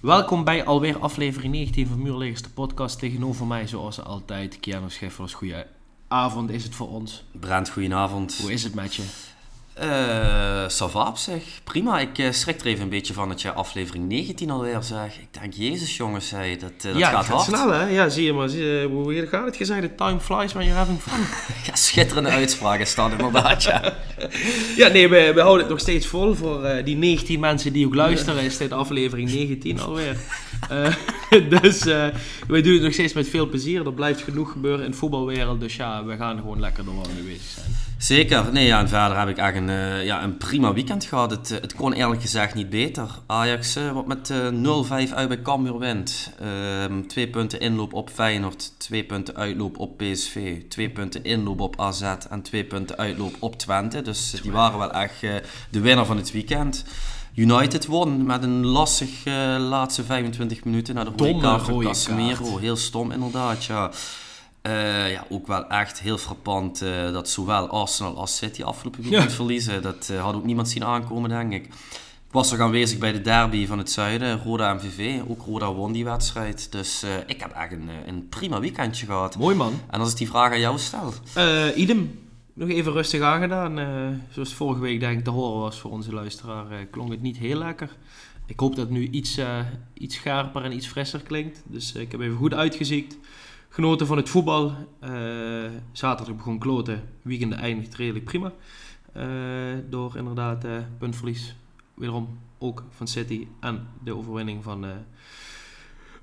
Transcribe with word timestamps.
Welkom 0.00 0.44
bij 0.44 0.64
alweer 0.64 0.98
aflevering 0.98 1.52
19 1.52 1.86
van 1.86 2.02
Muurleggers, 2.02 2.42
de 2.42 2.50
podcast. 2.50 2.98
Tegenover 2.98 3.46
mij, 3.46 3.66
zoals 3.66 4.02
altijd, 4.04 4.60
Keanu 4.60 4.90
Scheffers. 4.90 5.34
Goeie 5.34 5.64
avond 6.08 6.50
is 6.50 6.64
het 6.64 6.74
voor 6.74 6.88
ons. 6.88 7.24
Brent, 7.40 7.70
goedenavond. 7.70 8.38
Hoe 8.40 8.52
is 8.52 8.62
het 8.64 8.74
met 8.74 8.94
je? 8.94 9.02
Eh, 9.80 10.68
Savap 10.68 11.16
zeg. 11.16 11.42
Prima. 11.64 11.98
Ik 12.00 12.18
eh, 12.18 12.32
schrik 12.32 12.60
er 12.60 12.66
even 12.66 12.82
een 12.82 12.88
beetje 12.88 13.12
van 13.12 13.28
dat 13.28 13.42
je 13.42 13.52
aflevering 13.52 14.08
19 14.08 14.50
alweer 14.50 14.82
zeg. 14.82 15.18
Ik 15.18 15.40
denk, 15.40 15.52
jezus 15.54 15.96
jongens, 15.96 16.28
zei, 16.28 16.56
dat, 16.58 16.70
eh, 16.76 16.82
dat 16.82 16.98
ja, 16.98 17.10
gaat 17.10 17.24
gaat 17.24 17.34
hard. 17.34 17.46
snel 17.46 17.70
hè? 17.70 17.86
Ja, 17.88 18.08
zie 18.08 18.24
je 18.24 18.32
maar. 18.32 18.48
Zie 18.48 18.64
je, 18.64 18.86
hoe 18.86 19.26
gaat 19.26 19.44
het 19.44 19.56
gezegd? 19.56 19.80
The 19.80 19.94
time 19.94 20.20
flies 20.20 20.52
when 20.52 20.66
you're 20.66 20.78
having 20.78 21.00
fun. 21.00 21.20
Ja, 21.66 21.74
schitterende 21.74 22.28
uitspraak 22.30 22.80
is 22.80 22.94
dat 22.94 23.10
inderdaad, 23.10 23.62
ja. 23.62 23.94
ja, 24.76 24.88
nee, 24.88 25.08
we, 25.08 25.32
we 25.34 25.40
houden 25.40 25.60
het 25.60 25.68
nog 25.68 25.80
steeds 25.80 26.06
vol. 26.06 26.34
Voor 26.34 26.64
eh, 26.64 26.84
die 26.84 26.96
19 26.96 27.40
mensen 27.40 27.72
die 27.72 27.86
ook 27.86 27.94
luisteren 27.94 28.42
is 28.42 28.56
dit 28.56 28.72
aflevering 28.72 29.30
19 29.30 29.80
alweer. 29.80 30.16
Eh, 31.30 31.60
dus 31.60 31.86
eh, 31.86 32.06
wij 32.48 32.62
doen 32.62 32.72
het 32.72 32.82
nog 32.82 32.92
steeds 32.92 33.12
met 33.12 33.28
veel 33.28 33.48
plezier. 33.48 33.86
Er 33.86 33.92
blijft 33.92 34.22
genoeg 34.22 34.52
gebeuren 34.52 34.84
in 34.84 34.90
de 34.90 34.96
voetbalwereld. 34.96 35.60
Dus 35.60 35.76
ja, 35.76 36.04
we 36.04 36.16
gaan 36.16 36.38
gewoon 36.38 36.60
lekker 36.60 36.84
door 36.84 36.94
waar 36.94 37.04
we 37.04 37.12
mee 37.14 37.22
bezig 37.22 37.46
zijn. 37.46 37.66
Zeker. 37.98 38.52
Nee, 38.52 38.66
ja, 38.66 38.80
en 38.80 38.88
verder 38.88 39.18
heb 39.18 39.28
ik 39.28 39.36
echt 39.36 39.56
een, 39.56 39.68
eh, 39.68 40.04
ja, 40.04 40.22
een 40.22 40.36
prima 40.36 40.72
weekend 40.72 41.04
gehad. 41.04 41.30
Het, 41.30 41.48
het 41.48 41.74
kon 41.74 41.92
eerlijk 41.92 42.20
gezegd 42.20 42.54
niet 42.54 42.70
beter. 42.70 43.08
Ajax, 43.26 43.78
wat 43.92 44.06
met 44.06 44.30
eh 44.30 44.48
0-5 44.48 45.12
uit 45.12 45.28
bij 45.28 45.42
Cambuur 45.42 45.78
wint. 45.78 46.32
Ehm, 46.40 47.02
twee 47.02 47.28
punten 47.28 47.60
inloop 47.60 47.92
op 47.92 48.10
Feyenoord, 48.10 48.72
twee 48.78 49.04
punten 49.04 49.36
uitloop 49.36 49.78
op 49.78 49.98
PSV, 49.98 50.62
twee 50.68 50.90
punten 50.90 51.24
inloop 51.24 51.60
op 51.60 51.80
AZ 51.80 52.02
en 52.30 52.42
twee 52.42 52.64
punten 52.64 52.96
uitloop 52.96 53.34
op 53.38 53.58
Twente. 53.58 54.02
Dus 54.02 54.30
die 54.42 54.52
waren 54.52 54.78
wel 54.78 54.92
echt 54.92 55.20
de 55.70 55.80
winnaar 55.80 56.06
van 56.06 56.16
het 56.16 56.32
weekend. 56.32 56.84
United 57.38 57.86
won 57.86 58.26
met 58.26 58.42
een 58.42 58.66
lastig 58.66 59.24
eh, 59.24 59.56
laatste 59.58 60.04
25 60.04 60.64
minuten 60.64 60.94
naar 60.94 61.04
de 61.04 61.10
rode 61.10 61.24
Domme 61.24 61.42
kaart 61.42 61.62
van 61.62 61.82
Casemiro. 61.82 62.58
Heel 62.58 62.76
stom 62.76 63.10
inderdaad, 63.10 63.64
ja. 63.64 63.90
Eh, 64.62 65.12
ja, 65.12 65.24
ook 65.28 65.46
wel 65.46 65.66
echt 65.68 66.00
heel 66.00 66.18
frappant 66.18 66.82
eh, 66.82 67.12
dat 67.12 67.28
zowel 67.28 67.68
Arsenal 67.68 68.16
als 68.16 68.36
City 68.36 68.62
afgelopen 68.62 69.02
weekend 69.02 69.22
Ja. 69.30 69.30
verliezen. 69.30 69.82
Dat 69.82 70.12
had 70.20 70.34
ook 70.34 70.44
niemand 70.44 70.68
zien 70.68 70.84
aankomen, 70.84 71.30
denk 71.30 71.52
ik. 71.52 71.64
Ik 71.64 72.34
was 72.34 72.50
nog 72.50 72.60
aanwezig 72.60 72.98
bij 72.98 73.12
de 73.12 73.20
derby 73.20 73.66
van 73.66 73.78
het 73.78 73.90
zuiden, 73.90 74.42
Roda 74.44 74.74
MVV. 74.74 75.20
Ook 75.28 75.42
Roda 75.46 75.72
won 75.72 75.92
die 75.92 76.04
wedstrijd. 76.04 76.72
Dus 76.72 77.02
ik 77.26 77.40
heb 77.40 77.52
echt 77.52 77.72
een, 77.72 77.88
een 78.06 78.28
prima 78.28 78.60
weekendje 78.60 79.06
gehad. 79.06 79.36
Mooi 79.38 79.56
man. 79.56 79.80
En 79.90 80.00
als 80.00 80.10
ik 80.10 80.16
die 80.16 80.28
vraag 80.28 80.52
aan 80.52 80.60
jou 80.60 80.78
stel, 80.78 81.12
idem. 81.76 82.27
Nog 82.58 82.68
even 82.68 82.92
rustig 82.92 83.20
aangedaan. 83.20 83.78
Eh, 83.78 84.08
zoals 84.30 84.54
vorige 84.54 84.80
week 84.80 85.00
denk 85.00 85.18
ik 85.18 85.24
te 85.24 85.30
horen 85.30 85.60
was 85.60 85.80
voor 85.80 85.90
onze 85.90 86.12
luisteraar, 86.12 86.70
eh, 86.70 86.78
klonk 86.90 87.10
het 87.10 87.22
niet 87.22 87.36
heel 87.36 87.58
lekker. 87.58 87.96
Ik 88.46 88.60
hoop 88.60 88.76
dat 88.76 88.84
het 88.84 88.94
nu 88.94 89.08
iets, 89.08 89.36
eh, 89.36 89.58
iets 89.94 90.14
scherper 90.14 90.62
en 90.62 90.72
iets 90.72 90.86
frisser 90.86 91.20
klinkt. 91.20 91.62
Dus 91.66 91.92
ik 91.92 92.12
heb 92.12 92.20
even 92.20 92.36
goed 92.36 92.54
uitgeziekt. 92.54 93.18
Genoten 93.68 94.06
van 94.06 94.16
het 94.16 94.28
voetbal. 94.28 94.72
Zaterdag 95.92 96.36
begon 96.36 96.58
kloten. 96.58 97.02
Weekend 97.22 97.52
eindigt 97.52 97.94
redelijk 97.94 98.24
prima. 98.24 98.52
Door 99.90 100.16
inderdaad 100.16 100.64
puntverlies. 100.98 101.54
Wederom 101.94 102.38
ook 102.58 102.84
van 102.90 103.08
City. 103.08 103.46
En 103.60 103.86
de 104.04 104.16
overwinning 104.16 104.64
van, 104.64 104.86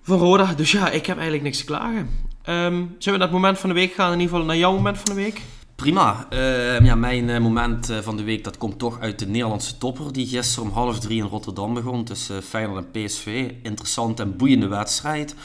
van 0.02 0.18
Roda. 0.18 0.54
Dus 0.54 0.72
ja, 0.72 0.90
ik 0.90 1.06
heb 1.06 1.16
eigenlijk 1.16 1.44
niks 1.44 1.58
te 1.58 1.66
klagen. 1.66 2.10
Ehm, 2.42 2.74
zullen 2.74 2.96
we 3.00 3.12
naar 3.12 3.20
het 3.20 3.32
moment 3.32 3.60
van 3.60 3.70
de 3.70 3.76
week 3.76 3.94
gaan? 3.94 4.14
In 4.14 4.20
ieder 4.20 4.34
geval 4.34 4.46
naar 4.46 4.58
jouw 4.58 4.74
moment 4.74 4.98
van 4.98 5.16
de 5.16 5.22
week. 5.22 5.42
Prima. 5.76 6.26
Eh, 6.30 6.86
ja, 6.86 6.96
mijn 6.96 7.30
eh, 7.30 7.40
moment 7.40 7.90
eh, 7.90 7.98
van 8.00 8.18
de 8.18 8.24
week 8.24 8.44
dat 8.44 8.58
komt 8.58 8.80
toch 8.80 9.00
uit 9.00 9.20
de 9.20 9.28
Nederlandse 9.28 9.78
topper. 9.78 10.14
Die 10.14 10.28
gisteren 10.28 10.70
om 10.70 10.76
half 10.76 11.00
drie 11.00 11.18
in 11.22 11.28
Rotterdam 11.28 11.74
begon 11.74 12.04
tussen 12.04 12.44
Feyenoord 12.44 12.86
en 12.94 13.06
PSV. 13.06 13.52
Interessant 13.64 14.20
en 14.20 14.38
boeiende 14.38 14.68
wedstrijd. 14.68 15.36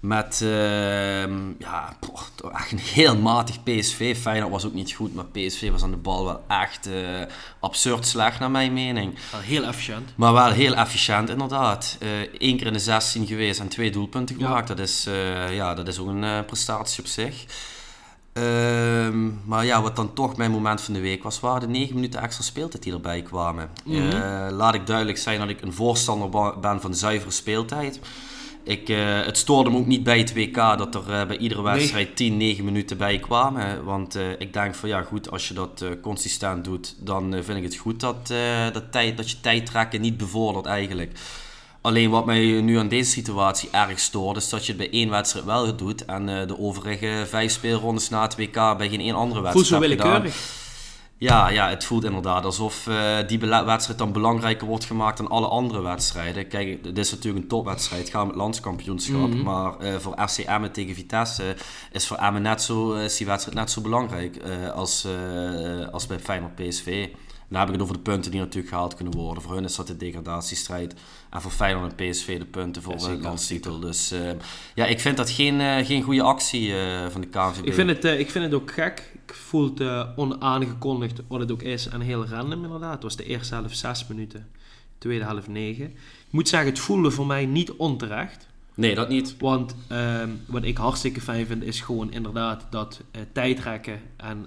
Met 0.00 0.40
ehm, 0.42 1.32
ja, 1.58 1.96
poh, 2.00 2.20
toch 2.34 2.52
echt 2.52 2.72
een 2.72 2.78
heel 2.78 3.16
matig 3.16 3.62
PSV. 3.62 4.16
Feyenoord 4.18 4.52
was 4.52 4.64
ook 4.66 4.74
niet 4.74 4.92
goed, 4.92 5.14
maar 5.14 5.24
PSV 5.24 5.70
was 5.70 5.82
aan 5.82 5.90
de 5.90 5.96
bal 5.96 6.24
wel 6.24 6.44
echt 6.48 6.86
eh, 6.86 6.92
absurd 7.60 8.06
slecht 8.06 8.38
naar 8.40 8.50
mijn 8.50 8.72
mening. 8.72 9.18
Wel 9.30 9.40
heel 9.40 9.64
efficiënt. 9.64 10.10
Maar 10.16 10.32
wel 10.32 10.50
heel 10.50 10.74
efficiënt 10.74 11.28
inderdaad. 11.28 11.98
Eén 12.38 12.56
keer 12.56 12.66
in 12.66 12.72
de 12.72 12.78
16 12.78 13.26
geweest 13.26 13.60
en 13.60 13.68
twee 13.68 13.90
doelpunten 13.90 14.38
Ja. 14.38 14.46
gemaakt. 14.46 14.68
Dat, 14.68 14.78
is, 14.78 15.06
eh, 15.06 15.54
ja, 15.54 15.74
dat 15.74 15.88
is 15.88 15.98
ook 15.98 16.08
een 16.08 16.24
eh, 16.24 16.44
prestatie 16.46 17.02
op 17.02 17.08
zich. 17.08 17.44
Ehm, 18.32 19.28
maar 19.44 19.64
ja, 19.64 19.82
wat 19.82 19.96
dan 19.96 20.12
toch 20.12 20.36
mijn 20.36 20.50
moment 20.50 20.80
van 20.80 20.94
de 20.94 21.00
week 21.00 21.22
was, 21.22 21.40
waren 21.40 21.60
de 21.60 21.66
9 21.66 21.94
minuten 21.94 22.20
extra 22.20 22.44
speeltijd 22.44 22.82
die 22.82 22.92
erbij 22.92 23.22
kwamen. 23.22 23.70
Mhm. 23.84 23.96
Eh, 23.96 24.46
laat 24.50 24.74
ik 24.74 24.86
duidelijk 24.86 25.18
zijn 25.18 25.38
dat 25.38 25.48
ik 25.48 25.62
een 25.62 25.72
voorstander 25.72 26.58
ben 26.60 26.80
van 26.80 26.94
zuivere 26.94 27.30
speeltijd. 27.30 28.00
Ik, 28.62 28.88
eh, 28.88 29.24
het 29.24 29.36
stoorde 29.36 29.70
me 29.70 29.76
ook 29.78 29.86
niet 29.86 30.02
bij 30.02 30.18
het 30.18 30.34
WK 30.34 30.54
dat 30.54 30.94
er 30.94 31.12
eh, 31.12 31.26
bij 31.26 31.36
iedere 31.36 31.62
Nee. 31.62 31.72
wedstrijd 31.72 32.16
10, 32.16 32.36
9 32.36 32.64
minuten 32.64 32.96
bij 32.96 33.18
kwamen. 33.18 33.84
Want 33.84 34.18
ik 34.38 34.52
denk 34.52 34.74
van 34.74 34.88
ja, 34.88 35.02
goed, 35.02 35.30
als 35.30 35.48
je 35.48 35.54
dat 35.54 35.84
consistent 36.02 36.64
doet, 36.64 36.94
dan 36.98 37.30
vind 37.30 37.58
ik 37.58 37.62
het 37.62 37.76
goed 37.76 38.00
dat, 38.00 38.32
dat, 38.72 38.92
tijd, 38.92 39.16
dat 39.16 39.30
je 39.30 39.40
tijd 39.40 39.66
trekken 39.66 40.00
niet 40.00 40.16
bevordert 40.16 40.66
eigenlijk. 40.66 41.18
Alleen 41.80 42.10
wat 42.10 42.26
mij 42.26 42.60
nu 42.60 42.78
aan 42.78 42.88
deze 42.88 43.10
situatie 43.10 43.68
erg 43.72 43.98
stoort, 43.98 44.36
is 44.36 44.48
dat 44.48 44.66
je 44.66 44.72
het 44.72 44.80
bij 44.80 44.90
één 44.90 45.10
wedstrijd 45.10 45.44
wel 45.44 45.76
doet 45.76 46.04
en 46.04 46.28
eh, 46.28 46.46
de 46.46 46.58
overige 46.58 47.24
vijf 47.28 47.52
speelrondes 47.52 48.08
na 48.08 48.22
het 48.22 48.36
WK 48.36 48.54
bij 48.54 48.88
geen 48.88 49.00
één 49.00 49.14
andere 49.14 49.50
Voelt 49.50 49.66
zo 49.66 49.78
wedstrijd 49.78 49.82
hebt 49.82 49.92
gedaan. 49.92 50.22
willekeurig. 50.22 50.66
Ja, 51.20 51.48
ja, 51.48 51.68
het 51.68 51.84
voelt 51.84 52.04
inderdaad 52.04 52.44
alsof 52.44 52.86
eh, 52.86 53.16
die 53.26 53.38
wedstrijd 53.38 53.98
dan 53.98 54.12
belangrijker 54.12 54.66
wordt 54.66 54.84
gemaakt 54.84 55.16
dan 55.16 55.28
alle 55.28 55.46
andere 55.46 55.82
wedstrijden. 55.82 56.48
Kijk, 56.48 56.84
dit 56.84 56.98
is 56.98 57.10
natuurlijk 57.10 57.42
een 57.42 57.48
topwedstrijd, 57.48 58.14
om 58.14 58.26
het 58.26 58.36
landskampioenschap. 58.36 59.28
Mhm. 59.28 59.42
Maar 59.42 59.78
eh, 59.78 59.94
voor 59.98 60.28
FC 60.28 60.38
Emmen 60.38 60.72
tegen 60.72 60.94
Vitesse 60.94 61.56
is 61.92 62.06
voor 62.06 62.16
Emmen 62.16 62.42
net 62.42 62.62
zo, 62.62 62.92
is 62.92 63.16
die 63.16 63.26
wedstrijd 63.26 63.56
net 63.56 63.70
zo 63.70 63.80
belangrijk 63.80 64.42
als, 64.74 65.06
als 65.90 66.06
bij 66.06 66.18
Feyenoord 66.18 66.54
PSV. 66.54 67.08
Dan 67.48 67.58
heb 67.58 67.68
ik 67.68 67.74
het 67.74 67.82
over 67.82 67.94
de 67.94 68.02
punten 68.02 68.30
die 68.30 68.40
natuurlijk 68.40 68.68
gehaald 68.68 68.94
kunnen 68.94 69.14
worden. 69.14 69.42
Voor 69.42 69.54
hun 69.54 69.64
is 69.64 69.76
dat 69.76 69.86
de 69.86 69.96
degradatiestrijd. 69.96 70.94
En 71.30 71.40
voor 71.40 71.50
Feyenoord 71.50 71.94
en 71.96 72.10
PSV 72.10 72.38
de 72.38 72.44
punten 72.44 72.82
voor 72.82 72.96
de 72.96 73.18
landstitel. 73.20 73.80
Dus 73.80 74.10
eh, 74.10 74.30
ja, 74.74 74.86
ik 74.86 75.00
vind 75.00 75.16
dat 75.16 75.30
geen, 75.30 75.60
eh, 75.60 75.86
geen 75.86 76.02
goede 76.02 76.22
actie 76.22 76.74
eh, 76.74 77.08
van 77.08 77.20
de 77.20 77.26
KNVB. 77.26 77.66
Ik 77.66 77.74
vind, 77.74 77.88
het, 77.88 78.04
ik 78.04 78.30
vind 78.30 78.44
het 78.44 78.54
ook 78.54 78.72
gek. 78.72 79.12
Ik 79.26 79.34
voel 79.34 79.74
het 79.74 80.06
onaangekondigd 80.16 81.20
wat 81.28 81.40
het 81.40 81.52
ook 81.52 81.62
is 81.62 81.86
en 81.88 82.00
heel 82.00 82.26
random 82.26 82.64
inderdaad. 82.64 82.92
Het 82.92 83.02
was 83.02 83.16
de 83.16 83.24
eerste 83.24 83.54
helft 83.54 83.78
zes 83.78 84.06
minuten, 84.06 84.48
tweede 84.98 85.24
helft 85.24 85.48
negen. 85.48 85.84
Ik 85.84 86.30
moet 86.30 86.48
zeggen, 86.48 86.68
het 86.68 86.78
voelde 86.78 87.10
voor 87.10 87.26
mij 87.26 87.46
niet 87.46 87.72
onterecht. 87.72 88.46
Nee, 88.74 88.94
dat 88.94 89.08
niet. 89.08 89.36
Want 89.38 89.74
ehm, 89.88 90.30
wat 90.46 90.64
ik 90.64 90.76
hartstikke 90.76 91.20
fijn 91.20 91.46
vind 91.46 91.62
is 91.62 91.80
gewoon 91.80 92.12
inderdaad 92.12 92.66
dat 92.70 93.00
tijdrekken 93.32 94.00
en 94.16 94.46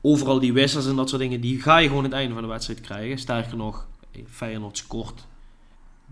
overal 0.00 0.40
die 0.40 0.52
wissels 0.52 0.86
en 0.86 0.96
dat 0.96 1.08
soort 1.08 1.20
dingen, 1.20 1.40
die 1.40 1.62
ga 1.62 1.78
je 1.78 1.88
gewoon 1.88 2.04
aan 2.04 2.10
het 2.10 2.18
einde 2.18 2.34
van 2.34 2.42
de 2.42 2.48
wedstrijd 2.48 2.80
krijgen. 2.80 3.18
Sterker 3.18 3.56
nog, 3.56 3.86
Feyenoord 4.28 4.76
scoort 4.76 5.26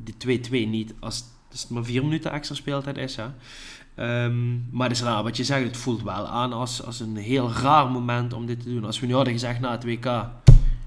de 0.04 0.40
2-2 0.48 0.50
niet 0.50 0.94
als 1.00 1.24
het 1.50 1.66
maar 1.70 1.84
vier 1.84 2.02
minuten 2.02 2.32
extra 2.32 2.54
speeltijd 2.54 2.96
is. 2.96 3.16
Hè. 3.16 3.26
Ehm, 3.94 4.70
maar 4.70 4.88
het 4.88 4.96
is 4.96 5.02
raar 5.02 5.22
wat 5.22 5.36
je 5.36 5.44
zegt, 5.44 5.64
het 5.64 5.76
voelt 5.76 6.02
wel 6.02 6.26
aan 6.26 6.52
als, 6.52 6.84
als 6.84 7.00
een 7.00 7.16
heel 7.16 7.52
raar 7.52 7.90
moment 7.90 8.32
om 8.32 8.46
dit 8.46 8.62
te 8.62 8.68
doen. 8.68 8.84
Als 8.84 9.00
we 9.00 9.06
nu 9.06 9.14
hadden 9.14 9.32
gezegd 9.32 9.60
na 9.60 9.70
het 9.70 9.84
WK, 9.84 10.26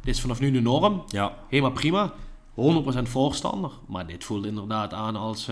dit 0.03 0.15
is 0.15 0.21
vanaf 0.21 0.39
nu 0.39 0.51
de 0.51 0.61
norm, 0.61 1.03
Ja, 1.07 1.33
helemaal 1.49 1.71
prima. 1.71 2.13
100% 2.55 3.09
voorstander. 3.09 3.71
Maar 3.87 4.07
dit 4.07 4.23
voelt 4.23 4.45
inderdaad 4.45 4.93
aan 4.93 5.15
als 5.15 5.49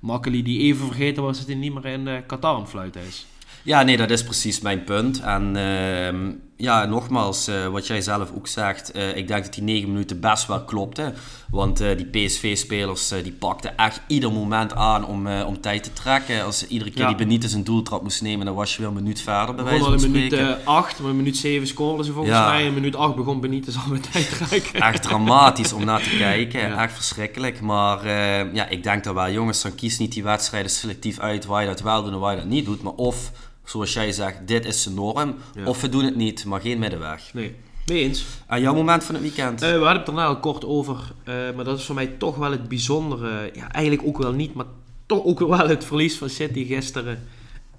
Makkeli 0.00 0.42
die 0.42 0.60
even 0.60 0.86
vergeten 0.86 1.22
was 1.22 1.38
dat 1.38 1.46
hij 1.46 1.56
niet 1.56 1.74
meer 1.74 1.86
in 1.86 2.08
eh, 2.08 2.16
Qatar 2.26 2.54
aan 2.54 2.60
het 2.60 2.70
fluiten 2.70 3.00
is. 3.00 3.26
Ja, 3.62 3.82
nee, 3.82 3.96
dat 3.96 4.10
is 4.10 4.24
precies 4.24 4.60
mijn 4.60 4.84
punt. 4.84 5.20
En 5.20 5.56
ehm, 5.56 6.32
ja, 6.60 6.84
nogmaals, 6.84 7.46
eh, 7.48 7.66
wat 7.66 7.86
jij 7.86 8.00
zelf 8.00 8.30
ook 8.36 8.46
zegt, 8.46 8.90
eh, 8.92 9.16
ik 9.16 9.28
denk 9.28 9.44
dat 9.44 9.54
die 9.54 9.62
negen 9.62 9.88
minuten 9.92 10.20
best 10.20 10.46
wel 10.46 10.64
klopte. 10.64 11.12
Want 11.50 11.80
eh, 11.80 11.96
die 11.96 12.06
PSV-spelers 12.06 13.08
die 13.08 13.32
pakten 13.32 13.76
echt 13.76 14.00
ieder 14.06 14.32
moment 14.32 14.74
aan 14.74 15.06
om, 15.06 15.26
om 15.28 15.60
tijd 15.60 15.82
te 15.82 15.92
trekken. 15.92 16.44
Als 16.44 16.66
iedere 16.66 16.90
keer 16.90 17.00
Ja. 17.02 17.06
die 17.08 17.16
Benitez 17.16 17.52
een 17.52 17.64
doeltrap 17.64 18.02
moest 18.02 18.22
nemen, 18.22 18.46
dan 18.46 18.54
was 18.54 18.72
je 18.72 18.78
weer 18.78 18.88
een 18.88 18.94
minuut 18.94 19.20
verder, 19.20 19.54
bij 19.54 19.64
wijze 19.64 19.84
van 19.84 19.92
in 20.02 20.10
minuut 20.10 20.32
spreken. 20.32 20.58
8, 20.64 21.00
maar 21.00 21.10
in 21.10 21.16
minuut 21.16 21.36
7 21.36 21.66
scoorden 21.66 22.04
ze 22.06 22.12
volgens 22.12 22.34
Ja. 22.36 22.48
mij. 22.48 22.64
In 22.66 22.74
minuut 22.74 22.96
8 22.96 23.14
begon 23.16 23.40
Benitez 23.40 23.76
al 23.76 23.92
met 23.92 24.12
tijd 24.12 24.38
te 24.38 24.44
rijken. 24.44 24.80
Echt 24.80 25.02
dramatisch 25.02 25.72
om 25.72 25.84
naar 25.84 26.02
te 26.02 26.16
kijken. 26.26 26.60
Ja. 26.68 26.82
Echt 26.82 26.94
verschrikkelijk. 26.94 27.60
Maar 27.60 28.06
ja, 28.54 28.68
ik 28.68 28.82
denk 28.82 29.04
dat 29.04 29.14
wel, 29.14 29.30
jongens, 29.30 29.62
dan 29.62 29.74
kies 29.74 29.98
niet 29.98 30.12
die 30.12 30.22
wedstrijden 30.22 30.70
selectief 30.70 31.18
uit 31.18 31.44
waar 31.46 31.60
je 31.62 31.68
dat 31.68 31.80
wel 31.80 32.02
doet 32.02 32.12
en 32.12 32.18
waar 32.18 32.32
je 32.34 32.38
dat 32.40 32.48
niet 32.48 32.64
doet. 32.64 32.82
Maar 32.82 32.92
of, 32.92 33.30
zoals 33.70 33.92
jij 33.92 34.12
zegt, 34.12 34.48
dit 34.48 34.64
is 34.64 34.82
de 34.82 34.90
norm. 34.90 35.34
Ja. 35.54 35.64
Of 35.64 35.80
we 35.80 35.88
doen 35.88 36.04
het 36.04 36.16
niet, 36.16 36.44
maar 36.44 36.60
geen 36.60 36.78
middenweg. 36.78 37.34
Nee, 37.34 37.54
mee 37.86 38.02
eens. 38.02 38.24
En 38.46 38.60
jouw 38.60 38.74
moment 38.74 39.04
van 39.04 39.14
het 39.14 39.22
weekend? 39.24 39.62
Eh, 39.62 39.72
we 39.72 39.84
hadden 39.84 40.04
het 40.04 40.08
er 40.08 40.24
al 40.24 40.40
kort 40.40 40.64
over, 40.64 41.12
eh, 41.24 41.34
maar 41.34 41.64
dat 41.64 41.78
is 41.78 41.84
voor 41.84 41.94
mij 41.94 42.06
toch 42.06 42.36
wel 42.36 42.50
het 42.50 42.68
bijzondere. 42.68 43.50
Ja, 43.54 43.72
eigenlijk 43.72 44.08
ook 44.08 44.18
wel 44.18 44.32
niet, 44.32 44.54
maar 44.54 44.66
toch 45.06 45.24
ook 45.24 45.38
wel 45.38 45.68
het 45.68 45.84
verlies 45.84 46.16
van 46.18 46.28
City 46.28 46.66
gisteren 46.66 47.18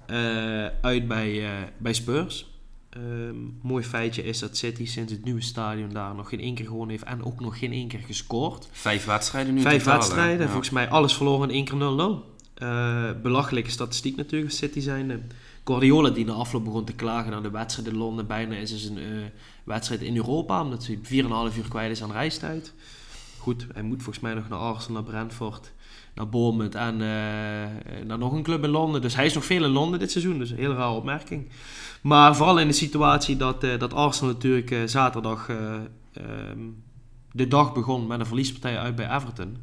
eh, 0.06 0.66
uit 0.80 1.08
bij, 1.08 1.44
eh, 1.44 1.50
bij 1.78 1.92
Spurs. 1.92 2.50
Ehm, 2.90 3.36
mooi 3.62 3.84
feitje 3.84 4.22
is 4.24 4.38
dat 4.38 4.56
City 4.56 4.86
sinds 4.86 5.12
het 5.12 5.24
nieuwe 5.24 5.40
stadion 5.42 5.88
daar 5.92 6.14
nog 6.14 6.28
geen 6.28 6.40
één 6.40 6.54
keer 6.54 6.66
gewonnen 6.66 6.90
heeft 6.90 7.04
en 7.04 7.24
ook 7.24 7.40
nog 7.40 7.58
geen 7.58 7.72
één 7.72 7.88
keer 7.88 8.02
gescoord. 8.06 8.68
Vijf 8.72 9.04
wedstrijden 9.04 9.54
nu 9.54 9.60
Vijf 9.60 9.84
wedstrijden, 9.84 10.40
Ja. 10.40 10.46
volgens 10.46 10.70
mij 10.70 10.88
alles 10.88 11.14
verloren 11.14 11.48
in 11.48 11.54
één 11.54 11.64
keer 11.64 11.76
0-0. 11.76 12.30
Eh, 12.54 13.10
belachelijke 13.22 13.70
statistiek 13.70 14.16
natuurlijk 14.16 14.52
City 14.52 14.80
zijn. 14.80 15.30
Guardiola 15.64 16.10
die 16.10 16.24
na 16.24 16.32
afloop 16.32 16.64
begon 16.64 16.84
te 16.84 16.92
klagen 16.92 17.30
naar 17.30 17.42
de 17.42 17.50
wedstrijd 17.50 17.88
in 17.88 17.96
Londen. 17.96 18.26
Bijna 18.26 18.54
is 18.54 18.70
dus 18.70 18.84
een 18.84 18.98
eh, 18.98 19.04
wedstrijd 19.64 20.00
in 20.00 20.16
Europa, 20.16 20.62
omdat 20.62 20.86
hij 20.86 20.96
4,5 21.52 21.58
uur 21.58 21.68
kwijt 21.68 21.90
is 21.90 22.02
aan 22.02 22.12
reistijd. 22.12 22.74
Goed, 23.42 23.66
hij 23.72 23.82
moet 23.82 24.02
volgens 24.02 24.24
mij 24.24 24.34
nog 24.34 24.48
naar 24.48 24.58
Arsenal, 24.58 25.02
naar 25.02 25.10
Brentford, 25.10 25.72
naar 26.14 26.28
Bournemouth 26.28 26.74
en 26.74 26.94
eh, 26.94 28.04
naar 28.04 28.18
nog 28.18 28.32
een 28.32 28.42
club 28.42 28.64
in 28.64 28.70
Londen. 28.70 29.00
Dus 29.00 29.14
hij 29.14 29.26
is 29.26 29.34
nog 29.34 29.44
veel 29.44 29.64
in 29.64 29.70
Londen 29.70 29.98
dit 29.98 30.10
seizoen, 30.10 30.38
dus 30.38 30.50
een 30.50 30.56
hele 30.56 30.74
rare 30.74 30.94
opmerking. 30.94 31.48
Maar 32.00 32.36
vooral 32.36 32.60
in 32.60 32.66
de 32.66 32.72
situatie 32.72 33.36
dat, 33.36 33.64
eh, 33.64 33.78
dat 33.78 33.94
Arsenal 33.94 34.32
natuurlijk 34.32 34.90
zaterdag 34.90 35.48
eh, 35.48 35.74
ehm, 36.12 36.58
de 37.32 37.48
dag 37.48 37.72
begon 37.72 38.06
met 38.06 38.20
een 38.20 38.26
verliespartij 38.26 38.78
uit 38.78 38.94
bij 38.94 39.14
Everton. 39.14 39.56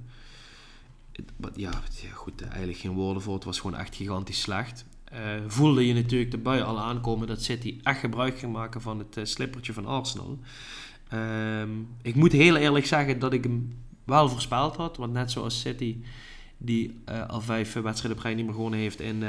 Ja, 1.55 1.71
goed, 2.13 2.41
eigenlijk 2.41 2.79
geen 2.79 2.93
woorden 2.93 3.21
voor. 3.21 3.33
Het 3.33 3.43
was 3.43 3.59
gewoon 3.59 3.79
echt 3.79 3.95
gigantisch 3.95 4.41
slecht. 4.41 4.85
Eh, 5.09 5.19
voelde 5.47 5.87
je 5.87 5.93
natuurlijk 5.93 6.31
de 6.31 6.37
bui 6.37 6.61
al 6.61 6.79
aankomen 6.79 7.27
dat 7.27 7.43
City 7.43 7.79
echt 7.83 7.99
gebruik 7.99 8.39
ging 8.39 8.51
maken 8.53 8.81
van 8.81 8.99
het 8.99 9.17
eh, 9.17 9.25
slippertje 9.25 9.73
van 9.73 9.85
Arsenal. 9.85 10.39
Ehm, 11.09 11.69
ik 12.01 12.15
moet 12.15 12.31
heel 12.31 12.55
eerlijk 12.55 12.85
zeggen 12.85 13.19
dat 13.19 13.33
ik 13.33 13.43
hem 13.43 13.77
wel 14.03 14.29
voorspeld 14.29 14.75
had. 14.75 14.97
Want 14.97 15.13
net 15.13 15.31
zoals 15.31 15.59
City, 15.59 15.95
die 16.57 16.99
eh, 17.05 17.27
al 17.27 17.41
vijf 17.41 17.73
wedstrijden 17.73 18.17
op 18.17 18.23
rij 18.23 18.33
niet 18.33 18.45
meer 18.45 18.53
gewonnen 18.53 18.79
heeft 18.79 18.99
in, 18.99 19.23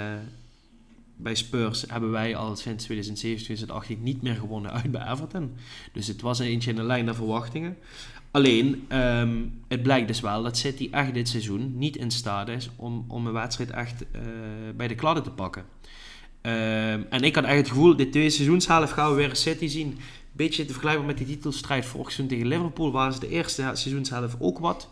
bij 1.17 1.35
Spurs, 1.35 1.85
hebben 1.89 2.11
wij 2.11 2.37
al 2.37 2.57
sinds 2.57 2.85
2007, 2.85 3.45
2018 3.45 4.03
niet 4.03 4.23
meer 4.23 4.37
gewonnen 4.37 4.73
uit 4.73 4.91
bij 4.91 5.11
Everton. 5.11 5.57
Dus 5.93 6.07
het 6.07 6.21
was 6.21 6.39
eentje 6.39 6.71
in 6.71 6.77
de 6.77 6.83
lijn 6.83 7.05
naar 7.05 7.15
verwachtingen. 7.15 7.77
Alleen, 8.31 8.85
ehm, 8.89 9.39
het 9.69 9.83
blijkt 9.83 10.07
dus 10.07 10.21
wel 10.21 10.43
dat 10.43 10.57
City 10.57 10.89
echt 10.91 11.15
dit 11.15 11.29
seizoen 11.29 11.79
niet 11.79 11.97
in 11.97 12.11
staat 12.11 12.49
is 12.49 12.71
om, 12.77 13.05
om 13.09 13.27
een 13.27 13.33
wedstrijd 13.33 13.71
echt 13.71 14.03
eh, 14.13 14.21
bij 14.77 14.89
de 14.89 14.95
kladden 14.95 15.23
te 15.23 15.31
pakken. 15.31 15.65
Ehm, 16.41 17.03
en 17.11 17.23
ik 17.23 17.35
had 17.35 17.45
echt 17.45 17.57
het 17.57 17.69
gevoel, 17.69 17.97
dit 17.97 18.13
tweede 18.13 18.31
seizoenshelft 18.31 18.93
gaan 18.93 19.11
we 19.11 19.17
weer 19.17 19.37
City 19.37 19.67
zien. 19.67 19.99
Beetje 20.33 20.65
te 20.65 20.73
vergelijken 20.73 21.07
met 21.07 21.19
die 21.19 21.27
titelstrijd 21.27 21.85
vorig 21.85 22.13
seizoen 22.13 22.29
tegen 22.29 22.47
Liverpool. 22.47 22.93
Waren 22.93 23.13
ze 23.13 23.21
de 23.21 23.29
eerste 23.29 23.71
seizoenshelft 23.73 24.37
ook 24.39 24.59
wat 24.59 24.89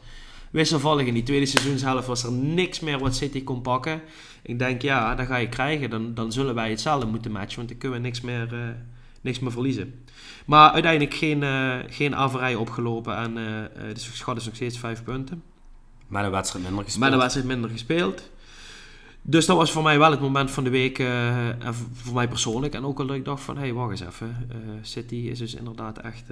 wisselvallig. 0.51 1.07
In 1.07 1.15
die 1.15 1.23
tweede 1.23 1.47
seizoenshelft 1.47 2.07
was 2.07 2.25
er 2.25 2.33
niks 2.33 2.81
meer 2.81 2.99
wat 2.99 3.17
City 3.17 3.45
kon 3.45 3.63
pakken. 3.63 4.01
Ik 4.43 4.59
denk, 4.59 4.83
ja, 4.83 5.15
dat 5.15 5.27
ga 5.27 5.37
je 5.37 5.49
krijgen. 5.49 5.91
Dan, 5.91 6.15
dan 6.15 6.33
zullen 6.33 6.55
wij 6.55 6.71
hetzelfde 6.71 7.07
moeten 7.07 7.33
matchen, 7.33 7.57
want 7.57 7.69
dan 7.69 7.79
kunnen 7.79 7.99
we 7.99 8.05
niks 8.05 8.21
meer, 8.21 8.55
eh, 8.55 8.69
niks 9.21 9.39
meer 9.39 9.53
verliezen. 9.53 10.05
Maar 10.47 10.71
uiteindelijk 10.71 11.15
geen, 11.15 11.43
eh 11.43 11.77
geen 11.89 12.17
averij 12.17 12.55
opgelopen 12.55 13.17
en 13.17 13.29
eh, 13.29 13.95
de 13.95 14.01
schat 14.01 14.37
is 14.37 14.45
nog 14.45 14.55
steeds 14.55 14.79
vijf 14.79 15.03
punten. 15.03 15.43
Met 16.07 16.25
een 16.25 16.31
wedstrijd 16.31 16.65
minder 16.65 16.85
gespeeld. 16.85 17.05
Met 17.05 17.13
een 17.13 17.19
wedstrijd 17.19 17.49
minder 17.49 17.71
gespeeld. 17.71 18.31
Dus 19.23 19.47
dat 19.47 19.57
was 19.57 19.71
voor 19.71 19.83
mij 19.83 19.99
wel 19.99 20.11
het 20.11 20.21
moment 20.21 20.51
van 20.51 20.65
de 20.65 20.71
week. 20.71 20.99
en 20.99 21.75
voor 21.93 22.15
mij 22.15 22.29
persoonlijk. 22.29 22.75
En 22.75 22.85
ook 22.85 23.01
al 23.01 23.07
dat 23.07 23.17
ik 23.17 23.25
dacht 23.25 23.43
van, 23.43 23.57
hé, 23.57 23.63
hey, 23.63 23.73
wacht 23.73 23.91
eens 23.91 24.01
even. 24.01 24.51
City 24.83 25.15
is 25.15 25.39
dus 25.39 25.55
inderdaad 25.55 25.99
echt, 25.99 26.25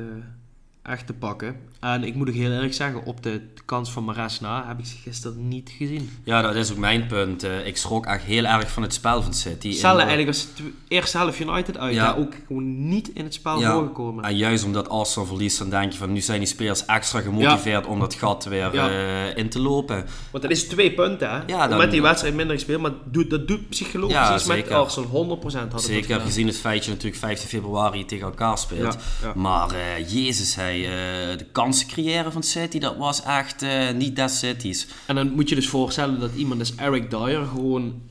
echt 0.86 1.06
te 1.06 1.12
pakken. 1.12 1.56
En 1.80 2.04
ik 2.04 2.14
moet 2.14 2.28
ook 2.28 2.34
heel 2.34 2.50
eerlijk 2.52 2.74
zeggen, 2.74 3.04
op 3.04 3.22
de 3.22 3.40
kans 3.64 3.90
van 3.90 4.04
Mares 4.04 4.40
na 4.40 4.64
heb 4.68 4.78
ik 4.78 4.86
ze 4.86 4.96
gisteren 5.02 5.48
niet 5.48 5.70
gezien. 5.78 6.10
Ja, 6.24 6.42
dat 6.42 6.54
is 6.54 6.70
ook 6.70 6.76
mijn 6.76 7.06
punt. 7.06 7.42
Eh, 7.42 7.66
ik 7.66 7.76
schrok 7.76 8.06
echt 8.06 8.22
heel 8.24 8.44
erg 8.44 8.70
van 8.70 8.82
het 8.82 8.92
spel 8.94 9.22
van 9.22 9.34
City. 9.34 9.78
En, 9.82 9.84
eigenlijk 9.96 10.28
als 10.28 10.40
het 10.40 10.62
eerste 10.88 11.16
helft 11.18 11.40
United 11.40 11.78
uit. 11.78 11.94
Ja. 11.94 12.14
Ook 12.18 12.32
gewoon 12.46 12.88
niet 12.88 13.08
in 13.08 13.24
het 13.24 13.34
spel 13.34 13.60
Ja. 13.60 13.72
voorgekomen. 13.72 14.24
En 14.24 14.36
juist 14.36 14.64
omdat 14.64 14.88
Arsenal 14.88 15.26
verliest, 15.26 15.58
dan 15.58 15.70
denk 15.70 15.92
je 15.92 15.98
van 15.98 16.12
nu 16.12 16.20
zijn 16.20 16.38
die 16.38 16.48
spelers 16.48 16.84
extra 16.84 17.20
gemotiveerd 17.20 17.86
om 17.86 18.00
dat 18.00 18.14
gat 18.14 18.44
weer 18.44 18.74
eh, 18.74 19.36
in 19.36 19.48
te 19.48 19.60
lopen. 19.60 20.04
Want 20.30 20.42
dat 20.42 20.52
is 20.52 20.64
twee 20.68 20.92
punten, 20.94 21.30
hè? 21.30 21.40
Ja, 21.46 21.68
dan- 21.68 21.78
Met 21.78 21.90
die 21.90 22.02
wedstrijd 22.02 22.34
minder 22.34 22.56
gespeeld, 22.56 22.80
maar 22.82 22.92
doet, 23.04 23.30
dat 23.30 23.48
doet 23.48 23.68
psychologisch 23.68 24.30
iets 24.34 24.46
met. 24.46 24.70
Arsenal. 24.70 25.08
100% 25.10 25.72
had 25.72 25.72
het 25.72 25.82
Zeker 25.82 26.20
gezien 26.20 26.46
het 26.46 26.58
feit 26.58 26.84
je 26.84 26.90
natuurlijk 26.90 27.16
15 27.16 27.48
februari 27.48 28.04
tegen 28.04 28.26
elkaar 28.26 28.58
speelt. 28.58 28.96
Maar 29.34 29.70
eh, 29.70 30.12
jezus, 30.12 30.54
hij, 30.54 30.75
eh, 30.84 31.38
de 31.38 31.46
kansen 31.52 31.86
creëren 31.88 32.32
van 32.32 32.42
City, 32.42 32.78
dat 32.78 32.96
was 32.96 33.22
echt 33.22 33.62
eh, 33.62 33.90
niet 33.92 34.16
des 34.16 34.38
Cities. 34.38 34.86
En 35.06 35.14
dan 35.14 35.30
moet 35.32 35.48
je 35.48 35.54
dus 35.54 35.68
voorstellen 35.68 36.20
dat 36.20 36.34
iemand 36.34 36.60
als 36.60 36.74
Eric 36.74 37.10
Dyer 37.10 37.44
gewoon 37.46 38.02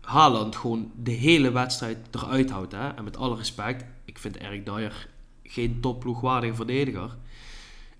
Haaland 0.00 0.56
gewoon 0.56 0.90
de 1.02 1.10
hele 1.10 1.50
wedstrijd 1.50 1.98
eruit 2.10 2.50
houdt. 2.50 2.72
Hè? 2.72 2.88
En 2.88 3.04
met 3.04 3.16
alle 3.16 3.36
respect, 3.36 3.84
ik 4.04 4.18
vind 4.18 4.36
Eric 4.36 4.64
Dyer 4.66 5.08
geen 5.42 5.78
topploegwaardige 5.80 6.54
verdediger. 6.54 7.16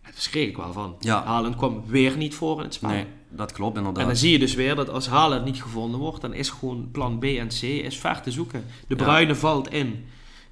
Daar 0.03 0.13
schreef 0.17 0.49
ik 0.49 0.57
wel 0.57 0.73
van. 0.73 0.97
Ja. 1.01 1.25
Haaland 1.25 1.57
kwam 1.57 1.83
weer 1.87 2.17
niet 2.17 2.35
voor 2.35 2.57
in 2.59 2.65
het 2.65 2.75
spel. 2.75 2.91
Nee, 2.91 3.07
dat 3.31 3.53
klopt 3.53 3.73
En 3.77 3.79
inderdaad. 3.79 4.07
dan 4.07 4.17
zie 4.17 4.33
je 4.33 4.39
dus 4.39 4.55
weer 4.55 4.75
dat 4.75 4.89
als 4.91 5.07
Haaland 5.09 5.45
niet 5.45 5.63
gevonden 5.63 6.01
wordt, 6.01 6.21
dan 6.21 6.35
is 6.35 6.51
gewoon 6.51 6.89
plan 6.93 7.19
B 7.19 7.25
en 7.25 7.49
C 7.49 7.63
is 7.63 7.97
ver 7.99 8.21
te 8.21 8.31
zoeken. 8.31 8.65
De 8.87 8.95
Ja. 8.97 9.05
Bruyne 9.05 9.35
valt 9.35 9.73
in. 9.73 10.05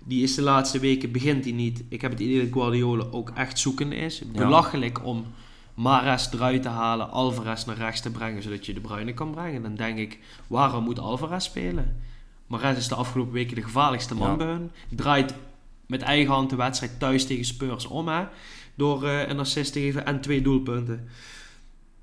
Die 0.08 0.23
is 0.23 0.35
de 0.35 0.43
laatste 0.43 0.79
weken, 0.79 1.12
begint 1.12 1.44
hij 1.44 1.53
niet. 1.53 1.82
Ik 1.88 2.00
heb 2.00 2.11
het 2.11 2.20
idee 2.20 2.41
dat 2.44 2.53
Guardiola 2.53 3.05
ook 3.11 3.31
echt 3.35 3.58
zoekende 3.58 3.97
is. 3.97 4.23
Belachelijk 4.32 5.05
om 5.05 5.25
Mares 5.75 6.32
eruit 6.32 6.62
te 6.62 6.69
halen, 6.69 7.11
Alvarez 7.11 7.64
naar 7.64 7.76
rechts 7.76 8.00
te 8.00 8.11
brengen, 8.11 8.43
zodat 8.43 8.67
je 8.67 8.75
de 8.75 8.81
Bruyne 8.81 9.14
kan 9.14 9.31
brengen. 9.31 9.62
Dan 9.62 9.75
denk 9.75 9.99
ik, 9.99 10.19
waarom 10.47 10.85
moet 10.85 10.99
Alvarez 10.99 11.44
spelen? 11.44 11.97
Mares 12.47 12.76
is 12.76 12.88
de 12.88 12.94
afgelopen 12.94 13.32
weken 13.32 13.55
de 13.55 13.62
gevaarlijkste 13.62 14.14
man 14.14 14.31
Ja. 14.31 14.37
bij 14.37 14.47
hun. 14.47 14.70
Draait 14.88 15.35
met 15.87 16.03
eigen 16.03 16.32
hand 16.32 16.50
de 16.50 16.56
wedstrijd 16.56 16.99
thuis 16.99 17.26
tegen 17.26 17.44
Spurs 17.44 17.87
om, 17.87 18.09
hè. 18.09 18.25
Door 18.75 19.05
eh, 19.05 19.29
een 19.29 19.38
assist 19.38 19.73
te 19.73 19.81
geven 19.81 20.06
en 20.06 20.20
twee 20.20 20.43
doelpunten. 20.43 21.09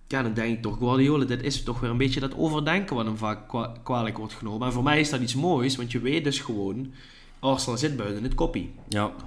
Ja, 0.07 0.23
dan 0.23 0.33
denk 0.33 0.55
ik 0.55 0.61
toch, 0.61 0.77
Guardiola, 0.77 1.25
dit 1.25 1.43
is 1.43 1.63
toch 1.63 1.79
weer 1.79 1.89
een 1.89 1.97
beetje 1.97 2.19
dat 2.19 2.35
overdenken 2.37 2.95
wat 2.95 3.05
hem 3.05 3.17
vaak 3.17 3.47
kwa- 3.47 3.73
kwalijk 3.83 4.17
wordt 4.17 4.33
genomen. 4.33 4.67
En 4.67 4.73
voor 4.73 4.83
mij 4.83 4.99
is 4.99 5.09
dat 5.09 5.21
iets 5.21 5.35
moois, 5.35 5.75
want 5.75 5.91
je 5.91 5.99
weet 5.99 6.23
dus 6.23 6.39
gewoon, 6.39 6.93
Arsenal 7.43 7.77
zit 7.77 7.97
buiten 7.97 8.23
het 8.23 8.35
koppie. 8.35 8.73
Ja, 8.89 9.11
100%. 9.21 9.25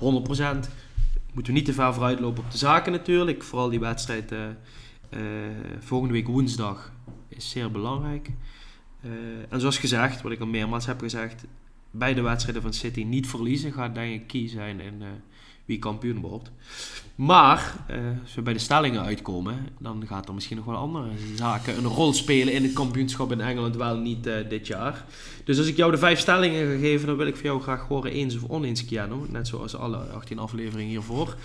Moeten 1.33 1.53
we 1.53 1.59
niet 1.59 1.65
te 1.65 1.73
ver 1.73 1.95
vooruit 1.95 2.21
lopen 2.21 2.45
op 2.45 2.51
de 2.51 2.59
zaken 2.59 2.93
natuurlijk. 2.93 3.43
Vooral 3.43 3.71
die 3.71 3.81
wedstrijd 3.81 4.33
eh, 4.33 4.49
eh, 5.09 5.21
volgende 5.79 6.13
week 6.13 6.27
woensdag 6.27 6.93
is 7.29 7.51
zeer 7.51 7.71
belangrijk. 7.71 8.31
Eh, 9.01 9.11
en 9.49 9.61
zoals 9.61 9.79
gezegd, 9.79 10.23
wat 10.23 10.33
ik 10.33 10.41
al 10.41 10.47
meermaals 10.47 10.87
heb 10.87 11.01
gezegd, 11.01 11.45
bij 11.91 12.15
de 12.15 12.21
wedstrijden 12.21 12.63
van 12.63 12.73
City 12.73 13.03
niet 13.03 13.27
verliezen 13.27 13.73
gaat 13.73 13.95
denk 13.95 14.15
ik 14.15 14.27
key 14.27 14.49
zijn 14.49 14.81
in 14.81 15.03
wie 15.67 15.79
kampioen 15.79 16.21
wordt. 16.21 16.51
Maar 17.17 17.75
eh, 17.87 17.99
als 18.23 18.35
we 18.35 18.43
bij 18.43 18.53
de 18.53 18.59
stellingen 18.59 19.03
uitkomen, 19.03 19.69
dan 19.79 20.05
gaat 20.07 20.29
er 20.29 20.35
misschien 20.35 20.57
nog 20.57 20.67
wel 20.67 20.77
andere 20.77 21.09
zaken 21.35 21.77
een 21.77 21.85
rol 21.85 22.13
spelen 22.13 22.53
in 22.53 22.63
het 22.63 22.73
kampioenschap 22.73 23.33
in 23.33 23.41
Engeland, 23.41 23.77
wel 23.77 23.97
niet 23.97 24.27
eh, 24.27 24.35
dit 24.49 24.67
jaar. 24.67 25.05
Dus 25.45 25.59
als 25.59 25.67
ik 25.67 25.77
jou 25.77 25.91
de 25.91 25.99
vijf 25.99 26.19
stellingen 26.19 26.73
ga 26.73 26.81
geven, 26.81 27.07
dan 27.07 27.17
wil 27.17 27.27
ik 27.27 27.37
van 27.37 27.45
jou 27.45 27.63
graag 27.63 27.89
horen 27.89 28.13
eens 28.13 28.37
of 28.37 28.49
oneens, 28.49 28.85
Keanu. 28.85 29.17
Net 29.29 29.49
zoals 29.49 29.77
alle 29.77 29.97
18 29.97 30.39
afleveringen 30.39 30.91
hiervoor. 30.91 31.37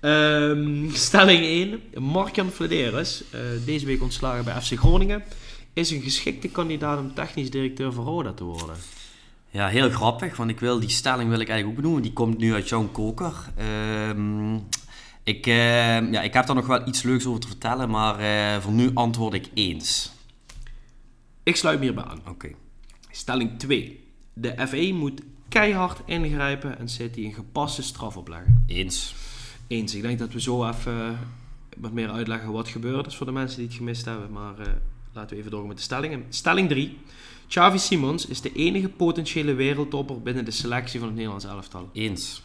Ehm, 0.00 0.90
stelling 0.90 1.44
1. 1.44 2.02
Mark-Jan 2.02 2.50
Flederis, 2.50 3.24
eh, 3.30 3.40
deze 3.64 3.86
week 3.86 4.02
ontslagen 4.02 4.44
bij 4.44 4.60
FC 4.60 4.78
Groningen, 4.78 5.22
is 5.72 5.90
een 5.90 6.02
geschikte 6.02 6.48
kandidaat 6.48 6.98
om 6.98 7.14
technisch 7.14 7.50
directeur 7.50 7.92
van 7.92 8.04
Roda 8.04 8.32
te 8.32 8.44
worden. 8.44 8.76
Ja, 9.52 9.68
heel 9.68 9.90
grappig, 9.90 10.36
want 10.36 10.50
ik 10.50 10.60
wil 10.60 10.80
die 10.80 10.88
stelling 10.88 11.30
wil 11.30 11.40
ik 11.40 11.48
eigenlijk 11.48 11.68
ook 11.68 11.82
benoemen. 11.82 12.02
Die 12.02 12.12
komt 12.12 12.38
nu 12.38 12.54
uit 12.54 12.68
John 12.68 12.88
Koker. 12.92 13.34
Ehm, 13.56 14.54
ik, 15.22 15.46
ehm, 15.46 16.12
ja, 16.12 16.22
ik 16.22 16.32
heb 16.32 16.46
daar 16.46 16.56
nog 16.56 16.66
wel 16.66 16.88
iets 16.88 17.02
leuks 17.02 17.26
over 17.26 17.40
te 17.40 17.46
vertellen, 17.46 17.90
maar 17.90 18.18
eh, 18.18 18.62
voor 18.62 18.72
nu 18.72 18.90
antwoord 18.94 19.34
ik 19.34 19.50
eens. 19.54 20.12
Ik 21.42 21.56
sluit 21.56 21.78
me 21.78 21.84
hierbij 21.84 22.04
aan. 22.04 22.20
Oké. 22.28 22.50
Stelling 23.10 23.58
2. 23.58 24.08
De 24.32 24.66
FE 24.68 24.92
moet 24.92 25.20
keihard 25.48 26.00
ingrijpen 26.04 26.78
en 26.78 26.88
City 26.88 27.24
een 27.24 27.34
gepaste 27.34 27.82
straf 27.82 28.16
opleggen. 28.16 28.64
Eens. 28.66 29.14
Eens. 29.66 29.94
Ik 29.94 30.02
denk 30.02 30.18
dat 30.18 30.32
we 30.32 30.40
zo 30.40 30.68
even 30.68 31.18
wat 31.76 31.92
meer 31.92 32.10
uitleggen 32.10 32.52
wat 32.52 32.68
gebeurd 32.68 33.06
is 33.06 33.16
voor 33.16 33.26
de 33.26 33.32
mensen 33.32 33.58
die 33.58 33.66
het 33.66 33.76
gemist 33.76 34.04
hebben. 34.04 34.32
Maar 34.32 34.58
eh, 34.58 34.72
laten 35.12 35.30
we 35.30 35.36
even 35.36 35.50
doorgaan 35.50 35.68
met 35.68 35.76
de 35.76 35.82
stellingen. 35.82 36.24
Stelling 36.28 36.68
3. 36.68 36.98
Xavi 37.50 37.78
Simons 37.78 38.26
is 38.26 38.40
de 38.40 38.52
enige 38.52 38.88
potentiële 38.88 39.54
wereldtopper 39.54 40.22
binnen 40.22 40.44
de 40.44 40.50
selectie 40.50 40.98
van 40.98 41.08
het 41.08 41.16
Nederlands 41.16 41.44
elftal. 41.44 41.90
Eens. 41.92 42.42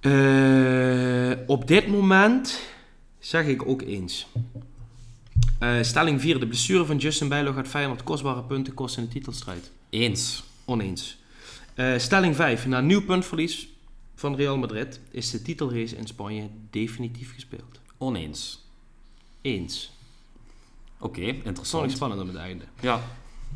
Eh, 0.00 1.32
op 1.46 1.66
dit 1.66 1.86
moment 1.86 2.60
zeg 3.18 3.46
ik 3.46 3.66
ook 3.66 3.82
eens. 3.82 4.26
Eh, 5.58 5.82
stelling 5.82 6.20
4. 6.20 6.40
De 6.40 6.46
blessure 6.46 6.84
van 6.84 6.96
Justin 6.96 7.28
Bijlo 7.28 7.52
gaat 7.52 7.68
Feyenoord 7.68 8.02
kostbare 8.02 8.42
punten 8.42 8.74
kosten 8.74 9.02
in 9.02 9.08
de 9.08 9.14
titelstrijd. 9.14 9.70
Eens. 9.90 10.42
Oneens. 10.64 11.18
Eh, 11.74 11.98
stelling 11.98 12.36
5. 12.36 12.66
Na 12.66 12.80
nieuw 12.80 13.04
puntverlies 13.04 13.68
van 14.14 14.36
Real 14.36 14.58
Madrid 14.58 15.00
is 15.10 15.30
de 15.30 15.42
titelrace 15.42 15.96
in 15.96 16.06
Spanje 16.06 16.48
definitief 16.70 17.34
gespeeld. 17.34 17.80
Oneens. 17.98 18.64
Eens. 19.40 19.90
Oké, 21.02 21.10
Persoonlijk 21.20 21.46
interessant. 21.46 21.92
spannend 21.92 22.20
om 22.20 22.28
het 22.28 22.36
einde. 22.36 22.64
Ja. 22.80 23.00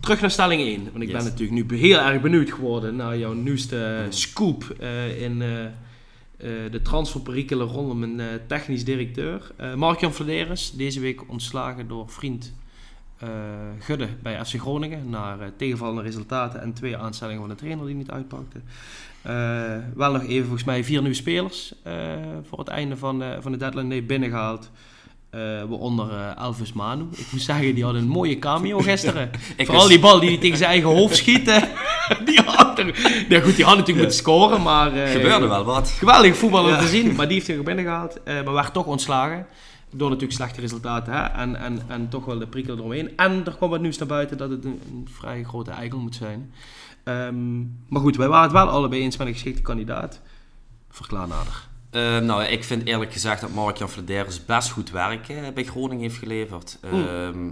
Terug 0.00 0.21
naar 0.21 0.31
stelling 0.31 0.61
1. 0.62 0.85
Want 0.93 0.97
ik 1.05 1.09
Yes. 1.11 1.12
ben 1.23 1.25
natuurlijk 1.33 1.71
nu 1.71 1.79
heel 1.79 1.99
erg 1.99 2.21
benieuwd 2.23 2.50
geworden 2.53 2.97
naar 2.97 3.19
jouw 3.19 3.33
nieuwste 3.33 4.07
scoop 4.09 4.75
eh, 4.81 5.23
in 5.23 5.43
eh, 5.43 5.65
eh, 5.65 5.71
de 6.71 6.83
transferperikelen 6.83 7.67
rondom 7.67 8.03
een 8.03 8.21
eh, 8.21 8.26
technisch 8.47 8.85
directeur. 8.85 9.50
Eh 9.57 9.75
Mark-Jan 9.75 10.12
Vladeres, 10.15 10.73
deze 10.73 11.00
week 11.00 11.31
ontslagen 11.31 11.88
door 11.88 12.09
vriend 12.11 12.55
eh, 13.19 13.29
Gudde 13.81 14.09
bij 14.23 14.45
FC 14.45 14.55
Groningen. 14.61 15.11
Naar 15.11 15.41
eh, 15.41 15.47
tegenvallende 15.57 16.03
resultaten 16.03 16.61
en 16.62 16.73
twee 16.73 16.97
aanstellingen 16.97 17.41
van 17.41 17.50
de 17.50 17.55
trainer 17.57 17.87
die 17.87 17.95
niet 17.95 18.11
uitpakte. 18.11 18.61
Eh, 19.23 19.76
wel 19.95 20.12
nog 20.12 20.23
even 20.26 20.43
volgens 20.45 20.65
mij 20.65 20.85
vier 20.85 21.00
nieuwe 21.00 21.15
spelers 21.17 21.75
eh, 21.83 21.95
voor 22.49 22.59
het 22.59 22.69
einde 22.69 22.97
van, 22.97 23.23
eh, 23.23 23.29
van 23.41 23.53
de 23.53 23.59
deadline 23.59 23.88
day 23.88 24.05
binnengehaald. 24.05 24.71
Eh 25.37 25.62
waaronder 25.69 26.11
eh, 26.11 26.45
Elvis 26.45 26.73
Manu. 26.73 27.07
Ik 27.16 27.26
moet 27.31 27.40
zeggen, 27.43 27.75
die 27.75 27.85
had 27.85 27.95
een 27.95 28.09
mooie 28.09 28.38
cameo 28.38 28.78
gisteren. 28.78 29.31
Vooral 29.59 29.88
die 29.88 29.99
bal 29.99 30.21
die 30.21 30.28
hij 30.28 30.38
tegen 30.38 30.57
zijn 30.57 30.71
eigen 30.71 30.88
hoofd 30.88 31.16
schiet. 31.16 31.45
die, 32.26 32.40
had 32.45 32.78
er, 32.78 32.87
ja, 33.28 33.40
goed, 33.40 33.57
die 33.57 33.64
had 33.64 33.76
natuurlijk 33.76 33.99
moeten 34.07 34.12
scoren, 34.16 34.62
maar... 34.62 34.93
eh, 34.97 35.11
gebeurde 35.11 35.47
wel 35.47 35.64
wat. 35.64 35.88
Geweldig 35.88 36.37
voetbal 36.37 36.62
om 36.64 36.69
Ja. 36.71 36.78
te 36.78 36.87
zien, 36.87 37.14
maar 37.14 37.26
die 37.26 37.35
heeft 37.35 37.47
hij 37.47 37.57
er 37.57 37.62
binnengehaald. 37.62 38.23
eh 38.23 38.35
maar 38.45 38.52
werd 38.55 38.73
toch 38.73 38.87
ontslagen. 38.87 39.47
Door 39.90 40.09
natuurlijk 40.09 40.38
slechte 40.38 40.61
resultaten 40.61 41.12
hè? 41.12 41.23
En, 41.23 41.57
en, 41.57 41.83
en 41.88 42.09
toch 42.09 42.25
wel 42.25 42.38
de 42.38 42.47
prikkel 42.47 42.76
eromheen. 42.76 43.11
En 43.16 43.43
er 43.47 43.55
kwam 43.57 43.71
wat 43.71 43.81
nieuws 43.81 43.99
naar 43.99 44.09
buiten 44.09 44.37
dat 44.37 44.50
het 44.50 44.64
een, 44.64 44.81
een 44.90 45.09
vrij 45.12 45.43
grote 45.45 45.71
eikel 45.71 45.99
moet 45.99 46.14
zijn. 46.14 46.52
Ehm, 47.05 47.59
maar 47.88 48.00
goed, 48.00 48.16
wij 48.16 48.28
waren 48.28 48.43
het 48.45 48.52
wel 48.52 48.69
allebei 48.69 49.02
eens 49.02 49.16
met 49.16 49.26
een 49.26 49.33
geschikte 49.33 49.62
kandidaat. 49.62 50.21
Verklaar 50.90 51.28
nader. 51.28 51.66
Eh, 51.90 52.19
nou, 52.19 52.45
ik 52.45 52.64
vind 52.64 52.87
eerlijk 52.87 53.12
gezegd 53.12 53.40
dat 53.40 53.55
Mark-Jan 53.55 53.88
Vladeris 53.88 54.45
best 54.45 54.71
goed 54.71 54.90
werk 54.90 55.28
eh, 55.28 55.37
bij 55.55 55.64
Groningen 55.64 56.02
heeft 56.02 56.19
geleverd. 56.19 56.78
Ehm, 56.81 57.50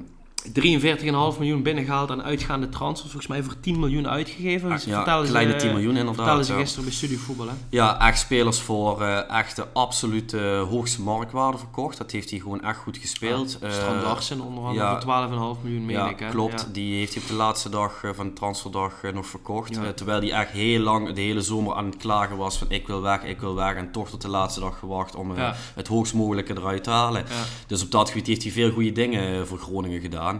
43,5 0.52 1.38
miljoen 1.38 1.62
binnengehaald 1.62 2.10
aan 2.10 2.22
uitgaande 2.22 2.68
transfers. 2.68 3.10
Volgens 3.10 3.26
mij 3.32 3.42
voor 3.42 3.54
10 3.60 3.78
miljoen 3.78 4.08
uitgegeven. 4.08 4.68
Ah, 4.70 4.74
Dat 4.76 4.84
ja, 4.84 4.94
vertellen 4.96 5.26
ze, 5.26 5.32
kleine 5.32 5.56
10 5.56 5.70
miljoen 5.72 5.88
inderdaad. 5.96 6.14
vertellen 6.14 6.44
ze 6.44 6.52
ja. 6.52 6.58
gisteren 6.58 6.84
bij 6.84 6.92
Studievoetbal. 6.94 7.46
Hè? 7.46 7.52
Ja, 7.68 8.00
echt 8.06 8.18
spelers 8.18 8.60
voor 8.60 9.02
eh, 9.02 9.30
echt 9.38 9.56
de 9.56 9.66
absolute 9.72 10.38
hoogste 10.70 11.02
marktwaarde 11.02 11.58
verkocht. 11.58 11.98
Dat 11.98 12.10
heeft 12.10 12.30
hij 12.30 12.38
gewoon 12.38 12.62
echt 12.62 12.78
goed 12.78 12.96
gespeeld. 12.96 13.58
Ja, 13.60 13.66
Eh, 13.66 13.72
Strand 13.74 14.02
Larsen 14.02 14.40
onder 14.40 14.64
andere 14.64 14.84
ja. 14.86 15.00
voor 15.00 15.56
12,5 15.58 15.62
miljoen, 15.62 15.84
meen 15.86 15.96
ja, 15.96 16.08
ik. 16.08 16.18
Hè? 16.18 16.28
klopt. 16.28 16.68
Die 16.74 16.94
heeft 16.98 17.14
hij 17.14 17.22
op 17.22 17.28
de 17.28 17.34
laatste 17.34 17.68
dag 17.68 18.04
eh, 18.04 18.10
van 18.14 18.26
de 18.26 18.32
transferdag 18.32 19.02
eh, 19.02 19.12
nog 19.12 19.26
verkocht. 19.26 19.76
Eh, 19.76 19.88
terwijl 19.88 20.20
hij 20.20 20.32
echt 20.32 20.50
heel 20.50 20.80
lang, 20.80 21.12
de 21.12 21.20
hele 21.20 21.40
zomer 21.40 21.74
aan 21.74 21.84
het 21.86 21.96
klagen 21.96 22.36
was 22.36 22.58
van 22.58 22.66
ik 22.70 22.86
wil 22.86 23.02
weg, 23.02 23.22
ik 23.22 23.40
wil 23.40 23.54
weg. 23.54 23.74
En 23.74 23.90
toch 23.92 24.10
tot 24.10 24.22
de 24.22 24.28
laatste 24.28 24.60
dag 24.60 24.78
gewacht 24.78 25.14
om 25.14 25.36
eh, 25.36 25.50
het 25.74 25.88
hoogst 25.88 26.14
mogelijke 26.14 26.54
eruit 26.56 26.84
te 26.84 26.90
halen. 26.90 27.24
Dus 27.66 27.82
op 27.82 27.90
dat 27.90 28.08
gebied 28.08 28.26
heeft 28.26 28.42
hij 28.42 28.52
veel 28.52 28.70
goede 28.70 28.92
dingen 28.92 29.34
eh, 29.40 29.42
voor 29.46 29.58
Groningen 29.58 30.00
gedaan. 30.00 30.33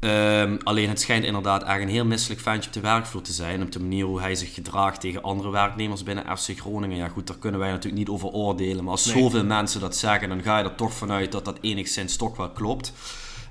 Ehm, 0.00 0.56
alleen 0.62 0.88
het 0.88 1.00
schijnt 1.00 1.24
inderdaad 1.24 1.62
echt 1.62 1.80
een 1.80 1.88
heel 1.88 2.04
misselijk 2.04 2.40
ventje 2.40 2.68
op 2.68 2.74
de 2.74 2.80
werkvloer 2.80 3.22
te 3.22 3.32
zijn. 3.32 3.62
Op 3.62 3.72
de 3.72 3.80
manier 3.80 4.04
hoe 4.04 4.20
hij 4.20 4.34
zich 4.34 4.54
gedraagt 4.54 5.00
tegen 5.00 5.22
andere 5.22 5.50
werknemers 5.50 6.02
binnen 6.02 6.38
FC 6.38 6.58
Groningen. 6.58 6.96
Ja 6.96 7.08
goed, 7.08 7.26
daar 7.26 7.36
kunnen 7.36 7.60
wij 7.60 7.68
natuurlijk 7.70 7.96
niet 7.98 8.08
over 8.08 8.28
oordelen. 8.28 8.84
Maar 8.84 8.92
als 8.92 9.04
Nee. 9.04 9.22
zoveel 9.22 9.44
mensen 9.44 9.80
dat 9.80 9.96
zeggen, 9.96 10.28
dan 10.28 10.42
ga 10.42 10.58
je 10.58 10.64
er 10.64 10.74
toch 10.74 10.92
vanuit 10.92 11.32
dat 11.32 11.44
dat 11.44 11.58
enigszins 11.60 12.16
toch 12.16 12.36
wel 12.36 12.50
klopt. 12.50 12.92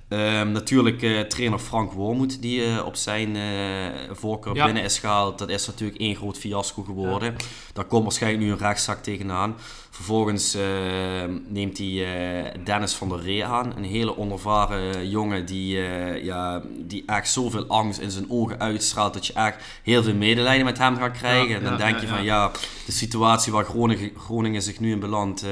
Ehm, 0.08 0.52
natuurlijk 0.52 1.02
eh, 1.02 1.20
trainer 1.20 1.60
Frank 1.60 1.92
Wormoed 1.92 2.42
die 2.42 2.66
eh, 2.66 2.86
op 2.86 2.96
zijn 2.96 3.36
eh, 3.36 4.16
voorkeur 4.16 4.56
Ja. 4.56 4.66
binnen 4.66 4.84
is 4.84 5.00
gehaald. 5.00 5.38
Dat 5.38 5.50
is 5.50 5.68
natuurlijk 5.68 6.00
één 6.00 6.16
groot 6.16 6.38
fiasco 6.38 6.84
geworden. 6.84 7.36
Daar 7.74 7.86
komt 7.86 8.04
waarschijnlijk 8.04 8.44
nu 8.44 8.52
een 8.52 8.58
rechtszaak 8.58 9.04
tegenaan. 9.04 9.56
Vervolgens 10.00 10.56
eh, 10.56 10.64
neemt 11.48 11.78
hij 11.78 11.88
eh, 11.88 12.64
Dennis 12.64 12.94
van 12.94 13.10
der 13.10 13.22
Ree 13.22 13.46
aan. 13.46 13.74
Een 13.78 13.84
hele 13.84 14.18
onervaren 14.18 15.10
jongen 15.10 15.46
die, 15.46 15.86
eh, 15.86 16.24
ja, 16.24 16.62
die 16.78 17.04
echt 17.06 17.30
zoveel 17.30 17.68
angst 17.68 18.00
in 18.00 18.12
zijn 18.12 18.30
ogen 18.30 18.60
uitstraalt. 18.60 19.14
Dat 19.14 19.26
je 19.26 19.34
echt 19.34 19.64
heel 19.84 20.04
veel 20.04 20.14
medelijden 20.14 20.66
met 20.66 20.78
hem 20.78 20.96
gaat 20.96 21.18
krijgen. 21.18 21.50
Ja, 21.50 21.56
en 21.56 21.64
dan 21.64 21.72
ja, 21.72 21.78
denk 21.78 21.96
ja, 21.96 22.02
je 22.02 22.08
van 22.08 22.24
ja, 22.24 22.52
de 22.86 22.92
situatie 22.92 23.52
waar 23.52 23.66
Groningen, 23.66 24.12
Groningen 24.18 24.62
zich 24.62 24.80
nu 24.80 24.92
in 24.92 25.00
belandt. 25.00 25.46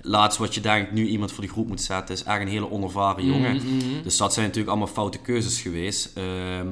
laatst 0.00 0.38
wat 0.38 0.54
je 0.54 0.60
denkt 0.60 0.92
nu 0.92 1.06
iemand 1.06 1.32
voor 1.32 1.42
die 1.42 1.52
groep 1.52 1.68
moet 1.68 1.82
zetten. 1.82 2.14
Is 2.14 2.22
echt 2.22 2.40
een 2.40 2.48
hele 2.48 2.70
onervaren 2.70 3.26
jongen. 3.26 3.56
Mhm, 3.56 3.76
mhm. 3.76 4.02
Dus 4.02 4.16
dat 4.16 4.32
zijn 4.32 4.46
natuurlijk 4.46 4.72
allemaal 4.72 4.94
foute 4.94 5.18
keuzes 5.18 5.60
geweest. 5.60 6.10
Ehm, 6.14 6.66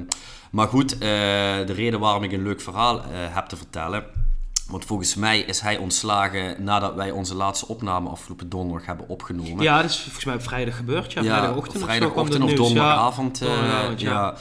maar 0.50 0.68
goed, 0.68 1.00
de 1.00 1.72
reden 1.72 2.00
waarom 2.00 2.22
ik 2.22 2.32
een 2.32 2.42
leuk 2.42 2.60
verhaal 2.60 3.02
heb 3.10 3.46
te 3.46 3.56
vertellen. 3.56 4.27
Want 4.68 4.84
volgens 4.84 5.14
mij 5.14 5.38
is 5.40 5.60
hij 5.60 5.76
ontslagen 5.76 6.64
nadat 6.64 6.94
wij 6.94 7.10
onze 7.10 7.34
laatste 7.34 7.68
opname 7.68 8.08
afgelopen 8.08 8.48
donderdag 8.48 8.86
hebben 8.86 9.08
opgenomen. 9.08 9.62
Ja, 9.62 9.82
dat 9.82 9.90
is 9.90 10.00
volgens 10.00 10.24
mij 10.24 10.34
op 10.34 10.42
vrijdag 10.42 10.76
gebeurd. 10.76 11.12
Ja, 11.12 11.22
vrijdagochtend. 11.22 11.76
of 11.76 11.82
vrijdagochtend 11.82 12.42
of 12.42 12.48
nieuws. 12.48 12.60
donderdagavond. 12.60 13.38
Ja, 13.38 13.46
eh, 13.46 13.52
donderdagavond, 13.52 14.00
ja. 14.00 14.10
ja. 14.10 14.34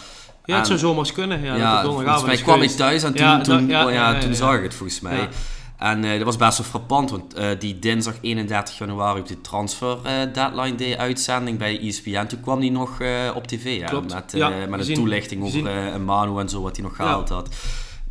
Ja, 0.45 0.53
het 0.53 0.61
En- 0.61 0.65
zou 0.65 0.79
zomaar 0.79 0.99
eens 0.99 1.11
kunnen. 1.11 1.41
Ja, 1.41 1.55
Ja, 1.55 1.83
volgens 1.83 2.05
mij 2.23 2.35
kwam 2.35 2.37
ik 2.37 2.43
geweest. 2.61 2.77
thuis 2.77 3.03
en 3.03 3.13
toen, 3.13 3.25
Ja, 3.25 3.41
toen, 3.41 3.75
oh 3.75 4.19
toen 4.19 4.33
zag 4.35 4.55
ik 4.55 4.63
het 4.63 4.73
volgens 4.73 4.99
mij. 4.99 5.29
En 5.77 6.03
eh, 6.03 6.11
dat 6.15 6.23
was 6.23 6.35
best 6.37 6.57
wel 6.57 6.67
frappant, 6.67 7.09
want 7.11 7.33
eh, 7.33 7.47
die 7.59 7.79
dinsdag 7.79 8.13
31 8.21 8.77
januari 8.77 9.19
op 9.19 9.27
de 9.27 9.41
transfer 9.41 9.97
eh, 10.03 10.13
deadline 10.33 10.75
day 10.75 10.97
uitzending 10.97 11.57
bij 11.57 11.79
ESPN, 11.81 12.25
toen 12.25 12.41
kwam 12.41 12.59
hij 12.59 12.69
nog 12.69 12.99
eh, 13.01 13.09
op 13.35 13.47
tv. 13.47 13.81
Met, 14.07 14.33
eh, 14.33 14.59
een 14.69 14.93
toelichting 14.93 15.43
over 15.43 15.67
eh, 15.67 15.95
Manu 15.95 16.39
en 16.39 16.49
zo, 16.49 16.61
wat 16.61 16.75
hij 16.75 16.85
nog 16.85 16.95
gehaald 16.95 17.29
had. 17.29 17.49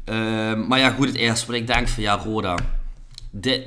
Ehm, 0.07 0.67
maar 0.67 0.79
ja, 0.79 0.91
goed, 0.91 1.07
het 1.07 1.17
eerste 1.17 1.47
wat 1.47 1.55
ik 1.55 1.67
denk 1.67 1.89
van, 1.89 2.03
ja, 2.03 2.17
Roda, 2.25 2.57
dit, 3.31 3.63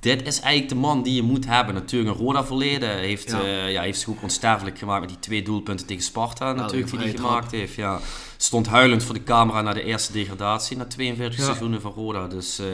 dit 0.00 0.26
is 0.26 0.40
eigenlijk 0.40 0.68
de 0.72 0.78
man 0.78 1.02
die 1.02 1.14
je 1.14 1.22
moet 1.22 1.46
hebben. 1.46 1.74
Natuurlijk 1.74 2.18
een 2.18 2.24
Roda 2.24 2.44
verleden. 2.44 2.98
Heeft, 2.98 3.30
Ja. 3.30 3.40
ja. 3.46 3.66
ja, 3.66 3.82
heeft 3.82 3.98
zich 3.98 4.08
ook 4.08 4.22
onsterfelijk 4.22 4.78
gemaakt 4.78 5.00
met 5.00 5.08
die 5.08 5.18
twee 5.18 5.42
doelpunten 5.42 5.86
tegen 5.86 6.02
Sparta 6.02 6.52
natuurlijk, 6.52 6.90
die 6.90 6.98
hij 6.98 7.12
gemaakt 7.16 7.50
heeft. 7.50 7.74
Ja. 7.74 8.00
Stond 8.36 8.66
huilend 8.66 9.02
voor 9.04 9.14
de 9.14 9.22
camera 9.22 9.62
na 9.62 9.72
de 9.72 9.82
eerste 9.82 10.12
degradatie, 10.12 10.76
na 10.76 10.84
42 10.84 11.38
Ja. 11.38 11.44
seizoenen 11.44 11.80
van 11.80 11.92
Roda. 11.92 12.26
Dus 12.26 12.58
eh, 12.58 12.66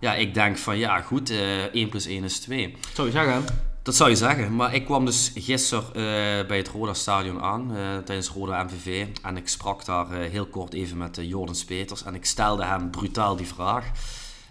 ja, 0.00 0.14
ik 0.14 0.34
denk 0.34 0.56
van 0.58 0.78
ja, 0.78 1.00
goed, 1.00 1.30
eh 1.30 1.62
1 1.74 1.88
plus 1.88 2.06
1 2.06 2.24
is 2.24 2.38
2. 2.38 2.76
Zou 2.94 3.06
je 3.06 3.12
zeggen? 3.12 3.44
Dat 3.82 3.96
zou 3.96 4.10
je 4.10 4.16
zeggen, 4.16 4.56
maar 4.56 4.74
ik 4.74 4.84
kwam 4.84 5.04
dus 5.04 5.32
gisteren 5.34 5.84
eh, 5.86 6.46
bij 6.46 6.56
het 6.56 6.68
Roda 6.68 6.94
Stadion 6.94 7.40
aan, 7.40 7.76
eh, 7.76 7.96
tijdens 7.96 8.28
Roda 8.28 8.62
MVV. 8.62 9.06
En 9.22 9.36
ik 9.36 9.48
sprak 9.48 9.84
daar 9.84 10.10
eh, 10.10 10.30
heel 10.30 10.46
kort 10.46 10.72
even 10.72 10.96
met 10.96 11.18
uh, 11.18 11.28
Jordens 11.28 11.64
Peters 11.64 12.04
en 12.04 12.14
ik 12.14 12.24
stelde 12.24 12.64
hem 12.64 12.90
brutaal 12.90 13.36
die 13.36 13.46
vraag. 13.46 13.90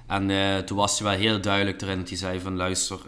En 0.07 0.65
toen 0.65 0.77
was 0.77 0.99
hij 0.99 1.09
wel 1.09 1.19
heel 1.19 1.41
duidelijk 1.41 1.81
erin 1.81 1.97
dat 1.97 2.09
hij 2.09 2.17
zei 2.17 2.39
van 2.39 2.55
luister, 2.55 2.99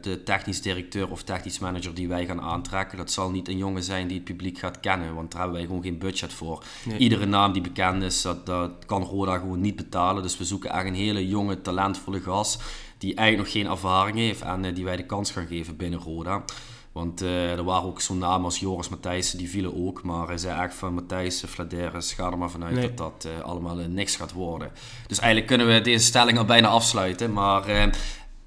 de 0.00 0.20
technisch 0.24 0.62
directeur 0.62 1.10
of 1.10 1.22
technisch 1.22 1.58
manager 1.58 1.94
die 1.94 2.08
wij 2.08 2.26
gaan 2.26 2.40
aantrekken, 2.40 2.98
dat 2.98 3.10
zal 3.10 3.30
niet 3.30 3.48
een 3.48 3.56
jongen 3.56 3.82
zijn 3.82 4.06
die 4.06 4.16
het 4.16 4.24
publiek 4.24 4.58
gaat 4.58 4.80
kennen, 4.80 5.14
want 5.14 5.30
daar 5.30 5.40
hebben 5.40 5.58
wij 5.58 5.66
gewoon 5.66 5.82
geen 5.82 5.98
budget 5.98 6.32
voor. 6.32 6.64
Nee. 6.84 6.98
Iedere 6.98 7.26
naam 7.26 7.52
die 7.52 7.62
bekend 7.62 8.02
is, 8.02 8.22
dat, 8.22 8.46
dat 8.46 8.70
kan 8.86 9.02
Roda 9.02 9.38
gewoon 9.38 9.60
niet 9.60 9.76
betalen. 9.76 10.22
Dus 10.22 10.38
we 10.38 10.44
zoeken 10.44 10.70
echt 10.70 10.86
een 10.86 10.94
hele 10.94 11.28
jonge, 11.28 11.60
talentvolle 11.60 12.20
gast 12.20 12.62
die 13.02 13.14
eigenlijk 13.14 13.48
nog 13.48 13.62
geen 13.62 13.72
ervaring 13.72 14.16
heeft 14.16 14.40
en 14.42 14.64
eh, 14.64 14.74
die 14.74 14.84
wij 14.84 14.96
de 14.96 15.06
kans 15.06 15.30
gaan 15.30 15.46
geven 15.46 15.76
binnen 15.76 16.00
Roda. 16.00 16.44
Want 16.92 17.22
eh, 17.22 17.52
er 17.52 17.64
waren 17.64 17.88
ook 17.88 18.00
zo'n 18.00 18.18
namen 18.18 18.44
als 18.44 18.58
Joris 18.58 18.88
Matthijssen, 18.88 19.38
die 19.38 19.48
vielen 19.48 19.86
ook. 19.86 20.02
Maar 20.02 20.26
hij 20.26 20.38
zei 20.38 20.60
echt 20.60 20.74
van 20.74 20.94
Matthijssen, 20.94 21.48
Vladeris, 21.48 22.12
ga 22.12 22.30
er 22.30 22.38
maar 22.38 22.50
vanuit 22.50 22.74
Nee. 22.74 22.94
dat 22.94 22.96
dat 22.96 23.32
eh, 23.32 23.44
allemaal 23.44 23.76
niks 23.76 24.16
gaat 24.16 24.32
worden. 24.32 24.70
Dus 25.06 25.18
eigenlijk 25.18 25.46
kunnen 25.48 25.74
we 25.74 25.80
deze 25.80 26.04
stelling 26.04 26.38
al 26.38 26.44
bijna 26.44 26.68
afsluiten. 26.68 27.32
Maar 27.32 27.92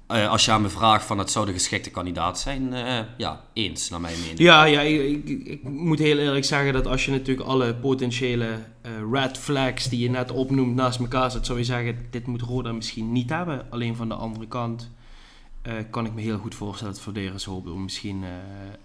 eh, 0.06 0.30
als 0.30 0.44
je 0.44 0.50
aan 0.50 0.62
me 0.62 0.68
vraagt 0.68 1.04
van 1.04 1.18
het 1.18 1.30
zou 1.30 1.46
de 1.46 1.52
geschikte 1.52 1.90
kandidaat 1.90 2.38
zijn, 2.38 2.74
eh, 2.74 2.98
ja, 3.16 3.44
eens 3.52 3.90
naar 3.90 4.00
mijn 4.00 4.20
mening. 4.20 4.38
Ja, 4.38 4.64
ja 4.64 4.80
ik, 4.80 5.28
ik, 5.44 5.62
moet 5.62 5.98
heel 5.98 6.18
eerlijk 6.18 6.44
zeggen 6.44 6.72
dat 6.72 6.86
als 6.86 7.04
je 7.04 7.10
natuurlijk 7.10 7.48
alle 7.48 7.74
potentiële 7.74 8.58
eh, 8.80 8.90
red 9.12 9.38
flags 9.38 9.88
die 9.88 10.00
je 10.00 10.10
net 10.10 10.30
opnoemt 10.30 10.74
naast 10.74 10.98
elkaar 10.98 11.30
zet, 11.30 11.46
zou 11.46 11.58
je 11.58 11.64
zeggen, 11.64 12.06
dit 12.10 12.26
moet 12.26 12.42
Roda 12.42 12.72
misschien 12.72 13.12
niet 13.12 13.30
hebben. 13.30 13.66
Alleen 13.70 13.96
van 13.96 14.08
de 14.08 14.14
andere 14.14 14.46
kant 14.46 14.90
kan 15.90 16.06
ik 16.06 16.14
me 16.14 16.20
heel 16.20 16.38
goed 16.38 16.54
voorstellen 16.54 16.92
dat 16.92 17.02
Verderes 17.02 17.44
hoopt 17.44 17.70
om 17.70 17.82
misschien 17.82 18.24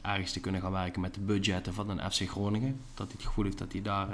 ergens 0.01 0.31
te 0.31 0.39
kunnen 0.39 0.61
gaan 0.61 0.71
werken 0.71 1.01
met 1.01 1.13
de 1.13 1.19
budgetten 1.19 1.73
van 1.73 1.89
een 1.89 2.11
FC 2.11 2.29
Groningen. 2.29 2.79
Dat 2.93 3.11
het 3.11 3.23
gevoel 3.23 3.43
heeft 3.43 3.57
dat 3.57 3.71
hij 3.71 3.81
daar 3.81 4.07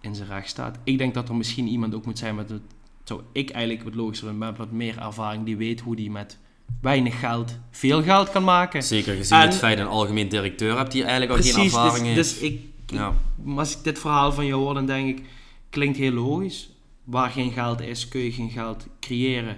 in 0.00 0.14
zijn 0.14 0.28
recht 0.28 0.48
staat. 0.48 0.78
Ik 0.84 0.98
denk 0.98 1.14
dat 1.14 1.28
er 1.28 1.34
misschien 1.34 1.66
iemand 1.66 1.94
ook 1.94 2.04
moet 2.04 2.18
zijn 2.18 2.34
met 2.34 2.50
het, 2.50 2.62
zou 3.10 3.22
ik 3.32 3.50
eigenlijk 3.50 3.84
wat 3.84 3.94
logischer 3.94 4.28
vinden, 4.28 4.48
met 4.48 4.58
wat 4.58 4.70
meer 4.70 4.98
ervaring, 4.98 5.44
die 5.44 5.56
weet 5.56 5.80
hoe 5.80 5.96
die 5.96 6.10
met 6.10 6.38
weinig 6.80 7.20
geld 7.20 7.58
veel 7.70 8.02
geld 8.02 8.30
kan 8.30 8.44
maken. 8.44 8.82
Zeker 8.82 9.14
gezien 9.16 9.38
En- 9.38 9.46
het 9.48 9.56
feit 9.56 9.76
dat 9.78 9.86
een 9.86 9.92
algemeen 9.92 10.28
directeur 10.28 10.76
hebt 10.76 10.92
die 10.92 11.02
eigenlijk 11.04 11.32
al 11.32 11.44
geen 11.44 11.52
Precies, 11.52 11.72
ervaring 11.74 12.14
dus, 12.14 12.40
heeft. 12.40 12.40
dus 12.40 12.50
ik, 12.50 12.60
Ja. 12.86 13.12
als 13.56 13.76
ik 13.76 13.84
dit 13.84 13.98
verhaal 13.98 14.32
van 14.32 14.46
jou 14.46 14.62
hoor, 14.62 14.74
dan 14.74 14.86
denk 14.86 15.18
ik, 15.18 15.24
klinkt 15.70 15.98
heel 15.98 16.12
logisch. 16.12 16.70
Waar 17.04 17.30
geen 17.30 17.52
geld 17.52 17.80
is, 17.80 18.08
kun 18.08 18.20
je 18.20 18.32
geen 18.32 18.50
geld 18.50 18.86
creëren. 19.00 19.56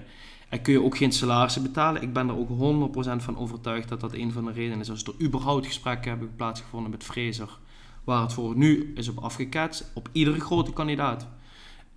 En 0.49 0.63
kun 0.63 0.73
je 0.73 0.83
ook 0.83 0.97
geen 0.97 1.13
salarissen 1.13 1.63
betalen. 1.63 2.03
Ik 2.03 2.13
ben 2.13 2.29
er 2.29 2.37
ook 2.37 2.49
100% 2.49 3.23
van 3.23 3.37
overtuigd 3.39 3.89
dat 3.89 4.01
dat 4.01 4.13
een 4.15 4.33
van 4.33 4.45
de 4.45 4.53
redenen 4.53 4.81
is. 4.81 4.91
Als 4.91 5.03
er 5.05 5.15
überhaupt 5.27 5.67
gesprekken 5.67 6.11
hebben 6.11 6.33
plaatsgevonden 6.37 6.91
met 6.91 7.03
Fraser, 7.05 7.59
waar 8.05 8.23
het 8.23 8.33
voor 8.33 8.57
nu 8.57 8.93
is 8.95 9.09
op 9.09 9.19
afgeketst, 9.19 9.91
op 9.95 10.09
iedere 10.13 10.41
grote 10.41 10.73
kandidaat. 10.73 11.29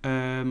Ehm, 0.00 0.48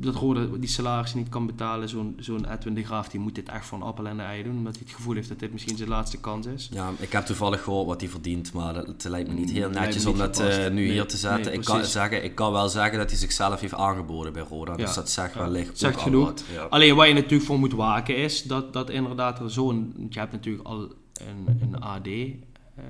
dat 0.00 0.14
Rode 0.14 0.58
die 0.58 0.68
salaris 0.68 1.14
niet 1.14 1.28
kan 1.28 1.46
betalen. 1.46 1.88
Zo'n 1.88 2.16
zo'n 2.18 2.52
Edwin 2.52 2.74
de 2.74 2.84
Graaf 2.84 3.08
die 3.08 3.20
moet 3.20 3.34
dit 3.34 3.48
echt 3.48 3.66
voor 3.66 3.78
een 3.78 3.84
appel 3.84 4.06
en 4.06 4.20
ei 4.20 4.42
doen. 4.42 4.56
Omdat 4.56 4.74
hij 4.74 4.82
het 4.86 4.94
gevoel 4.96 5.14
heeft 5.14 5.28
dat 5.28 5.38
dit 5.38 5.52
misschien 5.52 5.76
zijn 5.76 5.88
laatste 5.88 6.18
kans 6.20 6.46
is. 6.46 6.68
Ja, 6.72 6.90
ik 6.98 7.12
heb 7.12 7.24
toevallig 7.24 7.62
gehoord 7.62 7.86
wat 7.86 8.00
hij 8.00 8.10
verdient, 8.10 8.52
maar 8.52 8.74
het 8.74 9.04
lijkt 9.04 9.28
me 9.28 9.34
niet 9.34 9.50
heel 9.50 9.70
netjes 9.70 10.06
om 10.06 10.18
dat 10.18 10.40
eh, 10.40 10.58
nu 10.70 10.70
Nee, 10.72 10.90
hier 10.90 11.06
te 11.06 11.16
zetten. 11.16 11.44
nee, 11.44 11.52
ik, 11.54 11.64
kan 11.64 11.84
zeggen, 11.84 12.24
ik 12.24 12.34
kan 12.34 12.52
wel 12.52 12.68
zeggen 12.68 12.98
dat 12.98 13.10
hij 13.10 13.18
zichzelf 13.18 13.60
heeft 13.60 13.74
aangeboden 13.74 14.32
bij 14.32 14.42
Roda, 14.42 14.76
dus 14.76 14.88
Ja. 14.88 14.94
dat 14.94 15.10
zegt 15.10 15.34
Ja. 15.34 15.40
wellicht 15.40 15.78
Zegt 15.78 15.96
al 15.96 16.02
genoeg. 16.02 16.32
ja. 16.52 16.62
Alleen 16.62 16.94
waar 16.94 17.08
je 17.08 17.14
natuurlijk 17.14 17.42
voor 17.44 17.58
moet 17.58 17.72
waken 17.72 18.16
is 18.16 18.42
dat, 18.42 18.72
dat 18.72 18.90
inderdaad 18.90 19.40
er 19.40 19.50
zo'n... 19.50 19.92
want 19.96 20.14
Je 20.14 20.20
hebt 20.20 20.32
natuurlijk 20.32 20.66
al 20.66 20.80
een, 21.12 21.58
een 21.62 21.80
AD 21.82 22.06
eh, 22.06 22.84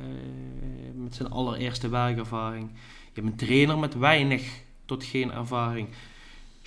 met 0.95 1.15
zijn 1.15 1.31
allereerste 1.31 1.89
werkervaring. 1.89 2.71
Je 3.13 3.21
hebt 3.21 3.27
een 3.27 3.47
trainer 3.47 3.79
met 3.79 3.95
weinig 3.95 4.61
tot 4.85 5.05
geen 5.05 5.33
ervaring. 5.33 5.89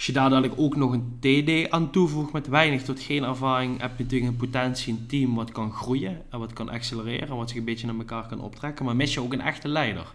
Als 0.01 0.09
je 0.09 0.15
daar 0.15 0.29
dadelijk 0.29 0.53
ook 0.57 0.75
nog 0.75 0.91
een 0.91 1.17
TD 1.19 1.71
aan 1.71 1.91
toevoegt 1.91 2.31
met 2.31 2.47
weinig 2.47 2.83
tot 2.83 2.99
geen 2.99 3.23
ervaring, 3.23 3.81
heb 3.81 3.97
je 3.97 4.03
natuurlijk 4.03 4.31
in 4.31 4.37
potentie 4.37 4.93
een 4.93 5.05
team 5.07 5.35
wat 5.35 5.51
kan 5.51 5.71
groeien 5.71 6.21
en 6.29 6.39
wat 6.39 6.53
kan 6.53 6.69
accelereren 6.69 7.27
en 7.27 7.35
wat 7.35 7.49
zich 7.49 7.57
een 7.57 7.65
beetje 7.65 7.87
naar 7.87 7.95
elkaar 7.95 8.27
kan 8.27 8.41
optrekken. 8.41 8.85
Maar 8.85 8.95
mis 8.95 9.13
je 9.13 9.21
ook 9.21 9.33
een 9.33 9.41
echte 9.41 9.67
leider 9.67 10.13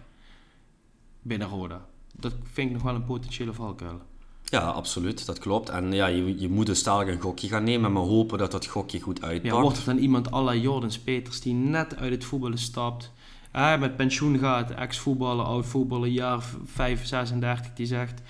binnen 1.21 1.47
Roda. 1.47 1.85
Dat 2.15 2.33
vind 2.51 2.67
ik 2.67 2.73
nog 2.73 2.83
wel 2.83 2.95
een 2.95 3.05
potentiële 3.05 3.53
valkuil. 3.53 4.01
Ja, 4.43 4.59
absoluut, 4.59 5.25
dat 5.25 5.39
klopt. 5.39 5.69
En 5.69 5.91
ja, 5.91 6.05
je, 6.07 6.39
je 6.39 6.49
moet 6.49 6.65
dus 6.65 6.83
dadelijk 6.83 7.11
een 7.11 7.21
gokje 7.21 7.47
gaan 7.47 7.63
nemen, 7.63 7.91
maar 7.91 8.03
hopen 8.03 8.37
dat 8.37 8.51
dat 8.51 8.65
gokje 8.65 8.99
goed 8.99 9.19
Ja, 9.19 9.27
uitpakt. 9.27 9.61
wordt 9.61 9.77
het 9.77 9.85
dan 9.85 9.97
iemand 9.97 10.33
à 10.33 10.41
la 10.41 10.55
Jordans 10.55 10.99
Peters 10.99 11.41
die 11.41 11.53
net 11.53 11.97
uit 11.97 12.11
het 12.11 12.25
voetballen 12.25 12.57
stapt, 12.57 13.11
eh, 13.51 13.79
met 13.79 13.95
pensioen 13.95 14.37
gaat, 14.37 14.71
ex-voetballer, 14.71 15.45
oud-voetballer, 15.45 16.09
jaar 16.09 16.43
5, 16.65 17.05
36, 17.05 17.73
die 17.73 17.85
zegt: 17.85 18.21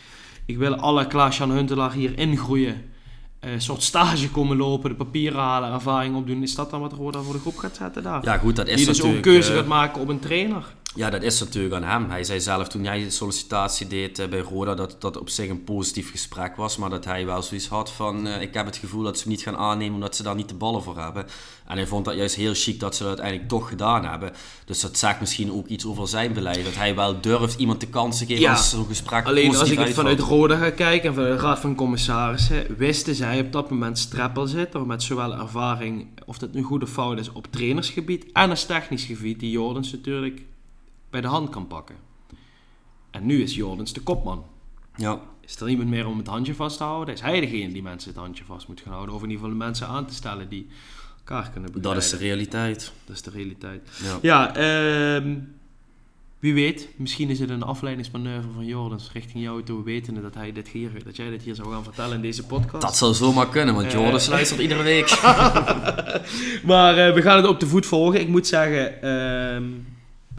Ik 0.47 0.57
wil 0.57 0.93
la 0.93 1.03
Klaas-Jan 1.03 1.51
Huntelaar 1.51 1.91
hier 1.91 2.17
ingroeien. 2.17 2.83
Eh, 3.39 3.51
Een 3.51 3.61
soort 3.61 3.83
stage 3.83 4.29
komen 4.29 4.57
lopen, 4.57 4.89
de 4.89 4.95
papieren 4.95 5.39
halen, 5.39 5.71
ervaring 5.73 6.15
opdoen. 6.15 6.43
Is 6.43 6.55
dat 6.55 6.69
dan 6.69 6.81
wat 6.81 6.93
Roda 6.93 7.21
voor 7.21 7.33
de 7.33 7.39
groep 7.39 7.57
gaat 7.57 7.75
zetten 7.75 8.03
daar? 8.03 8.23
Ja, 8.23 8.37
goed, 8.37 8.55
dat 8.55 8.67
is 8.67 8.75
die 8.75 8.85
dus 8.85 9.01
ook 9.01 9.05
natuurlijk... 9.05 9.23
keuze 9.23 9.51
eh, 9.51 9.57
gaat 9.57 9.67
maken 9.67 10.01
op 10.01 10.07
een 10.07 10.19
trainer. 10.19 10.63
Ja, 10.97 11.09
dat 11.09 11.23
is 11.23 11.39
natuurlijk 11.39 11.73
aan 11.73 11.83
hem. 11.83 12.09
Hij 12.09 12.23
zei 12.23 12.41
zelf 12.41 12.67
toen 12.67 12.83
hij 12.83 13.03
de 13.03 13.09
sollicitatie 13.09 13.87
deed 13.87 14.19
eh, 14.19 14.27
bij 14.27 14.39
Roda 14.39 14.75
dat 14.75 14.95
dat 14.99 15.17
op 15.17 15.29
zich 15.29 15.49
een 15.49 15.63
positief 15.63 16.11
gesprek 16.11 16.55
was, 16.55 16.77
maar 16.77 16.89
dat 16.89 17.05
hij 17.05 17.25
wel 17.25 17.41
zoiets 17.41 17.67
had 17.67 17.91
van 17.91 18.27
eh, 18.27 18.41
ik 18.41 18.53
heb 18.53 18.65
het 18.65 18.77
gevoel 18.77 19.03
dat 19.03 19.17
ze 19.17 19.23
hem 19.23 19.31
niet 19.31 19.41
gaan 19.41 19.57
aannemen 19.57 19.93
omdat 19.93 20.15
ze 20.15 20.23
daar 20.23 20.35
niet 20.35 20.49
de 20.49 20.55
ballen 20.55 20.83
voor 20.83 20.97
hebben. 20.97 21.25
En 21.67 21.77
hij 21.77 21.87
vond 21.87 22.05
dat 22.05 22.15
juist 22.15 22.35
heel 22.35 22.53
chic 22.53 22.79
dat 22.79 22.95
ze 22.95 22.99
dat 23.03 23.07
uiteindelijk 23.09 23.49
toch 23.49 23.69
gedaan 23.69 24.05
hebben. 24.05 24.31
Dus 24.65 24.79
dat 24.79 24.97
zegt 24.97 25.19
misschien 25.19 25.51
ook 25.51 25.67
iets 25.67 25.85
over 25.85 26.07
zijn 26.07 26.33
beleid, 26.33 26.63
dat 26.63 26.75
hij 26.75 26.95
wel 26.95 27.21
durft 27.21 27.59
iemand 27.59 27.79
de 27.79 27.87
kans 27.87 28.17
te 28.17 28.25
geven 28.25 28.41
Ja. 28.41 28.51
als 28.51 28.69
zo'n 28.69 28.85
gesprek 28.85 29.25
Alleen 29.25 29.55
als 29.55 29.69
ik 29.69 29.79
het 29.79 29.93
vanuit. 29.93 30.19
Roda 30.19 30.57
ga 30.57 30.69
kijken 30.69 31.09
en 31.09 31.15
vanuit 31.15 31.39
de 31.39 31.45
Raad 31.45 31.59
van 31.59 31.75
Commissarissen, 31.75 32.75
wisten 32.77 33.15
zij 33.15 33.39
op 33.39 33.51
dat 33.51 33.69
moment 33.69 33.99
Streppel 33.99 34.47
zitten 34.47 34.87
met 34.87 35.03
zowel 35.03 35.33
ervaring, 35.33 36.07
of 36.25 36.37
dat 36.37 36.53
nu 36.53 36.63
goed 36.63 36.83
of 36.83 36.89
fout 36.89 37.19
is, 37.19 37.31
op 37.31 37.47
trainersgebied 37.49 38.25
en 38.33 38.49
als 38.49 38.65
technisch 38.65 39.03
gebied, 39.03 39.39
die 39.39 39.51
Jordans 39.51 39.91
natuurlijk 39.91 40.41
bij 41.21 41.29
de 41.29 41.35
hand 41.35 41.49
kan 41.49 41.67
pakken. 41.67 41.95
En 43.11 43.25
nu 43.25 43.41
is 43.41 43.55
Jordans 43.55 43.93
de 43.93 44.01
kopman. 44.01 44.45
Ja, 44.95 45.19
Is 45.41 45.55
er 45.59 45.65
niemand 45.65 45.89
meer 45.89 46.07
om 46.07 46.17
het 46.17 46.27
handje 46.27 46.55
vast 46.55 46.77
te 46.77 46.83
houden? 46.83 47.13
Is 47.13 47.21
hij 47.21 47.39
degene 47.39 47.73
die 47.73 47.81
mensen 47.83 48.09
het 48.09 48.19
handje 48.19 48.43
vast 48.43 48.67
moet 48.67 48.81
gaan 48.81 48.93
houden? 48.93 49.15
Of 49.15 49.23
in 49.23 49.29
ieder 49.29 49.43
geval 49.43 49.57
de 49.59 49.65
mensen 49.65 49.87
aan 49.87 50.05
te 50.05 50.13
stellen 50.13 50.49
die 50.49 50.67
elkaar 51.17 51.49
kunnen 51.51 51.71
begrijpen? 51.71 51.81
dat 51.93 52.03
is 52.03 52.09
de 52.09 52.17
realiteit. 52.17 52.91
Dat 53.05 53.15
is 53.15 53.21
de 53.21 53.29
realiteit. 53.29 53.89
Ja. 54.03 54.17
Ja, 54.21 54.55
ehm, 54.55 55.35
wie 56.39 56.53
weet, 56.53 56.89
misschien 56.95 57.29
is 57.29 57.39
het 57.39 57.49
een 57.49 57.63
afleidingsmanoeuvre 57.63 58.51
van 58.51 58.65
Jordans 58.65 59.09
richting 59.13 59.43
jou 59.43 59.63
toe, 59.63 59.83
wetende 59.83 60.21
dat, 60.21 60.33
hij 60.33 60.51
dit 60.51 60.67
hier, 60.67 61.03
dat 61.03 61.15
jij 61.15 61.29
dit 61.29 61.41
hier 61.41 61.55
zou 61.55 61.71
gaan 61.71 61.83
vertellen 61.83 62.15
in 62.15 62.21
deze 62.21 62.45
podcast. 62.45 62.81
Dat 62.83 62.97
zou 62.97 63.13
zomaar 63.13 63.49
kunnen, 63.49 63.73
want 63.75 63.87
Eh. 63.87 63.93
Jordan 63.93 64.29
luistert 64.29 64.59
iedere 64.59 64.83
week. 64.83 65.09
Maar 66.71 66.97
eh, 66.97 67.13
we 67.13 67.21
gaan 67.21 67.37
het 67.37 67.47
op 67.47 67.59
de 67.59 67.67
voet 67.67 67.85
volgen. 67.85 68.19
Ik 68.19 68.27
moet 68.27 68.47
zeggen, 68.47 69.01
ehm 69.01 69.63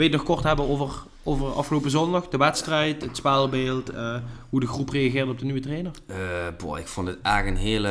het 0.07 0.17
nog 0.17 0.23
kort 0.23 0.45
hebben 0.45 0.69
over, 0.69 0.91
over 1.23 1.53
afgelopen 1.53 1.91
zondag, 1.91 2.29
de 2.29 2.37
wedstrijd, 2.37 3.03
het 3.03 3.17
spelbeeld, 3.17 3.91
eh, 3.91 4.17
hoe 4.49 4.61
de 4.61 4.67
groep 4.67 4.89
reageerde 4.89 5.31
op 5.31 5.39
de 5.39 5.45
nieuwe 5.45 5.61
trainer? 5.61 5.93
Eh, 6.07 6.17
boy, 6.59 6.79
ik 6.79 6.89
vond 6.89 7.09
het 7.09 7.19
echt 7.23 7.47
een 7.47 7.57
hele, 7.57 7.89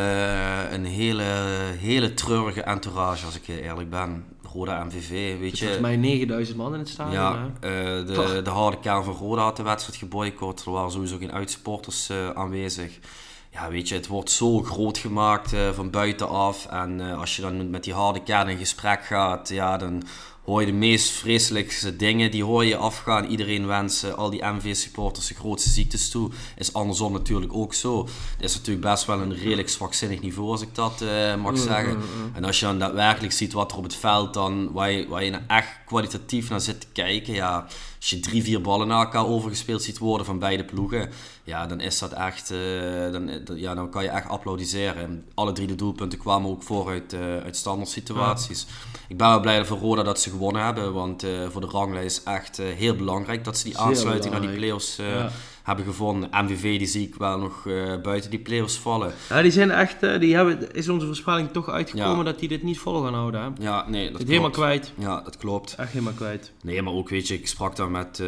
een 0.71 0.85
hele, 0.85 1.23
hele 1.79 2.13
treurige 2.13 2.61
entourage, 2.61 3.25
als 3.25 3.35
ik 3.35 3.45
heel 3.45 3.57
eerlijk 3.57 3.89
ben. 3.89 4.25
Roda 4.53 4.83
MVV, 4.83 5.39
weet 5.39 5.57
je. 5.57 5.57
Volgens 5.57 5.81
mij 5.81 5.95
9000 5.95 6.57
man 6.57 6.73
in 6.73 6.79
het 6.79 6.89
stadion. 6.89 7.13
Ja, 7.13 7.51
eh, 7.59 7.69
de, 8.05 8.41
de 8.43 8.49
harde 8.49 8.79
kern 8.79 9.03
van 9.03 9.13
Roda 9.13 9.41
had 9.41 9.57
de 9.57 9.63
wedstrijd 9.63 10.00
geboycott. 10.00 10.65
Er 10.65 10.72
waren 10.72 10.91
sowieso 10.91 11.17
geen 11.17 11.31
uitsporters 11.31 12.09
eh, 12.09 12.29
aanwezig. 12.29 13.00
Ja, 13.57 13.70
weet 13.70 13.89
je, 13.89 13.96
het 13.96 14.07
wordt 14.07 14.31
zo 14.31 14.61
groot 14.63 14.98
gemaakt 14.98 15.53
eh, 15.53 15.70
van 15.70 15.89
buitenaf. 15.89 16.65
En 16.65 17.09
eh, 17.09 17.20
als 17.20 17.35
je 17.35 17.41
dan 17.41 17.70
met 17.70 17.83
die 17.83 17.93
harde 17.93 18.24
kern 18.24 18.48
in 18.48 18.57
gesprek 18.57 19.05
gaat, 19.05 19.50
ja, 19.50 19.77
dan 19.77 20.03
hoor 20.48 20.60
je 20.60 20.66
de 20.66 20.74
meest 20.74 21.10
vreselijkste 21.10 21.96
dingen. 21.96 22.31
Die 22.31 22.44
hoor 22.44 22.66
je 22.66 22.77
afgaan. 22.77 23.25
Iedereen 23.25 23.68
wensen 23.68 24.18
al 24.18 24.29
die 24.29 24.44
MV-supporters 24.46 25.27
de 25.27 25.33
grootste 25.33 25.70
ziektes 25.70 26.10
toe. 26.10 26.29
Is 26.57 26.74
andersom 26.74 27.14
natuurlijk 27.14 27.53
ook 27.53 27.74
zo. 27.74 28.03
Het 28.36 28.44
is 28.44 28.55
natuurlijk 28.55 28.86
best 28.86 29.05
wel 29.05 29.22
een 29.22 29.36
redelijk 29.36 29.70
zwakzinnig 29.70 30.22
niveau, 30.22 30.50
als 30.50 30.62
ik 30.62 30.75
dat 30.75 31.01
eh, 31.01 31.36
mag 31.36 31.57
zeggen. 31.57 31.98
En 32.33 32.44
als 32.44 32.60
je 32.60 32.66
dan 32.66 32.79
daadwerkelijk 32.79 33.33
ziet 33.33 33.53
wat 33.53 33.72
er 33.72 33.77
op 33.77 33.83
het 33.83 33.96
veld 33.96 34.33
dan, 34.33 34.72
waar 34.72 34.92
je, 34.92 35.07
waar 35.07 35.24
je 35.24 35.31
nou 35.31 35.44
echt 35.48 35.70
kwalitatief 35.86 36.50
naar 36.50 36.62
zit 36.62 36.81
te 36.81 36.88
kijken, 36.94 37.33
ja, 37.33 37.68
als 37.98 38.10
je 38.10 38.20
drie, 38.20 38.44
vier 38.44 38.62
ballen 38.62 38.88
naar 38.88 39.03
elkaar 39.03 39.27
overgespeeld 39.27 39.83
ziet 39.83 39.98
worden 39.98 40.25
van 40.25 40.40
beide 40.40 40.66
ploegen, 40.66 41.10
ja, 41.44 41.66
dan 41.66 41.79
is 41.79 42.00
dat 42.00 42.12
echt, 42.12 42.51
eh, 42.51 43.12
dan, 43.12 43.29
ja, 43.55 43.75
dan 43.75 43.90
kan 43.90 44.03
je 44.03 44.10
echt 44.10 44.27
applaudisseren. 44.27 45.03
En 45.03 45.25
alle 45.33 45.51
drie 45.51 45.68
de 45.68 45.75
doelpunten 45.75 46.20
kwamen 46.20 46.50
ook 46.50 46.64
voor 46.64 46.90
uit, 46.90 47.14
eh, 47.14 47.20
uit 47.20 47.55
standaard 47.55 47.90
situaties. 47.90 48.66
Ik 49.07 49.18
ben 49.18 49.27
wel 49.27 49.40
blij 49.40 49.66
voor 49.66 49.77
Roda 49.77 50.03
dat 50.03 50.20
ze 50.20 50.29
gewonnen 50.29 50.64
hebben, 50.64 50.94
want 50.94 51.24
eh, 51.24 51.50
voor 51.50 51.62
de 51.62 51.68
ranglijst 51.68 52.27
echt 52.27 52.60
eh, 52.60 52.66
heel 52.66 52.96
belangrijk 52.96 53.44
dat 53.44 53.57
ze 53.57 53.64
die 53.64 53.74
Zeer 53.74 53.83
aansluiting 53.83 54.33
naar 54.33 54.42
die 54.42 54.55
play-offs 54.55 54.96
Ja. 54.96 55.29
Hebben 55.68 55.86
gevonden. 55.86 56.30
MVV 56.32 56.77
die 56.77 56.88
zie 56.88 57.08
ik 57.08 57.16
wel 57.16 57.40
nog 57.40 57.68
eh, 57.68 58.01
buiten 58.01 58.30
die 58.30 58.40
play-offs 58.40 58.77
vallen. 58.77 59.14
Ja, 59.30 59.42
die 59.42 59.51
zijn 59.51 59.72
echt, 59.72 60.03
eh, 60.03 60.20
die 60.20 60.36
hebben, 60.36 60.74
is 60.74 60.90
onze 60.90 61.06
voorspelling 61.06 61.51
toch 61.51 61.70
uitgekomen 61.70 62.18
Ja. 62.18 62.24
dat 62.24 62.40
die 62.40 62.48
dit 62.50 62.64
niet 62.64 62.80
vol 62.80 63.03
gaan 63.03 63.14
houden. 63.14 63.42
Hè? 63.42 63.50
Ja, 63.64 63.86
nee, 63.90 64.12
dat 64.12 64.22
helemaal 64.22 64.50
kwijt. 64.50 64.92
Ja, 64.98 65.22
dat 65.22 65.38
klopt. 65.38 65.75
Echt 65.77 65.92
helemaal 65.92 66.14
kwijt. 66.14 66.51
Nee, 66.62 66.82
maar 66.82 66.94
ook 66.94 67.10
weet 67.10 67.27
je, 67.27 67.34
ik 67.34 67.48
sprak 67.48 67.75
daar 67.75 67.90
met, 67.92 68.20
eh, 68.20 68.27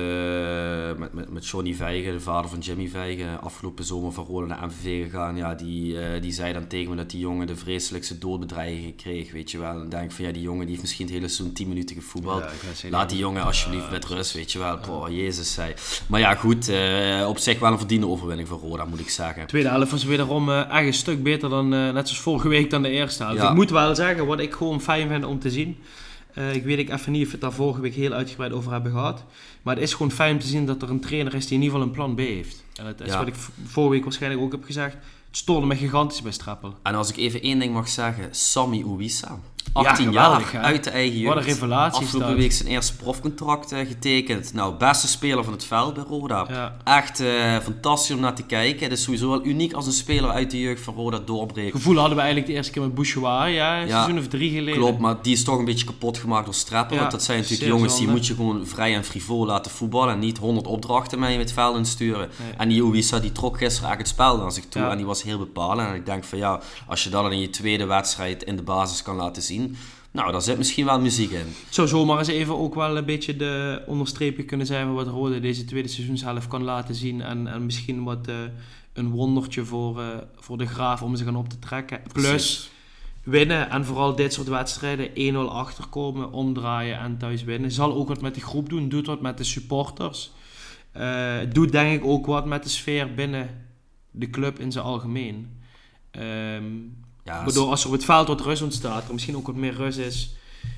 met, 1.00 1.14
met, 1.14 1.30
met 1.30 1.48
Johnny 1.48 1.74
Vijgen, 1.74 2.14
de 2.14 2.20
vader 2.20 2.50
van 2.50 2.60
Jimmy 2.60 2.88
Vijgen, 2.88 3.42
afgelopen 3.42 3.84
zomer 3.84 4.12
van 4.12 4.26
Roda 4.26 4.46
naar 4.46 4.66
MVV 4.68 5.04
gegaan. 5.04 5.36
Ja, 5.36 5.54
die, 5.56 6.20
die 6.20 6.32
zei 6.32 6.54
dan 6.54 6.68
tegen 6.68 6.90
me 6.90 6.96
dat 6.96 7.10
die 7.10 7.20
jongen 7.20 7.48
de 7.48 7.56
vreselijkste 7.56 8.18
doodbedreigingen 8.18 8.96
kreeg, 8.96 9.32
weet 9.32 9.52
je 9.52 9.58
wel. 9.60 9.70
En 9.70 9.78
dan 9.78 9.90
denk 9.90 10.04
ik 10.04 10.12
van 10.12 10.26
ja, 10.26 10.32
die 10.32 10.42
jongen 10.42 10.60
die 10.62 10.70
heeft 10.70 10.82
misschien 10.82 11.06
het 11.06 11.16
hele 11.16 11.28
seizoen 11.28 11.54
10 11.56 11.68
minuten 11.68 11.96
gevoetbald. 11.96 12.44
Ja, 12.82 12.90
Laat 12.90 13.10
die 13.10 13.18
jongen 13.18 13.44
alsjeblieft 13.44 13.92
met 13.92 14.06
rust, 14.06 14.34
weet 14.34 14.52
je 14.52 14.60
wel. 14.60 14.78
Boah, 14.88 15.10
jezus 15.10 15.54
zei. 15.54 15.74
Maar 16.08 16.20
ja, 16.20 16.36
goed, 16.36 16.70
op 17.30 17.38
zich 17.38 17.60
wel 17.60 17.72
een 17.72 17.78
verdiende 17.78 18.08
overwinning 18.08 18.48
voor 18.48 18.60
Roda, 18.60 18.86
moet 18.86 19.00
ik 19.00 19.10
zeggen. 19.10 19.42
De 19.42 19.48
tweede 19.48 19.70
helft 19.70 19.92
was 19.92 20.04
wederom 20.04 20.50
eh, 20.50 20.60
echt 20.70 20.86
een 20.88 20.94
stuk 20.94 21.24
beter 21.24 21.50
dan, 21.50 21.74
eh, 21.74 21.80
net 21.80 22.08
zoals 22.08 22.20
vorige 22.20 22.48
week, 22.48 22.70
dan 22.70 22.82
de 22.82 22.90
eerste 22.90 23.24
helft. 23.24 23.42
Ja. 23.42 23.50
Ik 23.50 23.56
moet 23.56 23.70
wel 23.70 23.96
zeggen, 23.96 24.26
wat 24.26 24.40
ik 24.40 24.54
gewoon 24.54 24.82
fijn 24.82 25.08
vind 25.08 25.26
om 25.26 25.40
te 25.40 25.50
zien. 25.50 25.78
eh, 26.34 26.54
ik 26.56 26.64
weet 26.64 26.78
ik 26.78 26.90
even 26.90 27.12
niet 27.12 27.22
of 27.22 27.28
we 27.28 27.32
het 27.32 27.42
daar 27.42 27.52
vorige 27.54 27.82
week 27.82 27.94
heel 27.94 28.12
uitgebreid 28.12 28.52
over 28.52 28.72
hebben 28.72 28.92
gehad. 28.92 29.24
Maar 29.62 29.76
het 29.76 29.84
is 29.84 29.94
gewoon 29.94 30.12
fijn 30.12 30.34
om 30.34 30.40
te 30.40 30.48
zien 30.48 30.66
dat 30.66 30.82
er 30.82 30.90
een 30.90 31.00
trainer 31.00 31.34
is 31.36 31.48
die 31.48 31.58
in 31.58 31.64
ieder 31.64 31.76
geval 31.78 31.88
een 31.90 31.96
plan 31.96 32.16
B 32.16 32.20
heeft. 32.20 32.64
En 32.76 32.86
dat 32.86 33.02
is 33.02 33.12
Ja. 33.12 33.18
wat 33.18 33.28
ik 33.28 33.34
vorige 33.66 33.92
week 33.94 34.04
waarschijnlijk 34.04 34.42
ook 34.42 34.52
heb 34.52 34.64
gezegd. 34.64 34.94
Het 35.28 35.38
stoorde 35.38 35.68
me 35.68 35.76
gigantisch 35.76 36.22
bij 36.22 36.32
Strappel. 36.32 36.74
En 36.84 36.96
als 36.96 37.10
ik 37.10 37.18
even 37.18 37.42
één 37.42 37.60
ding 37.60 37.74
mag 37.74 37.90
zeggen, 37.90 38.28
Sammy 38.32 38.84
Ouissa. 38.88 39.40
18 39.74 40.06
geweldig, 40.06 40.52
jaar, 40.52 40.64
uit 40.64 40.84
de 40.84 40.90
eigen 40.90 41.20
jeugd. 41.20 41.34
Wat 41.34 41.44
een 41.44 41.50
revelatie 41.50 42.04
Afgelopen 42.04 42.36
week 42.36 42.52
zijn 42.52 42.70
eerste 42.70 42.96
profcontract 42.96 43.72
eh, 43.72 43.88
getekend. 43.88 44.54
Nou, 44.54 44.76
beste 44.78 45.08
speler 45.08 45.44
van 45.44 45.54
het 45.54 45.64
veld 45.64 45.94
bij 45.94 46.04
Roda. 46.08 46.46
Ja. 46.50 46.76
Echt 46.84 47.20
eh, 47.20 47.58
fantastisch 47.58 48.16
om 48.16 48.22
naar 48.22 48.36
te 48.36 48.44
kijken. 48.44 48.84
Het 48.84 48.92
is 48.98 49.04
sowieso 49.04 49.30
wel 49.30 49.46
uniek 49.46 49.74
als 49.74 49.86
een 49.86 49.92
speler 49.92 50.30
uit 50.30 50.52
de 50.52 50.60
jeugd 50.60 50.82
van 50.82 50.94
Roda 50.94 51.20
doorbreekt. 51.26 51.72
Gevoel 51.72 51.96
hadden 51.96 52.16
we 52.16 52.22
eigenlijk 52.22 52.52
de 52.52 52.58
eerste 52.58 52.72
keer 52.72 52.82
met 52.82 52.94
Bouchouard, 52.94 53.54
ja, 53.54 53.82
een 53.82 53.88
Ja, 53.88 54.02
seizoen 54.02 54.18
of 54.20 54.28
drie 54.28 54.52
geleden. 54.52 54.80
Klopt, 54.80 55.00
maar 55.00 55.16
die 55.22 55.34
is 55.34 55.44
toch 55.44 55.58
een 55.58 55.66
beetje 55.66 55.86
kapot 55.86 56.18
gemaakt 56.18 56.46
door 56.46 56.54
Streppel. 56.54 56.94
Ja, 56.96 57.00
Want 57.00 57.12
dat 57.12 57.24
zijn 57.24 57.40
natuurlijk 57.40 57.70
jongens 57.70 57.92
die 57.94 57.98
zonde. 57.98 58.12
moet 58.14 58.28
je 58.28 58.36
gewoon 58.36 58.68
vrij 58.68 58.96
en 58.96 59.04
frivol 59.04 59.46
laten 59.46 59.72
voetballen. 59.72 60.14
En 60.14 60.20
niet 60.20 60.38
100 60.38 60.68
opdrachten 60.68 61.20
mee 61.20 61.38
met 61.38 61.46
het 61.46 61.54
veld 61.54 61.78
insturen. 61.78 62.30
Nee. 62.44 62.54
En 62.58 62.70
die 62.70 62.84
Ouissa 62.84 63.20
die 63.20 63.32
trok 63.32 63.58
gisteren 63.58 63.88
eigenlijk 63.88 64.00
het 64.00 64.28
spel 64.28 64.38
naar 64.38 64.52
zich 64.52 64.66
toe. 64.66 64.84
En 64.84 64.98
die 64.98 65.06
was 65.06 65.24
heel 65.24 65.38
bepalend. 65.38 65.90
En 65.90 65.96
ik 65.96 66.06
denk 66.06 66.24
van 66.24 66.38
ja, 66.38 66.60
als 66.88 67.04
je 67.04 67.10
dat 67.10 67.24
dan 67.24 67.32
in 67.32 67.40
je 67.40 67.50
tweede 67.50 67.86
wedstrijd 67.86 68.44
in 68.44 68.56
de 68.56 68.64
basis 68.64 69.02
kan 69.02 69.16
laten 69.16 69.42
zien. 69.42 69.49
Nou, 70.12 70.32
daar 70.32 70.42
zit 70.42 70.58
misschien 70.58 70.86
wel 70.86 71.00
muziek 71.00 71.32
in. 71.32 71.38
Het 71.66 71.74
zou 71.76 71.88
zomaar 71.88 72.18
eens 72.18 72.28
even 72.28 72.58
ook 72.58 72.76
wel 72.76 72.98
een 72.98 73.06
beetje 73.06 73.36
de 73.36 73.84
onderstreepje 73.86 74.44
kunnen 74.44 74.68
zijn 74.68 74.86
van 74.86 74.96
wat 74.96 75.08
Rode 75.08 75.40
deze 75.40 75.66
tweede 75.66 75.88
seizoenshelft 75.88 76.48
kan 76.48 76.64
laten 76.64 76.96
zien. 76.96 77.22
En, 77.22 77.48
en 77.48 77.66
misschien 77.66 78.04
wat 78.04 78.28
eh, 78.28 78.36
een 78.94 79.10
wondertje 79.10 79.66
voor, 79.66 80.02
eh, 80.02 80.08
voor 80.36 80.58
de 80.58 80.66
Graaf 80.66 81.02
om 81.02 81.16
ze 81.16 81.24
gaan 81.24 81.36
op 81.36 81.50
te 81.50 81.60
trekken. 81.60 82.02
Plus 82.14 82.28
Precies. 82.28 82.70
winnen 83.24 83.70
en 83.70 83.86
vooral 83.86 84.16
dit 84.16 84.34
soort 84.34 84.48
wedstrijden 84.48 85.10
1-0 85.16 85.52
achterkomen, 85.52 86.32
omdraaien 86.32 87.00
en 87.00 87.18
thuis 87.18 87.44
winnen. 87.44 87.72
Zal 87.72 87.94
ook 87.94 88.08
wat 88.08 88.22
met 88.22 88.36
de 88.36 88.42
groep 88.42 88.70
doen, 88.70 88.90
doet 88.90 89.08
wat 89.08 89.22
met 89.22 89.38
de 89.38 89.44
supporters. 89.44 90.32
Eh, 90.92 91.38
doet 91.54 91.72
denk 91.72 92.02
ik 92.02 92.08
ook 92.08 92.26
wat 92.26 92.46
met 92.46 92.64
de 92.64 92.70
sfeer 92.70 93.14
binnen 93.14 93.68
de 94.12 94.30
club 94.30 94.60
in 94.60 94.72
zijn 94.72 94.86
algemeen. 94.86 95.58
Ehm 96.12 96.66
Ja, 97.24 97.44
waardoor 97.44 97.70
als 97.70 97.82
er 97.82 97.88
op 97.88 97.94
het 97.94 98.06
veld 98.06 98.28
wat 98.28 98.42
rust 98.42 98.62
ontstaat, 98.62 99.08
er 99.08 99.14
misschien 99.14 99.38
ook 99.38 99.48
wat 99.48 99.56
meer 99.56 99.74
rust 99.74 99.98
is 99.98 100.34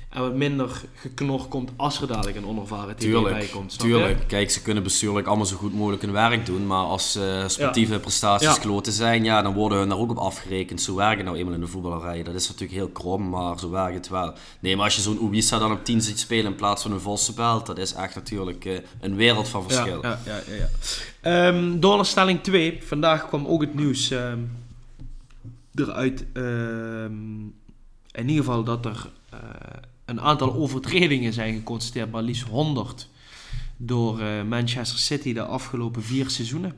en 0.08 0.20
wat 0.20 0.34
minder 0.34 0.82
geknor 0.94 1.46
komt 1.46 1.70
als 1.76 2.00
er 2.00 2.06
dadelijk 2.06 2.36
een 2.36 2.46
onervaren 2.46 2.96
TD 2.96 3.22
bij 3.22 3.46
komt. 3.52 3.72
je? 3.72 3.78
tuurlijk. 3.78 4.28
Kijk, 4.28 4.50
ze 4.50 4.62
kunnen 4.62 4.82
bestuurlijk 4.82 5.26
allemaal 5.26 5.46
zo 5.46 5.56
goed 5.56 5.74
mogelijk 5.74 6.02
hun 6.02 6.12
werk 6.12 6.46
doen. 6.46 6.66
Maar 6.66 6.84
als 6.84 7.16
eh, 7.16 7.48
sportieve 7.48 7.98
prestaties 7.98 8.48
Ja. 8.48 8.60
kloten 8.60 8.92
zijn, 8.92 9.24
ja, 9.24 9.42
dan 9.42 9.54
worden 9.54 9.78
hun 9.78 9.88
daar 9.88 9.98
ook 9.98 10.10
op 10.10 10.16
afgerekend. 10.16 10.80
Zo 10.82 10.94
werken 10.94 11.24
nou 11.24 11.36
eenmaal 11.36 11.54
in 11.54 11.60
de 11.60 11.66
voetballerij. 11.66 12.22
Dat 12.22 12.34
is 12.34 12.46
natuurlijk 12.48 12.78
heel 12.78 12.88
krom, 12.88 13.28
maar 13.28 13.58
zo 13.58 13.70
werkt 13.70 13.94
het 13.94 14.08
wel. 14.08 14.32
Nee, 14.60 14.76
maar 14.76 14.84
als 14.84 14.96
je 14.96 15.02
zo'n 15.02 15.24
Ubisa 15.24 15.58
dan 15.58 15.72
op 15.72 15.84
10 15.84 16.02
ziet 16.02 16.18
spelen 16.18 16.46
in 16.50 16.54
plaats 16.54 16.82
van 16.82 16.92
een 16.92 17.00
Vossenbelt, 17.00 17.66
dat 17.66 17.78
is 17.78 17.94
echt 17.94 18.14
natuurlijk 18.14 18.64
eh, 18.64 18.78
een 19.00 19.16
wereld 19.16 19.48
van 19.48 19.62
verschil. 19.62 20.02
Ja, 20.02 20.20
ja, 20.24 20.40
ja, 20.48 20.54
ja. 20.54 20.68
Ehm, 21.20 21.78
door 21.80 21.96
naar 21.96 22.06
stelling 22.06 22.42
2. 22.42 22.78
Vandaag 22.86 23.28
kwam 23.28 23.46
ook 23.46 23.60
het 23.60 23.74
nieuws 23.74 24.10
ehm, 24.10 24.38
eruit. 25.74 26.26
ehm, 26.32 27.40
in 28.12 28.28
ieder 28.28 28.44
geval 28.44 28.64
dat 28.64 28.86
er 28.86 29.10
eh, 29.30 29.38
een 30.04 30.20
aantal 30.20 30.54
overtredingen 30.54 31.32
zijn 31.32 31.54
geconstateerd, 31.54 32.10
maar 32.10 32.22
liefst 32.22 32.48
100 32.48 33.08
door 33.76 34.20
eh, 34.20 34.42
Manchester 34.42 34.98
City 34.98 35.32
de 35.32 35.44
afgelopen 35.44 36.02
vier 36.02 36.30
seizoenen. 36.30 36.76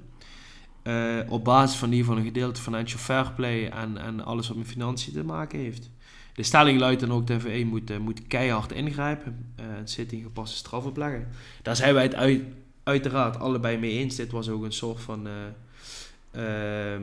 Eh, 0.83 1.18
op 1.28 1.44
basis 1.44 1.78
van 1.78 1.88
in 1.88 1.94
ieder 1.94 2.09
geval 2.09 2.24
een 2.24 2.33
gedeelte 2.33 2.62
financial 2.62 3.00
fair 3.00 3.33
play 3.33 3.68
en, 3.68 3.98
en 3.98 4.24
alles 4.24 4.48
wat 4.48 4.57
met 4.57 4.66
financiën 4.66 5.12
te 5.12 5.24
maken 5.24 5.59
heeft. 5.59 5.90
De 6.35 6.42
stelling 6.42 6.78
luidt 6.80 7.00
dan 7.00 7.12
ook 7.12 7.26
dat 7.26 7.40
de 7.40 7.48
FE 7.50 7.64
moet, 7.64 7.98
moet 7.98 8.26
keihard 8.26 8.72
ingrijpen 8.72 9.52
en 9.57 9.88
City 9.88 10.14
een 10.14 10.22
gepaste 10.22 10.57
straf 10.57 10.85
opleggen. 10.85 11.28
Daar 11.62 11.76
zijn 11.76 11.94
wij 11.94 12.02
het 12.02 12.14
uit, 12.14 12.42
uiteraard 12.83 13.38
allebei 13.38 13.78
mee 13.78 13.98
eens. 13.98 14.16
Dit 14.16 14.30
was 14.30 14.48
ook 14.48 14.64
een 14.64 14.72
soort 14.72 15.00
van 15.00 15.26
eh, 15.26 16.92
ehm, 16.94 17.02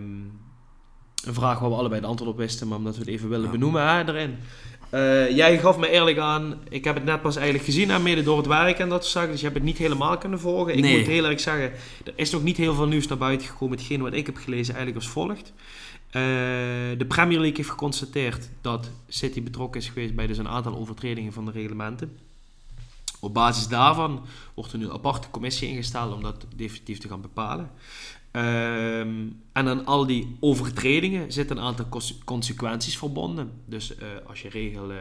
een 1.25 1.33
vraag 1.33 1.59
waar 1.59 1.69
we 1.69 1.75
allebei 1.75 2.01
de 2.01 2.07
antwoord 2.07 2.31
op 2.31 2.37
wisten, 2.37 2.67
maar 2.67 2.77
omdat 2.77 2.93
we 2.93 2.99
het 2.99 3.09
even 3.09 3.29
willen 3.29 3.45
Ja. 3.45 3.51
benoemen 3.51 3.87
hè, 3.87 4.07
erin. 4.07 4.35
Eh, 4.89 5.35
jij 5.35 5.59
gaf 5.59 5.77
me 5.77 5.89
eerlijk 5.89 6.17
aan, 6.17 6.55
ik 6.69 6.83
heb 6.83 6.95
het 6.95 7.03
net 7.03 7.21
pas 7.21 7.35
eigenlijk 7.35 7.65
gezien, 7.65 7.89
hè, 7.89 7.99
mede 7.99 8.23
door 8.23 8.37
het 8.37 8.47
werk 8.47 8.79
en 8.79 8.89
dat 8.89 9.01
soort 9.01 9.11
zaken, 9.13 9.31
dus 9.31 9.39
je 9.39 9.45
hebt 9.45 9.57
het 9.57 9.67
niet 9.67 9.77
helemaal 9.77 10.17
kunnen 10.17 10.39
volgen. 10.39 10.73
Ik 10.75 10.79
Nee. 10.81 10.97
moet 10.97 11.07
heel 11.07 11.25
erg 11.25 11.39
zeggen, 11.39 11.71
er 12.05 12.13
is 12.15 12.29
nog 12.31 12.43
niet 12.43 12.57
heel 12.57 12.73
veel 12.73 12.87
nieuws 12.87 13.07
naar 13.07 13.17
buiten 13.17 13.47
gekomen. 13.47 13.77
Hetgeen 13.77 14.01
wat 14.01 14.13
ik 14.13 14.25
heb 14.25 14.37
gelezen 14.37 14.75
eigenlijk 14.75 15.05
als 15.05 15.13
volgt. 15.13 15.53
Eh, 16.09 16.21
de 16.97 17.05
Premier 17.07 17.37
League 17.39 17.57
heeft 17.57 17.69
geconstateerd 17.69 18.49
dat 18.61 18.89
City 19.07 19.43
betrokken 19.43 19.81
is 19.81 19.87
geweest 19.87 20.15
bij 20.15 20.27
dus 20.27 20.37
een 20.37 20.47
aantal 20.47 20.77
overtredingen 20.77 21.33
van 21.33 21.45
de 21.45 21.51
reglementen. 21.51 22.17
Op 23.19 23.33
basis 23.33 23.67
daarvan 23.67 24.21
wordt 24.53 24.71
er 24.71 24.77
nu 24.77 24.85
een 24.85 24.91
aparte 24.91 25.29
commissie 25.29 25.67
ingesteld 25.69 26.13
om 26.13 26.21
dat 26.23 26.45
definitief 26.55 26.97
te 26.97 27.07
gaan 27.07 27.21
bepalen. 27.21 27.71
Ehm, 28.31 29.27
en 29.51 29.67
aan 29.67 29.85
al 29.85 30.05
die 30.05 30.37
overtredingen 30.39 31.31
zitten 31.31 31.57
een 31.57 31.63
aantal 31.63 31.89
cons- 31.89 32.17
consequenties 32.23 32.97
verbonden. 32.97 33.51
Dus 33.65 33.95
eh, 33.95 34.07
als 34.27 34.41
je 34.41 34.49
regel 34.49 34.91
eh, 34.91 34.97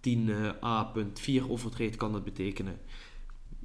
10a.4 0.00 1.48
overtreedt, 1.48 1.96
kan 1.96 2.12
dat 2.12 2.24
betekenen, 2.24 2.78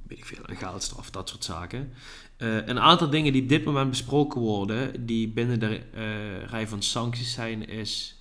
weet 0.06 0.18
ik 0.18 0.24
veel, 0.24 0.42
een 0.46 0.56
geldstraf, 0.56 1.10
dat 1.10 1.28
soort 1.28 1.44
zaken. 1.44 1.92
Eh, 2.36 2.66
een 2.66 2.80
aantal 2.80 3.10
dingen 3.10 3.32
die 3.32 3.42
op 3.42 3.48
dit 3.48 3.64
moment 3.64 3.90
besproken 3.90 4.40
worden, 4.40 5.06
die 5.06 5.28
binnen 5.28 5.60
de 5.60 5.76
eh, 5.92 6.44
rij 6.44 6.68
van 6.68 6.82
sancties 6.82 7.32
zijn, 7.32 7.68
is 7.68 8.16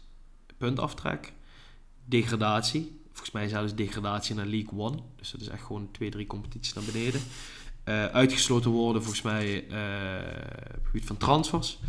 puntaftrek, 0.58 1.34
degradatie. 2.06 3.02
Volgens 3.12 3.32
mij 3.32 3.48
zelfs 3.48 3.76
degradatie 3.76 4.36
naar 4.36 4.46
League 4.46 4.80
One. 4.80 4.98
Dus 5.16 5.32
dat 5.32 5.42
is 5.42 5.48
echt 5.48 5.64
gewoon 5.64 5.90
twee, 5.92 6.10
drie 6.10 6.28
competities 6.28 6.74
naar 6.74 6.84
beneden. 6.84 7.22
Eh, 7.84 8.06
uitgesloten 8.06 8.72
worden 8.72 9.02
volgens 9.02 9.24
mij 9.24 9.65
eh, 9.69 9.78
op 10.67 10.74
het 10.74 10.86
gebied 10.86 11.06
van 11.06 11.17
transfers. 11.17 11.80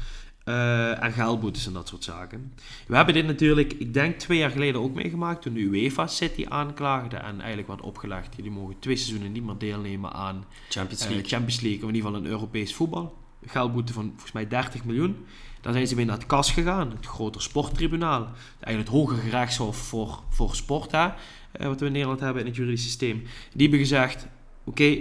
eh, 0.45 1.03
en 1.03 1.13
geldboetes 1.13 1.67
en 1.67 1.73
dat 1.73 1.89
soort 1.89 2.05
zaken. 2.05 2.53
We 2.87 2.97
hebben 2.97 3.15
dit 3.15 3.27
natuurlijk, 3.27 3.73
ik 3.73 3.95
denk 3.95 4.19
twee 4.19 4.39
jaar 4.39 4.51
geleden 4.51 4.81
ook 4.81 4.95
meegemaakt. 4.95 5.43
Toen 5.43 5.55
de 5.55 5.61
UEFA 5.61 6.07
City 6.07 6.47
aanklaagde 6.49 7.17
en 7.17 7.39
eigenlijk 7.39 7.69
werd 7.69 7.81
opgelegd. 7.81 8.37
Jullie 8.37 8.51
mogen 8.51 8.79
twee 8.79 8.97
seizoenen 8.97 9.33
niet 9.33 9.45
meer 9.45 9.59
deelnemen 9.59 10.13
aan 10.13 10.45
Champions 10.69 11.07
League. 11.07 11.25
Champions 11.25 11.61
League, 11.61 11.83
of 11.83 11.89
in 11.89 11.95
ieder 11.95 12.11
geval 12.11 12.25
een 12.25 12.31
Europees 12.31 12.75
voetbal. 12.75 13.17
Geldboete 13.47 13.93
van 13.93 14.11
volgens 14.11 14.33
mij 14.33 14.49
30 14.49 14.85
miljoen. 14.85 15.27
Dan 15.61 15.73
zijn 15.73 15.87
ze 15.87 15.95
weer 15.95 16.07
naar 16.07 16.17
het 16.19 16.27
KAS 16.27 16.53
gegaan, 16.53 16.91
het 16.91 17.07
groter 17.07 17.43
sporttribunaal. 17.43 18.23
Eigenlijk 18.61 18.89
het 18.89 18.89
hoge 18.89 19.15
gerechtshof 19.15 19.77
voor, 19.77 20.23
voor 20.29 20.55
sport, 20.55 20.93
hè, 20.93 21.09
wat 21.53 21.81
we 21.81 21.87
in 21.87 21.93
Nederland 21.93 22.21
hebben 22.21 22.43
in 22.43 22.49
het 22.49 22.57
juridisch 22.57 22.83
systeem. 22.83 23.23
Die 23.53 23.63
hebben 23.63 23.79
gezegd, 23.79 24.27
oké, 24.65 24.99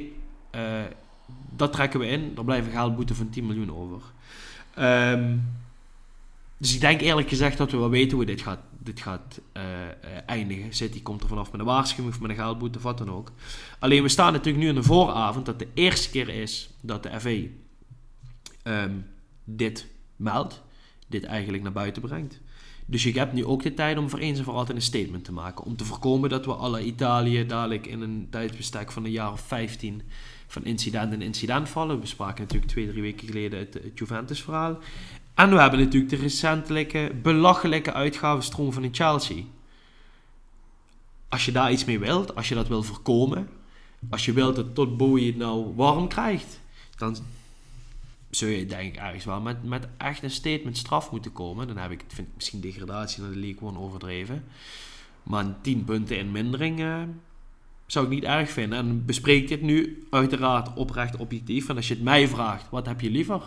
eh, 0.53 0.81
dat 1.55 1.73
trekken 1.73 1.99
we 1.99 2.07
in, 2.07 2.33
er 2.37 2.45
blijven 2.45 2.71
geldboete 2.71 3.15
van 3.15 3.29
10 3.29 3.45
miljoen 3.45 3.75
over. 3.75 4.01
Ehm, 4.73 5.37
dus 6.57 6.73
ik 6.73 6.81
denk 6.81 7.01
eerlijk 7.01 7.29
gezegd 7.29 7.57
dat 7.57 7.71
we 7.71 7.77
wel 7.77 7.89
weten 7.89 8.17
hoe 8.17 8.25
dit 8.25 8.41
gaat, 8.41 8.59
dit 8.79 8.99
gaat 9.01 9.41
eh, 9.51 9.63
eindigen. 10.25 10.73
City 10.73 11.01
komt 11.01 11.21
er 11.21 11.27
vanaf 11.27 11.51
met 11.51 11.59
een 11.59 11.65
waarschuwing 11.65 12.15
of 12.15 12.21
met 12.21 12.29
een 12.29 12.35
geldboete 12.35 12.77
of 12.77 12.83
wat 12.83 12.97
dan 12.97 13.11
ook. 13.11 13.31
Alleen 13.79 14.03
we 14.03 14.09
staan 14.09 14.33
natuurlijk 14.33 14.63
nu 14.63 14.69
in 14.69 14.75
de 14.75 14.83
vooravond 14.83 15.45
dat 15.45 15.59
de 15.59 15.67
eerste 15.73 16.09
keer 16.09 16.29
is 16.29 16.69
dat 16.81 17.03
de 17.03 17.19
FA 17.19 17.37
ehm, 18.63 18.95
dit 19.43 19.87
meldt, 20.15 20.61
dit 21.07 21.23
eigenlijk 21.23 21.63
naar 21.63 21.71
buiten 21.71 22.01
brengt. 22.01 22.41
Dus 22.85 23.03
je 23.03 23.11
hebt 23.11 23.33
nu 23.33 23.45
ook 23.45 23.63
de 23.63 23.73
tijd 23.73 23.97
om 23.97 24.09
voor 24.09 24.19
eens 24.19 24.37
en 24.37 24.43
voor 24.43 24.53
altijd 24.53 24.77
een 24.77 24.83
statement 24.83 25.23
te 25.23 25.31
maken. 25.31 25.65
Om 25.65 25.75
te 25.75 25.85
voorkomen 25.85 26.29
dat 26.29 26.45
we 26.45 26.53
alle 26.53 26.83
Italië 26.83 27.45
dadelijk 27.45 27.87
in 27.87 28.01
een 28.01 28.27
tijdsbestek 28.29 28.91
van 28.91 29.05
een 29.05 29.11
jaar 29.11 29.31
of 29.31 29.41
15 29.41 30.01
van 30.53 30.65
incident 30.65 31.13
en 31.13 31.21
incident 31.21 31.69
vallen. 31.69 31.99
We 31.99 32.05
spraken 32.05 32.41
natuurlijk 32.41 32.71
twee, 32.71 32.87
drie 32.87 33.01
weken 33.01 33.27
geleden 33.27 33.59
het, 33.59 33.79
Juventus-verhaal. 33.95 34.77
En 35.33 35.49
we 35.49 35.59
hebben 35.59 35.79
natuurlijk 35.79 36.11
de 36.11 36.17
recentelijke 36.17 37.11
belachelijke 37.21 37.93
uitgavenstroom 37.93 38.73
van 38.73 38.83
in 38.83 38.93
Chelsea. 38.93 39.43
Als 41.29 41.45
je 41.45 41.51
daar 41.51 41.71
iets 41.71 41.85
mee 41.85 41.99
wilt, 41.99 42.35
als 42.35 42.49
je 42.49 42.55
dat 42.55 42.67
wil 42.67 42.83
voorkomen, 42.83 43.49
als 44.09 44.25
je 44.25 44.33
wilt 44.33 44.55
dat 44.55 44.75
tot 44.75 44.97
Bowie 44.97 45.27
het 45.27 45.37
nou 45.37 45.75
warm 45.75 46.07
krijgt, 46.07 46.59
dan 46.97 47.17
zul 48.29 48.49
je 48.49 48.65
denk 48.65 48.93
ik 48.93 49.01
ergens 49.01 49.25
wel 49.25 49.41
met, 49.41 49.63
met 49.63 49.87
echt 49.97 50.23
een 50.23 50.31
statement 50.31 50.77
straf 50.77 51.11
moeten 51.11 51.31
komen. 51.31 51.67
Dan 51.67 51.77
heb 51.77 51.91
ik, 51.91 52.03
vind 52.07 52.27
misschien 52.35 52.61
degradatie 52.61 53.21
naar 53.21 53.31
de 53.31 53.39
League 53.39 53.67
One 53.67 53.79
overdreven. 53.79 54.43
Maar 55.23 55.45
een 55.45 55.61
10 55.61 55.83
punten 55.83 56.17
in 56.17 56.31
mindering 56.31 56.79
eh, 56.79 57.01
zou 57.93 58.06
ik 58.06 58.12
niet 58.12 58.23
erg 58.23 58.49
vinden. 58.49 58.77
En 58.77 59.06
bespreek 59.06 59.47
dit 59.47 59.62
nu 59.62 60.06
uiteraard 60.10 60.73
oprecht 60.75 61.17
objectief. 61.17 61.69
En 61.69 61.75
als 61.75 61.88
je 61.88 61.93
het 61.93 62.03
mij 62.03 62.27
vraagt, 62.27 62.65
wat 62.69 62.86
heb 62.86 63.01
je 63.01 63.10
liever? 63.10 63.41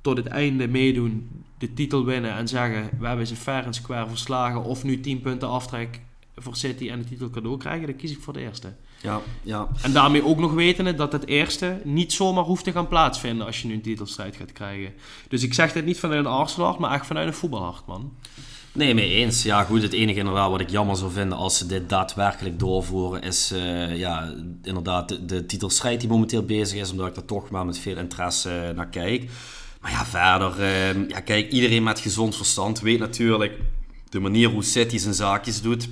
Tot 0.00 0.16
het 0.16 0.26
einde 0.26 0.68
meedoen, 0.68 1.44
de 1.58 1.74
titel 1.74 2.04
winnen 2.04 2.34
en 2.34 2.48
zeggen... 2.48 2.90
we 2.98 3.06
hebben 3.06 3.26
ze 3.26 3.36
fair 3.36 3.64
en 3.64 3.74
square 3.74 4.08
verslagen... 4.08 4.64
of 4.64 4.84
nu 4.84 5.00
10 5.00 5.20
punten 5.20 5.48
aftrek 5.48 6.00
voor 6.36 6.56
City 6.56 6.90
en 6.90 6.98
de 6.98 7.04
titel 7.04 7.30
cadeau 7.30 7.58
krijgen... 7.58 7.86
dan 7.86 7.96
kies 7.96 8.10
ik 8.10 8.20
voor 8.20 8.32
de 8.32 8.40
eerste. 8.40 8.72
Ja, 9.02 9.20
ja. 9.42 9.68
En 9.82 9.92
daarmee 9.92 10.24
ook 10.24 10.38
nog 10.38 10.52
wetende 10.52 10.94
dat 10.94 11.12
het 11.12 11.26
eerste 11.26 11.80
niet 11.84 12.12
zomaar 12.12 12.44
hoeft 12.44 12.64
te 12.64 12.72
gaan 12.72 12.88
plaatsvinden 12.88 13.46
als 13.46 13.62
je 13.62 13.68
nu 13.68 13.74
een 13.74 13.80
titelstrijd 13.80 14.36
gaat 14.36 14.52
krijgen. 14.52 14.92
Dus 15.28 15.42
ik 15.42 15.54
zeg 15.54 15.72
dit 15.72 15.84
niet 15.84 15.98
vanuit 15.98 16.24
een 16.24 16.30
Arsenal, 16.30 16.76
maar 16.78 16.92
echt 16.92 17.06
vanuit 17.06 17.26
een 17.26 17.34
voetbalhart, 17.34 17.86
man. 17.86 18.12
Nee, 18.74 18.94
mee 18.94 19.10
eens. 19.10 19.42
Ja, 19.42 19.64
goed, 19.64 19.82
het 19.82 19.92
enige 19.92 20.18
inderdaad 20.18 20.50
wat 20.50 20.60
ik 20.60 20.70
jammer 20.70 20.96
zou 20.96 21.12
vinden 21.12 21.38
als 21.38 21.58
ze 21.58 21.66
dit 21.66 21.88
daadwerkelijk 21.88 22.58
doorvoeren, 22.58 23.22
is 23.22 23.50
eh, 23.50 23.96
ja, 23.96 24.34
inderdaad 24.62 25.08
de, 25.08 25.24
de 25.24 25.46
titelstrijd 25.46 26.00
die 26.00 26.08
momenteel 26.08 26.44
bezig 26.44 26.80
is, 26.80 26.90
omdat 26.90 27.06
ik 27.06 27.16
er 27.16 27.24
toch 27.24 27.50
maar 27.50 27.66
met 27.66 27.78
veel 27.78 27.96
interesse 27.96 28.50
eh, 28.50 28.76
naar 28.76 28.88
kijk. 28.88 29.30
Maar 29.80 29.90
ja, 29.90 30.04
verder, 30.04 30.62
eh, 30.62 31.08
ja, 31.08 31.20
kijk, 31.20 31.50
iedereen 31.50 31.82
met 31.82 32.00
gezond 32.00 32.36
verstand 32.36 32.80
weet 32.80 32.98
natuurlijk 32.98 33.52
de 34.08 34.20
manier 34.20 34.48
hoe 34.48 34.64
City 34.64 34.98
zijn 34.98 35.14
zaakjes 35.14 35.62
doet, 35.62 35.88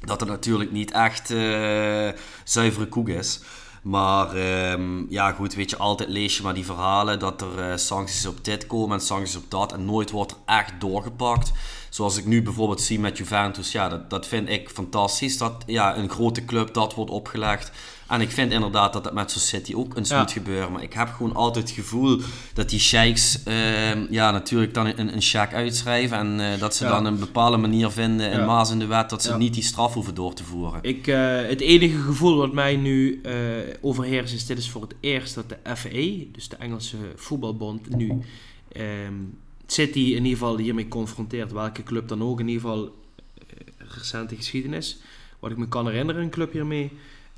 dat 0.00 0.20
het 0.20 0.28
natuurlijk 0.28 0.72
niet 0.72 0.90
echt 0.90 1.30
eh, 1.30 2.08
zuivere 2.44 2.86
koek 2.86 3.08
is. 3.08 3.40
Maar 3.86 4.34
ehm, 4.34 5.04
ja, 5.08 5.32
goed, 5.32 5.54
weet 5.54 5.70
je, 5.70 5.76
altijd 5.76 6.08
lees 6.08 6.36
je 6.36 6.42
maar 6.42 6.54
die 6.54 6.64
verhalen 6.64 7.18
dat 7.18 7.40
er 7.42 7.58
eh, 7.58 7.76
sancties 7.76 8.26
op 8.26 8.44
dit 8.44 8.66
komen 8.66 8.98
en 8.98 9.04
sancties 9.04 9.36
op 9.36 9.50
dat. 9.50 9.72
En 9.72 9.84
nooit 9.84 10.10
wordt 10.10 10.32
er 10.32 10.38
echt 10.46 10.72
doorgepakt. 10.78 11.52
Zoals 11.96 12.16
ik 12.16 12.26
nu 12.26 12.42
bijvoorbeeld 12.42 12.80
zie 12.80 13.00
met 13.00 13.18
Juventus. 13.18 13.72
Ja, 13.72 13.88
dat, 13.88 14.10
dat 14.10 14.26
vind 14.26 14.48
ik 14.48 14.68
fantastisch. 14.68 15.38
Dat 15.38 15.62
ja, 15.66 15.96
een 15.96 16.08
grote 16.10 16.44
club 16.44 16.74
dat 16.74 16.94
wordt 16.94 17.10
opgelegd. 17.10 17.70
En 18.08 18.20
ik 18.20 18.30
vind 18.30 18.52
inderdaad 18.52 18.92
dat 18.92 19.04
dat 19.04 19.12
met 19.14 19.30
zo'n 19.30 19.40
City 19.40 19.74
ook 19.74 19.96
eens 19.96 20.08
Ja. 20.08 20.18
moet 20.18 20.32
gebeuren. 20.32 20.72
Maar 20.72 20.82
ik 20.82 20.92
heb 20.92 21.08
gewoon 21.08 21.34
altijd 21.34 21.68
het 21.68 21.74
gevoel 21.74 22.20
dat 22.54 22.70
die 22.70 22.80
sheiks 22.80 23.42
ehm, 23.42 24.06
ja, 24.10 24.30
natuurlijk 24.30 24.74
dan 24.74 24.86
een, 24.86 25.12
een 25.14 25.20
check 25.20 25.52
uitschrijven. 25.54 26.18
En 26.18 26.52
eh, 26.52 26.60
dat 26.60 26.74
ze 26.74 26.84
Ja. 26.84 26.90
dan 26.90 27.04
een 27.04 27.18
bepaalde 27.18 27.56
manier 27.56 27.90
vinden, 27.90 28.32
een 28.32 28.38
Ja. 28.40 28.46
maas 28.46 28.70
in 28.70 28.78
de 28.78 28.86
wet, 28.86 29.10
dat 29.10 29.22
ze 29.22 29.36
niet 29.36 29.54
die 29.54 29.62
straf 29.62 29.94
hoeven 29.94 30.14
door 30.14 30.34
te 30.34 30.44
voeren. 30.44 30.78
Ik, 30.82 31.06
eh, 31.06 31.36
het 31.48 31.60
enige 31.60 31.98
gevoel 31.98 32.36
wat 32.36 32.52
mij 32.52 32.76
nu 32.76 33.20
eh, 33.22 33.32
overheerst 33.80 34.34
is, 34.34 34.46
dit 34.46 34.58
is 34.58 34.70
voor 34.70 34.82
het 34.82 34.94
eerst 35.00 35.34
dat 35.34 35.48
de 35.48 35.56
FA, 35.76 36.24
dus 36.32 36.48
de 36.48 36.56
Engelse 36.56 36.96
voetbalbond, 37.16 37.96
nu 37.96 38.12
ehm, 38.72 39.14
City 39.66 39.98
in 39.98 40.24
ieder 40.24 40.38
geval 40.38 40.58
hiermee 40.58 40.88
confronteert. 40.88 41.52
Welke 41.52 41.82
club 41.82 42.08
dan 42.08 42.22
ook, 42.22 42.40
in 42.40 42.48
ieder 42.48 42.62
geval 42.62 42.84
eh, 42.84 43.86
recente 43.94 44.36
geschiedenis. 44.36 45.00
Wat 45.38 45.50
ik 45.50 45.56
me 45.56 45.68
kan 45.68 45.86
herinneren, 45.86 46.22
een 46.22 46.30
club 46.30 46.52
hiermee 46.52 46.90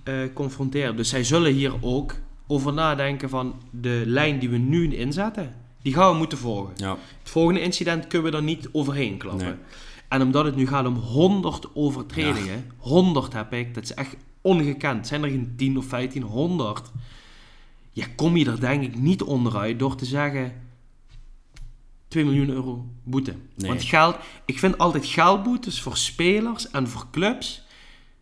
eh 0.03 0.15
confronteert. 0.35 0.97
Dus 0.97 1.09
zij 1.09 1.25
zullen 1.25 1.53
hier 1.53 1.73
ook 1.81 2.15
over 2.47 2.73
nadenken 2.73 3.29
van 3.29 3.55
de 3.71 4.03
lijn 4.07 4.39
die 4.39 4.49
we 4.49 4.57
nu 4.57 4.95
inzetten. 4.95 5.55
Die 5.83 5.95
gaan 5.95 6.13
we 6.13 6.19
moeten 6.19 6.39
volgen. 6.39 6.73
Ja. 6.77 6.97
Het 7.19 7.31
volgende 7.31 7.61
incident 7.61 8.07
kunnen 8.07 8.31
we 8.31 8.37
er 8.37 8.43
niet 8.43 8.69
overheen 8.73 9.17
klappen. 9.17 9.47
Nee. 9.47 9.57
En 10.09 10.23
omdat 10.23 10.45
het 10.45 10.57
nu 10.57 10.67
gaat 10.67 10.87
om 10.87 10.95
100 10.95 11.67
overtredingen, 11.75 12.71
100 12.77 13.33
heb 13.33 13.53
ik, 13.53 13.75
dat 13.75 13.83
is 13.83 13.95
echt 13.95 14.17
ongekend. 14.41 15.07
Zijn 15.07 15.23
er 15.23 15.31
geen 15.31 15.53
10 15.57 15.79
of 15.79 15.85
15, 15.85 16.23
100. 16.23 16.91
Ja, 17.93 18.07
kom 18.17 18.37
je 18.37 18.47
er 18.51 18.61
denk 18.61 18.83
ik 18.83 18.99
niet 18.99 19.23
onderuit 19.23 19.79
door 19.79 19.95
te 19.95 20.05
zeggen 20.05 20.53
2 22.09 22.25
miljoen 22.25 22.49
euro 22.49 22.87
boete. 23.03 23.35
Nee. 23.55 23.69
Want 23.71 23.83
geld, 23.83 24.17
ik 24.45 24.59
vind 24.59 24.79
altijd 24.79 25.07
geldboetes 25.07 25.81
voor 25.81 25.97
spelers 25.97 26.71
en 26.71 26.89
voor 26.89 27.07
clubs 27.11 27.63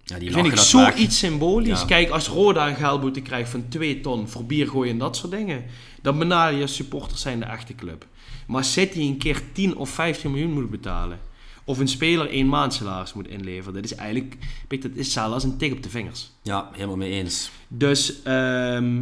Ja, 0.04 0.18
die 0.18 0.32
vind 0.32 0.46
ik 0.46 0.56
zoiets 0.56 1.18
symbolisch. 1.18 1.80
Ja. 1.80 1.86
Kijk, 1.86 2.10
als 2.10 2.28
Roda 2.28 2.68
een 2.68 2.76
geldboete 2.76 3.20
krijgt 3.20 3.50
van 3.50 3.68
2 3.68 4.00
ton 4.00 4.28
voor 4.28 4.44
bier 4.44 4.68
gooien 4.68 4.92
en 4.92 4.98
dat 4.98 5.16
soort 5.16 5.32
dingen, 5.32 5.64
dan 6.02 6.18
benaderen 6.18 6.60
je 6.60 6.66
supporters 6.66 7.20
zijn 7.20 7.38
de 7.38 7.44
echte 7.44 7.74
club. 7.74 8.06
Maar 8.46 8.64
City 8.64 9.00
een 9.00 9.18
keer 9.18 9.42
10 9.52 9.76
of 9.76 9.90
15 9.90 10.30
miljoen 10.30 10.52
moet 10.52 10.70
betalen, 10.70 11.20
of 11.64 11.78
een 11.78 11.88
speler 11.88 12.30
één 12.30 12.48
maand 12.48 12.74
salaris 12.74 13.12
moet 13.12 13.28
inleveren, 13.28 13.74
dat 13.74 13.84
is 13.84 13.94
eigenlijk, 13.94 14.36
dat 14.68 14.90
is 14.94 15.12
zelfs 15.12 15.44
een 15.44 15.56
tik 15.56 15.72
op 15.72 15.82
de 15.82 15.90
vingers. 15.90 16.30
Ja, 16.42 16.70
helemaal 16.72 16.96
mee 16.96 17.12
eens. 17.12 17.50
Dus 17.68 18.22
ehm, 18.22 19.00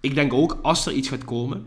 ik 0.00 0.14
denk 0.14 0.32
ook, 0.32 0.58
als 0.62 0.86
er 0.86 0.92
iets 0.92 1.08
gaat 1.08 1.24
komen, 1.24 1.66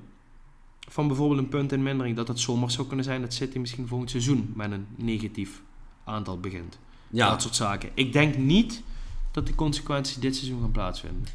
van 0.98 1.08
bijvoorbeeld 1.08 1.40
een 1.40 1.50
punt 1.50 1.72
in 1.72 1.84
mindering, 1.84 2.16
dat 2.16 2.28
het 2.28 2.40
zomaar 2.40 2.72
zou 2.72 2.88
kunnen 2.88 3.06
zijn 3.06 3.22
dat 3.22 3.34
City 3.34 3.60
misschien 3.60 3.88
volgend 3.88 4.10
seizoen 4.10 4.54
met 4.56 4.72
een 4.72 4.88
negatief 4.96 5.62
aantal 6.04 6.40
begint. 6.40 6.78
Ja, 7.10 7.30
Dat 7.30 7.42
soort 7.42 7.56
zaken. 7.56 7.90
Ik 7.94 8.14
denk 8.14 8.38
niet 8.38 8.84
dat 9.32 9.48
de 9.48 9.56
consequenties 9.56 10.16
dit 10.16 10.36
seizoen 10.36 10.62
gaan 10.62 10.72
plaatsvinden. 10.72 11.26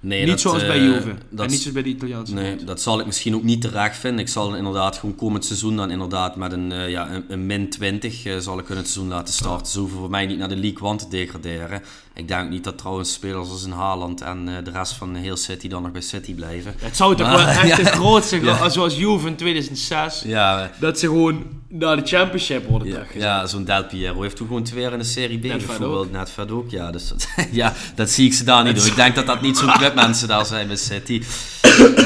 nee, 0.00 0.20
niet 0.20 0.28
dat, 0.28 0.40
zoals 0.40 0.66
bij 0.66 0.78
eh, 0.78 0.84
Juve. 0.84 1.14
dat 1.30 1.44
en 1.44 1.50
niet 1.50 1.60
zoals 1.60 1.72
bij 1.72 1.82
de 1.82 1.88
Italiaanse 1.88 2.34
Nee, 2.34 2.64
dat 2.64 2.80
zal 2.80 3.00
ik 3.00 3.06
misschien 3.06 3.34
ook 3.34 3.42
niet 3.42 3.60
terecht 3.60 3.96
vinden. 3.96 4.20
Ik 4.20 4.28
zal 4.28 4.56
inderdaad 4.56 4.96
gewoon 4.96 5.14
komend 5.14 5.44
seizoen 5.44 5.76
dan 5.76 5.90
inderdaad 5.90 6.36
met 6.36 6.52
een, 6.52 6.72
eh, 6.72 6.90
ja, 6.90 7.10
een, 7.10 7.24
een 7.28 7.46
min 7.46 7.70
20 7.70 8.24
eh, 8.24 8.38
zal 8.38 8.58
ik 8.58 8.66
hun 8.66 8.76
het 8.76 8.88
seizoen 8.88 9.12
laten 9.12 9.34
starten. 9.34 9.66
Ze 9.66 9.78
hoeven 9.78 9.98
voor 9.98 10.10
mij 10.10 10.26
niet 10.26 10.38
naar 10.38 10.48
de 10.48 10.56
League 10.56 10.88
One 10.88 10.98
te 10.98 11.08
degraderen. 11.08 11.82
Ik 12.14 12.28
denk 12.28 12.50
niet 12.50 12.64
dat 12.64 12.78
trouwens 12.78 13.12
spelers 13.12 13.48
als 13.50 13.64
een 13.64 13.72
Haaland 13.72 14.20
en 14.20 14.48
eh, 14.48 14.64
de 14.64 14.70
rest 14.70 14.92
van 14.92 15.14
heel 15.14 15.36
City 15.36 15.68
dan 15.68 15.82
nog 15.82 15.92
bij 15.92 16.00
City 16.00 16.34
blijven. 16.34 16.74
Het 16.78 16.96
zou 16.96 17.16
toch 17.16 17.26
Maar- 17.26 17.36
wel 17.36 17.46
echt 17.46 17.66
Ja. 17.68 17.76
het 17.76 17.88
grootste, 17.88 18.40
Ja. 18.40 18.68
zoals 18.68 18.96
Juve 18.96 19.26
in 19.26 19.36
2006, 19.36 20.22
Ja, 20.26 20.70
dat 20.80 20.98
ze 20.98 21.06
gewoon 21.06 21.42
naar 21.68 21.96
de 21.96 22.06
championship 22.06 22.68
worden 22.68 22.88
ja, 22.88 23.04
ja 23.14 23.46
zo'n 23.46 23.64
Del 23.64 23.84
Piero 23.84 24.22
heeft 24.22 24.36
toen 24.36 24.46
gewoon 24.46 24.62
twee 24.62 24.82
jaar 24.82 24.92
in 24.92 24.98
de 24.98 25.04
Serie 25.04 25.38
B 25.38 25.42
Net 25.42 25.66
bijvoorbeeld. 25.66 26.12
Net 26.12 26.30
vet 26.30 26.50
ook, 26.50 26.70
ja. 26.70 26.90
Dus 26.90 27.08
dat, 27.08 27.28
ja, 27.50 27.72
dat 27.94 28.10
zie 28.10 28.26
ik 28.26 28.34
ze 28.34 28.44
daar 28.44 28.64
niet 28.64 28.76
doen. 28.76 28.86
Ik 28.86 28.96
denk 28.96 29.14
dat 29.14 29.26
dat 29.26 29.40
niet 29.40 29.56
zo'n 29.58 29.72
clubmensen 29.78 30.28
daar 30.28 30.46
zijn 30.46 30.66
bij 30.66 30.76
City. 30.76 31.22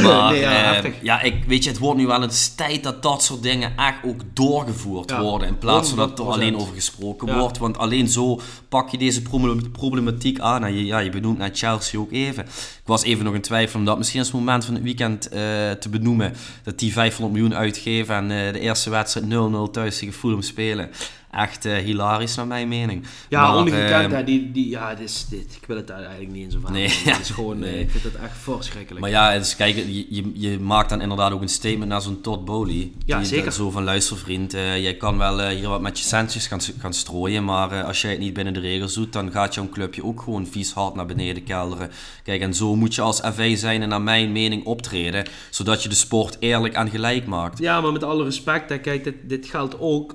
Maar 0.03 0.31
Nee, 0.33 0.40
ja, 0.40 0.83
eh, 0.83 0.93
ja, 1.03 1.21
ik, 1.23 1.45
weet 1.47 1.64
je, 1.64 1.71
het 1.71 1.79
wordt 1.79 1.99
nu 1.99 2.07
wel 2.07 2.23
eens 2.23 2.49
tijd 2.55 2.83
dat 2.83 3.03
dat 3.03 3.23
soort 3.23 3.43
dingen 3.43 3.77
echt 3.77 3.95
ook 4.05 4.21
doorgevoerd 4.33 5.17
worden. 5.19 5.49
In 5.49 5.59
plaats 5.59 5.88
van 5.88 5.99
dat 5.99 6.19
er 6.19 6.25
100%. 6.25 6.29
alleen 6.29 6.57
over 6.57 6.75
gesproken 6.75 7.35
wordt. 7.38 7.59
Want 7.59 7.79
alleen 7.79 8.09
zo 8.09 8.40
pak 8.69 8.90
je 8.90 8.99
deze 8.99 9.23
problem- 9.23 9.71
problematiek 9.94 10.38
aan. 10.40 10.64
En 10.64 10.74
je, 10.74 10.85
ja, 10.85 10.98
je 10.98 11.11
benoemt 11.11 11.38
naar 11.38 11.50
Chelsea 11.52 12.00
ook 12.00 12.12
even. 12.12 12.44
Ik 12.44 12.85
was 12.85 13.02
even 13.02 13.24
nog 13.24 13.35
in 13.35 13.40
twijfel 13.40 13.78
om 13.78 13.85
dat 13.85 13.98
misschien 13.98 14.20
als 14.20 14.33
moment 14.33 14.64
van 14.64 14.74
het 14.74 14.83
weekend 14.83 15.28
eh, 15.28 15.70
te 15.70 15.88
benoemen. 15.90 16.33
Dat 16.62 16.78
die 16.78 16.92
500 16.92 17.33
miljoen 17.33 17.59
uitgeven 17.59 18.14
en 18.14 18.46
eh, 18.46 18.52
de 18.52 18.61
eerste 18.61 18.90
wedstrijd 18.90 19.26
0-0 19.26 19.70
thuis 19.70 19.98
tegen 19.98 20.14
Fulham 20.14 20.42
spelen. 20.42 20.90
Echt 21.37 21.64
eh, 21.64 21.77
hilarisch 21.77 22.35
naar 22.35 22.47
mijn 22.47 22.68
mening. 22.68 23.05
Ja, 23.29 23.40
Maar, 23.42 23.57
ongekend. 23.57 24.12
eh, 24.12 24.18
hè, 24.18 24.25
die, 24.25 24.53
die, 24.53 24.68
ja, 24.68 24.94
dit 24.94 25.09
is, 25.09 25.27
dit, 25.31 25.57
ik 25.61 25.66
wil 25.66 25.77
het 25.77 25.87
daar 25.87 25.99
eigenlijk 26.03 26.31
niet 26.33 26.44
in 26.44 26.51
zo 26.51 26.59
van. 26.62 26.73
Nee, 26.73 26.88
Het 27.05 27.20
is 27.20 27.31
gewoon, 27.31 27.55
eh, 27.55 27.70
Nee. 27.70 27.81
ik 27.81 27.90
vind 27.90 28.05
het 28.05 28.14
echt 28.14 28.37
verschrikkelijk. 28.38 29.01
Maar 29.01 29.11
ja, 29.11 29.38
dus 29.38 29.57
kijk, 29.57 29.77
je, 29.77 30.07
je, 30.14 30.31
je 30.35 30.59
maakt 30.61 30.88
dan 30.88 31.01
inderdaad 31.01 31.33
ook 31.33 31.42
een 31.42 31.49
statement 31.49 31.88
naar 31.90 32.01
zo'n 32.03 32.20
Todd 32.20 32.44
Bowley. 32.44 32.90
Ja, 33.05 33.16
Die- 33.18 33.27
zeker. 33.27 33.44
dat 33.44 33.55
Zo 33.55 33.70
van, 33.70 33.85
luister 33.85 34.16
vriend, 34.16 34.55
eh, 34.55 34.83
jij 34.83 34.94
kan 34.97 35.18
wel 35.18 35.40
eh, 35.42 35.57
hier 35.57 35.68
wat 35.68 35.81
met 35.81 35.99
je 35.99 36.05
centjes 36.05 36.47
gaan, 36.47 36.61
gaan 36.79 36.92
strooien, 36.92 37.44
maar 37.44 37.73
eh, 37.73 37.85
als 37.85 38.01
jij 38.03 38.11
het 38.11 38.20
niet 38.20 38.33
binnen 38.35 38.55
de 38.55 38.61
regels 38.61 38.94
doet, 38.94 39.12
dan 39.12 39.31
gaat 39.33 39.55
jouw 39.55 39.68
clubje 39.68 40.05
ook 40.05 40.23
gewoon 40.23 40.47
vies 40.47 40.73
hard 40.73 40.94
naar 40.94 41.07
beneden 41.07 41.44
kelderen. 41.44 41.90
Kijk, 42.23 42.40
en 42.40 42.55
zo 42.55 42.77
moet 42.77 42.94
je 42.94 43.01
als 43.01 43.20
FA 43.20 43.55
zijn 43.57 43.83
en 43.83 43.88
naar 43.88 44.03
mijn 44.03 44.33
mening 44.33 44.64
optreden, 44.64 45.25
zodat 45.51 45.83
je 45.83 45.88
de 45.88 45.94
sport 45.94 46.37
eerlijk 46.40 46.75
en 46.75 46.90
gelijk 46.90 47.27
maakt. 47.27 47.59
Ja, 47.59 47.81
maar 47.81 47.92
met 47.92 48.03
alle 48.05 48.25
respect, 48.25 48.68
hè, 48.70 48.79
kijk, 48.79 49.05
dit, 49.05 49.14
dit 49.23 49.47
geldt 49.47 49.77
ook 49.81 50.14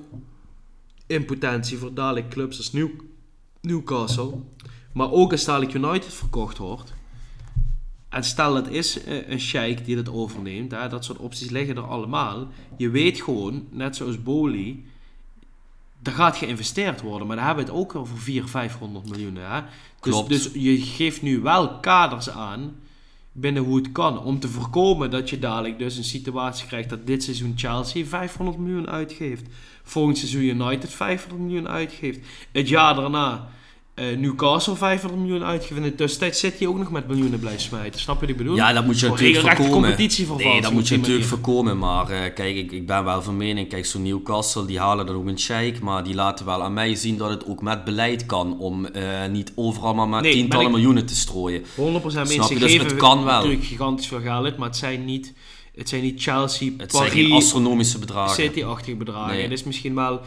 in 1.10 1.24
potentie 1.24 1.78
voor 1.78 1.94
dadelijk 1.94 2.28
clubs 2.28 2.56
als 2.56 2.72
New, 2.72 2.88
Newcastle. 3.60 4.32
Maar 4.92 5.10
ook 5.10 5.32
als 5.32 5.44
dadelijk 5.44 5.74
United 5.74 6.14
verkocht 6.14 6.58
wordt. 6.58 6.92
En 8.08 8.24
stel 8.24 8.54
het 8.54 8.68
is 8.68 9.04
eh, 9.04 9.28
een 9.28 9.40
sheik 9.40 9.84
die 9.84 9.96
dat 9.96 10.08
overneemt, 10.08 10.70
hè, 10.70 10.88
dat 10.88 11.04
soort 11.04 11.18
opties 11.18 11.50
liggen 11.50 11.76
er 11.76 11.82
allemaal. 11.82 12.48
Je 12.76 12.90
weet 12.90 13.20
gewoon, 13.20 13.66
net 13.70 13.96
zoals 13.96 14.22
Boli, 14.22 14.84
er 16.02 16.12
gaat 16.12 16.36
geïnvesteerd 16.36 17.00
worden, 17.00 17.26
maar 17.26 17.36
daar 17.36 17.46
hebben 17.46 17.64
we 17.64 17.70
het 17.70 17.80
ook 17.80 17.94
over 17.94 18.18
400, 18.18 18.50
500 18.50 19.08
miljoen. 19.08 19.36
Hè? 19.36 19.60
Dus, 19.60 20.12
Klopt. 20.12 20.28
dus 20.28 20.50
je 20.52 20.78
geeft 20.78 21.22
nu 21.22 21.40
wel 21.40 21.80
kaders 21.80 22.30
aan 22.30 22.76
binnen 23.32 23.62
hoe 23.62 23.76
het 23.76 23.92
kan. 23.92 24.22
Om 24.22 24.38
te 24.38 24.48
voorkomen 24.48 25.10
dat 25.10 25.30
je 25.30 25.38
dadelijk 25.38 25.78
dus 25.78 25.96
een 25.96 26.04
situatie 26.04 26.66
krijgt 26.66 26.88
dat 26.88 27.06
dit 27.06 27.22
seizoen 27.22 27.52
Chelsea 27.56 28.04
500 28.04 28.58
miljoen 28.58 28.88
uitgeeft. 28.90 29.46
Volgend 29.82 30.18
seizoen 30.18 30.42
United 30.42 30.92
500 30.92 31.42
miljoen 31.42 31.68
uitgeeft. 31.68 32.20
Het 32.52 32.68
jaar 32.68 32.94
daarna 32.94 33.48
eh, 34.00 34.16
Newcastle 34.16 34.76
500 34.76 35.22
miljoen 35.22 35.44
uitgeeft. 35.44 35.76
In 35.76 35.82
de 35.82 35.94
tussentijd 35.94 36.36
zit 36.36 36.58
hij 36.58 36.68
ook 36.68 36.78
nog 36.78 36.90
met 36.90 37.08
miljoenen 37.08 37.38
blijven 37.40 37.60
smijten. 37.60 38.00
Snap 38.00 38.14
je 38.14 38.20
wat 38.20 38.30
ik 38.30 38.36
bedoel? 38.36 38.56
Ja, 38.56 38.72
dat 38.72 38.84
moet 38.84 39.00
je 39.00 39.08
natuurlijk 39.08 39.46
voorkomen. 39.56 39.80
Nee, 40.36 40.60
dat 40.60 40.72
moet 40.72 40.88
je 40.88 40.96
natuurlijk 40.96 41.24
voorkomen. 41.26 41.78
Maar 41.78 42.10
eh, 42.10 42.34
kijk, 42.34 42.56
ik, 42.56 42.72
ik 42.72 42.86
ben 42.86 43.04
wel 43.04 43.22
van 43.22 43.36
mening. 43.36 43.68
Kijk, 43.68 43.86
zo'n 43.86 44.02
Newcastle, 44.02 44.66
die 44.66 44.78
halen 44.78 45.06
dan 45.06 45.16
ook 45.16 45.26
een 45.26 45.38
sheik. 45.38 45.80
Maar 45.80 46.04
die 46.04 46.14
laten 46.14 46.46
wel 46.46 46.62
aan 46.62 46.72
mij 46.72 46.94
zien 46.94 47.16
dat 47.16 47.30
het 47.30 47.46
ook 47.46 47.62
met 47.62 47.84
beleid 47.84 48.26
kan. 48.26 48.58
Om 48.58 48.86
eh, 48.86 49.26
niet 49.30 49.52
overal 49.54 49.94
maar 49.94 50.08
met 50.08 50.22
Nee, 50.22 50.32
tientallen 50.32 50.66
ik- 50.66 50.72
miljoenen 50.72 51.06
te 51.06 51.14
strooien. 51.16 51.62
100% 51.62 51.66
mensen 51.76 52.26
Snap 52.32 52.48
je? 52.50 52.58
Dus 52.58 52.76
het 52.76 52.96
kan 52.96 53.24
wel. 53.24 53.34
natuurlijk 53.34 53.64
gigantisch 53.64 54.06
veel 54.06 54.20
geld 54.20 54.56
maar 54.56 54.68
het 54.68 54.76
zijn 54.76 55.04
niet, 55.04 55.32
het 55.74 55.88
zijn 55.88 56.02
niet 56.02 56.22
Chelsea, 56.22 56.70
Het 56.76 56.92
zijn 56.92 57.10
geen 57.10 57.32
astronomische 57.32 57.98
bedragen. 57.98 58.34
City-achtige 58.34 58.96
bedragen. 58.96 59.32
Nee. 59.32 59.42
Het 59.42 59.52
is 59.52 59.64
misschien 59.64 59.94
wel 59.94 60.20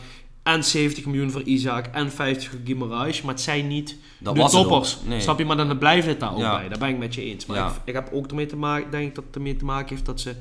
en 0.44 0.64
70 0.64 1.06
miljoen 1.06 1.32
voor 1.32 1.42
Isaac 1.42 1.86
en 1.88 2.12
50 2.12 2.50
voor 2.50 2.60
Guimaraes, 2.66 3.22
maar 3.22 3.34
het 3.34 3.44
zijn 3.44 3.68
niet 3.68 3.98
Dat 4.20 4.36
de 4.36 4.48
toppers. 4.50 4.98
Nee. 5.06 5.22
Snap 5.22 5.38
je? 5.40 5.46
Maar 5.46 5.58
dan 5.58 5.78
blijft 5.78 6.08
het 6.08 6.20
daar 6.20 6.34
ook 6.34 6.40
Ja. 6.40 6.58
bij. 6.58 6.70
Daar 6.70 6.78
ben 6.80 6.90
ik 6.90 6.98
met 6.98 7.16
je 7.16 7.22
eens. 7.24 7.46
Maar 7.46 7.58
Ja. 7.58 7.68
ik, 7.68 7.74
ik 7.84 7.94
heb 7.94 8.10
ook 8.12 8.28
ermee 8.28 8.46
te 8.46 8.56
maken, 8.56 8.92
denk 8.92 9.08
ik 9.08 9.16
dat 9.16 9.24
het 9.24 9.36
ermee 9.36 9.56
te 9.56 9.66
maken 9.66 9.90
heeft 9.90 10.06
dat 10.06 10.20
ze 10.22 10.36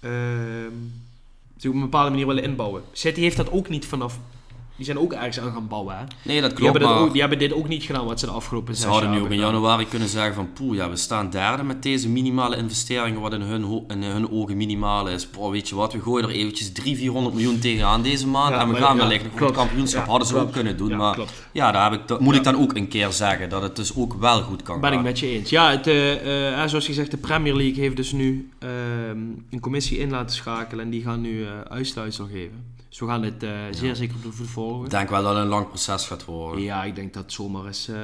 ehm, 0.00 0.72
ze 1.56 1.68
op 1.68 1.74
een 1.74 1.80
bepaalde 1.80 2.10
manier 2.10 2.26
willen 2.26 2.42
inbouwen. 2.42 2.82
City 2.92 3.20
heeft 3.20 3.36
dat 3.36 3.50
ook 3.50 3.68
niet 3.68 3.86
vanaf. 3.86 4.18
Die 4.80 4.88
zijn 4.88 5.04
ook 5.04 5.12
ergens 5.12 5.40
aan 5.40 5.52
gaan 5.52 5.68
bouwen. 5.68 5.96
Hè? 5.96 6.04
Nee, 6.22 6.40
dat 6.40 6.50
Die, 6.50 6.58
klopt. 6.58 6.60
hebben 6.60 6.80
dat 6.80 6.90
Maar 6.90 6.98
ook, 6.98 7.12
die 7.12 7.20
hebben 7.20 7.38
dit 7.38 7.52
ook 7.52 7.68
niet 7.68 7.82
gedaan 7.82 8.04
wat 8.04 8.20
ze 8.20 8.26
de 8.26 8.32
afgelopen 8.32 8.74
ze 8.74 8.80
zes 8.80 8.90
hadden 8.90 9.08
jaar 9.10 9.18
nu 9.18 9.24
ook 9.24 9.30
in 9.30 9.38
hebben 9.38 9.52
januari 9.52 9.86
kunnen 9.88 10.08
zeggen 10.08 10.34
van... 10.34 10.52
Poeh, 10.52 10.76
ja, 10.76 10.90
we 10.90 10.96
staan 10.96 11.30
derde 11.30 11.62
met 11.62 11.82
deze 11.82 12.08
minimale 12.08 12.56
investeringen. 12.56 13.20
Wat 13.20 13.32
in 13.32 13.40
hun, 13.40 13.84
in 13.88 14.02
hun 14.02 14.30
ogen 14.30 14.56
minimaal 14.56 15.08
is. 15.08 15.28
Weet 15.50 15.68
je 15.68 15.74
wat, 15.74 15.92
we 15.92 16.00
gooien 16.00 16.28
er 16.28 16.34
eventjes 16.34 16.72
300, 16.72 16.98
400 17.02 17.34
miljoen 17.34 17.58
tegenaan 17.58 18.02
deze 18.02 18.26
maand. 18.26 18.54
Ja, 18.54 18.60
en 18.60 18.66
we 18.66 18.72
maar 18.72 18.82
gaan 18.82 18.96
ja, 18.96 19.02
wellicht 19.02 19.24
nog 19.24 19.34
klopt. 19.34 19.56
kampioenschap. 19.56 20.06
Hadden 20.06 20.26
ze 20.26 20.32
klopt. 20.32 20.48
ook 20.48 20.54
kunnen 20.54 20.76
doen. 20.76 20.88
Ja, 20.88 20.96
maar 20.96 21.14
klopt. 21.14 21.32
ja, 21.52 21.72
daar 21.72 21.90
heb 21.90 22.00
ik, 22.00 22.08
dat 22.08 22.20
moet 22.20 22.34
ik 22.34 22.44
dan 22.44 22.56
ook 22.56 22.74
een 22.76 22.88
keer 22.88 23.12
zeggen. 23.12 23.48
Dat 23.48 23.62
het 23.62 23.76
dus 23.76 23.96
ook 23.96 24.14
wel 24.14 24.42
goed 24.42 24.62
kan 24.62 24.80
Ben 24.80 24.92
ik 24.92 25.02
met 25.02 25.18
je 25.18 25.26
eens. 25.26 25.50
Ja, 25.50 25.70
het, 25.70 25.86
eh, 25.86 26.62
eh, 26.62 26.68
zoals 26.68 26.86
gezegd, 26.86 27.10
de 27.10 27.16
Premier 27.16 27.54
League 27.54 27.82
heeft 27.82 27.96
dus 27.96 28.12
nu 28.12 28.50
ehm, 28.58 29.18
een 29.50 29.60
commissie 29.60 29.98
in 29.98 30.10
laten 30.10 30.36
schakelen 30.36 30.84
en 30.84 30.90
die 30.90 31.02
gaan 31.02 31.20
nu 31.20 31.44
eh 31.44 31.48
uitsluitsel 31.68 32.26
geven. 32.32 32.78
Dus 32.90 32.98
we 32.98 33.06
gaan 33.06 33.22
dit 33.22 33.42
eh, 33.42 33.50
zeer 33.70 33.96
zeker 33.96 34.16
op 34.16 34.22
de 34.22 34.32
voet 34.32 34.46
volgen. 34.46 34.84
Ik 34.84 34.90
denk 34.90 35.08
wel 35.10 35.22
dat 35.22 35.34
het 35.34 35.42
een 35.42 35.48
lang 35.48 35.68
proces 35.68 36.06
gaat 36.06 36.24
worden. 36.24 36.62
Ja, 36.62 36.84
ik 36.84 36.94
denk 36.94 37.14
dat 37.14 37.32
zomaar 37.32 37.66
eens 37.66 37.88
eh, 37.88 37.96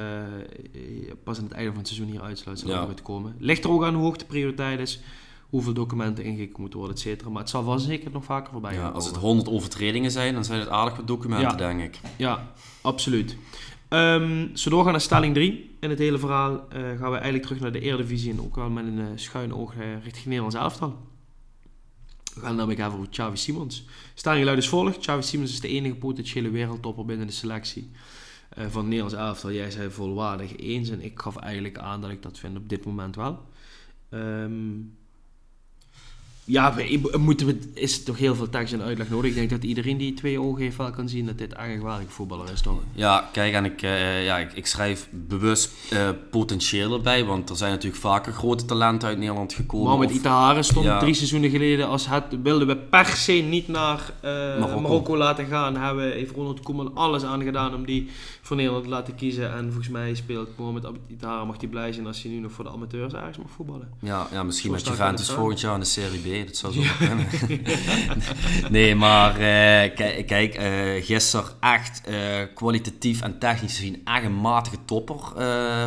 pas 1.23 1.37
aan 1.37 1.43
het 1.43 1.53
einde 1.53 1.69
van 1.69 1.79
het 1.79 1.87
seizoen 1.87 2.09
hier 2.11 2.21
uitsluitsel 2.21 2.69
Ja. 2.69 2.75
over 2.75 2.87
gaat 2.89 3.01
komen. 3.01 3.35
Ligt 3.39 3.63
er 3.63 3.69
ook 3.69 3.83
aan 3.83 3.93
hoe 3.93 4.03
hoog 4.03 4.17
de 4.17 4.25
prioriteit 4.25 4.79
is, 4.79 4.99
hoeveel 5.49 5.73
documenten 5.73 6.23
ingekeken 6.23 6.61
moeten 6.61 6.79
worden, 6.79 6.97
et 6.97 7.01
cetera. 7.03 7.29
Maar 7.29 7.41
het 7.41 7.49
zal 7.49 7.65
wel 7.65 7.79
zeker 7.79 8.11
nog 8.11 8.23
vaker 8.23 8.51
voorbij 8.51 8.73
Ja, 8.73 8.81
gaan 8.81 8.93
als 8.93 9.05
het 9.05 9.13
komen. 9.13 9.27
100 9.29 9.49
overtredingen 9.49 10.11
zijn, 10.11 10.33
dan 10.33 10.45
zijn 10.45 10.59
het 10.59 10.69
aardig 10.69 10.95
wat 10.95 11.07
documenten, 11.07 11.49
Ja. 11.49 11.55
denk 11.55 11.81
ik. 11.81 11.99
Ja, 12.17 12.51
absoluut. 12.81 13.37
Ehm 13.87 14.47
zo 14.55 14.69
doorgaan 14.69 14.91
naar 14.91 15.01
stelling 15.01 15.33
3 15.33 15.75
in 15.79 15.89
het 15.89 15.99
hele 15.99 16.17
verhaal 16.17 16.53
eh, 16.69 16.81
gaan 16.81 17.09
we 17.11 17.15
eigenlijk 17.15 17.43
terug 17.43 17.59
naar 17.59 17.71
de 17.71 17.79
Eredivisie 17.79 18.31
en 18.31 18.41
ook 18.41 18.55
wel 18.55 18.69
met 18.69 18.85
een 18.85 19.19
schuin 19.19 19.53
oog 19.53 19.73
richting 20.03 20.25
Nederlands 20.25 20.55
elftal. 20.55 20.95
We 22.37 22.43
gaan 22.43 22.57
het 22.57 22.59
namelijk 22.59 22.79
even 22.79 22.99
over 22.99 23.09
Xavi 23.09 23.37
Simons. 23.37 23.85
Stelling 24.13 24.43
luidt 24.43 24.59
als 24.59 24.69
volgt. 24.69 24.97
Xavi 24.97 25.21
Simons 25.21 25.51
is 25.51 25.59
de 25.59 25.67
enige 25.67 25.95
potentiële 25.95 26.49
wereldtopper 26.49 27.05
binnen 27.05 27.27
de 27.27 27.33
selectie 27.33 27.91
eh, 28.49 28.65
van 28.69 28.83
Nederlands 28.83 29.13
elftal. 29.13 29.51
Jij 29.51 29.71
zei 29.71 29.89
volwaardig 29.89 30.57
eens 30.57 30.89
en 30.89 31.01
ik 31.03 31.19
gaf 31.19 31.35
eigenlijk 31.35 31.77
aan 31.77 32.01
dat 32.01 32.09
ik 32.09 32.21
dat 32.21 32.39
vind 32.39 32.57
op 32.57 32.69
dit 32.69 32.85
moment 32.85 33.15
wel. 33.15 33.45
Ehm, 34.09 34.79
Ja, 36.49 36.73
we, 36.73 37.17
moeten 37.17 37.47
we, 37.47 37.59
is 37.73 37.97
er 37.97 38.03
toch 38.03 38.17
heel 38.17 38.35
veel 38.35 38.49
tekst 38.49 38.73
en 38.73 38.81
uitleg 38.81 39.09
nodig. 39.09 39.29
Ik 39.29 39.35
denk 39.35 39.49
dat 39.49 39.63
iedereen 39.63 39.97
die 39.97 40.13
twee 40.13 40.41
ogen 40.41 40.61
heeft 40.61 40.77
wel 40.77 40.91
kan 40.91 41.09
zien 41.09 41.25
dat 41.25 41.37
dit 41.37 41.51
eigenlijk 41.51 41.99
een 41.99 42.09
voetballer 42.09 42.51
is, 42.51 42.61
toch? 42.61 42.79
Ja, 42.91 43.29
kijk, 43.31 43.53
en 43.53 43.65
ik, 43.65 43.81
uh, 43.81 44.25
ja, 44.25 44.37
ik, 44.37 44.53
ik, 44.53 44.65
schrijf 44.65 45.07
bewust 45.11 45.71
uh, 45.93 46.09
potentieel 46.31 46.93
erbij, 46.93 47.25
want 47.25 47.49
er 47.49 47.55
zijn 47.55 47.71
natuurlijk 47.71 48.01
vaker 48.01 48.33
grote 48.33 48.65
talenten 48.65 49.07
uit 49.07 49.17
Nederland 49.17 49.53
gekomen. 49.53 49.87
Maar 49.87 49.97
met 49.97 50.11
Itaharen 50.11 50.63
stond 50.63 50.85
ja. 50.85 50.99
drie 50.99 51.13
seizoenen 51.13 51.49
geleden 51.49 51.87
als 51.87 52.07
het 52.09 52.23
wilden 52.43 52.67
we 52.67 52.77
per 52.77 53.05
se 53.05 53.33
niet 53.33 53.67
naar 53.67 54.13
uh, 54.23 54.31
Marokko. 54.31 54.79
Marokko. 54.79 55.17
laten 55.17 55.45
gaan. 55.45 55.75
Hebben, 55.75 56.11
heeft 56.11 56.35
Ronald 56.35 56.59
Koeman 56.59 56.95
alles 56.95 57.23
aan 57.23 57.43
gedaan 57.43 57.75
om 57.75 57.85
die 57.85 58.09
voor 58.41 58.55
Nederland 58.55 58.83
te 58.83 58.89
laten 58.89 59.15
kiezen. 59.15 59.53
En 59.53 59.65
volgens 59.65 59.89
mij 59.89 60.15
speelt 60.15 60.57
Mohamed 60.57 60.87
Itaharen 61.07 61.47
mag 61.47 61.55
hij 61.59 61.69
blij 61.69 61.91
zijn 61.91 62.07
als 62.07 62.23
hij 62.23 62.31
nu 62.31 62.39
nog 62.39 62.51
voor 62.51 62.63
de 62.63 62.69
amateurs 62.69 63.13
ergens 63.13 63.37
mag 63.37 63.51
voetballen. 63.55 63.89
Ja, 63.99 64.27
ja 64.31 64.43
misschien 64.43 64.69
Zo 64.69 64.75
met 64.75 64.85
Juventus 64.87 65.29
volgend 65.29 65.59
jaar 65.59 65.73
in 65.73 65.79
de 65.79 65.85
Serie 65.85 66.19
B 66.19 66.36
dat 66.45 66.55
zou 66.55 66.73
zo 66.73 66.81
kunnen. 66.97 67.27
nee, 68.69 68.95
maar 68.95 69.31
uh, 69.31 69.95
kijk, 70.25 70.59
uh, 70.59 71.05
gisteren 71.05 71.45
echt 71.59 72.01
uh, 72.09 72.15
kwalitatief 72.55 73.21
en 73.21 73.39
technisch 73.39 73.75
gezien 73.75 74.01
echt 74.03 74.23
een 74.23 74.41
matige 74.41 74.77
topper, 74.85 75.19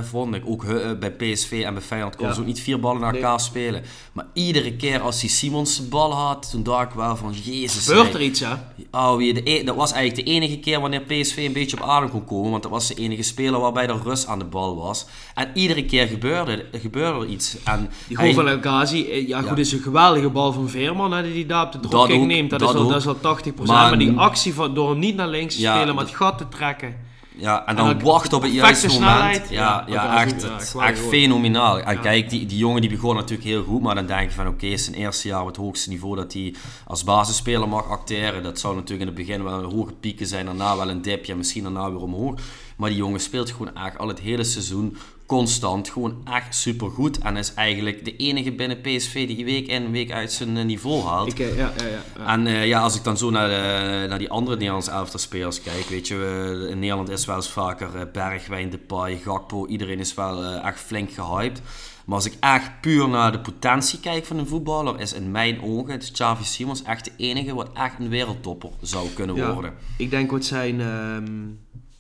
vond 0.05 0.35
ik. 0.35 0.43
Ook 0.47 0.65
bij 0.99 1.11
PSV 1.11 1.63
en 1.67 1.75
bij 1.75 1.83
Feyenoord 1.83 2.17
kon 2.17 2.27
ja. 2.27 2.33
ze 2.33 2.41
ook 2.41 2.47
niet 2.47 2.61
vier 2.61 2.81
ballen 2.81 3.01
naar 3.01 3.15
elkaar 3.15 3.41
spelen. 3.41 3.83
Maar 4.13 4.27
iedere 4.33 4.77
keer 4.77 5.01
als 5.01 5.21
hij 5.21 5.31
Simons 5.31 5.77
de 5.77 5.83
bal 5.83 6.13
had, 6.13 6.51
toen 6.51 6.63
dacht 6.63 6.89
ik 6.89 6.95
wel 6.95 7.17
van, 7.17 7.33
jezus. 7.33 7.87
Gebeurt 7.87 8.15
er 8.15 8.23
iets, 8.23 8.41
hè? 8.41 8.53
Oh, 8.91 9.19
de, 9.19 9.41
e- 9.45 9.65
dat 9.65 9.77
was 9.77 9.93
eigenlijk 9.93 10.27
de 10.27 10.33
enige 10.33 10.59
keer 10.59 10.81
wanneer 10.81 11.01
PSV 11.01 11.37
een 11.37 11.53
beetje 11.53 11.77
op 11.77 11.89
adem 11.89 12.11
kon 12.11 12.25
komen. 12.25 12.51
Want 12.51 12.63
dat 12.63 12.73
was 12.73 12.89
de 12.89 12.95
enige 12.95 13.23
speler 13.23 13.61
waarbij 13.61 13.87
er 13.87 14.03
rust 14.03 14.27
aan 14.27 14.39
de 14.39 14.45
bal 14.45 14.77
was. 14.77 15.07
En 15.35 15.51
iedere 15.55 15.85
keer 15.85 16.07
gebeurde, 16.07 16.67
gebeurde 16.73 17.21
er 17.21 17.27
iets. 17.27 17.57
En 17.65 17.91
die 18.09 18.17
goal 18.17 18.33
van 18.33 18.49
El 18.49 18.61
Ghazi, 18.61 19.27
ja 19.27 19.43
goed, 19.43 19.59
is 19.59 19.73
een 19.73 19.83
geweldige 19.83 20.29
bal 20.29 20.40
van 20.53 20.69
Veerman 20.69 21.13
hè, 21.13 21.23
die 21.23 21.33
die 21.33 21.47
daar 21.47 21.65
op 21.65 21.73
de 21.73 21.79
dropkick 21.79 22.21
neemt. 22.21 22.51
Dat, 22.51 22.61
dat, 22.61 22.69
is 22.75 22.81
al, 22.81 22.89
dat 22.89 23.01
is 23.01 23.07
al 23.07 23.17
80%. 23.17 23.55
Maar, 23.55 23.67
maar 23.67 23.99
die 23.99 24.19
actie 24.19 24.55
van, 24.55 24.75
door 24.75 24.91
hem 24.91 24.99
niet 24.99 25.17
naar 25.17 25.29
links 25.29 25.55
te 25.55 25.61
spelen, 25.61 25.95
maar 25.95 26.05
het 26.05 26.15
gat 26.15 26.39
te 26.39 26.49
trekken. 26.49 27.09
Ja, 27.41 27.67
en 27.67 27.77
dan, 27.77 28.01
wacht 28.03 28.33
op 28.33 28.43
het 28.43 28.53
juiste 28.53 28.89
moment. 28.89 29.49
Ja, 29.51 29.85
ja, 29.87 30.25
echt, 30.25 30.47
echt 30.79 30.99
fenomenaal. 30.99 31.81
En 31.81 32.01
kijk, 32.01 32.31
die, 32.31 32.47
die 32.47 32.59
jongen 32.59 32.81
die 32.81 32.91
begon 32.91 33.15
natuurlijk 33.15 33.49
heel 33.49 33.63
goed, 33.63 33.81
maar 33.81 33.95
dan 33.95 34.07
denk 34.07 34.29
je 34.29 34.35
van 34.35 34.47
oké, 34.47 34.65
okay, 34.65 34.77
zijn 34.77 34.97
eerste 34.97 35.29
jaar 35.29 35.41
op 35.41 35.47
het 35.47 35.57
hoogste 35.57 35.89
niveau 35.89 36.17
dat 36.17 36.33
hij 36.33 36.55
als 36.87 37.05
basisspeler 37.05 37.69
mag 37.69 37.89
acteren. 37.89 38.43
Dat 38.43 38.59
zou 38.59 38.75
natuurlijk 38.75 39.01
in 39.01 39.07
het 39.07 39.27
begin 39.27 39.45
wel 39.45 39.59
een 39.59 39.73
hoge 39.73 39.93
pieken 39.93 40.27
zijn, 40.27 40.47
daarna 40.47 40.77
wel 40.77 40.91
een 40.91 41.03
dipje, 41.03 41.35
misschien 41.35 41.63
daarna 41.63 41.91
weer 41.91 42.03
omhoog. 42.03 42.41
Maar 42.77 42.89
die 42.89 42.99
jongen 42.99 43.21
speelt 43.21 43.51
gewoon 43.51 43.75
echt 43.77 43.99
al 43.99 44.09
het 44.09 44.21
hele 44.21 44.45
seizoen 44.45 44.97
constant 45.31 45.89
gewoon 45.89 46.17
echt 46.25 46.55
super 46.55 46.91
goed. 46.91 47.19
En 47.19 47.37
is 47.37 47.55
eigenlijk 47.55 48.05
de 48.05 48.17
enige 48.17 48.53
binnen 48.53 48.81
PSV 48.81 49.27
die 49.27 49.45
week 49.45 49.67
in 49.67 49.91
week 49.91 50.11
uit 50.13 50.33
zijn 50.33 50.57
eh, 50.57 50.65
niveau 50.65 51.03
haalt. 51.03 51.29
Ik, 51.29 51.39
ja, 51.39 51.47
ja, 51.57 51.73
ja, 52.17 52.27
En 52.27 52.47
uh, 52.47 52.67
ja, 52.67 52.81
als 52.81 52.97
ik 52.97 53.05
dan 53.05 53.17
zo 53.17 53.31
naar, 53.31 53.49
de, 53.49 54.07
naar 54.09 54.19
die 54.19 54.31
andere 54.31 54.57
Nederlandse 54.57 54.91
elftal 54.91 55.39
kijk, 55.65 55.87
weet 55.89 56.09
je, 56.09 56.67
in 56.71 56.79
Nederland 56.79 57.09
is 57.09 57.25
wel 57.25 57.37
eens 57.37 57.51
vaker 57.51 57.89
uh, 57.95 58.01
Bergwijn, 58.13 58.71
Depay, 58.71 59.19
Gakpo, 59.19 59.67
iedereen 59.67 59.99
is 59.99 60.15
wel 60.15 60.45
echt 60.45 60.81
flink 60.81 61.11
gehyped. 61.11 61.63
Maar 62.05 62.17
als 62.17 62.27
ik 62.27 62.37
echt 62.41 62.81
puur 62.81 63.09
naar 63.09 63.33
de 63.33 63.41
potentie 63.41 64.01
kijk 64.01 64.25
van 64.25 64.39
een 64.39 64.47
voetballer, 64.47 65.01
is 65.01 65.13
in 65.13 65.31
mijn 65.31 65.63
ogen 65.63 65.93
het 65.93 66.11
Xavi 66.11 66.45
Simons 66.45 66.83
echt 66.83 67.05
de 67.05 67.13
enige 67.17 67.55
wat 67.55 67.69
echt 67.75 67.99
een 67.99 68.09
wereldtopper 68.09 68.71
zou 68.81 69.09
kunnen 69.09 69.53
worden. 69.53 69.75
Ik 69.97 70.11
denk 70.11 70.31
wat 70.31 70.45
zijn 70.45 70.81
ehm, 70.81 71.49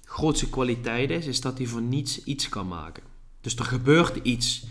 grootste 0.05 0.49
kwaliteit 0.49 1.11
is, 1.11 1.27
is 1.27 1.41
dat 1.41 1.59
hij 1.59 1.67
voor 1.67 1.83
niets 1.83 2.25
iets 2.25 2.49
kan 2.49 2.69
maken. 2.69 3.10
Dus 3.41 3.57
er 3.57 3.65
gebeurt 3.65 4.17
iets. 4.23 4.65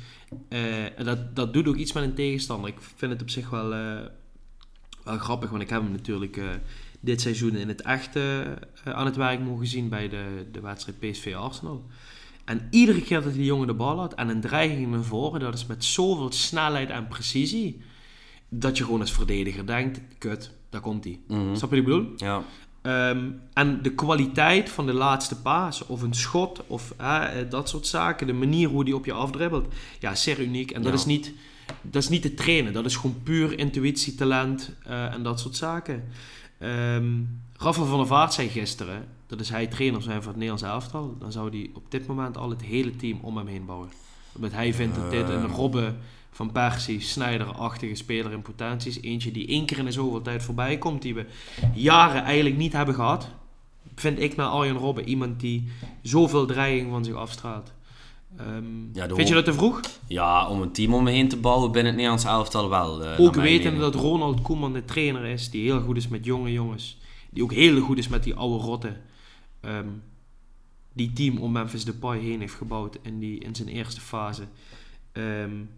Uh, 0.49 0.59
dat, 1.03 1.35
dat 1.35 1.53
doet 1.53 1.67
ook 1.67 1.75
iets 1.75 1.93
met 1.93 2.03
een 2.03 2.13
tegenstander. 2.13 2.69
Ik 2.69 2.77
vind 2.95 3.11
het 3.11 3.21
op 3.21 3.29
zich 3.29 3.49
wel, 3.49 3.73
uh, 3.73 3.99
wel 5.03 5.17
grappig, 5.17 5.49
want 5.49 5.61
ik 5.61 5.69
heb 5.69 5.81
hem 5.81 5.91
natuurlijk 5.91 6.37
uh, 6.37 6.45
dit 6.99 7.21
seizoen 7.21 7.55
in 7.55 7.67
het 7.67 7.81
echt 7.81 8.15
aan 8.83 9.05
het 9.05 9.15
werk 9.15 9.39
mogen 9.39 9.67
zien 9.67 9.89
bij 9.89 10.09
de, 10.09 10.45
de 10.51 10.59
wedstrijd 10.59 10.99
PSV 10.99 11.35
Arsenal. 11.35 11.85
En 12.49 12.67
iedere 12.69 13.01
keer 13.01 13.21
dat 13.21 13.33
die 13.33 13.45
jongen 13.45 13.67
de 13.67 13.73
bal 13.73 13.99
had 13.99 14.13
en 14.13 14.29
een 14.29 14.41
dreiging 14.41 14.91
naar 14.91 15.03
voren, 15.03 15.39
dat 15.39 15.53
is 15.53 15.65
met 15.65 15.85
zoveel 15.85 16.31
snelheid 16.31 16.89
en 16.89 17.07
precisie, 17.07 17.81
dat 18.49 18.77
je 18.77 18.83
gewoon 18.83 18.99
als 18.99 19.11
verdediger 19.11 19.65
denkt, 19.65 20.01
kut, 20.17 20.51
daar 20.69 20.81
komt 20.81 21.03
hij. 21.03 21.19
Mm 21.27 21.55
Snap 21.55 21.69
je 21.71 21.81
wat 21.81 21.85
ik 21.85 21.95
bedoel? 21.95 22.13
Ja. 22.15 22.43
Ehm, 22.89 23.31
en 23.53 23.81
de 23.81 23.91
kwaliteit 23.91 24.69
van 24.69 24.85
de 24.85 24.93
laatste 24.93 25.41
paas, 25.41 25.85
of 25.85 26.01
een 26.01 26.13
schot, 26.13 26.63
of 26.67 26.93
dat 27.49 27.69
soort 27.69 27.87
zaken, 27.87 28.27
de 28.27 28.33
manier 28.33 28.69
hoe 28.69 28.85
die 28.85 28.95
op 28.95 29.05
je 29.05 29.13
afdribbelt, 29.13 29.73
ja, 29.99 30.15
zeer 30.15 30.39
uniek. 30.39 30.71
En 30.71 30.81
dat, 30.81 30.93
is 30.93 31.05
niet, 31.05 31.33
dat 31.81 32.01
is 32.01 32.09
niet 32.09 32.21
te 32.21 32.33
trainen, 32.33 32.73
dat 32.73 32.85
is 32.85 32.95
gewoon 32.95 33.23
puur 33.23 33.59
intuïtie, 33.59 34.15
talent 34.15 34.71
uh, 34.87 35.13
en 35.13 35.23
dat 35.23 35.39
soort 35.39 35.55
zaken. 35.55 36.03
Um, 36.61 37.41
Rafa 37.57 37.83
van 37.83 37.97
der 37.97 38.07
Vaart 38.07 38.33
zei 38.33 38.49
gisteren, 38.49 39.05
dat 39.27 39.39
is 39.39 39.49
hij 39.49 39.67
trainer 39.67 40.01
zijn 40.01 40.21
van 40.21 40.31
het 40.31 40.41
Nederlands 40.41 40.63
elftal, 40.63 41.15
dan 41.19 41.31
zou 41.31 41.49
hij 41.49 41.69
op 41.73 41.91
dit 41.91 42.07
moment 42.07 42.37
al 42.37 42.49
het 42.49 42.61
hele 42.61 42.95
team 42.95 43.19
om 43.21 43.37
hem 43.37 43.47
heen 43.47 43.65
bouwen. 43.65 43.89
Omdat 44.35 44.51
hij 44.51 44.73
vindt 44.73 44.95
dat 44.95 45.11
dit 45.11 45.29
een 45.29 45.47
Robben 45.47 45.97
van 46.31 46.51
Persie, 46.51 47.01
Snijder-achtige 47.01 47.95
speler 47.95 48.31
in 48.31 48.41
potenties. 48.41 49.01
Eentje 49.01 49.31
die 49.31 49.47
één 49.47 49.65
keer 49.65 49.77
in 49.77 49.85
de 49.85 49.91
zoveel 49.91 50.21
tijd 50.21 50.43
voorbij 50.43 50.77
komt, 50.77 51.01
die 51.01 51.13
we 51.13 51.25
jaren 51.73 52.23
eigenlijk 52.23 52.57
niet 52.57 52.73
hebben 52.73 52.95
gehad. 52.95 53.29
Vind 53.95 54.19
ik 54.19 54.35
naar 54.35 54.47
Arjen 54.47 54.77
Robben 54.77 55.07
iemand 55.07 55.39
die 55.39 55.67
zoveel 56.01 56.45
dreiging 56.45 56.91
van 56.91 57.03
zich 57.03 57.15
afstraalt. 57.15 57.73
Um, 58.39 58.89
ja, 58.93 59.07
vind 59.07 59.27
je 59.27 59.33
dat 59.33 59.45
te 59.45 59.53
vroeg? 59.53 59.81
Ja, 60.07 60.47
om 60.47 60.61
een 60.61 60.71
team 60.71 60.93
om 60.93 61.03
me 61.03 61.11
heen 61.11 61.27
te 61.27 61.37
bouwen 61.37 61.71
binnen 61.71 61.85
het 61.85 62.01
Nederlands 62.01 62.25
elftal 62.25 62.69
wel. 62.69 63.03
Uh, 63.03 63.19
ook 63.19 63.35
weten 63.35 63.77
dat 63.77 63.95
Ronald 63.95 64.41
Koeman 64.41 64.73
de 64.73 64.85
trainer 64.85 65.25
is, 65.25 65.49
die 65.49 65.63
heel 65.63 65.81
goed 65.81 65.97
is 65.97 66.07
met 66.07 66.25
jonge 66.25 66.51
jongens. 66.51 66.97
Die 67.29 67.43
ook 67.43 67.53
heel 67.53 67.81
goed 67.81 67.97
is 67.97 68.07
met 68.07 68.23
die 68.23 68.35
oude 68.35 68.63
rotten. 68.63 69.01
Um, 69.61 70.03
die 70.93 71.13
team 71.13 71.37
om 71.37 71.51
Memphis 71.51 71.85
Depay 71.85 72.19
heen 72.19 72.39
heeft 72.39 72.53
gebouwd 72.53 72.97
in, 73.01 73.19
die, 73.19 73.39
in 73.39 73.55
zijn 73.55 73.67
eerste 73.67 74.01
fase. 74.01 74.43
Um, 75.13 75.69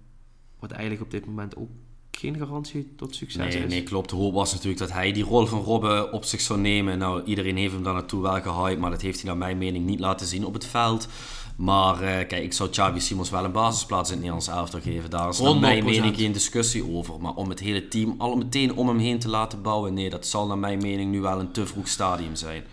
wat 0.61 0.71
eigenlijk 0.71 1.01
op 1.01 1.11
dit 1.11 1.25
moment 1.25 1.55
ook 1.55 1.69
geen 2.11 2.37
garantie 2.37 2.93
tot 2.95 3.15
succes 3.15 3.53
nee, 3.53 3.63
is. 3.63 3.69
Nee, 3.69 3.83
klopt. 3.83 4.09
De 4.09 4.15
hoop 4.15 4.33
was 4.33 4.51
natuurlijk 4.51 4.79
dat 4.79 4.91
hij 4.91 5.11
die 5.11 5.23
rol 5.23 5.45
van 5.45 5.61
Robben 5.61 6.13
op 6.13 6.23
zich 6.23 6.41
zou 6.41 6.59
nemen. 6.59 6.97
Nou, 6.97 7.23
iedereen 7.23 7.57
heeft 7.57 7.73
hem 7.73 7.83
daar 7.83 7.93
naartoe 7.93 8.21
wel 8.21 8.41
gehyped, 8.41 8.79
maar 8.79 8.89
dat 8.89 9.01
heeft 9.01 9.19
hij 9.19 9.29
naar 9.29 9.37
mijn 9.37 9.57
mening 9.57 9.85
niet 9.85 9.99
laten 9.99 10.27
zien 10.27 10.45
op 10.45 10.53
het 10.53 10.65
veld. 10.65 11.07
Maar 11.55 11.95
uh, 11.95 12.01
kijk, 12.01 12.43
ik 12.43 12.53
zou 12.53 12.69
Xavi 12.69 12.99
Simons 12.99 13.29
wel 13.29 13.43
een 13.43 13.51
basisplaats 13.51 14.09
in 14.09 14.15
het 14.15 14.25
Nederlands 14.25 14.47
elftal 14.47 14.81
geven. 14.81 15.09
Daar 15.09 15.29
is 15.29 15.39
naar 15.39 15.59
mijn 15.59 15.83
mening 15.83 16.15
geen 16.15 16.31
discussie 16.31 16.87
over. 16.89 17.21
Maar 17.21 17.33
om 17.33 17.49
het 17.49 17.59
hele 17.59 17.87
team 17.87 18.15
al 18.17 18.35
meteen 18.35 18.75
om 18.75 18.87
hem 18.87 18.97
heen 18.97 19.19
te 19.19 19.29
laten 19.29 19.61
bouwen, 19.61 19.93
nee, 19.93 20.09
dat 20.09 20.27
zal 20.27 20.47
naar 20.47 20.57
mijn 20.57 20.81
mening 20.81 21.11
nu 21.11 21.21
wel 21.21 21.39
een 21.39 21.51
te 21.51 21.65
vroeg 21.65 21.87
stadium 21.87 22.35
zijn. 22.35 22.63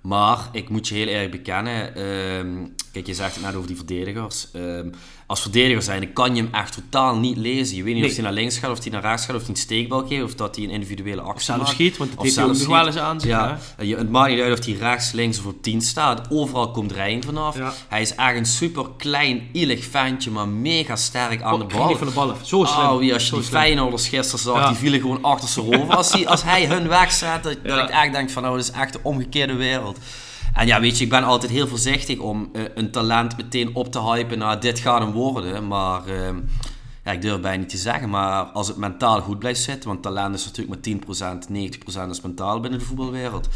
Maar 0.00 0.48
ik 0.52 0.68
moet 0.68 0.88
je 0.88 0.94
heel 0.94 1.08
erg 1.08 1.30
bekennen. 1.30 1.98
Uh, 1.98 2.68
kijk, 2.92 3.06
je 3.06 3.14
zegt 3.14 3.34
het 3.34 3.44
net 3.44 3.54
over 3.54 3.66
die 3.66 3.76
verdedigers. 3.76 4.48
Uh, 4.52 4.80
als 5.26 5.40
verdediger 5.40 5.82
zijn, 5.82 6.12
kan 6.12 6.34
je 6.34 6.42
hem 6.42 6.54
echt 6.54 6.74
totaal 6.74 7.18
niet 7.18 7.36
lezen. 7.36 7.76
Je 7.76 7.82
weet 7.82 7.94
niet 7.94 8.04
of 8.04 8.14
hij 8.14 8.22
naar 8.22 8.32
links 8.32 8.58
gaat, 8.58 8.70
of 8.70 8.82
hij 8.82 8.92
naar 8.92 9.02
rechts 9.02 9.24
gaat, 9.24 9.34
of 9.34 9.40
hij 9.40 9.50
een 9.50 9.56
steekbal 9.56 10.06
geeft, 10.06 10.22
of 10.22 10.34
dat 10.34 10.56
hij 10.56 10.64
een 10.64 10.70
individuele 10.70 11.20
actie 11.20 11.44
zelf 11.44 11.68
schiet, 11.68 11.96
want 11.96 12.10
het 12.10 12.22
heeft 12.22 12.36
hij 12.36 12.46
nog 12.46 12.66
wel 12.66 12.86
eens 12.86 12.96
aan 12.96 13.20
ja. 13.22 13.58
Je, 13.78 13.96
het 13.96 14.10
maakt 14.10 14.30
niet 14.30 14.40
uit 14.40 14.58
of 14.58 14.64
hij 14.64 14.74
rechts, 14.74 15.12
links 15.12 15.38
of 15.38 15.46
op 15.46 15.62
10 15.62 15.80
staat. 15.80 16.30
Overal 16.30 16.70
komt 16.70 16.92
Rijn 16.92 17.22
vanaf. 17.22 17.56
Hij 17.88 18.00
is 18.00 18.14
echt 18.14 18.36
een 18.36 18.46
super 18.46 18.86
klein, 18.96 19.50
ventje, 19.90 20.30
maar 20.30 20.48
mega 20.48 20.96
sterk 20.96 21.42
aan 21.42 21.58
de 21.58 21.64
bal. 21.64 21.96
van 21.96 22.06
de 22.06 22.12
ballen. 22.12 22.36
Zo 22.42 22.64
slim. 22.64 22.86
Oh, 22.86 22.98
wie 22.98 23.12
als 23.12 23.28
je 23.28 23.34
die 23.34 23.44
Feyenoorders 23.44 24.08
gisteren 24.08 24.40
zag, 24.40 24.68
die 24.68 24.76
vielen 24.76 25.00
gewoon 25.00 25.22
achter 25.22 25.48
ze 25.48 25.62
over. 25.62 25.96
Als 25.96 26.12
hij, 26.12 26.26
als 26.26 26.42
hij 26.42 26.66
hun 26.66 26.88
wegzet, 26.88 27.42
dat, 27.42 27.56
dat 27.64 27.88
ik 27.88 27.94
echt 27.94 28.12
denk 28.12 28.30
van, 28.30 28.42
nou, 28.42 28.56
dat 28.56 28.64
is 28.64 28.70
echt 28.70 28.92
de 28.92 29.00
omgekeerde 29.02 29.54
wereld. 29.54 29.98
En 30.52 30.66
ja, 30.66 30.80
weet 30.80 30.98
je, 30.98 31.04
ik 31.04 31.10
ben 31.10 31.24
altijd 31.24 31.52
heel 31.52 31.68
voorzichtig 31.68 32.18
om 32.18 32.50
uh, 32.52 32.62
een 32.74 32.90
talent 32.90 33.36
meteen 33.36 33.74
op 33.74 33.92
te 33.92 34.00
hypen. 34.00 34.38
Nou, 34.38 34.60
dit 34.60 34.78
gaat 34.78 35.00
hem 35.00 35.12
worden. 35.12 35.66
Maar 35.66 36.08
uh, 36.08 36.28
ja, 37.04 37.12
ik 37.12 37.22
durf 37.22 37.40
bijna 37.40 37.58
niet 37.58 37.68
te 37.68 37.76
zeggen. 37.76 38.10
Maar 38.10 38.44
als 38.44 38.68
het 38.68 38.76
mentaal 38.76 39.20
goed 39.20 39.38
blijft 39.38 39.60
zitten, 39.60 39.88
want 39.88 40.02
talent 40.02 40.34
is 40.34 40.44
natuurlijk 40.44 40.86
maar 41.08 41.36
10%, 41.38 42.06
90% 42.06 42.10
is 42.10 42.20
mentaal 42.20 42.60
binnen 42.60 42.78
de 42.78 42.84
voetbalwereld 42.84 43.48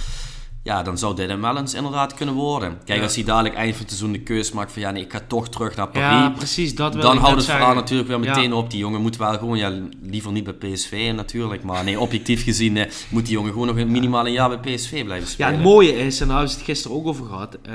ja, 0.66 0.82
dan 0.82 0.98
zou 0.98 1.16
dit 1.16 1.28
hem 1.28 1.40
wel 1.40 1.56
eens 1.56 1.74
inderdaad 1.74 2.14
kunnen 2.14 2.34
worden. 2.34 2.78
Kijk, 2.84 3.02
als 3.02 3.14
hij 3.14 3.24
dadelijk 3.24 3.54
eind 3.54 3.72
van 3.72 3.80
het 3.80 3.88
seizoen 3.88 4.12
de 4.12 4.20
keus 4.20 4.52
maakt 4.52 4.72
van 4.72 4.82
ja, 4.82 4.90
nee, 4.90 5.02
ik 5.02 5.12
ga 5.12 5.20
toch 5.26 5.48
terug 5.48 5.76
naar 5.76 5.88
Paris. 5.88 6.08
Ja, 6.08 6.30
precies, 6.30 6.74
dat 6.74 6.94
wil 6.94 7.02
Dan 7.02 7.16
houdt 7.16 7.36
het 7.36 7.44
verhaal 7.44 7.74
natuurlijk 7.74 8.08
weer 8.08 8.20
meteen 8.20 8.52
op. 8.52 8.70
Die 8.70 8.78
jongen 8.78 9.00
moet 9.00 9.16
wel 9.16 9.38
gewoon, 9.38 9.58
ja, 9.58 9.72
liever 10.02 10.32
niet 10.32 10.44
bij 10.44 10.52
PSV 10.52 11.12
natuurlijk, 11.16 11.62
maar 11.62 11.84
nee, 11.84 12.00
objectief 12.00 12.44
gezien 12.50 12.76
eh, 12.76 12.90
moet 13.08 13.24
die 13.24 13.34
jongen 13.34 13.52
gewoon 13.52 13.66
nog 13.66 13.76
een 13.76 13.90
minimaal 13.90 14.26
een 14.26 14.32
jaar 14.32 14.58
bij 14.60 14.74
PSV 14.74 15.04
blijven 15.04 15.28
spelen. 15.28 15.50
Ja, 15.50 15.56
het 15.56 15.64
mooie 15.64 15.96
is, 15.96 16.20
en 16.20 16.28
daar 16.28 16.36
hebben 16.36 16.54
we 16.54 16.60
het 16.60 16.70
gisteren 16.70 16.96
ook 16.96 17.06
over 17.06 17.26
gehad, 17.26 17.58
uh, 17.66 17.72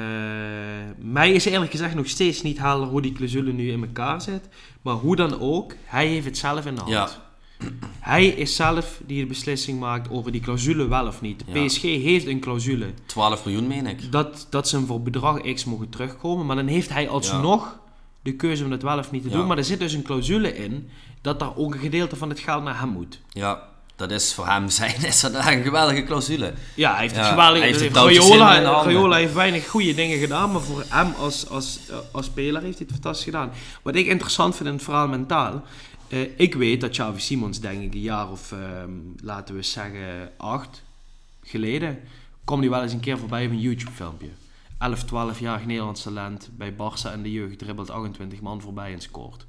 mij 0.97 1.31
is 1.31 1.45
eerlijk 1.45 1.71
gezegd 1.71 1.95
nog 1.95 2.07
steeds 2.07 2.41
niet 2.41 2.59
helder 2.59 2.87
hoe 2.87 3.01
die 3.01 3.13
clausule 3.13 3.51
nu 3.51 3.71
in 3.71 3.81
elkaar 3.81 4.21
zit. 4.21 4.47
Maar 4.81 4.95
hoe 4.95 5.15
dan 5.15 5.39
ook, 5.39 5.73
hij 5.83 6.07
heeft 6.07 6.25
het 6.25 6.37
zelf 6.37 6.65
in 6.65 6.75
de 6.75 6.81
hand. 6.81 6.93
Ja. 6.93 7.09
Hij 7.99 8.25
is 8.27 8.55
zelf 8.55 8.99
die 9.05 9.21
de 9.21 9.27
beslissing 9.27 9.79
maakt 9.79 10.09
over 10.09 10.31
die 10.31 10.41
clausule 10.41 10.87
wel 10.87 11.07
of 11.07 11.21
niet. 11.21 11.43
De 11.53 11.65
PSG 11.65 11.81
heeft 11.81 12.25
een 12.27 12.39
clausule. 12.39 12.85
12 13.05 13.45
miljoen 13.45 13.67
meen 13.67 13.87
ik. 13.87 14.11
Dat, 14.11 14.47
dat 14.49 14.67
ze 14.67 14.75
hem 14.75 14.85
voor 14.85 15.01
bedrag 15.01 15.53
X 15.53 15.65
mogen 15.65 15.89
terugkomen. 15.89 16.45
Maar 16.45 16.55
dan 16.55 16.67
heeft 16.67 16.89
hij 16.89 17.09
alsnog 17.09 17.79
de 18.21 18.35
keuze 18.35 18.63
om 18.63 18.69
dat 18.69 18.81
wel 18.81 18.97
of 18.97 19.11
niet 19.11 19.23
te 19.23 19.29
Ja. 19.29 19.35
doen. 19.35 19.47
Maar 19.47 19.57
er 19.57 19.63
zit 19.63 19.79
dus 19.79 19.93
een 19.93 20.03
clausule 20.03 20.55
in 20.57 20.89
dat 21.21 21.39
daar 21.39 21.55
ook 21.55 21.73
een 21.73 21.79
gedeelte 21.79 22.15
van 22.15 22.29
het 22.29 22.39
geld 22.39 22.63
naar 22.63 22.79
hem 22.79 22.89
moet. 22.89 23.21
Ja, 23.29 23.69
dat 23.95 24.11
is 24.11 24.33
voor 24.33 24.47
hem 24.47 24.69
zijn 24.69 25.03
is 25.05 25.21
dat 25.21 25.33
een 25.33 25.63
geweldige 25.63 26.03
clausule. 26.03 26.53
Ja, 26.75 26.91
hij 26.91 27.01
heeft 27.01 27.15
het 27.15 27.23
Ja, 27.25 27.29
geweldig. 27.29 27.57
hij 27.59 27.67
heeft 27.67 27.79
heeft 29.19 29.33
weinig 29.33 29.67
goede 29.67 29.93
dingen 29.93 30.17
gedaan, 30.19 30.51
maar 30.51 30.61
voor 30.61 30.83
hem 30.87 31.13
als, 31.19 31.49
als, 31.49 31.79
eh, 31.89 31.95
als 32.11 32.25
speler 32.25 32.61
heeft 32.61 32.77
hij 32.77 32.85
het 32.87 32.95
fantastisch 32.95 33.25
gedaan. 33.25 33.51
Wat 33.81 33.95
ik 33.95 34.05
interessant 34.05 34.55
vind 34.55 34.67
in 34.69 34.75
het 34.75 34.83
verhaal 34.83 35.07
mentaal. 35.07 35.63
Eh, 36.11 36.39
ik 36.39 36.53
weet 36.53 36.81
dat 36.81 36.89
Xavi 36.89 37.19
Simons, 37.19 37.59
denk 37.59 37.81
ik, 37.81 37.93
een 37.93 37.99
jaar 37.99 38.31
of 38.31 38.51
ehm, 38.51 38.91
laten 39.23 39.55
we 39.55 39.61
zeggen 39.61 40.31
acht 40.37 40.83
geleden, 41.43 41.99
kwam 42.43 42.59
hij 42.59 42.69
wel 42.69 42.81
eens 42.81 42.93
een 42.93 42.99
keer 42.99 43.17
voorbij 43.17 43.45
op 43.45 43.51
een 43.51 43.59
YouTube-filmpje. 43.59 44.29
11, 44.79 45.03
12 45.03 45.39
jaar 45.39 45.65
Nederlands 45.65 46.03
talent 46.03 46.49
bij 46.57 46.73
Barça 46.73 47.11
en 47.11 47.21
de 47.21 47.31
jeugd 47.31 47.57
dribbelt 47.57 47.89
28 47.89 48.41
man 48.41 48.61
voorbij 48.61 48.93
en 48.93 49.01
scoort. 49.01 49.45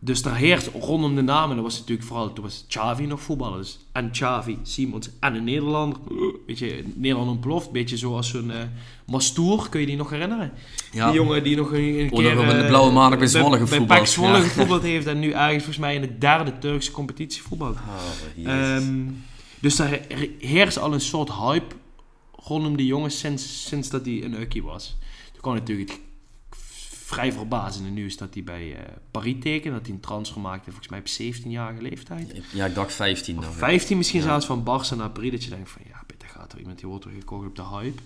Dus 0.00 0.22
daar 0.22 0.36
heerst 0.36 0.70
rondom 0.80 1.14
de 1.14 1.22
namen, 1.22 1.56
dat 1.56 1.64
was 1.64 1.78
natuurlijk 1.78 2.08
vooral, 2.08 2.32
toen 2.32 2.44
was 2.44 2.64
Xavi 2.68 3.06
nog 3.06 3.20
voetballer. 3.20 3.58
Dus 3.58 3.78
en 3.92 4.10
Xavi, 4.10 4.58
Simons 4.62 5.08
en 5.20 5.34
een 5.34 5.44
Nederlander. 5.44 5.98
Weet 6.46 6.58
je, 6.58 6.84
Nederland 6.94 7.30
ontploft, 7.30 7.70
beetje 7.70 7.96
zoals 7.96 8.28
zo'n 8.30 8.50
eh 8.50 8.56
Mastour, 9.06 9.68
kun 9.68 9.80
je 9.80 9.86
die 9.86 9.96
nog 9.96 10.10
herinneren? 10.10 10.52
Ja. 10.92 11.06
Die 11.06 11.14
jongen 11.14 11.42
die 11.42 11.56
nog 11.56 11.72
een, 11.72 11.78
een 12.00 12.10
keer... 12.10 12.30
in 12.30 12.46
de 12.48 12.52
eh, 12.54 12.66
blauwe 12.66 12.92
maandag 12.92 13.18
bij 13.18 13.28
Zwolle 13.28 13.50
Bij 13.50 13.58
gevoetbald. 13.58 14.00
PEC 14.00 14.08
Zwolle 14.08 14.36
Ja. 14.36 14.42
gevoetbald 14.42 14.82
heeft 14.82 15.06
en 15.06 15.18
nu 15.18 15.26
eigenlijk 15.30 15.64
volgens 15.64 15.78
mij 15.78 15.94
in 15.94 16.00
de 16.00 16.18
derde 16.18 16.58
Turkse 16.58 16.90
competitie 16.90 17.42
voetbalt. 17.42 17.76
Oh, 18.46 18.76
dus 19.60 19.76
daar 19.76 19.90
he- 20.08 20.30
heerst 20.38 20.78
al 20.78 20.92
een 20.92 21.00
soort 21.00 21.32
hype 21.32 21.74
rondom 22.36 22.76
die 22.76 22.86
jongen 22.86 23.10
sinds, 23.10 23.66
sinds 23.66 23.88
dat 23.88 24.04
hij 24.04 24.24
een 24.24 24.40
ukkie 24.40 24.62
was. 24.62 24.96
Toen 25.32 25.40
kwam 25.40 25.54
natuurlijk 25.54 25.90
het 25.90 26.00
vrij 27.08 27.32
verbazende 27.32 27.90
nieuws 27.90 28.16
dat 28.16 28.34
hij 28.34 28.42
bij 28.44 28.76
eh, 28.76 28.92
Paris 29.10 29.36
tekende. 29.40 29.76
Dat 29.76 29.86
hij 29.86 29.94
een 29.94 30.00
transfer 30.00 30.40
maakte, 30.40 30.70
volgens 30.70 30.88
mij 30.88 30.98
op 30.98 31.34
17-jarige 31.36 31.82
leeftijd. 31.82 32.42
ja, 32.52 32.66
ik 32.66 32.74
dacht 32.74 32.92
15 32.92 33.34
nog. 33.34 33.48
Of 33.48 33.52
hè. 33.52 33.58
15 33.58 33.96
misschien 33.96 34.20
Ja. 34.20 34.26
zelfs 34.26 34.46
van 34.46 34.60
Barça 34.60 34.96
naar 34.96 35.10
Paris. 35.10 35.30
Dat 35.30 35.44
je 35.44 35.50
denkt 35.50 35.70
van 35.70 35.82
ja, 35.88 36.02
bitte 36.06 36.26
gaat 36.26 36.52
er 36.52 36.58
iemand 36.58 36.78
die 36.78 36.88
wordt 36.88 37.04
er 37.04 37.10
gekocht 37.10 37.46
op 37.46 37.56
de 37.56 37.64
hype. 37.66 38.02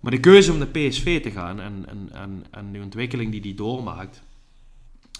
Maar 0.00 0.10
de 0.12 0.20
keuze 0.20 0.52
om 0.52 0.58
naar 0.58 0.66
PSV 0.66 1.22
te 1.22 1.30
gaan 1.30 1.60
en, 1.60 1.84
en, 1.88 2.08
en, 2.12 2.44
en 2.50 2.72
de 2.72 2.80
ontwikkeling 2.80 3.30
die 3.32 3.40
hij 3.40 3.54
doormaakt. 3.54 4.22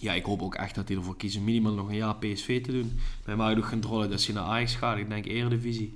Ja, 0.01 0.13
ik 0.13 0.25
hoop 0.25 0.43
ook 0.43 0.55
echt 0.55 0.75
dat 0.75 0.89
hij 0.89 0.97
ervoor 0.97 1.17
kiest 1.17 1.41
minimaal 1.41 1.73
nog 1.73 1.89
een 1.89 1.97
jaar 1.97 2.17
PSV 2.17 2.63
te 2.65 2.73
doen. 2.73 2.99
Bij 3.25 3.37
mij 3.37 3.57
ook 3.57 3.65
geen 3.65 3.83
rollen 3.83 4.11
dat 4.11 4.25
hij 4.25 4.35
naar 4.35 4.45
Ajax 4.45 4.75
gaat. 4.75 4.99
Ik 4.99 5.09
denk 5.09 5.27
Eredivisie. 5.27 5.95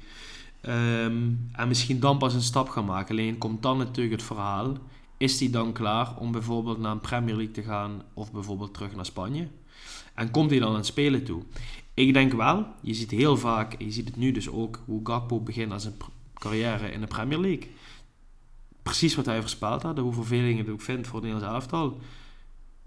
Ehm 0.61 1.23
en 1.53 1.69
misschien 1.69 2.01
dan 2.01 2.19
pas 2.19 2.35
een 2.35 2.43
stap 2.43 2.69
gaan 2.69 2.85
maken. 2.85 3.11
Alleen 3.11 3.39
komt 3.39 3.63
dan 3.63 3.79
natuurlijk 3.79 4.17
het 4.17 4.23
verhaal. 4.27 4.77
Is 5.19 5.41
hij 5.41 5.51
dan 5.51 5.73
klaar 5.73 6.17
om 6.17 6.33
bijvoorbeeld 6.33 6.79
naar 6.79 6.93
een 6.93 7.01
Premier 7.01 7.35
League 7.37 7.55
te 7.55 7.63
gaan 7.63 8.03
of 8.15 8.33
bijvoorbeeld 8.33 8.75
terug 8.75 8.95
naar 8.95 9.07
Spanje? 9.07 9.49
En 10.15 10.31
komt 10.31 10.51
hij 10.51 10.59
dan 10.59 10.69
aan 10.69 10.77
het 10.77 10.87
spelen 10.87 11.25
toe? 11.25 11.43
Ik 11.95 12.13
denk 12.13 12.33
wel, 12.33 12.67
je 12.81 12.95
ziet 12.95 13.11
heel 13.11 13.37
vaak, 13.37 13.83
je 13.83 13.91
ziet 13.91 14.07
het 14.07 14.17
nu 14.17 14.33
dus 14.33 14.49
ook, 14.49 14.81
hoe 14.85 15.01
Gakpo 15.03 15.41
begint 15.41 15.73
aan 15.73 15.81
zijn 15.81 15.95
carrière 16.35 16.91
in 16.91 17.01
de 17.01 17.07
Premier 17.07 17.39
League. 17.39 17.71
Precies 18.83 19.15
wat 19.15 19.27
hij 19.27 19.41
voorspeld 19.41 19.83
had, 19.83 19.99
hoe 19.99 20.13
vervelend 20.13 20.59
het 20.59 20.69
ook 20.69 20.81
vindt 20.81 21.07
voor 21.07 21.21
het 21.21 21.29
Nederlands 21.29 21.55
elftal. 21.55 22.01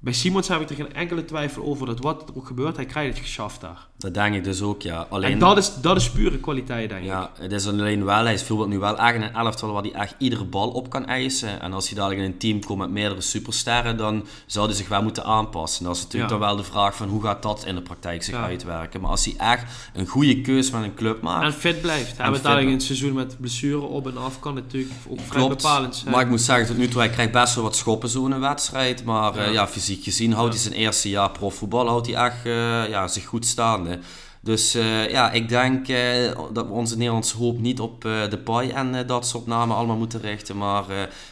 Bij 0.03 0.13
Simons 0.13 0.47
heb 0.47 0.61
ik 0.61 0.69
er 0.69 0.75
geen 0.75 0.93
enkele 0.93 1.25
twijfel 1.25 1.63
over 1.63 1.85
dat 1.85 1.99
wat 1.99 2.21
er 2.29 2.35
ook 2.37 2.47
gebeurt, 2.47 2.75
hij 2.75 2.85
krijgt 2.85 3.17
het 3.17 3.25
geschaft 3.25 3.61
daar. 3.61 3.87
Dat 3.97 4.13
denk 4.13 4.35
ik 4.35 4.43
dus 4.43 4.61
ook, 4.61 4.81
ja. 4.81 5.05
Alleen, 5.09 5.31
En 5.31 5.39
dat 5.39 5.57
is, 5.57 5.71
dat 5.81 5.97
is 5.97 6.09
pure 6.11 6.37
kwaliteit, 6.39 6.89
denk 6.89 7.01
ik. 7.01 7.07
ja, 7.07 7.31
het 7.39 7.51
is 7.51 7.67
alleen 7.67 8.05
wel, 8.05 8.23
hij 8.23 8.37
speelt 8.37 8.67
nu 8.67 8.79
wel 8.79 8.97
echt 8.97 9.15
in 9.15 9.21
een 9.21 9.33
elftal 9.33 9.71
waar 9.73 9.81
hij 9.81 9.91
echt 9.93 10.15
iedere 10.17 10.43
bal 10.45 10.69
op 10.69 10.89
kan 10.89 11.05
eisen. 11.05 11.61
En 11.61 11.73
als 11.73 11.87
hij 11.89 11.95
dadelijk 11.97 12.21
in 12.21 12.25
een 12.31 12.37
team 12.37 12.63
komt 12.65 12.79
met 12.79 12.89
meerdere 12.89 13.21
supersterren, 13.21 13.97
dan 13.97 14.25
zou 14.45 14.65
hij 14.67 14.75
zich 14.75 14.87
wel 14.87 15.03
moeten 15.03 15.23
aanpassen. 15.23 15.79
En 15.81 15.87
dat 15.87 15.95
is 15.97 16.03
natuurlijk 16.03 16.31
Ja. 16.31 16.37
dan 16.39 16.47
wel 16.47 16.55
de 16.57 16.63
vraag 16.71 16.95
van 16.95 17.07
hoe 17.09 17.21
gaat 17.23 17.41
dat 17.43 17.63
in 17.65 17.75
de 17.75 17.81
praktijk 17.81 18.23
zich 18.23 18.33
Ja. 18.35 18.43
uitwerken. 18.43 19.01
Maar 19.01 19.09
als 19.11 19.25
hij 19.25 19.33
echt 19.37 19.63
een 19.93 20.07
goede 20.07 20.41
keus 20.41 20.71
met 20.71 20.83
een 20.83 20.93
club 20.93 21.21
maakt, 21.21 21.45
En 21.45 21.53
fit 21.53 21.81
blijft. 21.81 22.17
Hij 22.17 22.25
En 22.25 22.31
heeft 22.31 22.43
dadelijk 22.43 22.71
het 22.71 22.83
seizoen 22.83 23.13
met 23.13 23.35
blessure 23.39 23.81
op 23.81 24.07
en 24.07 24.17
af 24.17 24.39
kan 24.39 24.53
natuurlijk 24.53 24.93
ook 25.09 25.19
vrij 25.19 25.39
Klopt, 25.41 25.55
bepalend 25.61 25.95
zijn. 25.95 26.11
maar 26.11 26.21
ik 26.21 26.29
moet 26.29 26.41
zeggen, 26.41 26.65
tot 26.67 26.77
nu 26.77 26.87
toe, 26.87 26.99
hij 27.01 27.09
krijgt 27.09 27.31
best 27.31 27.55
wel 27.55 27.63
wat 27.63 27.75
schoppen 27.75 28.09
zo 28.09 28.25
in 28.25 28.31
een 28.31 28.39
wedstrijd. 28.39 29.03
Maar 29.03 29.35
Ja. 29.35 29.43
ja, 29.43 29.49
ja 29.49 29.67
fysiek 29.91 30.03
gezien 30.03 30.33
houdt 30.33 30.53
hij 30.53 30.63
zijn 30.63 30.73
eerste 30.73 31.09
jaar 31.09 31.31
profvoetbal 31.31 31.87
houdt 31.87 32.07
hij 32.07 32.15
echt 32.25 32.45
eh, 32.45 32.89
ja, 32.89 33.07
zich 33.07 33.25
goed 33.25 33.45
staande. 33.45 33.99
Dus 34.43 34.75
eh, 34.75 35.09
ja, 35.09 35.31
ik 35.31 35.49
denk 35.49 35.87
eh, 35.87 36.31
dat 36.53 36.65
we 36.67 36.71
onze 36.71 36.97
Nederlandse 36.97 37.37
hoop 37.37 37.59
niet 37.59 37.79
op 37.79 38.01
de 38.01 38.39
Pai 38.43 38.69
en 38.69 39.07
dat 39.07 39.27
soort 39.27 39.45
namen 39.47 39.75
allemaal 39.75 39.97
moeten 39.97 40.21
richten. 40.21 40.57
Maar 40.57 40.83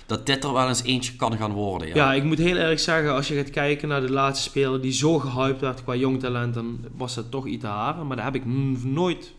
dat 0.06 0.26
dit 0.26 0.44
er 0.44 0.54
wel 0.54 0.68
eens 0.68 0.84
eentje 0.84 1.16
kan 1.16 1.38
gaan 1.38 1.52
worden. 1.52 1.88
Ja, 1.88 1.96
Ja, 1.96 2.14
ik 2.14 2.24
moet 2.24 2.38
heel 2.38 2.56
erg 2.56 2.80
zeggen, 2.80 3.14
als 3.14 3.28
je 3.28 3.36
gaat 3.36 3.50
kijken 3.50 3.88
naar 3.88 4.02
de 4.02 4.12
laatste 4.12 4.50
speler 4.50 4.82
die 4.82 4.92
zo 4.92 5.20
gehyped 5.20 5.62
werd 5.62 5.84
qua 5.84 5.96
jong 5.96 6.20
talent, 6.20 6.54
dan 6.54 6.80
was 6.98 7.16
dat 7.16 7.32
toch 7.32 7.46
Itahara. 7.46 8.04
Maar 8.04 8.16
daar 8.16 8.26
heb 8.26 8.36
ik 8.36 8.46
nooit 8.84 9.34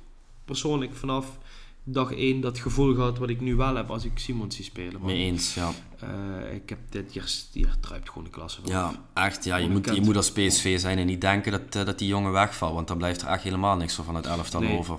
persoonlijk 0.45 0.95
vanaf 0.95 1.39
dag 1.85 2.13
1 2.13 2.41
dat 2.41 2.59
gevoel 2.59 2.95
gehad 2.95 3.19
wat 3.19 3.29
ik 3.29 3.41
nu 3.41 3.55
wel 3.57 3.77
heb 3.77 3.91
als 3.91 4.05
ik 4.05 4.11
Simons 4.15 4.57
zie 4.57 4.65
spelen. 4.65 5.01
Mee 5.05 5.17
eens, 5.25 5.55
ja. 5.55 5.71
eh, 6.01 6.55
ik 6.55 6.69
heb 6.69 6.79
dit 6.89 7.13
hier, 7.13 7.31
hier 7.53 7.75
druipt 7.81 8.09
gewoon 8.09 8.25
de 8.25 8.31
klasse 8.31 8.61
van. 8.61 8.71
Ja, 8.71 8.93
echt. 9.15 9.45
Ja, 9.45 9.57
je, 9.57 9.69
moet, 9.69 9.95
je 9.95 10.01
moet 10.01 10.17
als 10.17 10.33
PSV 10.33 10.79
zijn 10.81 10.99
en 10.99 11.07
niet 11.07 11.21
denken 11.21 11.53
dat, 11.53 11.75
eh, 11.77 11.85
dat 11.85 11.99
die 11.99 12.09
jongen 12.09 12.33
wegvalt. 12.33 12.75
Want 12.75 12.89
dan 12.89 12.97
blijft 12.99 13.23
er 13.23 13.29
echt 13.29 13.43
helemaal 13.43 13.77
niks 13.77 13.95
van 13.95 14.15
het 14.15 14.27
elftal 14.27 14.61
Nee. 14.61 14.79
over. 14.79 14.99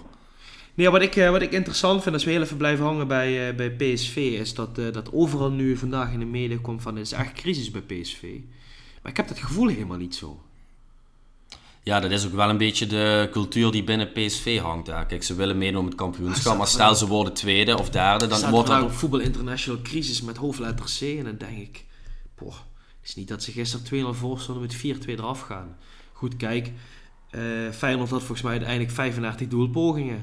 Nee, 0.73 0.89
wat 0.89 1.01
ik, 1.01 1.15
eh, 1.15 1.29
wat 1.29 1.41
ik 1.41 1.51
interessant 1.51 2.01
vind 2.03 2.15
als 2.15 2.23
we 2.23 2.31
heel 2.31 2.41
even 2.41 2.57
blijven 2.57 2.85
hangen 2.85 3.07
bij, 3.07 3.55
bij 3.55 3.71
PSV, 3.71 4.15
is 4.15 4.53
dat, 4.53 4.75
dat 4.75 5.13
overal 5.13 5.51
nu 5.51 5.77
vandaag 5.77 6.11
in 6.11 6.19
de 6.19 6.25
media 6.25 6.57
komt 6.61 6.81
van 6.81 6.95
er 6.95 7.01
is 7.01 7.11
echt 7.11 7.33
crisis 7.33 7.71
bij 7.71 7.81
PSV. 7.81 8.21
Maar 9.01 9.11
ik 9.11 9.17
heb 9.17 9.27
dat 9.27 9.39
gevoel 9.39 9.67
helemaal 9.67 9.97
niet 9.97 10.15
zo. 10.15 10.41
Ja, 11.83 11.99
dat 11.99 12.11
is 12.11 12.25
ook 12.25 12.33
wel 12.33 12.49
een 12.49 12.57
beetje 12.57 12.87
de 12.87 13.29
cultuur 13.31 13.71
die 13.71 13.83
binnen 13.83 14.11
PSV 14.11 14.59
hangt. 14.59 14.87
Ja. 14.87 15.03
Kijk, 15.03 15.23
ze 15.23 15.35
willen 15.35 15.57
meedoen 15.57 15.83
met 15.83 15.93
het 15.93 16.01
kampioenschap, 16.01 16.57
maar 16.57 16.67
stel 16.67 16.95
ze 16.95 17.07
worden 17.07 17.33
tweede 17.33 17.77
of 17.77 17.89
derde, 17.89 18.27
dan 18.27 18.49
wordt 18.49 18.69
er... 18.69 18.83
op 18.83 18.91
Voetbal 18.91 19.19
International 19.19 19.81
crisis 19.81 20.21
met 20.21 20.37
hoofdletter 20.37 20.85
C. 20.99 21.01
En 21.01 21.23
dan 21.23 21.37
denk 21.37 21.57
ik, 21.57 21.85
boah, 22.35 22.53
het 22.99 23.09
is 23.09 23.15
niet 23.15 23.27
dat 23.27 23.43
ze 23.43 23.51
gisteren 23.51 24.13
2-0 24.15 24.17
voor 24.17 24.39
stonden 24.39 24.63
met 24.63 24.97
4-2 25.05 25.09
eraf 25.09 25.41
gaan. 25.41 25.77
Goed, 26.11 26.37
kijk, 26.37 26.71
eh 27.29 27.41
Feyenoord 27.71 28.09
had 28.09 28.19
volgens 28.19 28.41
mij 28.41 28.51
uiteindelijk 28.51 28.91
35 28.91 29.47
doelpogingen. 29.47 30.21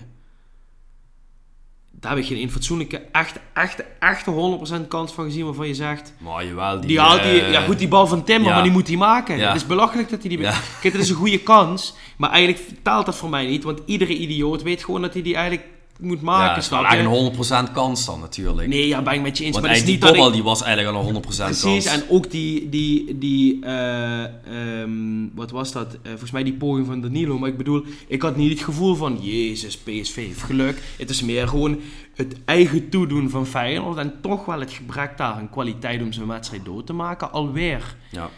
Daar 2.00 2.10
heb 2.10 2.20
ik 2.20 2.26
geen 2.26 2.42
een 2.42 2.50
fatsoenlijke, 2.50 3.02
echte, 3.12 3.40
echte, 3.52 3.84
echte 3.98 4.58
100% 4.84 4.88
kans 4.88 5.12
van 5.12 5.24
gezien 5.24 5.44
waarvan 5.44 5.66
je 5.66 5.74
zegt... 5.74 6.14
Maar 6.18 6.44
jawel, 6.44 6.80
die... 6.80 6.88
Die 6.88 7.00
haalt 7.00 7.22
die, 7.22 7.40
eh, 7.40 7.52
ja 7.52 7.60
goed, 7.60 7.78
die 7.78 7.88
bal 7.88 8.06
van 8.06 8.22
ja. 8.24 8.38
maar 8.38 8.62
die 8.62 8.72
moet 8.72 8.86
hij 8.86 8.96
maken. 8.96 9.36
Ja. 9.36 9.46
Het 9.46 9.56
is 9.56 9.66
belachelijk 9.66 10.08
dat 10.08 10.20
hij 10.20 10.28
die... 10.28 10.38
Ja. 10.38 10.54
Kijk, 10.80 10.92
dat 10.92 11.02
is 11.02 11.08
een 11.08 11.16
goede 11.16 11.40
kans, 11.40 11.94
maar 12.16 12.30
eigenlijk 12.30 12.64
vertaalt 12.66 13.06
dat 13.06 13.16
voor 13.16 13.28
mij 13.28 13.46
niet. 13.46 13.64
Want 13.64 13.80
iedere 13.86 14.16
idioot 14.16 14.62
weet 14.62 14.84
gewoon 14.84 15.02
dat 15.02 15.12
hij 15.12 15.22
die 15.22 15.34
eigenlijk 15.34 15.66
moet 15.98 16.18
Ja, 16.18 16.24
maken. 16.24 16.54
het 16.54 16.62
is 16.64 16.68
wel 16.68 16.78
snap 16.78 16.90
je? 16.92 16.96
eigenlijk 16.96 17.38
een 17.38 17.68
100% 17.68 17.72
kans 17.72 18.06
dan 18.06 18.20
natuurlijk. 18.20 18.68
Nee, 18.68 18.86
ja, 18.88 19.02
ben 19.02 19.12
ik 19.14 19.22
met 19.22 19.38
je 19.38 19.44
eens. 19.44 19.52
Want 19.52 19.66
maar 19.66 19.74
is 19.74 19.80
niet 19.82 19.90
die 19.90 19.98
dat 19.98 20.08
ik... 20.08 20.14
kopbal 20.14 20.32
die 20.32 20.42
was 20.42 20.62
eigenlijk 20.62 20.96
al 20.96 21.08
een 21.08 21.14
100% 21.14 21.20
Precies, 21.26 21.62
kans. 21.62 21.86
en 21.86 22.02
ook 22.08 22.30
die, 22.30 22.68
die, 22.68 23.18
die 23.18 23.64
eh, 23.64 24.24
ehm, 24.24 25.26
wat 25.34 25.50
was 25.50 25.72
dat? 25.72 25.94
Eh, 25.94 25.98
volgens 26.10 26.30
mij 26.30 26.42
die 26.42 26.52
poging 26.52 26.86
van 26.86 27.00
Danilo. 27.00 27.38
Maar 27.38 27.48
ik 27.48 27.56
bedoel, 27.56 27.84
ik 28.06 28.22
had 28.22 28.36
niet 28.36 28.50
het 28.50 28.60
gevoel 28.60 28.94
van, 28.94 29.18
jezus, 29.20 29.76
PSV 29.78 30.14
heeft 30.16 30.42
geluk. 30.42 30.82
Het 30.98 31.10
is 31.10 31.22
meer 31.22 31.48
gewoon 31.48 31.80
het 32.14 32.36
eigen 32.44 32.88
toedoen 32.88 33.30
van 33.30 33.46
Feyenoord 33.46 33.96
en 33.98 34.14
toch 34.20 34.44
wel 34.44 34.60
het 34.60 34.72
gebrek 34.72 35.16
daar 35.18 35.32
aan 35.32 35.50
kwaliteit 35.50 36.02
om 36.02 36.12
zo'n 36.12 36.26
wedstrijd 36.26 36.64
dood 36.64 36.86
te 36.86 36.92
maken. 36.92 37.32
Alweer 37.32 37.96
Ja. 38.10 38.30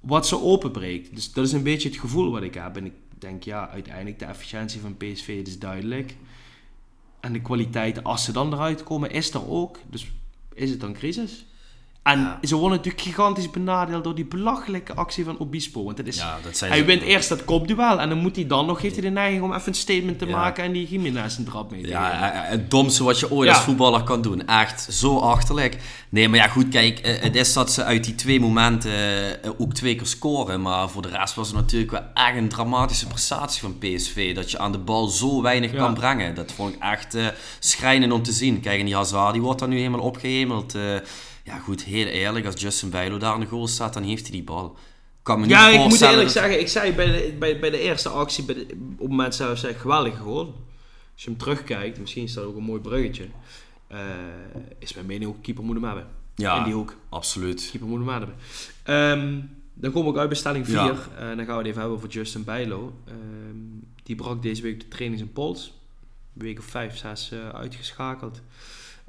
wat 0.00 0.26
ze 0.26 0.42
openbreekt. 0.42 1.14
Dus 1.14 1.32
dat 1.32 1.46
is 1.46 1.52
een 1.52 1.62
beetje 1.62 1.88
het 1.88 1.98
gevoel 1.98 2.30
wat 2.30 2.42
ik 2.42 2.54
heb. 2.54 2.76
En 2.76 2.84
ik 2.84 2.92
denk, 3.18 3.42
ja, 3.42 3.68
uiteindelijk 3.72 4.18
de 4.18 4.24
efficiëntie 4.24 4.80
van 4.80 4.96
PSV 4.96 5.28
is 5.46 5.58
duidelijk. 5.58 6.16
En 7.20 7.32
de 7.32 7.40
kwaliteit, 7.40 8.04
als 8.04 8.24
ze 8.24 8.32
dan 8.32 8.52
eruit 8.52 8.82
komen, 8.82 9.10
is 9.10 9.34
er 9.34 9.48
ook. 9.48 9.78
Dus 9.86 10.12
is 10.54 10.70
het 10.70 10.80
dan 10.80 10.92
crisis? 10.92 11.46
En 12.02 12.20
Ja. 12.20 12.38
ze 12.42 12.54
worden 12.56 12.76
natuurlijk 12.76 13.02
gigantisch 13.04 13.50
benadeeld 13.50 14.04
door 14.04 14.14
die 14.14 14.24
belachelijke 14.24 14.94
actie 14.94 15.24
van 15.24 15.38
Obispo. 15.38 15.84
Want 15.84 15.98
het 15.98 16.06
is, 16.06 16.16
ja, 16.16 16.38
dat 16.42 16.56
zijn 16.56 16.70
hij 16.70 16.84
wint 16.84 17.02
eerst 17.02 17.28
dat 17.28 17.44
kopduel 17.44 18.00
en 18.00 18.08
dan 18.08 18.18
moet 18.18 18.36
hij 18.36 18.46
dan 18.46 18.66
nog, 18.66 18.80
heeft 18.82 18.94
hij 18.94 19.04
de 19.04 19.10
neiging 19.10 19.42
om 19.42 19.52
even 19.54 19.68
een 19.68 19.74
statement 19.74 20.18
te 20.18 20.26
Ja. 20.26 20.36
maken 20.36 20.64
en 20.64 20.72
die 20.72 20.86
Jiménez 20.88 21.38
een 21.38 21.44
trap 21.44 21.70
mee 21.70 21.82
te. 21.82 21.88
Ja, 21.88 22.30
het 22.44 22.70
domste 22.70 23.04
wat 23.04 23.18
je 23.20 23.30
ooit 23.30 23.48
als 23.48 23.58
voetballer 23.58 24.02
kan 24.02 24.22
doen. 24.22 24.46
Echt 24.46 24.86
zo 24.90 25.18
achterlijk. 25.18 25.76
Nee, 26.08 26.28
maar 26.28 26.38
ja, 26.38 26.48
goed, 26.48 26.68
kijk, 26.68 26.98
eh, 26.98 27.22
het 27.22 27.36
is 27.36 27.52
dat 27.52 27.72
ze 27.72 27.84
uit 27.84 28.04
die 28.04 28.14
twee 28.14 28.40
momenten 28.40 28.92
eh, 29.42 29.50
ook 29.58 29.72
twee 29.74 29.94
keer 29.94 30.06
scoren. 30.06 30.62
Maar 30.62 30.88
voor 30.90 31.02
de 31.02 31.08
rest 31.08 31.34
was 31.34 31.46
het 31.48 31.56
natuurlijk 31.56 31.90
wel 31.90 32.04
echt 32.14 32.36
een 32.36 32.48
dramatische 32.48 33.06
prestatie 33.06 33.60
van 33.60 33.78
PSV. 33.78 34.34
Dat 34.34 34.50
je 34.50 34.58
aan 34.58 34.72
de 34.72 34.78
bal 34.78 35.06
zo 35.06 35.42
weinig 35.42 35.72
kan 35.74 35.94
brengen. 35.94 36.34
Dat 36.34 36.52
vond 36.52 36.74
ik 36.74 36.82
echt 36.82 37.14
eh 37.14 37.26
schrijnend 37.58 38.12
om 38.12 38.22
te 38.22 38.32
zien. 38.32 38.60
Kijk, 38.60 38.78
en 38.78 38.84
die 38.84 38.94
Hazard, 38.94 39.32
die 39.32 39.42
wordt 39.42 39.58
dan 39.60 39.68
nu 39.68 39.76
helemaal 39.76 40.00
opgehemeld. 40.00 40.74
Eh, 41.50 41.56
ja, 41.56 41.62
goed, 41.62 41.84
heel 41.84 42.06
eerlijk, 42.06 42.46
als 42.46 42.60
Justin 42.60 42.90
Bijlo 42.90 43.18
daar 43.18 43.34
in 43.34 43.40
de 43.40 43.46
goal 43.46 43.66
staat, 43.68 43.94
dan 43.94 44.02
heeft 44.02 44.22
hij 44.22 44.30
die 44.30 44.42
bal. 44.44 44.76
Kan 45.22 45.36
me 45.40 45.46
niet 45.46 45.54
Ja, 45.54 45.68
ik 45.68 45.78
moet 45.88 46.00
eerlijk 46.00 46.22
dat- 46.22 46.30
zeggen, 46.32 46.60
ik 46.60 46.68
zei 46.68 46.92
bij 46.92 47.06
de, 47.06 47.36
bij, 47.38 47.58
bij 47.60 47.70
de 47.70 47.78
eerste 47.80 48.08
actie, 48.08 48.44
bij 48.44 48.54
de- 48.54 48.66
op 48.92 48.98
het 48.98 49.08
moment 49.08 49.34
zelf, 49.34 49.58
zei 49.58 49.72
ik, 49.72 49.78
geweldige 49.78 50.16
goal. 50.16 50.44
Als 51.12 51.24
je 51.24 51.30
hem 51.30 51.38
terugkijkt, 51.38 51.98
misschien 52.00 52.22
is 52.22 52.32
dat 52.32 52.44
ook 52.44 52.56
een 52.56 52.62
mooi 52.62 52.80
bruggetje, 52.80 53.26
eh, 53.86 53.98
is 54.78 54.94
mijn 54.94 55.06
mening 55.06 55.30
ook, 55.30 55.42
keeper 55.42 55.64
moet 55.64 55.74
hem 55.74 55.84
hebben. 55.84 56.06
Ja, 56.34 56.58
In 56.58 56.64
die 56.64 56.72
hoek. 56.72 56.96
absoluut. 57.08 57.68
Keeper 57.70 57.88
moet 57.88 57.98
hem 57.98 58.08
hebben. 58.08 58.34
Ehm, 58.82 59.40
dan 59.74 59.92
kom 59.92 60.08
ik 60.08 60.16
uit 60.16 60.28
bij 60.28 60.38
stelling 60.38 60.66
4. 60.66 60.74
Ja. 60.74 60.94
En 61.18 61.36
dan 61.36 61.46
gaan 61.46 61.54
we 61.54 61.60
het 61.60 61.66
even 61.66 61.78
hebben 61.80 61.96
over 61.96 62.08
Justin 62.08 62.44
Bijlo. 62.44 62.92
Ehm, 63.04 63.16
die 64.02 64.16
brak 64.16 64.42
deze 64.42 64.62
week 64.62 64.80
de 64.80 64.88
trainings 64.88 65.22
en 65.22 65.32
pols. 65.32 65.72
Een 66.36 66.42
week 66.42 66.58
of 66.58 66.64
5, 66.64 66.96
6 66.96 67.30
eh, 67.32 67.48
uitgeschakeld. 67.48 68.40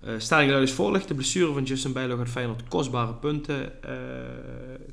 Eh 0.03 0.13
stelling 0.17 0.49
luidt 0.49 0.65
als 0.67 0.75
volgt. 0.75 1.07
De 1.07 1.13
blessure 1.13 1.53
van 1.53 1.63
Justin 1.63 1.93
Bijlo 1.93 2.17
gaat 2.17 2.29
Feyenoord 2.29 2.67
kostbare 2.67 3.13
punten 3.13 3.83
eh, 3.83 3.93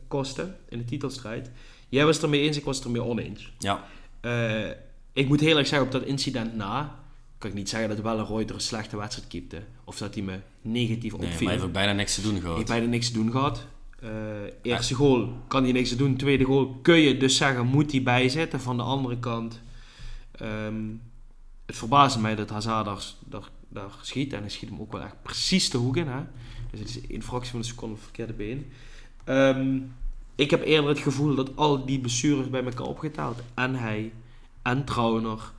kosten 0.08 0.56
in 0.68 0.78
de 0.78 0.84
titelstrijd. 0.84 1.50
Jij 1.88 2.04
was 2.04 2.14
het 2.14 2.24
ermee 2.24 2.40
eens, 2.40 2.56
ik 2.56 2.64
was 2.64 2.76
het 2.76 2.84
ermee 2.84 3.02
oneens. 3.02 3.52
Ja. 3.58 3.84
Eh, 4.20 4.68
ik 5.12 5.28
moet 5.28 5.40
heel 5.40 5.56
erg 5.58 5.66
zeggen, 5.66 5.86
op 5.86 5.92
dat 5.92 6.02
incident 6.02 6.54
na... 6.56 6.98
kan 7.38 7.50
ik 7.50 7.56
niet 7.56 7.68
zeggen 7.68 7.88
dat 7.88 8.00
Wellenreuter 8.00 8.54
een 8.54 8.60
slechte 8.60 8.96
wedstrijd 8.96 9.28
keepte. 9.28 9.62
Of 9.84 9.98
dat 9.98 10.14
hij 10.14 10.22
me 10.22 10.38
negatief 10.62 11.12
Nee, 11.12 11.20
maar 11.20 11.30
opviel. 11.30 11.46
hij 11.46 11.56
heeft 11.56 11.66
ook 11.66 11.72
bijna 11.72 11.92
niks 11.92 12.14
te 12.14 12.20
doen 12.22 12.32
Hij 12.32 12.40
gehad. 12.40 12.56
heeft 12.56 12.68
bijna 12.68 12.86
niks 12.86 13.06
te 13.06 13.12
doen 13.12 13.30
gehad. 13.30 13.66
Eh, 14.00 14.08
eerste 14.62 14.94
goal 14.94 15.32
kan 15.46 15.62
hij 15.62 15.72
niks 15.72 15.88
te 15.88 15.96
doen. 15.96 16.16
Tweede 16.16 16.44
goal 16.44 16.78
kun 16.82 16.96
je 16.98 17.16
dus 17.16 17.36
zeggen, 17.36 17.66
moet 17.66 17.90
hij 17.92 18.02
bijzetten. 18.02 18.60
Van 18.60 18.76
de 18.76 18.82
andere 18.82 19.18
kant, 19.18 19.60
ehm, 20.32 20.74
het 21.66 21.76
verbaasde 21.76 22.20
mij 22.20 22.34
dat 22.34 22.50
Hazard 22.50 23.16
daar, 23.24 23.48
daar, 23.68 23.90
schiet. 24.00 24.32
En 24.32 24.40
hij 24.40 24.50
schiet 24.50 24.68
hem 24.68 24.80
ook 24.80 24.92
wel 24.92 25.02
echt 25.02 25.22
precies 25.22 25.70
de 25.70 25.78
hoek 25.78 25.96
in. 25.96 26.08
Hè? 26.08 26.20
Dus 26.70 26.80
het 26.80 26.88
is 26.88 27.00
in 27.00 27.22
fractie 27.22 27.50
van 27.50 27.60
een 27.60 27.66
seconde 27.66 27.96
verkeerde 27.96 28.32
been. 28.32 28.66
Ehm, 29.24 29.78
ik 30.34 30.50
heb 30.50 30.64
eerder 30.64 30.88
het 30.88 30.98
gevoel 30.98 31.34
dat 31.34 31.56
al 31.56 31.86
die 31.86 32.00
blessures 32.00 32.50
bij 32.50 32.64
elkaar 32.64 32.86
opgeteld. 32.86 33.42
En 33.54 33.74
hij, 33.74 34.12
en 34.62 34.84
Trauner, 34.84 35.52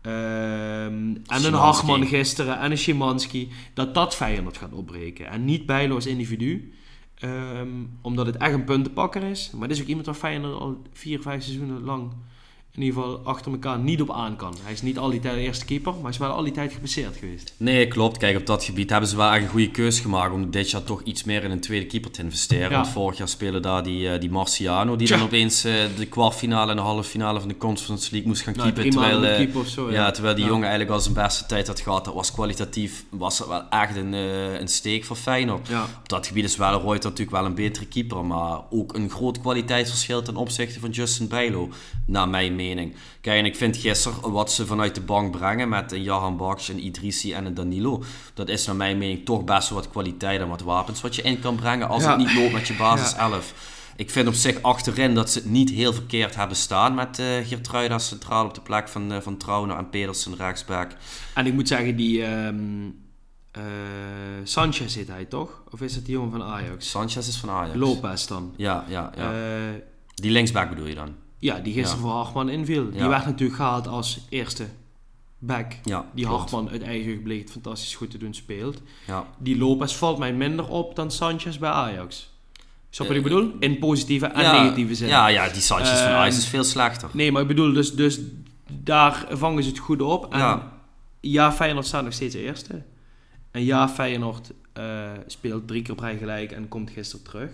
ehm, 0.00 1.14
en 1.26 1.44
een. 1.44 1.54
Hagman 1.54 2.06
gisteren, 2.06 2.58
en 2.58 2.70
een 2.70 2.78
Szymanski. 2.78 3.48
Dat 3.74 3.94
dat 3.94 4.14
Feyenoord 4.14 4.56
gaat 4.56 4.72
opbreken. 4.72 5.26
En 5.26 5.44
niet 5.44 5.66
Bijlo 5.66 5.94
als 5.94 6.06
individu. 6.06 6.72
Ehm, 7.14 7.68
omdat 8.00 8.26
het 8.26 8.36
echt 8.36 8.52
een 8.52 8.64
puntenpakker 8.64 9.22
is. 9.22 9.50
Maar 9.52 9.68
het 9.68 9.76
is 9.76 9.82
ook 9.82 9.88
iemand 9.88 10.06
waar 10.06 10.14
Feyenoord 10.14 10.60
al 10.60 10.82
vier, 10.92 11.22
vijf 11.22 11.42
seizoenen 11.42 11.82
lang... 11.82 12.12
in 12.76 12.82
ieder 12.82 13.02
geval 13.02 13.20
achter 13.24 13.52
elkaar 13.52 13.78
niet 13.78 14.00
op 14.00 14.10
aan 14.12 14.36
kan. 14.36 14.54
Hij 14.62 14.72
is 14.72 14.82
niet 14.82 14.98
al 14.98 15.10
die 15.10 15.20
tijd 15.20 15.34
de 15.34 15.40
eerste 15.40 15.64
keeper, 15.64 15.92
maar 15.92 16.02
hij 16.02 16.10
is 16.10 16.18
wel 16.18 16.30
al 16.30 16.42
die 16.42 16.52
tijd 16.52 16.72
geblesseerd 16.72 17.16
geweest. 17.16 17.54
Nee, 17.56 17.88
klopt. 17.88 18.16
Kijk, 18.18 18.36
op 18.36 18.46
dat 18.46 18.64
gebied 18.64 18.90
hebben 18.90 19.08
ze 19.08 19.16
wel 19.16 19.30
echt 19.32 19.42
een 19.42 19.48
goede 19.48 19.70
keus 19.70 20.00
gemaakt 20.00 20.32
om 20.32 20.50
dit 20.50 20.70
jaar 20.70 20.82
toch 20.84 21.02
iets 21.02 21.24
meer 21.24 21.44
in 21.44 21.50
een 21.50 21.60
tweede 21.60 21.86
keeper 21.86 22.10
te 22.10 22.22
investeren. 22.22 22.70
Ja. 22.70 22.76
Want 22.76 22.88
vorig 22.88 23.18
jaar 23.18 23.28
speelde 23.28 23.60
daar 23.60 23.82
die, 23.82 24.08
eh, 24.10 24.20
die 24.20 24.30
Marciano, 24.30 24.96
die 24.96 25.06
Tja. 25.06 25.16
dan 25.16 25.26
opeens 25.26 25.64
eh, 25.64 25.72
de 25.96 26.06
kwartfinale 26.06 26.70
en 26.70 26.76
de 26.76 26.82
halve 26.82 27.08
finale 27.08 27.38
van 27.40 27.48
de 27.48 27.56
Conference 27.56 28.08
League 28.10 28.28
moest 28.28 28.42
gaan 28.42 28.54
Nou, 28.56 28.72
keepen. 28.72 28.90
terwijl, 28.92 29.24
eh, 29.24 29.36
keeper 29.36 29.66
zo. 29.66 29.90
ja, 29.92 30.10
terwijl 30.10 30.34
die 30.34 30.44
Ja. 30.44 30.50
jongen 30.50 30.68
eigenlijk 30.68 30.94
al 30.96 31.00
zijn 31.00 31.14
beste 31.14 31.46
tijd 31.46 31.66
had 31.66 31.80
gehad. 31.80 32.04
Dat 32.04 32.14
was 32.14 32.32
kwalitatief, 32.32 33.04
was 33.10 33.46
wel 33.46 33.68
echt 33.70 33.96
een, 33.96 34.12
een 34.12 34.68
steek 34.68 35.04
voor 35.04 35.16
Feyenoord. 35.16 35.68
Op 36.02 36.08
dat 36.08 36.26
gebied 36.26 36.44
is 36.44 36.56
Welleroy 36.56 36.94
natuurlijk 36.94 37.30
wel 37.30 37.44
een 37.44 37.54
betere 37.54 37.86
keeper, 37.86 38.24
maar 38.24 38.58
ook 38.70 38.94
een 38.94 39.10
groot 39.10 39.40
kwaliteitsverschil 39.40 40.22
ten 40.22 40.36
opzichte 40.36 40.80
van 40.80 40.90
Justin 40.90 41.28
Bijlo, 41.28 41.68
naar 42.06 42.28
mijn 42.28 42.50
mening. 42.50 42.65
Kijk, 43.20 43.38
en 43.38 43.44
ik 43.44 43.56
vind 43.56 43.76
gisteren 43.76 44.30
wat 44.32 44.52
ze 44.52 44.66
vanuit 44.66 44.94
de 44.94 45.00
bank 45.00 45.30
brengen 45.30 45.68
met 45.68 45.92
een 45.92 46.02
Jahan 46.02 46.36
Baks, 46.36 46.68
een 46.68 46.84
Idrissi 46.84 47.32
en 47.32 47.44
een 47.44 47.54
Danilo, 47.54 48.02
dat 48.34 48.48
is 48.48 48.66
naar 48.66 48.76
mijn 48.76 48.98
mening 48.98 49.24
toch 49.24 49.44
best 49.44 49.68
wel 49.68 49.78
wat 49.78 49.90
kwaliteit 49.90 50.40
en 50.40 50.48
wat 50.48 50.60
wapens 50.62 51.00
wat 51.00 51.14
je 51.14 51.22
in 51.22 51.40
kan 51.40 51.56
brengen 51.56 51.88
als 51.88 52.02
Ja. 52.02 52.08
het 52.08 52.18
niet 52.18 52.34
loopt 52.34 52.52
met 52.52 52.66
je 52.66 52.74
basis 52.74 53.10
Ja. 53.10 53.18
11. 53.18 53.74
Ik 53.96 54.10
vind 54.10 54.28
op 54.28 54.34
zich 54.34 54.62
achterin 54.62 55.14
dat 55.14 55.30
ze 55.30 55.38
het 55.38 55.48
niet 55.50 55.70
heel 55.70 55.92
verkeerd 55.92 56.34
hebben 56.36 56.56
staan 56.56 56.94
met 56.94 57.18
uh, 57.18 57.26
Geertruida 57.46 57.98
centraal 57.98 58.44
op 58.44 58.54
de 58.54 58.60
plek 58.60 58.88
van, 58.88 59.12
uh, 59.12 59.20
van 59.20 59.36
Trauner 59.36 59.76
en 59.76 59.90
Pedersen 59.90 60.36
rechtsback. 60.36 60.90
En 61.34 61.46
ik 61.46 61.52
moet 61.52 61.68
zeggen, 61.68 61.96
die 61.96 62.24
eh, 62.24 63.62
Sanchez 64.44 64.92
zit 64.92 65.08
hij 65.08 65.24
toch? 65.24 65.62
Of 65.70 65.80
is 65.80 65.94
het 65.94 66.04
die 66.04 66.14
jongen 66.14 66.30
van 66.30 66.42
Ajax? 66.42 66.90
Sanchez 66.90 67.28
is 67.28 67.36
van 67.36 67.50
Ajax. 67.50 67.76
Lopez 67.78 68.26
dan. 68.26 68.54
Ja, 68.56 68.84
ja, 68.88 69.12
ja. 69.16 69.32
Die 70.14 70.30
linksback 70.30 70.68
bedoel 70.68 70.86
je 70.86 70.94
dan? 70.94 71.14
Ja, 71.38 71.58
die 71.58 71.72
gisteren 71.72 72.04
Ja. 72.04 72.08
voor 72.10 72.16
Hartman 72.20 72.48
inviel. 72.48 72.90
Die 72.90 73.08
werd 73.08 73.24
natuurlijk 73.24 73.56
gehaald 73.58 73.86
als 73.86 74.20
eerste 74.28 74.66
back. 75.38 75.72
Ja, 75.84 76.06
Die 76.14 76.24
klopt. 76.26 76.40
Hartman 76.40 76.70
uit 76.70 76.82
eigen 76.82 77.08
jeugd 77.10 77.22
bleek 77.22 77.40
het 77.40 77.50
fantastisch 77.50 77.94
goed 77.94 78.10
te 78.10 78.18
doen 78.18 78.34
speelt. 78.34 78.82
Ja. 79.06 79.26
Die 79.38 79.58
Lopez 79.58 79.94
valt 79.94 80.18
mij 80.18 80.32
minder 80.32 80.68
op 80.68 80.96
dan 80.96 81.10
Sanchez 81.10 81.56
bij 81.58 81.70
Ajax. 81.70 82.34
Snap 82.90 83.06
je 83.08 83.14
wat 83.14 83.24
ik 83.24 83.32
Eh, 83.32 83.38
bedoel? 83.38 83.56
In 83.60 83.78
positieve 83.78 84.26
en 84.26 84.42
ja, 84.42 84.62
negatieve 84.62 84.94
zin. 84.94 85.08
Ja, 85.08 85.26
ja, 85.26 85.48
die 85.48 85.62
Sanchez 85.62 85.88
van 86.00 86.08
Ehm, 86.08 86.16
Ajax 86.16 86.36
is 86.38 86.46
veel 86.46 86.64
slechter. 86.64 87.08
Nee, 87.12 87.32
maar 87.32 87.42
ik 87.42 87.48
bedoel, 87.48 87.72
dus, 87.72 87.94
dus 87.94 88.18
daar 88.72 89.26
vangen 89.30 89.62
ze 89.62 89.68
het 89.68 89.78
goed 89.78 90.02
op. 90.02 90.32
En 90.32 90.38
ja. 90.38 90.72
Ja. 91.20 91.52
Feyenoord 91.52 91.86
staat 91.86 92.04
nog 92.04 92.12
steeds 92.12 92.34
eerste. 92.34 92.82
En 93.50 93.64
ja, 93.64 93.88
Feyenoord 93.88 94.50
eh, 94.72 95.10
speelt 95.26 95.68
drie 95.68 95.82
keer 95.82 95.92
op 95.92 96.00
rij 96.00 96.16
gelijk 96.18 96.52
en 96.52 96.68
komt 96.68 96.90
gisteren 96.90 97.24
terug. 97.24 97.50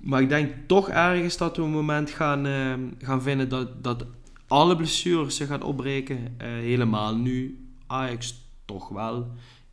Maar 0.00 0.20
ik 0.20 0.28
denk 0.28 0.52
toch 0.66 0.88
ergens 0.88 1.36
dat 1.36 1.56
we 1.56 1.62
een 1.62 1.70
moment 1.70 2.10
gaan, 2.10 2.46
eh, 2.46 2.72
gaan 2.98 3.22
vinden 3.22 3.48
dat, 3.48 3.84
dat 3.84 4.04
alle 4.46 4.76
blessures 4.76 5.36
zich 5.36 5.48
gaan 5.48 5.62
opbreken. 5.62 6.34
Eh, 6.38 6.48
helemaal 6.48 7.16
nu 7.16 7.66
Ajax 7.86 8.34
toch 8.64 8.88
wel 8.88 9.16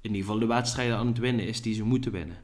in 0.01 0.09
ieder 0.09 0.21
geval 0.21 0.39
de 0.39 0.45
wedstrijden 0.45 0.97
aan 0.97 1.07
het 1.07 1.17
winnen 1.17 1.47
is 1.47 1.61
die 1.61 1.73
ze 1.73 1.84
moeten 1.84 2.11
winnen. 2.11 2.38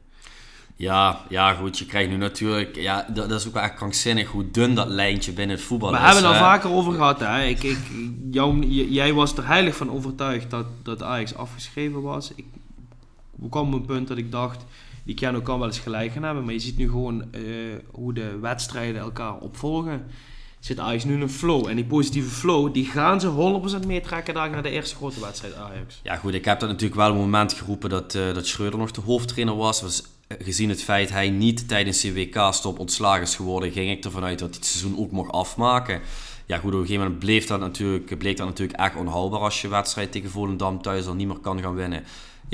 Ja, 0.76 1.20
ja, 1.28 1.54
goed. 1.54 1.78
Je 1.78 1.86
krijgt 1.86 2.10
nu 2.10 2.16
natuurlijk... 2.16 2.76
Ja, 2.76 3.06
dat, 3.14 3.28
dat 3.28 3.40
is 3.40 3.46
ook 3.46 3.52
wel 3.52 3.62
echt 3.62 3.74
krankzinnig 3.74 4.28
hoe 4.28 4.50
dun 4.50 4.74
dat 4.74 4.88
lijntje 4.88 5.32
binnen 5.32 5.56
het 5.56 5.64
voetbal 5.64 5.90
We 5.90 5.96
is. 5.96 6.02
hebben 6.02 6.22
het 6.22 6.32
al 6.32 6.38
vaker 6.38 6.70
over 6.70 6.92
gehad. 6.92 7.20
Hè? 7.20 7.44
Ik, 7.44 7.62
ik, 7.62 7.78
jou, 8.30 8.66
jij 8.66 9.12
was 9.12 9.36
er 9.36 9.46
heilig 9.46 9.76
van 9.76 9.90
overtuigd 9.90 10.50
dat, 10.50 10.66
dat 10.82 11.02
Ajax 11.02 11.34
afgeschreven 11.34 12.02
was. 12.02 12.32
Ik 12.34 12.44
ik 13.42 13.50
kwam 13.50 13.66
op 13.66 13.80
een 13.80 13.86
punt 13.86 14.08
dat 14.08 14.16
ik 14.16 14.30
dacht, 14.30 14.64
die 15.04 15.14
Keanu 15.14 15.40
kan 15.40 15.58
wel 15.58 15.68
eens 15.68 15.78
gelijk 15.78 16.12
gaan 16.12 16.22
hebben. 16.22 16.44
Maar 16.44 16.52
je 16.52 16.60
ziet 16.60 16.76
nu 16.76 16.88
gewoon 16.88 17.32
eh, 17.32 17.40
hoe 17.90 18.12
de 18.12 18.38
wedstrijden 18.38 19.00
elkaar 19.00 19.36
opvolgen. 19.36 20.06
Zit 20.58 20.78
Ajax 20.78 21.04
nu 21.04 21.14
in 21.14 21.20
een 21.20 21.30
flow. 21.30 21.66
En 21.66 21.76
die 21.76 21.84
positieve 21.84 22.30
flow, 22.30 22.74
die 22.74 22.84
gaan 22.84 23.20
ze 23.20 23.80
100% 23.82 23.86
meetrekken 23.86 24.34
daar 24.34 24.50
naar 24.50 24.62
de 24.62 24.70
eerste 24.70 24.94
grote 24.96 25.20
wedstrijd 25.20 25.54
Ajax. 25.54 26.00
Ja, 26.02 26.16
goed. 26.16 26.34
Ik 26.34 26.44
heb 26.44 26.60
dat 26.60 26.68
natuurlijk 26.68 27.00
wel 27.00 27.10
een 27.10 27.16
moment 27.16 27.52
geroepen 27.52 27.90
dat, 27.90 28.14
eh 28.14 28.34
dat 28.34 28.46
Schreuder 28.46 28.78
nog 28.78 28.90
de 28.90 29.00
hoofdtrainer 29.00 29.56
was. 29.56 29.82
was 29.82 30.02
eh, 30.26 30.36
gezien 30.44 30.68
het 30.68 30.82
feit 30.82 31.10
hij 31.10 31.30
niet 31.30 31.68
tijdens 31.68 32.00
de 32.00 32.12
WK-stop 32.12 32.78
ontslagen 32.78 33.22
is 33.22 33.36
geworden, 33.36 33.72
ging 33.72 33.90
ik 33.90 34.04
ervan 34.04 34.24
uit 34.24 34.38
dat 34.38 34.48
hij 34.48 34.58
het 34.58 34.66
seizoen 34.66 34.98
ook 34.98 35.10
mocht 35.10 35.32
afmaken. 35.32 36.00
Ja, 36.46 36.58
goed, 36.58 36.72
op 36.72 36.80
een 36.80 36.86
gegeven 36.86 37.02
moment 37.02 37.18
bleef 37.18 37.46
dat 37.46 37.60
natuurlijk, 37.60 38.18
bleek 38.18 38.36
dat 38.36 38.46
natuurlijk 38.46 38.78
echt 38.78 38.96
onhoudbaar 38.96 39.40
als 39.40 39.60
je 39.60 39.68
wedstrijd 39.68 40.12
tegen 40.12 40.30
Volendam 40.30 40.82
thuis 40.82 41.06
al 41.06 41.14
niet 41.14 41.26
meer 41.26 41.38
kan 41.38 41.60
gaan 41.60 41.74
winnen. 41.74 42.04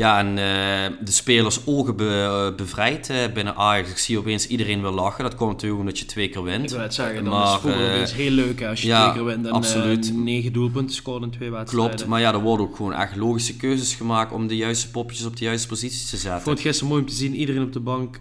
Ja, 0.01 0.19
en 0.19 0.29
eh, 0.29 0.97
de 1.05 1.13
spelers 1.13 1.61
ogen 1.67 1.97
be- 1.97 2.49
eh, 2.51 2.57
bevrijd 2.57 3.11
eh, 3.11 3.17
binnen 3.35 3.55
Ajax. 3.57 3.91
Ik 3.91 3.99
zie 3.99 4.19
opeens 4.19 4.47
iedereen 4.47 4.83
weer 4.83 4.91
lachen. 4.91 5.25
Dat 5.25 5.35
komt 5.35 5.51
natuurlijk 5.53 5.81
omdat 5.81 5.99
je 5.99 6.05
twee 6.05 6.29
keer 6.29 6.43
wint. 6.43 6.65
Ik 6.65 6.71
wil 6.71 6.81
het 6.81 6.95
zeggen, 6.95 7.25
dan 7.25 7.33
Maar, 7.33 7.55
is 7.55 7.61
voetbal 7.61 7.87
opeens 7.87 8.13
heel 8.15 8.31
leuk 8.31 8.61
hè, 8.61 8.69
als 8.69 8.81
je 8.83 8.87
ja, 8.89 9.01
twee 9.03 9.13
keer 9.15 9.25
wint 9.25 9.47
en 9.47 9.53
absoluut. 9.53 10.13
negen 10.17 10.53
doelpunten 10.53 10.95
scoort 10.95 11.23
in 11.23 11.31
twee 11.31 11.51
wedstrijden. 11.51 11.91
Klopt, 11.91 12.07
maar 12.11 12.21
ja, 12.21 12.33
er 12.33 12.41
worden 12.41 12.67
ook 12.67 12.77
gewoon 12.77 12.93
echt 12.95 13.17
logische 13.17 13.57
keuzes 13.57 13.95
gemaakt 13.95 14.33
om 14.33 14.47
de 14.47 14.57
juiste 14.57 14.91
poppetjes 14.91 15.27
op 15.27 15.37
de 15.37 15.45
juiste 15.45 15.69
posities 15.69 16.11
te 16.11 16.17
Ik 16.17 16.23
zetten. 16.23 16.43
vond 16.43 16.57
het 16.59 16.67
gisteren 16.67 16.89
mooi 16.91 17.03
om 17.03 17.09
te 17.09 17.15
zien, 17.15 17.35
iedereen 17.35 17.63
op 17.63 17.73
de 17.73 17.81
bank 17.81 18.21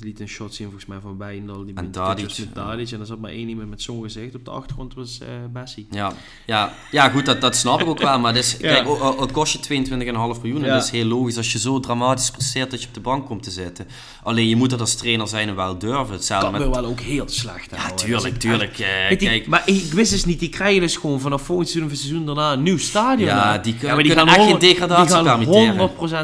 liet 0.00 0.20
een 0.20 0.28
shot 0.28 0.54
zien 0.54 0.66
volgens 0.66 0.86
mij 0.88 0.98
van 1.00 1.18
Wijndal. 1.18 1.64
Die 1.64 1.74
En 1.74 1.90
Tadic, 1.90 2.24
met 2.24 2.36
ja. 2.36 2.44
Tadic. 2.54 2.90
En 2.90 3.00
er 3.00 3.06
zat 3.06 3.18
maar 3.18 3.30
één 3.30 3.48
iemand 3.48 3.68
met 3.70 3.82
zo'n 3.82 4.02
gezicht. 4.02 4.34
Op 4.34 4.44
de 4.44 4.50
achtergrond 4.50 4.94
was 4.94 5.18
eh 5.20 5.26
Bessie. 5.52 5.86
Ja, 5.90 6.12
ja, 6.46 6.72
ja 6.90 7.08
goed, 7.08 7.26
dat, 7.26 7.40
dat 7.40 7.56
snap 7.56 7.80
ik 7.80 7.86
ook 7.86 7.98
wel. 7.98 8.18
Maar 8.18 8.34
Ja. 8.36 8.42
kijk, 8.58 8.88
het 9.20 9.32
kost 9.32 9.52
je 9.68 9.82
22,5 9.84 10.40
miljoen. 10.42 10.60
En 10.62 10.66
Ja. 10.66 10.74
dat 10.74 10.84
is 10.84 10.90
heel 10.90 11.04
logisch 11.04 11.36
als 11.36 11.52
je 11.52 11.58
zo 11.58 11.80
dramatisch 11.80 12.30
presteert 12.30 12.70
dat 12.70 12.80
je 12.82 12.88
op 12.88 12.94
de 12.94 13.00
bank 13.00 13.26
komt 13.26 13.42
te 13.42 13.50
zitten. 13.50 13.86
Alleen 14.22 14.48
je 14.48 14.56
moet 14.56 14.70
dat 14.70 14.80
als 14.80 14.94
trainer 14.94 15.28
zijn 15.28 15.48
en 15.48 15.56
wel 15.56 15.78
durven. 15.78 16.14
Hetzelfde 16.14 16.50
kan 16.50 16.58
met... 16.58 16.68
me 16.68 16.74
wel 16.80 16.84
ook 16.90 17.00
heel 17.00 17.28
slecht 17.28 17.70
Ja, 17.70 17.76
houden. 17.76 17.96
tuurlijk, 18.06 18.22
Dat 18.24 18.32
is 18.34 18.38
tuurlijk. 18.38 18.78
eh, 18.78 19.08
die- 19.08 19.28
kijk, 19.28 19.46
maar 19.46 19.62
ik 19.68 19.92
wist 19.92 20.10
dus 20.10 20.24
niet, 20.24 20.40
die 20.40 20.48
krijgen 20.48 20.80
dus 20.80 20.96
gewoon 20.96 21.20
vanaf 21.20 21.42
volgend 21.42 21.68
seizoen 21.68 21.92
of 21.92 21.98
seizoen 21.98 22.26
daarna 22.26 22.52
een 22.52 22.62
nieuw 22.62 22.78
stadion. 22.78 23.28
Ja, 23.28 23.58
die 23.58 23.74
kunnen- 23.76 23.96
maar 23.96 24.04
kunnen 24.04 24.24
echt 24.26 24.34
geen 24.34 24.42
100 24.44 24.60
degradatie 24.60 25.04
Die 25.06 25.14
gaan 25.24 25.38
permitteren. 25.44 25.76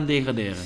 100% 0.03 0.07
degraderen. 0.07 0.57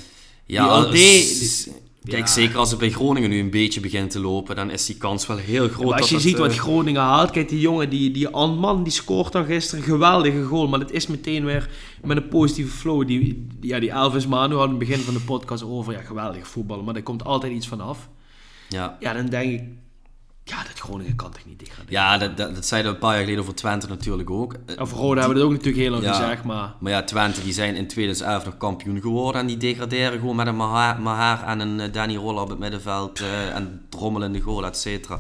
ja, 0.47 0.85
die 0.91 1.87
kijk, 2.05 2.27
ja. 2.27 2.33
zeker 2.33 2.59
als 2.59 2.71
het 2.71 2.79
bij 2.79 2.91
Groningen 2.91 3.31
nu 3.31 3.39
een 3.39 3.51
beetje 3.51 3.81
begint 3.81 4.11
te 4.11 4.21
lopen, 4.21 4.57
dan 4.57 4.71
is 4.71 4.87
die 4.87 4.97
kans 4.97 5.27
wel 5.27 5.37
heel 5.37 5.69
groot. 5.69 5.89
maar 5.89 5.93
als 5.93 6.01
dat 6.01 6.09
je 6.09 6.15
het, 6.15 6.25
ziet 6.25 6.39
wat 6.39 6.51
eh, 6.51 6.59
Groningen 6.59 7.03
haalt, 7.03 7.31
kijk 7.31 7.49
die 7.49 7.61
jongen, 7.61 7.91
die, 7.91 8.11
die 8.11 8.29
Antman, 8.29 8.83
die 8.83 8.93
scoort 8.93 9.33
dan 9.33 9.45
gisteren 9.45 9.85
een 9.85 9.91
geweldige 9.91 10.43
goal. 10.43 10.69
Maar 10.69 10.81
het 10.81 10.93
is 10.93 11.07
meteen 11.07 11.45
weer 11.45 11.71
met 12.03 12.17
een 12.17 12.29
positieve 12.29 12.77
flow. 12.77 13.07
Die, 13.07 13.47
ja, 13.61 13.81
die 13.81 13.91
Elvis 13.91 14.27
Manu 14.27 14.55
had 14.55 14.65
in 14.65 14.71
het 14.71 14.79
begin 14.79 14.99
van 14.99 15.15
de 15.15 15.21
podcast 15.21 15.63
over, 15.63 15.93
ja 15.93 16.01
geweldig 16.01 16.49
voetballen, 16.49 16.85
maar 16.85 16.97
er 16.97 17.03
komt 17.03 17.25
altijd 17.25 17.53
iets 17.53 17.69
van 17.69 17.81
af. 17.81 18.09
Ja, 18.69 18.97
Ja, 19.01 19.13
dan 19.13 19.27
denk 19.27 19.53
ik, 19.53 19.63
ja 20.49 20.63
dat 20.63 20.79
Groningen 20.81 21.17
kan 21.17 21.31
toch 21.31 21.45
niet 21.47 21.59
degraderen? 21.59 21.93
Ja, 21.93 22.19
dat, 22.19 22.37
dat, 22.37 22.55
dat 22.55 22.67
zeiden 22.67 22.91
we 22.91 22.97
een 22.97 23.03
paar 23.03 23.13
jaar 23.15 23.21
geleden 23.23 23.43
over 23.43 23.55
Twente 23.55 23.89
natuurlijk 23.89 24.31
ook. 24.31 24.55
Eh, 24.67 24.81
Of 24.81 24.93
Roda 24.93 25.21
hebben 25.21 25.29
we 25.29 25.35
het 25.35 25.43
ook 25.45 25.57
natuurlijk 25.57 25.83
heel 25.83 25.91
lang 25.91 26.05
Ja. 26.05 26.13
gezegd, 26.15 26.45
maar... 26.45 26.75
Maar 26.81 26.93
ja, 26.93 27.03
Twente 27.03 27.43
die 27.43 27.53
zijn 27.53 27.77
in 27.77 27.87
2011 27.89 28.45
nog 28.45 28.57
kampioen 28.57 29.01
geworden. 29.01 29.41
En 29.41 29.47
die 29.47 29.57
degraderen 29.57 30.19
gewoon 30.19 30.37
met 30.37 30.47
een 30.47 30.57
Maha- 30.57 30.99
Maher 30.99 31.45
en 31.47 31.61
een 31.61 31.81
eh, 31.81 31.93
Danny 31.93 32.17
Roller 32.17 32.43
op 32.43 32.49
het 32.49 32.59
middenveld. 32.59 33.21
eh, 33.21 33.55
en 33.55 33.87
Drommel 33.89 34.23
in 34.23 34.33
de 34.33 34.41
goal, 34.41 34.65
et 34.67 34.77
cetera. 34.77 35.19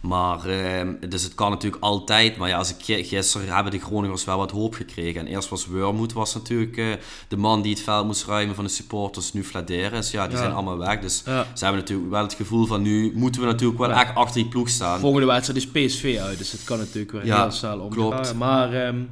Maar, 0.00 0.46
eh, 0.46 0.86
dus 1.08 1.22
het 1.22 1.34
kan 1.34 1.50
natuurlijk 1.50 1.82
altijd. 1.82 2.36
Maar 2.36 2.48
ja, 2.48 2.56
als 2.58 2.70
ik, 2.70 2.76
gi- 2.84 3.04
gisteren 3.04 3.54
hebben 3.54 3.72
de 3.72 3.78
Groningers 3.78 4.24
wel 4.24 4.36
wat 4.38 4.50
hoop 4.50 4.74
gekregen. 4.74 5.20
En 5.20 5.26
eerst 5.26 5.48
was 5.48 5.66
Wormoed 5.66 6.12
was 6.12 6.34
natuurlijk 6.34 6.76
eh, 6.76 6.86
de 7.28 7.36
man 7.36 7.62
die 7.62 7.72
het 7.72 7.82
veld 7.82 8.06
moest 8.06 8.24
ruimen 8.26 8.54
van 8.54 8.64
de 8.64 8.70
supporters. 8.70 9.32
Nu 9.32 9.44
Flederis, 9.44 10.10
ja, 10.10 10.24
die 10.26 10.36
Ja. 10.36 10.42
zijn 10.42 10.52
allemaal 10.54 10.78
weg. 10.78 11.00
Dus 11.00 11.22
Ja. 11.26 11.46
ze 11.54 11.64
hebben 11.64 11.80
natuurlijk 11.82 12.10
wel 12.10 12.22
het 12.22 12.34
gevoel 12.34 12.66
van 12.66 12.82
nu 12.82 13.12
moeten 13.14 13.40
we 13.40 13.46
natuurlijk 13.46 13.78
wel 13.80 13.92
echt 13.92 14.14
achter 14.14 14.34
die 14.42 14.48
ploeg 14.50 14.68
staan. 14.68 15.00
Volgende 15.00 15.26
wedstrijd 15.26 15.58
is 15.58 15.68
PSV 15.94 16.18
uit, 16.22 16.38
dus 16.38 16.52
het 16.52 16.64
kan 16.64 16.78
natuurlijk 16.78 17.12
weer 17.12 17.22
heel 17.40 17.50
snel 17.50 17.78
omgaan. 17.78 18.36
Maar 18.36 18.72
ehm, 18.72 19.02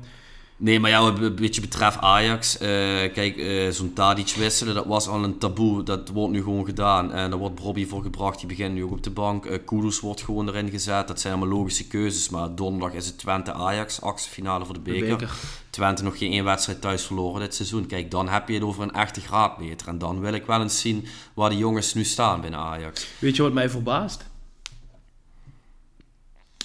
Nee, 0.60 0.80
maar 0.80 0.90
ja, 0.90 1.02
wat 1.02 1.18
een 1.18 1.34
beetje 1.34 1.60
betreft 1.60 1.98
Ajax. 1.98 2.58
eh, 2.58 2.68
kijk, 3.12 3.36
eh, 3.36 3.68
zo'n 3.68 3.92
Tadic 3.92 4.34
wisselen, 4.36 4.74
dat 4.74 4.86
was 4.86 5.08
al 5.08 5.24
een 5.24 5.38
taboe. 5.38 5.82
Dat 5.82 6.08
wordt 6.08 6.32
nu 6.32 6.42
gewoon 6.42 6.64
gedaan. 6.64 7.12
En 7.12 7.30
daar 7.30 7.38
wordt 7.38 7.60
Robbie 7.60 7.86
voor 7.88 8.02
gebracht. 8.02 8.38
Die 8.38 8.48
begint 8.48 8.74
nu 8.74 8.84
ook 8.84 8.90
op 8.90 9.02
de 9.02 9.10
bank. 9.10 9.46
Eh 9.46 9.58
Kudus 9.66 10.00
wordt 10.00 10.22
gewoon 10.22 10.48
erin 10.48 10.70
gezet. 10.70 11.08
Dat 11.08 11.20
zijn 11.20 11.34
allemaal 11.34 11.58
logische 11.58 11.86
keuzes. 11.86 12.28
Maar 12.28 12.54
donderdag 12.54 12.92
is 12.92 13.06
het 13.06 13.18
Twente-Ajax. 13.18 14.00
Achtste 14.00 14.30
finale 14.30 14.64
voor 14.64 14.74
de 14.74 14.82
de 14.82 14.90
beker. 14.90 15.16
beker. 15.16 15.30
Twente 15.70 16.02
nog 16.02 16.18
geen 16.18 16.32
één 16.32 16.44
wedstrijd 16.44 16.80
thuis 16.80 17.02
verloren 17.02 17.40
dit 17.40 17.54
seizoen. 17.54 17.86
Kijk, 17.86 18.10
dan 18.10 18.28
heb 18.28 18.48
je 18.48 18.54
het 18.54 18.62
over 18.62 18.82
een 18.82 18.92
echte 18.92 19.20
graadmeter. 19.20 19.88
En 19.88 19.98
dan 19.98 20.20
wil 20.20 20.32
ik 20.32 20.46
wel 20.46 20.60
eens 20.62 20.80
zien 20.80 21.06
waar 21.34 21.50
de 21.50 21.56
jongens 21.56 21.94
nu 21.94 22.04
staan 22.04 22.40
binnen 22.40 22.60
Ajax. 22.60 23.06
Weet 23.18 23.36
je 23.36 23.42
wat 23.42 23.52
mij 23.52 23.70
verbaast? 23.70 24.27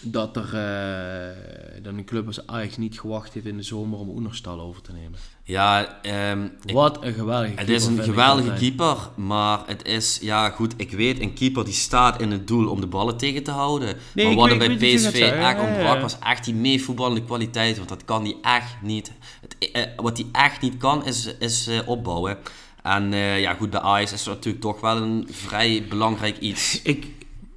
Dat 0.04 0.36
er 0.38 0.43
eh, 0.54 1.84
dat 1.84 1.93
een 1.93 2.06
club 2.06 2.28
als 2.28 2.47
Ajax 2.47 2.78
niet 2.78 2.99
gewacht 2.99 3.34
heeft 3.34 3.45
in 3.45 3.58
de 3.58 3.64
zomer 3.64 3.99
om 3.99 4.10
Oenerstal 4.10 4.62
over 4.62 4.82
te 4.82 4.91
nemen. 4.91 5.20
Ja, 5.43 6.01
ehm, 6.01 6.43
ik- 6.66 6.74
Wat 6.74 7.04
een 7.04 7.14
geweldige 7.14 7.54
Het 7.56 7.70
is 7.70 7.84
keeper, 7.86 7.99
een 8.04 8.10
geweldige 8.10 8.54
keeper, 8.54 8.97
maar 9.16 9.60
het 9.66 9.86
is, 9.86 10.20
ja 10.22 10.49
goed, 10.49 10.74
ik 10.78 10.91
weet, 10.91 11.20
een 11.22 11.34
keeper 11.34 11.66
die 11.66 11.74
staat 11.74 12.22
in 12.22 12.32
het 12.32 12.47
doel 12.47 12.70
om 12.70 12.82
de 12.82 12.88
ballen 12.88 13.18
tegen 13.18 13.43
te 13.43 13.51
houden. 13.51 13.95
Nee, 14.14 14.26
maar 14.26 14.36
wat 14.36 14.49
er 14.51 14.58
bij 14.58 14.76
PSV 14.76 15.06
echt 15.06 15.58
ja, 15.58 15.68
ontbrak 15.68 15.95
ja. 15.95 16.01
was 16.01 16.20
echt 16.20 16.45
die 16.45 16.54
meevoetballende 16.56 17.24
kwaliteit, 17.24 17.78
want 17.78 17.89
dat 17.89 18.06
kan 18.06 18.24
hij 18.24 18.36
echt 18.41 18.76
niet. 18.82 19.12
Het, 19.41 19.72
eh, 19.72 19.84
wat 19.95 20.18
hij 20.18 20.28
echt 20.32 20.62
niet 20.62 20.78
kan 20.78 21.06
is, 21.06 21.36
is 21.39 21.68
eh, 21.68 21.88
opbouwen. 21.88 22.38
En 22.84 23.14
eh, 23.14 23.39
ja 23.41 23.54
goed, 23.54 23.70
bij 23.70 23.80
Ajax 23.80 24.12
is 24.14 24.26
het 24.26 24.36
natuurlijk 24.36 24.64
toch 24.64 24.82
wel 24.82 24.97
een 24.97 25.28
vrij 25.32 25.86
belangrijk 25.89 26.38
iets. 26.38 26.82
Ik 26.82 27.08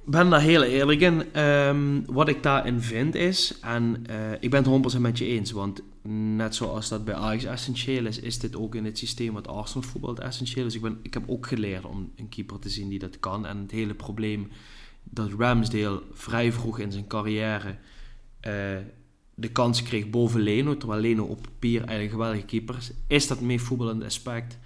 ben 0.09 0.29
daar 0.29 0.41
heel 0.41 0.63
eerlijk 0.63 1.01
in. 1.01 1.33
Ehm, 1.33 2.01
wat 2.05 2.27
ik 2.27 2.43
daarin 2.43 2.81
vind 2.81 3.15
is, 3.15 3.59
en 3.61 4.03
eh, 4.05 4.31
ik 4.39 4.49
ben 4.49 4.59
het 4.59 4.97
100% 4.97 5.01
met 5.01 5.17
je 5.17 5.25
eens, 5.25 5.51
want 5.51 5.81
net 6.37 6.55
zoals 6.55 6.89
dat 6.89 7.05
bij 7.05 7.13
Ajax 7.13 7.43
essentieel 7.43 8.05
is, 8.05 8.19
is 8.19 8.39
dit 8.39 8.55
ook 8.55 8.75
in 8.75 8.85
het 8.85 8.97
systeem 8.97 9.33
wat 9.33 9.47
Arsenal 9.47 9.87
voetbalt 9.87 10.19
essentieel 10.19 10.65
is. 10.65 10.75
Ik, 10.75 10.81
ben, 10.81 10.99
ik 11.01 11.13
heb 11.13 11.23
ook 11.27 11.47
geleerd 11.47 11.85
om 11.85 12.11
een 12.15 12.29
keeper 12.29 12.59
te 12.59 12.69
zien 12.69 12.89
die 12.89 12.99
dat 12.99 13.19
kan. 13.19 13.45
En 13.45 13.57
het 13.57 13.71
hele 13.71 13.93
probleem 13.93 14.47
dat 15.03 15.31
Ramsdale 15.37 16.01
vrij 16.13 16.51
vroeg 16.51 16.79
in 16.79 16.91
zijn 16.91 17.07
carrière 17.07 17.75
eh, 18.39 18.51
de 19.35 19.49
kans 19.51 19.83
kreeg 19.83 20.09
boven 20.09 20.41
Leno, 20.41 20.77
terwijl 20.77 21.01
Leno 21.01 21.23
op 21.23 21.41
papier 21.41 21.77
eigenlijk 21.77 22.03
een 22.03 22.17
geweldige 22.17 22.45
keeper 22.45 22.75
is, 22.77 22.91
is 23.07 23.27
dat 23.27 23.41
mee 23.41 23.61
voetballende 23.61 24.05
aspect. 24.05 24.57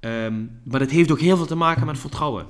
Ehm, 0.00 0.44
maar 0.64 0.80
het 0.80 0.90
heeft 0.90 1.10
ook 1.10 1.20
heel 1.20 1.36
veel 1.36 1.46
te 1.46 1.54
maken 1.54 1.86
met 1.86 1.98
vertrouwen. 1.98 2.46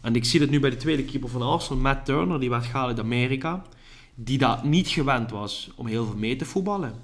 En 0.00 0.14
ik 0.14 0.24
zie 0.24 0.40
dat 0.40 0.50
nu 0.50 0.60
bij 0.60 0.70
de 0.70 0.76
tweede 0.76 1.04
keeper 1.04 1.28
van 1.28 1.42
Arsenal, 1.42 1.82
Matt 1.82 2.04
Turner, 2.04 2.40
die 2.40 2.50
werd 2.50 2.64
gehaald 2.64 2.88
uit 2.88 3.00
Amerika. 3.00 3.62
Die 4.14 4.38
daar 4.38 4.66
niet 4.66 4.88
gewend 4.88 5.30
was 5.30 5.70
om 5.76 5.86
heel 5.86 6.04
veel 6.06 6.16
mee 6.16 6.36
te 6.36 6.44
voetballen. 6.44 6.94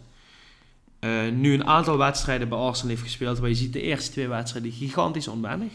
Eh, 0.98 1.28
nu 1.28 1.54
een 1.54 1.66
aantal 1.66 1.98
wedstrijden 1.98 2.48
bij 2.48 2.58
Arsenal 2.58 2.90
heeft 2.90 3.02
gespeeld, 3.02 3.38
waar 3.38 3.48
je 3.48 3.54
ziet 3.54 3.72
de 3.72 3.82
eerste 3.82 4.10
twee 4.10 4.28
wedstrijden 4.28 4.72
gigantisch 4.72 5.28
onwennig. 5.28 5.72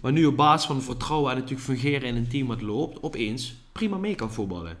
Maar 0.00 0.12
nu 0.12 0.26
op 0.26 0.36
basis 0.36 0.66
van 0.66 0.82
vertrouwen 0.82 1.30
en 1.30 1.36
natuurlijk 1.36 1.64
fungeren 1.64 2.08
in 2.08 2.16
een 2.16 2.28
team 2.28 2.46
wat 2.46 2.62
loopt, 2.62 3.02
opeens 3.02 3.54
prima 3.72 3.96
mee 3.96 4.14
kan 4.14 4.32
voetballen. 4.32 4.78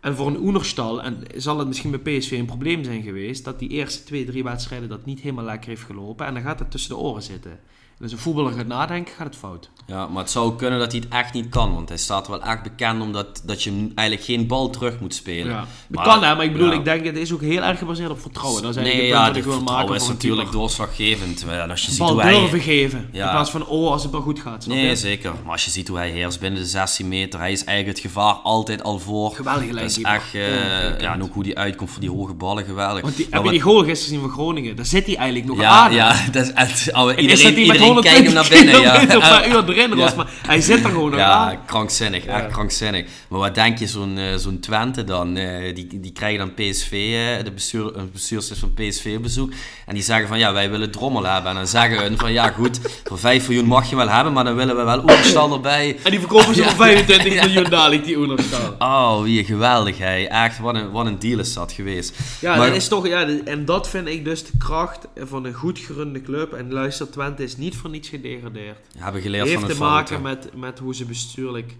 En 0.00 0.16
voor 0.16 0.26
een 0.26 0.40
Oenerstal, 0.40 1.02
en 1.02 1.22
zal 1.36 1.58
het 1.58 1.68
misschien 1.68 1.90
bij 1.90 2.18
PSV 2.18 2.30
een 2.30 2.46
probleem 2.46 2.84
zijn 2.84 3.02
geweest, 3.02 3.44
dat 3.44 3.58
die 3.58 3.68
eerste 3.68 4.04
twee, 4.04 4.24
drie 4.24 4.44
wedstrijden 4.44 4.88
dat 4.88 5.04
niet 5.04 5.20
helemaal 5.20 5.44
lekker 5.44 5.68
heeft 5.68 5.82
gelopen. 5.82 6.26
En 6.26 6.34
dan 6.34 6.42
gaat 6.42 6.58
het 6.58 6.70
tussen 6.70 6.90
de 6.90 6.96
oren 6.96 7.22
zitten. 7.22 7.60
Dus 7.98 8.12
een 8.12 8.18
voetballer 8.18 8.52
gaat 8.52 8.66
nadenken, 8.66 9.14
gaat 9.14 9.26
het 9.26 9.36
fout. 9.36 9.70
Ja, 9.86 10.06
maar 10.06 10.22
het 10.22 10.32
zou 10.32 10.56
kunnen 10.56 10.78
dat 10.78 10.92
hij 10.92 11.00
het 11.00 11.12
echt 11.12 11.32
niet 11.32 11.48
kan. 11.48 11.74
Want 11.74 11.88
hij 11.88 11.98
staat 11.98 12.28
wel 12.28 12.42
echt 12.42 12.62
bekend 12.62 13.02
omdat 13.02 13.42
dat 13.44 13.62
je 13.62 13.90
eigenlijk 13.94 14.26
geen 14.26 14.46
bal 14.46 14.70
terug 14.70 15.00
moet 15.00 15.14
spelen. 15.14 15.52
Ja. 15.52 15.66
Het 15.90 16.00
kan 16.00 16.22
hè, 16.22 16.34
maar 16.34 16.44
ik 16.44 16.52
bedoel, 16.52 16.72
ik 16.72 16.84
denk 16.84 17.04
het 17.04 17.16
is 17.16 17.32
ook 17.32 17.40
heel 17.40 17.62
erg 17.62 17.78
gebaseerd 17.78 18.10
op 18.10 18.20
vertrouwen. 18.20 18.62
Dat 18.62 18.76
is 18.76 18.82
je 18.82 18.82
nee, 18.82 19.10
dat 19.10 19.62
maken. 19.62 19.94
is 19.94 20.08
natuurlijk 20.08 20.52
doorslaggevend. 20.52 21.44
Als 21.70 21.84
je 21.84 21.90
ziet 21.90 21.98
bal 21.98 22.48
hoe 22.48 22.60
geven. 22.60 22.98
In 22.98 23.20
plaats 23.20 23.50
van, 23.50 23.66
oh, 23.66 23.90
als 23.90 24.02
het 24.02 24.12
wel 24.12 24.20
goed 24.20 24.40
gaat. 24.40 24.66
Nee, 24.66 24.86
je? 24.86 24.96
zeker. 24.96 25.32
Maar 25.42 25.52
als 25.52 25.64
je 25.64 25.70
ziet 25.70 25.88
hoe 25.88 25.96
hij 25.96 26.10
heerst 26.10 26.40
binnen 26.40 26.60
de 26.60 26.66
16 26.66 27.08
meter. 27.08 27.40
Hij 27.40 27.52
is 27.52 27.64
eigenlijk 27.64 27.98
het 27.98 28.12
gevaar 28.12 28.34
altijd 28.34 28.82
al 28.82 28.98
voor. 28.98 29.30
Geweldig 29.34 29.70
lijn, 29.70 29.90
echt... 30.02 30.34
Eh, 30.34 31.00
ja, 31.00 31.12
en 31.12 31.22
ook 31.22 31.34
hoe 31.34 31.44
hij 31.44 31.54
uitkomt 31.54 31.90
voor 31.90 32.00
die 32.00 32.10
hoge 32.10 32.34
ballen, 32.34 32.64
geweldig. 32.64 33.02
Want 33.02 33.16
die, 33.16 33.26
heb 33.30 33.44
je 33.44 33.50
die 33.50 33.60
goal 33.60 33.84
gisteren 33.84 33.96
gezien 33.96 34.20
van 34.20 34.30
Groningen? 34.30 34.76
Daar 34.76 34.86
zit 34.86 35.06
hij 35.06 35.16
eigenlijk 35.16 35.48
nog 35.56 35.66
aan. 35.66 35.92
Ja, 35.92 36.16
dat 36.32 36.42
is 36.42 36.52
echt... 36.52 36.86
Iedereen, 36.86 37.28
is 37.28 37.44
120 37.92 38.24
hem 38.24 38.34
naar 38.34 38.48
binnen, 38.48 38.80
ja. 38.80 39.18
paar 39.18 39.48
uur 39.48 39.68
erin 39.68 39.94
was. 39.94 40.14
Maar 40.14 40.30
hij 40.46 40.60
zit 40.60 40.84
er 40.84 40.90
gewoon 40.90 41.16
Ja, 41.16 41.30
aan. 41.30 41.64
krankzinnig. 41.66 42.24
Echt 42.24 42.46
krankzinnig. 42.46 43.06
Maar 43.28 43.38
wat 43.38 43.54
denk 43.54 43.78
je, 43.78 43.86
zo'n 43.86 44.18
eh, 44.18 44.36
zo'n 44.36 44.60
Twente 44.60 45.04
dan? 45.04 45.36
Eh, 45.36 45.74
die, 45.74 46.00
die 46.00 46.12
krijgen 46.12 46.38
dan 46.38 46.54
PSV, 46.54 46.92
eh, 46.92 47.44
de 47.44 47.50
bestuur, 47.54 47.92
bestuurslid 48.12 48.58
van 48.58 48.74
PSV 48.74 49.18
bezoek 49.20 49.52
En 49.86 49.94
die 49.94 50.02
zeggen 50.02 50.28
van, 50.28 50.38
ja, 50.38 50.52
wij 50.52 50.70
willen 50.70 50.90
Drommel 50.90 51.24
hebben. 51.24 51.50
En 51.50 51.56
dan 51.56 51.66
zeggen 51.66 51.98
hun 51.98 52.18
van, 52.18 52.32
ja 52.32 52.48
goed, 52.48 52.80
voor 53.04 53.18
5 53.18 53.48
miljoen 53.48 53.66
mag 53.66 53.90
je 53.90 53.96
wel 53.96 54.08
hebben, 54.08 54.32
maar 54.32 54.44
dan 54.44 54.54
willen 54.54 54.76
we 54.76 54.82
wel 54.82 54.98
Oenerstal 54.98 55.52
erbij. 55.52 55.96
En 56.02 56.10
die 56.10 56.20
verkopen 56.20 56.54
ze 56.54 56.62
voor 56.62 56.72
25 56.72 57.34
miljoen 57.44 57.70
dadelijk, 57.70 58.04
die 58.04 58.18
Oenerstal. 58.18 58.74
Oh, 58.78 59.22
wie 59.22 59.44
geweldig, 59.44 59.98
hij. 59.98 60.28
Echt, 60.28 60.58
wat 60.58 60.74
een, 60.74 60.90
wat 60.90 61.06
een 61.06 61.18
deal 61.18 61.38
is 61.38 61.54
dat 61.54 61.72
geweest. 61.72 62.16
Ja, 62.40 62.56
dat 62.56 62.74
is 62.74 62.88
toch, 62.88 63.06
ja, 63.06 63.26
en 63.44 63.64
dat 63.64 63.88
vind 63.88 64.08
ik 64.08 64.24
dus 64.24 64.44
de 64.44 64.50
kracht 64.58 65.06
van 65.16 65.44
een 65.44 65.54
goed 65.54 65.78
gerunde 65.78 66.22
club. 66.22 66.52
En 66.52 66.72
luister, 66.72 67.10
Twente 67.10 67.42
is 67.42 67.56
niet 67.56 67.76
voor 67.78 67.90
niets 67.90 68.08
gedegradeerd. 68.08 68.78
Hebben 68.96 69.22
geleerd 69.22 69.46
heeft 69.46 69.60
van 69.60 69.70
te 69.70 69.78
maken 69.78 70.20
fouten. 70.20 70.50
met, 70.50 70.60
met 70.60 70.78
hoe 70.78 70.94
ze 70.94 71.04
bestuurlijk 71.04 71.76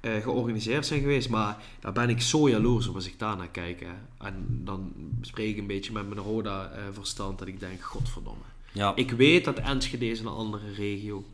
eh, 0.00 0.16
georganiseerd 0.22 0.86
zijn 0.86 1.00
geweest. 1.00 1.28
Maar 1.28 1.62
daar 1.80 1.92
ben 1.92 2.08
ik 2.08 2.20
zo 2.20 2.48
jaloers 2.48 2.86
op 2.86 2.94
als 2.94 3.06
ik 3.06 3.18
daar 3.18 3.36
naar 3.36 3.48
kijk. 3.48 3.80
Hè. 3.80 4.26
En 4.26 4.60
dan 4.64 4.92
spreek 5.20 5.48
ik 5.48 5.58
een 5.58 5.66
beetje 5.66 5.92
met 5.92 6.08
mijn 6.08 6.20
Roda-verstand 6.20 7.38
dat 7.38 7.48
ik 7.48 7.60
denk, 7.60 7.82
godverdomme. 7.82 8.42
Ja, 8.72 8.92
Ik 8.94 9.10
weet 9.10 9.44
dat 9.44 9.58
Enschede 9.58 10.10
is 10.10 10.20
een 10.20 10.26
andere 10.26 10.72
regio. 10.72 11.24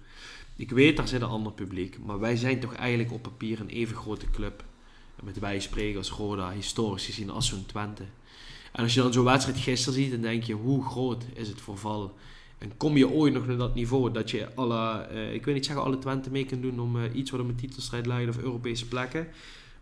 Ik 0.56 0.70
weet, 0.70 0.96
daar 0.96 1.08
zit 1.08 1.20
een 1.20 1.28
ander 1.28 1.52
publiek. 1.52 1.98
Maar 2.04 2.18
wij 2.18 2.36
zijn 2.36 2.60
toch 2.60 2.74
eigenlijk 2.74 3.12
op 3.12 3.22
papier 3.22 3.60
een 3.60 3.68
even 3.68 3.96
grote 3.96 4.30
club. 4.30 4.64
Met 5.22 5.38
wij 5.38 5.60
spreken 5.60 5.98
als 5.98 6.10
Roda, 6.10 6.50
historisch 6.50 7.04
gezien, 7.04 7.30
als 7.30 7.48
zo'n 7.48 7.66
Twente. 7.66 8.04
En 8.72 8.82
als 8.82 8.94
je 8.94 9.00
dan 9.00 9.12
zo'n 9.12 9.24
wedstrijd 9.24 9.58
gisteren 9.58 9.94
ziet, 9.94 10.10
dan 10.10 10.20
denk 10.20 10.42
je, 10.42 10.54
hoe 10.54 10.84
groot 10.84 11.24
is 11.34 11.48
het 11.48 11.60
verval? 11.60 12.14
En 12.58 12.76
kom 12.76 12.96
je 12.96 13.10
ooit 13.10 13.34
nog 13.34 13.46
naar 13.46 13.56
dat 13.56 13.74
niveau 13.74 14.12
dat 14.12 14.30
je 14.30 14.48
alle, 14.54 15.00
eh, 15.00 15.34
ik 15.34 15.44
wil 15.44 15.54
niet 15.54 15.66
zeggen 15.66 15.84
alle 15.84 15.98
Twente 15.98 16.30
mee 16.30 16.44
kunt 16.44 16.62
doen 16.62 16.80
om 16.80 16.96
eh, 17.04 17.14
iets 17.14 17.30
wat 17.30 17.40
om 17.40 17.48
een 17.48 17.54
titelstrijd 17.54 18.06
leidt 18.06 18.30
of 18.30 18.38
Europese 18.38 18.86
plekken. 18.86 19.20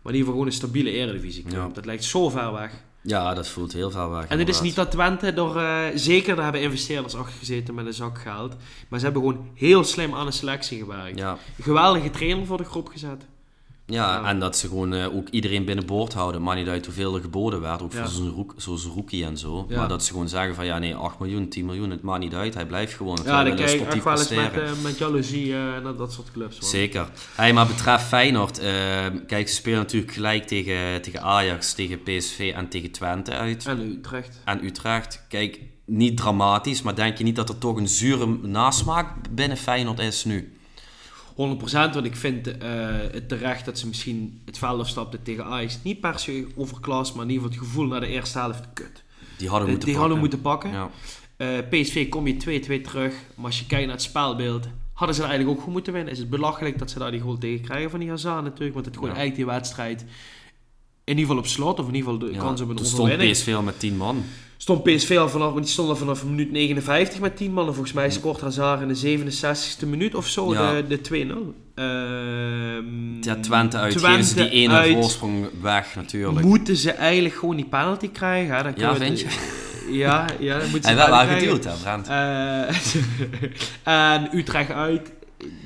Maar 0.01 0.13
in 0.13 0.19
ieder 0.19 0.19
geval 0.19 0.31
gewoon 0.31 0.45
een 0.45 0.51
stabiele 0.51 0.91
eredivisie. 0.91 1.45
Ja. 1.49 1.69
Dat 1.73 1.85
lijkt 1.85 2.03
zo 2.03 2.29
ver 2.29 2.53
weg. 2.53 2.83
ja, 3.01 3.33
dat 3.33 3.47
voelt 3.47 3.73
heel 3.73 3.91
veel 3.91 4.09
weg. 4.09 4.27
En 4.27 4.39
het 4.39 4.49
is 4.49 4.61
niet 4.61 4.75
dat 4.75 4.91
Twente 4.91 5.33
door, 5.33 5.57
eh, 5.57 5.85
zeker 5.95 6.35
daar 6.35 6.43
hebben 6.43 6.61
investeerders 6.61 7.15
achter 7.15 7.37
gezeten 7.39 7.75
met 7.75 7.85
een 7.85 7.93
zak 7.93 8.19
geld. 8.19 8.55
Maar 8.87 8.99
ze 8.99 9.05
hebben 9.05 9.23
gewoon 9.23 9.49
heel 9.53 9.83
slim 9.83 10.13
aan 10.13 10.25
de 10.25 10.31
selectie 10.31 10.79
gewerkt. 10.79 11.19
Ja. 11.19 11.37
Geweldige 11.61 12.09
trainer 12.09 12.45
voor 12.45 12.57
de 12.57 12.63
groep 12.63 12.87
gezet. 12.87 13.25
Ja, 13.89 14.13
Ja. 14.21 14.29
en 14.29 14.39
dat 14.39 14.57
ze 14.57 14.67
gewoon 14.67 14.93
eh, 14.93 15.15
ook 15.15 15.29
iedereen 15.29 15.65
binnenboord 15.65 16.13
houden. 16.13 16.41
Maar 16.43 16.55
niet 16.55 16.67
uit 16.67 16.85
hoeveel 16.85 17.15
er 17.15 17.21
geboden 17.21 17.61
werd. 17.61 17.81
Ook 17.81 17.93
Ja. 17.93 17.99
voor 17.99 18.09
zo'n 18.13 18.29
roek, 18.29 18.53
zoals 18.57 18.85
Rookie 18.85 19.25
en 19.25 19.37
zo. 19.37 19.65
Ja. 19.69 19.77
Maar 19.77 19.87
dat 19.87 20.03
ze 20.03 20.11
gewoon 20.11 20.27
zeggen 20.29 20.55
van 20.55 20.65
ja, 20.65 20.79
nee, 20.79 20.95
8 20.95 21.19
miljoen, 21.19 21.49
10 21.49 21.65
miljoen, 21.65 21.89
het 21.89 22.01
maakt 22.01 22.19
niet 22.19 22.33
uit. 22.33 22.53
Hij 22.53 22.65
blijft 22.65 22.93
gewoon. 22.93 23.19
Ja, 23.25 23.43
dan 23.43 23.55
kijk 23.55 23.69
ik 23.69 23.75
sportief 23.75 23.95
echt 23.95 24.29
wel 24.29 24.39
eens 24.43 24.53
met, 24.53 24.63
eh, 24.63 24.71
met 24.83 24.97
jaloezie 24.97 25.53
eh, 25.53 25.59
naar 25.83 25.95
dat 25.95 26.13
soort 26.13 26.31
clubs. 26.31 26.59
hoor. 26.59 26.69
Zeker. 26.69 27.07
Hey, 27.35 27.53
maar 27.53 27.67
betreft 27.67 28.03
Feyenoord, 28.03 28.59
eh, 28.59 29.05
kijk, 29.27 29.47
ze 29.47 29.55
spelen 29.55 29.77
natuurlijk 29.79 30.11
gelijk 30.13 30.47
tegen, 30.47 31.01
tegen 31.01 31.21
Ajax, 31.21 31.73
tegen 31.73 32.03
PSV 32.03 32.51
en 32.55 32.67
tegen 32.69 32.91
Twente 32.91 33.31
uit. 33.31 33.65
En 33.65 33.79
Utrecht. 33.81 34.41
En 34.45 34.65
Utrecht. 34.65 35.25
Kijk, 35.29 35.59
niet 35.85 36.17
dramatisch, 36.17 36.81
maar 36.81 36.95
denk 36.95 37.17
je 37.17 37.23
niet 37.23 37.35
dat 37.35 37.49
er 37.49 37.57
toch 37.57 37.77
een 37.77 37.87
zure 37.87 38.27
nasmaak 38.41 39.07
binnen 39.31 39.57
Feyenoord 39.57 39.99
is 39.99 40.25
nu? 40.25 40.51
100% 41.37 41.93
want 41.93 42.05
ik 42.05 42.15
vind 42.15 42.47
eh, 42.57 42.79
het 43.11 43.29
terecht 43.29 43.65
dat 43.65 43.79
ze 43.79 43.87
misschien 43.87 44.41
het 44.45 44.57
veld 44.57 44.79
afstapten 44.79 45.23
tegen 45.23 45.45
Ajax. 45.45 45.79
Niet 45.83 45.99
per 45.99 46.19
se 46.19 46.47
overklas, 46.55 47.13
maar 47.13 47.23
in 47.25 47.31
ieder 47.31 47.43
geval 47.47 47.59
het 47.59 47.67
gevoel 47.69 47.87
naar 47.87 47.99
de 47.99 48.07
eerste 48.07 48.37
helft. 48.39 48.63
Kut. 48.73 49.03
Die 49.37 49.49
hadden 49.49 49.67
Eh, 49.67 49.73
moeten 49.73 49.89
die 49.89 49.97
pakken. 49.97 49.99
hadden 49.99 50.19
moeten 50.19 50.41
pakken. 50.41 50.71
Ja. 50.71 50.89
Eh, 51.37 51.47
PSV 51.69 52.09
kom 52.09 52.27
je 52.27 52.37
2-2 52.37 52.81
terug. 52.81 53.13
Maar 53.35 53.45
als 53.45 53.59
je 53.59 53.65
kijkt 53.65 53.85
naar 53.85 53.95
het 53.95 54.03
spelbeeld, 54.03 54.67
hadden 54.93 55.15
ze 55.15 55.21
eigenlijk 55.23 55.57
ook 55.57 55.63
goed 55.63 55.73
moeten 55.73 55.93
winnen. 55.93 56.11
Is 56.13 56.19
het 56.19 56.29
belachelijk 56.29 56.79
dat 56.79 56.91
ze 56.91 56.99
daar 56.99 57.11
die 57.11 57.19
goal 57.19 57.37
tegen 57.37 57.65
krijgen 57.65 57.89
van 57.89 57.99
die 57.99 58.09
Hazard 58.09 58.43
natuurlijk. 58.43 58.73
Want 58.73 58.85
het 58.85 58.95
gewoon 58.95 59.09
Ja. 59.09 59.15
eigenlijk 59.15 59.47
die 59.47 59.55
wedstrijd 59.59 60.01
in 60.01 61.17
ieder 61.17 61.21
geval 61.25 61.37
op 61.37 61.47
slot, 61.47 61.79
of 61.79 61.87
in 61.87 61.95
ieder 61.95 62.11
geval 62.11 62.27
de 62.27 62.33
Ja, 62.35 62.39
kans 62.41 62.61
op 62.61 62.69
een 62.69 62.75
toen 62.75 62.85
stond 62.85 63.01
overwinning. 63.01 63.37
PSV 63.37 63.53
al 63.55 63.61
met 63.61 63.79
10 63.79 63.97
man. 63.97 64.23
Stond 64.57 64.83
PSV 64.83 65.17
al 65.19 65.29
vanaf, 65.29 65.51
want 65.51 65.63
die 65.63 65.73
stond 65.73 65.89
al 65.89 65.95
vanaf 65.95 66.25
minuut 66.25 66.51
59 66.51 67.19
met 67.19 67.37
10 67.37 67.53
man. 67.53 67.67
En 67.67 67.73
volgens 67.73 67.93
mij 67.93 68.09
scoort 68.09 68.41
Hazard 68.41 68.81
in 68.81 68.87
de 68.87 68.95
67e 69.83 69.87
minuut 69.87 70.15
of 70.15 70.27
zo 70.27 70.53
Ja. 70.53 70.73
de, 70.81 70.87
de 70.87 71.01
2-0. 71.01 71.53
Ehm, 71.75 73.21
Ja, 73.23 73.35
Twente 73.35 73.77
uit, 73.77 73.97
Twente 73.97 74.23
ze 74.27 74.33
die 74.35 74.49
ene 74.49 74.73
uit. 74.73 74.93
voorsprong 74.93 75.47
weg 75.61 75.95
natuurlijk. 75.95 76.45
Moeten 76.45 76.75
ze 76.75 76.91
eigenlijk 76.91 77.35
gewoon 77.35 77.55
die 77.55 77.65
penalty 77.65 78.09
krijgen? 78.11 78.55
hè? 78.55 78.63
Dan 78.63 78.73
Ja, 78.75 78.95
vind 78.95 79.21
het- 79.21 79.39
Ja, 79.91 80.25
ja, 80.39 80.59
dan 80.59 80.69
moeten 80.69 80.89
ze 80.89 80.95
Hij 80.95 80.95
wel 80.95 81.05
penalty 81.05 81.27
waar 81.27 81.37
krijgen. 81.37 81.47
geduwd, 81.47 81.63
hè, 81.63 81.81
Brent? 81.81 82.07
Eh, 83.83 83.83
en 84.17 84.37
Utrecht 84.37 84.71
uit, 84.71 85.11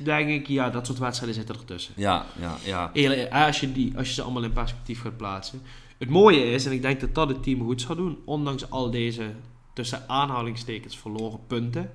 denk 0.04 0.28
ik, 0.28 0.46
ja, 0.48 0.70
dat 0.70 0.86
soort 0.86 0.98
wedstrijden 0.98 1.36
zitten 1.36 1.54
ertussen. 1.56 1.92
Ja, 1.96 2.24
ja, 2.40 2.56
ja. 2.64 2.90
Eerlijk, 2.92 3.20
eh, 3.30 3.46
als 3.46 3.60
je, 3.60 3.72
die, 3.72 3.92
als 3.96 4.08
je 4.08 4.14
ze 4.14 4.22
allemaal 4.22 4.42
in 4.42 4.52
perspectief 4.52 5.00
gaat 5.02 5.16
plaatsen. 5.16 5.62
Het 6.02 6.10
mooie 6.10 6.50
is, 6.50 6.66
en 6.66 6.72
ik 6.72 6.82
denk 6.82 7.00
dat 7.00 7.14
dat 7.14 7.28
het 7.28 7.42
team 7.42 7.60
goed 7.60 7.80
zal 7.80 7.96
doen, 7.96 8.18
ondanks 8.24 8.70
al 8.70 8.90
deze 8.90 9.34
tussen 9.72 10.08
aanhalingstekens 10.08 10.98
verloren 10.98 11.40
punten, 11.46 11.90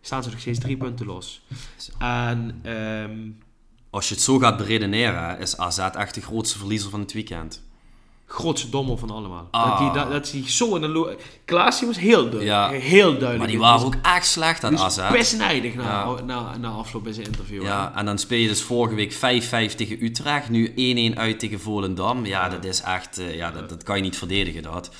staan 0.00 0.22
ze 0.22 0.30
nog 0.30 0.40
steeds 0.40 0.58
drie 0.58 0.76
punten 0.76 1.06
los. 1.06 1.42
En 1.98 2.58
ehm, 2.62 3.30
Als 3.90 4.08
je 4.08 4.14
het 4.14 4.22
zo 4.22 4.38
gaat 4.38 4.56
beredeneren, 4.56 5.38
is 5.38 5.56
AZ 5.56 5.78
echt 5.78 6.14
de 6.14 6.20
grootste 6.20 6.58
verliezer 6.58 6.90
van 6.90 7.00
het 7.00 7.12
weekend. 7.12 7.67
Grootste 8.30 8.70
dommel 8.70 8.96
van 8.96 9.10
allemaal. 9.10 9.48
Ah. 9.50 9.68
Dat, 9.68 9.78
die, 9.78 9.90
dat, 10.02 10.10
dat 10.12 10.30
die 10.30 10.50
zo 10.50 10.74
in 10.74 10.80
de 10.80 10.88
lo- 10.88 11.16
Klaas 11.44 11.78
die 11.78 11.86
was 11.88 11.98
heel 11.98 12.16
duidelijk. 12.30 12.44
Ja. 12.48 12.68
Heel 12.70 13.04
duidelijk. 13.08 13.38
Maar 13.38 13.46
die 13.46 13.58
waren 13.58 13.86
ook 13.86 13.94
echt 14.02 14.26
slecht 14.26 14.64
aan 14.64 14.78
AZ. 14.78 15.00
pestnijdig 15.10 15.74
na, 15.74 15.82
Ja. 15.82 16.20
na, 16.24 16.56
na 16.56 16.68
afloop 16.68 17.06
in 17.06 17.14
zijn 17.14 17.26
interview. 17.26 17.62
Ja, 17.62 17.92
en 17.96 18.04
dan 18.04 18.18
speel 18.18 18.38
je 18.38 18.48
dus 18.48 18.62
vorige 18.62 18.94
week 18.94 19.12
5-5 19.12 19.74
tegen 19.74 20.04
Utrecht, 20.04 20.48
nu 20.50 20.68
1-1 21.14 21.18
uit 21.18 21.38
tegen 21.38 21.60
Volendam. 21.60 22.26
Ja, 22.26 22.48
dat 22.48 22.64
is 22.64 22.80
echt, 22.82 23.18
eh, 23.18 23.34
ja, 23.36 23.50
dat, 23.50 23.68
dat 23.68 23.82
kan 23.82 23.96
je 23.96 24.02
niet 24.02 24.16
verdedigen, 24.18 24.62
dat. 24.62 24.90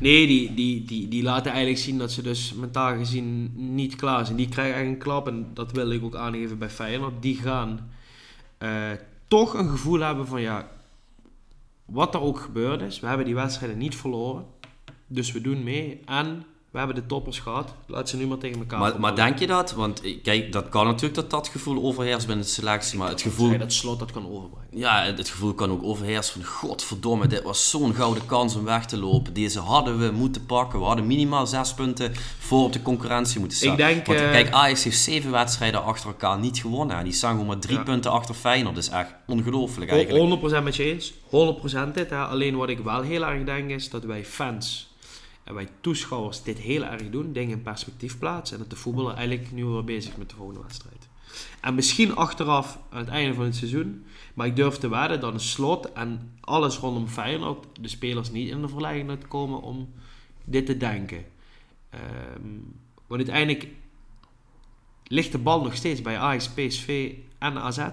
Nee, 0.00 0.26
die, 0.26 0.54
die, 0.54 0.84
die, 0.84 1.08
die 1.08 1.22
laten 1.22 1.50
eigenlijk 1.50 1.80
zien 1.80 1.98
dat 1.98 2.12
ze 2.12 2.22
dus 2.22 2.52
mentaal 2.56 2.96
gezien 2.96 3.52
niet 3.74 3.96
klaar 3.96 4.24
zijn. 4.24 4.36
Die 4.36 4.48
krijgen 4.48 4.74
eigenlijk 4.74 5.04
een 5.04 5.10
klap 5.12 5.26
en 5.28 5.46
dat 5.54 5.72
wil 5.72 5.90
ik 5.90 6.04
ook 6.04 6.16
aangeven 6.16 6.58
bij 6.58 6.70
Feyenoord. 6.70 7.14
Die 7.22 7.36
gaan 7.36 7.90
eh, 8.58 8.70
toch 9.28 9.54
een 9.54 9.68
gevoel 9.68 10.00
hebben 10.00 10.26
van 10.26 10.40
ja, 10.40 10.68
wat 11.88 12.14
er 12.14 12.20
ook 12.20 12.38
gebeurd 12.38 12.82
is. 12.82 13.00
We 13.00 13.06
hebben 13.06 13.26
die 13.26 13.34
wedstrijden 13.34 13.78
niet 13.78 13.96
verloren. 13.96 14.46
Dus 15.06 15.32
we 15.32 15.40
doen 15.40 15.62
mee 15.62 16.00
en 16.04 16.44
we 16.70 16.78
hebben 16.78 16.96
de 16.96 17.06
toppers 17.06 17.38
gehad. 17.38 17.74
Laat 17.86 18.08
ze 18.08 18.16
nu 18.16 18.26
maar 18.26 18.38
tegen 18.38 18.58
elkaar 18.58 18.78
Maar, 18.78 19.00
maar 19.00 19.16
denk 19.16 19.38
je 19.38 19.46
dat? 19.46 19.72
Want 19.72 20.00
eh, 20.00 20.22
kijk, 20.22 20.52
dat 20.52 20.68
kan 20.68 20.86
natuurlijk 20.86 21.14
dat 21.14 21.30
dat 21.30 21.48
gevoel 21.48 21.82
overheerst 21.82 22.26
binnen 22.26 22.44
de 22.44 22.50
selectie, 22.50 22.98
maar 22.98 23.08
het 23.08 23.22
gevoel... 23.22 23.58
Dat 23.58 23.72
slot 23.72 23.98
dat 23.98 24.10
kan 24.10 24.28
overbrengen. 24.30 24.68
Ja, 24.70 25.02
het 25.04 25.28
gevoel 25.28 25.54
kan 25.54 25.70
ook 25.70 25.82
overheersen 25.82 26.34
van 26.34 26.44
godverdomme, 26.44 27.26
dit 27.26 27.42
was 27.42 27.70
zo'n 27.70 27.94
gouden 27.94 28.26
kans 28.26 28.56
om 28.56 28.64
weg 28.64 28.86
te 28.86 28.96
lopen. 28.98 29.32
Deze 29.32 29.60
hadden 29.60 29.98
we 29.98 30.10
moeten 30.10 30.46
pakken. 30.46 30.78
We 30.78 30.84
hadden 30.84 31.06
minimaal 31.06 31.46
zes 31.46 31.74
punten 31.74 32.12
voor 32.38 32.64
op 32.64 32.72
de 32.72 32.82
concurrentie 32.82 33.40
moeten 33.40 33.58
staan. 33.58 33.70
Ik 33.70 33.76
denk, 33.76 34.06
Want 34.06 34.20
eh, 34.20 34.30
kijk, 34.30 34.50
Ajax 34.50 34.84
heeft 34.84 34.98
zeven 34.98 35.30
wedstrijden 35.30 35.84
achter 35.84 36.08
elkaar 36.08 36.38
niet 36.38 36.58
gewonnen. 36.58 37.04
Die 37.04 37.12
staan 37.12 37.30
gewoon 37.30 37.46
maar 37.46 37.58
drie 37.58 37.76
Ja. 37.76 37.82
punten 37.82 38.10
achter 38.10 38.34
Feyenoord. 38.34 38.74
Dat 38.74 38.84
is 38.84 38.90
echt 38.90 39.14
ongelooflijk 39.26 39.90
eigenlijk. 39.90 40.60
100% 40.60 40.62
met 40.62 40.76
je 40.76 40.84
eens. 40.84 41.12
100% 41.90 41.94
dit. 41.94 42.10
Hè. 42.10 42.24
Alleen 42.24 42.56
wat 42.56 42.68
ik 42.68 42.78
wel 42.78 43.02
heel 43.02 43.24
erg 43.24 43.44
denk 43.44 43.70
is 43.70 43.90
dat 43.90 44.04
wij 44.04 44.24
fans 44.24 44.87
en 45.48 45.54
wij 45.54 45.68
toeschouwers 45.80 46.42
dit 46.42 46.58
heel 46.58 46.84
erg 46.84 47.10
doen. 47.10 47.32
Dingen 47.32 47.56
in 47.56 47.62
perspectief 47.62 48.18
plaatsen. 48.18 48.56
En 48.56 48.62
dat 48.62 48.70
de 48.70 48.76
voetballer 48.76 49.14
eigenlijk 49.14 49.52
nu 49.52 49.64
weer 49.64 49.84
bezig 49.84 50.16
met 50.16 50.30
de 50.30 50.36
volgende 50.36 50.62
wedstrijd. 50.62 51.08
En 51.60 51.74
misschien 51.74 52.16
achteraf 52.16 52.78
aan 52.90 52.98
het 52.98 53.08
einde 53.08 53.34
van 53.34 53.44
het 53.44 53.56
seizoen. 53.56 54.04
Maar 54.34 54.46
ik 54.46 54.56
durf 54.56 54.76
te 54.76 54.88
wedden 54.88 55.20
dat 55.20 55.32
een 55.32 55.40
slot 55.40 55.92
en 55.92 56.38
alles 56.40 56.78
rondom 56.78 57.08
Feyenoord 57.08 57.66
de 57.80 57.88
spelers 57.88 58.30
niet 58.30 58.50
in 58.50 58.66
de 58.66 58.74
laat 58.74 59.28
komen 59.28 59.60
om 59.62 59.92
dit 60.44 60.66
te 60.66 60.76
denken. 60.76 61.24
Ehm, 61.90 62.52
want 63.06 63.20
uiteindelijk 63.20 63.68
ligt 65.04 65.32
de 65.32 65.38
bal 65.38 65.62
nog 65.62 65.76
steeds 65.76 66.02
bij 66.02 66.18
Ajax, 66.18 66.48
PSV 66.48 67.14
en 67.38 67.58
AZ. 67.58 67.86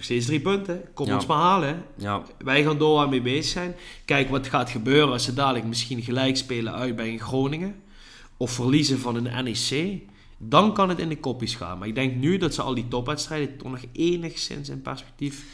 Nog 0.00 0.08
steeds 0.08 0.26
drie 0.26 0.40
punten. 0.40 0.82
Kom 0.94 1.06
Ja. 1.06 1.14
ons 1.14 1.26
maar 1.26 1.38
halen. 1.38 1.82
Ja, 1.96 2.22
Wij 2.38 2.62
gaan 2.62 2.78
door 2.78 2.94
waar 2.94 3.08
mee 3.08 3.22
bezig 3.22 3.52
zijn. 3.52 3.74
Kijk 4.04 4.30
wat 4.30 4.46
gaat 4.46 4.70
gebeuren 4.70 5.12
als 5.12 5.24
ze 5.24 5.34
dadelijk 5.34 5.64
misschien 5.64 6.02
gelijk 6.02 6.36
spelen 6.36 6.72
uit 6.74 6.96
bij 6.96 7.08
een 7.08 7.20
Groningen. 7.20 7.74
Of 8.36 8.50
verliezen 8.50 8.98
van 8.98 9.14
een 9.16 9.44
NEC. 9.44 10.00
Dan 10.38 10.74
kan 10.74 10.88
het 10.88 10.98
in 10.98 11.08
de 11.08 11.18
kopjes 11.18 11.54
gaan. 11.54 11.78
Maar 11.78 11.88
ik 11.88 11.94
denk 11.94 12.14
nu 12.14 12.36
dat 12.38 12.54
ze 12.54 12.62
al 12.62 12.74
die 12.74 12.88
topwedstrijden 12.88 13.56
toch 13.56 13.70
nog 13.70 13.80
enigszins 13.92 14.68
in 14.68 14.82
perspectief 14.82 15.44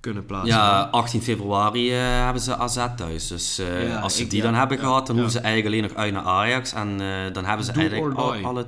kunnen 0.00 0.26
plaatsen. 0.26 0.56
ja 0.56 0.88
18 0.90 1.22
februari 1.22 1.92
eh, 1.92 1.98
hebben 2.24 2.42
ze 2.42 2.56
AZ 2.56 2.86
thuis. 2.96 3.26
Dus 3.26 3.58
eh, 3.58 3.88
Ja, 3.88 4.00
als 4.00 4.16
ze 4.16 4.26
die 4.26 4.38
ja, 4.38 4.44
dan 4.44 4.54
hebben 4.54 4.76
ja, 4.76 4.82
gehad, 4.82 5.06
dan 5.06 5.16
hoeven 5.16 5.32
ze 5.34 5.40
eigenlijk 5.40 5.74
alleen 5.74 5.88
nog 5.88 5.98
uit 5.98 6.12
naar 6.12 6.24
Ajax. 6.24 6.72
En 6.72 7.00
eh, 7.00 7.32
dan 7.32 7.44
hebben 7.44 7.64
ze 7.66 7.72
Do 7.72 7.80
eigenlijk 7.80 8.18
al, 8.18 8.34
alle 8.34 8.66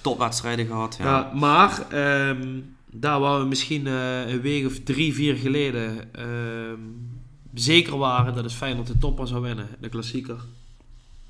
topwedstrijden 0.00 0.66
gehad. 0.66 0.96
Ja. 0.98 1.04
Ja, 1.04 1.30
maar 1.34 1.90
ehm, 1.90 2.58
daar 3.00 3.20
waar 3.20 3.40
we 3.40 3.46
misschien 3.46 3.86
eh, 3.86 4.30
een 4.30 4.40
week 4.40 4.66
of 4.66 4.78
drie, 4.78 5.14
vier 5.14 5.36
geleden 5.36 6.14
ehm, 6.14 6.80
zeker 7.54 7.98
waren 7.98 8.34
dat 8.34 8.44
het 8.44 8.52
Feyenoord 8.52 8.86
de 8.86 8.98
topper 8.98 9.26
zou 9.26 9.42
winnen, 9.42 9.68
de 9.80 9.88
klassieker, 9.88 10.44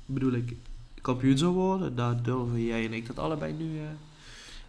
bedoel 0.05 0.33
ik, 0.33 0.55
kampioen 1.01 1.37
zou 1.37 1.53
worden, 1.53 1.95
daar 1.95 2.23
durven 2.23 2.63
jij 2.63 2.85
en 2.85 2.93
ik 2.93 3.07
dat 3.07 3.19
allebei 3.19 3.53
nu... 3.53 3.79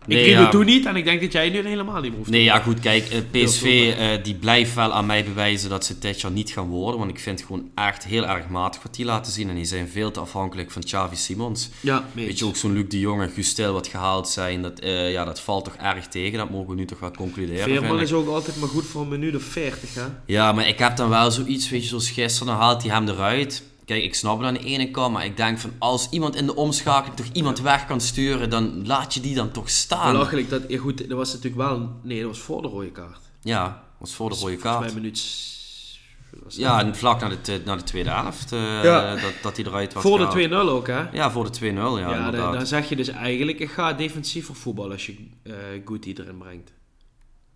Nee, 0.07 0.19
ik 0.19 0.25
riep 0.25 0.35
ja. 0.35 0.43
het 0.43 0.51
toen 0.51 0.67
niet 0.67 0.87
en 0.87 0.97
ik 0.97 1.05
denk 1.05 1.21
dat 1.21 1.33
jij 1.33 1.51
nu 1.51 1.67
helemaal 1.67 2.01
niet 2.01 2.11
meer 2.11 2.19
hoeft. 2.19 2.31
Nee, 2.31 2.43
ja 2.43 2.59
goed, 2.59 2.81
kijk, 2.81 3.09
eh, 3.09 3.19
PSV 3.31 3.61
veel, 3.61 3.93
eh, 3.93 4.25
die 4.25 4.35
blijft 4.35 4.75
wel 4.75 4.93
aan 4.93 5.07
mij 5.07 5.25
bewijzen 5.25 5.71
dat 5.71 5.85
ze 5.85 5.95
jaar 6.17 6.31
niet 6.31 6.51
gaan 6.51 6.69
worden. 6.69 6.99
Want 6.99 7.11
ik 7.11 7.19
vind 7.19 7.43
gewoon 7.43 7.71
echt 7.75 8.05
heel 8.05 8.27
erg 8.27 8.49
matig 8.49 8.83
wat 8.83 8.95
die 8.95 9.05
laten 9.05 9.33
zien. 9.33 9.49
En 9.49 9.55
die 9.55 9.65
zijn 9.65 9.89
veel 9.89 10.11
te 10.11 10.21
afhankelijk 10.21 10.71
van 10.71 10.83
Xavi 10.83 11.17
Simons. 11.17 11.69
Ja, 11.81 12.09
mee 12.13 12.27
Weet 12.27 12.39
je, 12.39 12.45
ook 12.45 12.57
zo'n 12.57 12.73
Luc 12.73 12.89
de 12.89 12.99
Jong 12.99 13.23
en 13.23 13.31
Gustel 13.31 13.73
wat 13.73 13.87
gehaald 13.87 14.29
zijn, 14.29 14.63
dat, 14.63 14.79
eh, 14.79 15.13
ja, 15.13 15.25
dat 15.25 15.41
valt 15.41 15.65
toch 15.65 15.77
erg 15.77 16.07
tegen. 16.07 16.39
Dat 16.39 16.51
mogen 16.51 16.69
we 16.69 16.75
nu 16.75 16.85
toch 16.85 17.01
wel 17.01 17.11
concluderen. 17.11 17.65
Veerman 17.65 18.01
is 18.01 18.13
ook 18.13 18.29
altijd 18.29 18.57
maar 18.61 18.69
goed 18.69 18.87
voor 18.87 19.03
een 19.03 19.09
minuut 19.09 19.35
of 19.35 19.43
40, 19.43 19.95
hè? 19.95 20.07
Ja, 20.27 20.53
maar 20.53 20.69
ik 20.69 20.79
heb 20.79 20.97
dan 20.97 21.09
wel 21.09 21.31
zoiets, 21.31 21.71
weet 21.71 21.83
je, 21.83 21.89
zoals 21.89 22.11
gisteren, 22.11 22.47
dan 22.47 22.57
haalt 22.57 22.83
hij 22.83 22.95
hem 22.95 23.09
eruit. 23.09 23.63
Kijk, 23.89 24.03
ik 24.03 24.15
snap 24.15 24.39
het 24.39 24.47
aan 24.47 24.55
de 24.55 24.65
ene 24.65 24.91
kant, 24.91 25.13
maar 25.13 25.25
ik 25.25 25.37
denk 25.37 25.59
van 25.59 25.71
als 25.79 26.09
iemand 26.11 26.37
in 26.37 26.47
de 26.47 26.55
omschakeling 26.57 27.17
toch 27.17 27.27
iemand 27.33 27.61
weg 27.61 27.87
kan 27.87 28.01
sturen, 28.01 28.51
dan 28.51 28.87
laat 28.87 29.15
je 29.15 29.21
die 29.21 29.35
dan 29.35 29.51
toch 29.51 29.71
staan. 29.71 30.13
Belachelijk, 30.13 30.51
dat, 30.51 30.63
ja, 30.69 30.79
goed, 30.79 30.99
dat 31.09 31.19
was 31.19 31.33
natuurlijk 31.33 31.63
wel... 31.63 31.91
Nee, 32.03 32.19
dat 32.21 32.29
was 32.31 32.39
voor 32.39 32.63
de 32.63 32.69
rode 32.69 32.91
kaart. 32.93 33.21
Ja, 33.43 33.83
was 33.99 34.15
voor 34.15 34.29
de 34.31 34.35
rode 34.35 34.47
Volgens 34.59 34.73
mij 34.73 34.81
kaart. 34.81 34.95
minuut... 34.95 35.19
s- 35.19 36.01
wat 36.31 36.41
was 36.45 36.55
dat? 36.55 36.63
Ja, 36.65 36.81
en 36.81 36.97
vlak 36.97 37.21
naar 37.21 37.33
de, 37.43 37.61
naar 37.65 37.77
de 37.77 37.83
tweede 37.83 38.11
helft 38.11 38.53
eh, 38.53 38.83
Ja. 38.85 39.15
dat, 39.15 39.33
dat 39.43 39.57
hij 39.57 39.67
eruit 39.67 39.93
was 39.93 40.03
voor 40.03 40.19
gehaald. 40.19 40.35
de 40.35 40.49
2-0 40.49 40.53
ook, 40.55 40.87
hè? 40.87 41.11
Ja, 41.13 41.31
voor 41.31 41.51
de 41.53 41.59
2-0, 41.59 41.63
ja, 41.75 41.99
Ja, 41.99 42.31
dan, 42.31 42.67
zeg 42.67 42.89
je 42.89 42.97
dus 42.97 43.09
eigenlijk, 43.09 43.59
ik 43.59 43.71
ga 43.71 43.93
defensiever 43.93 44.55
voetballen 44.55 44.93
als 44.93 45.07
je 45.07 45.15
eh 45.43 45.55
Guti 45.85 46.13
erin 46.17 46.39
brengt. 46.39 46.73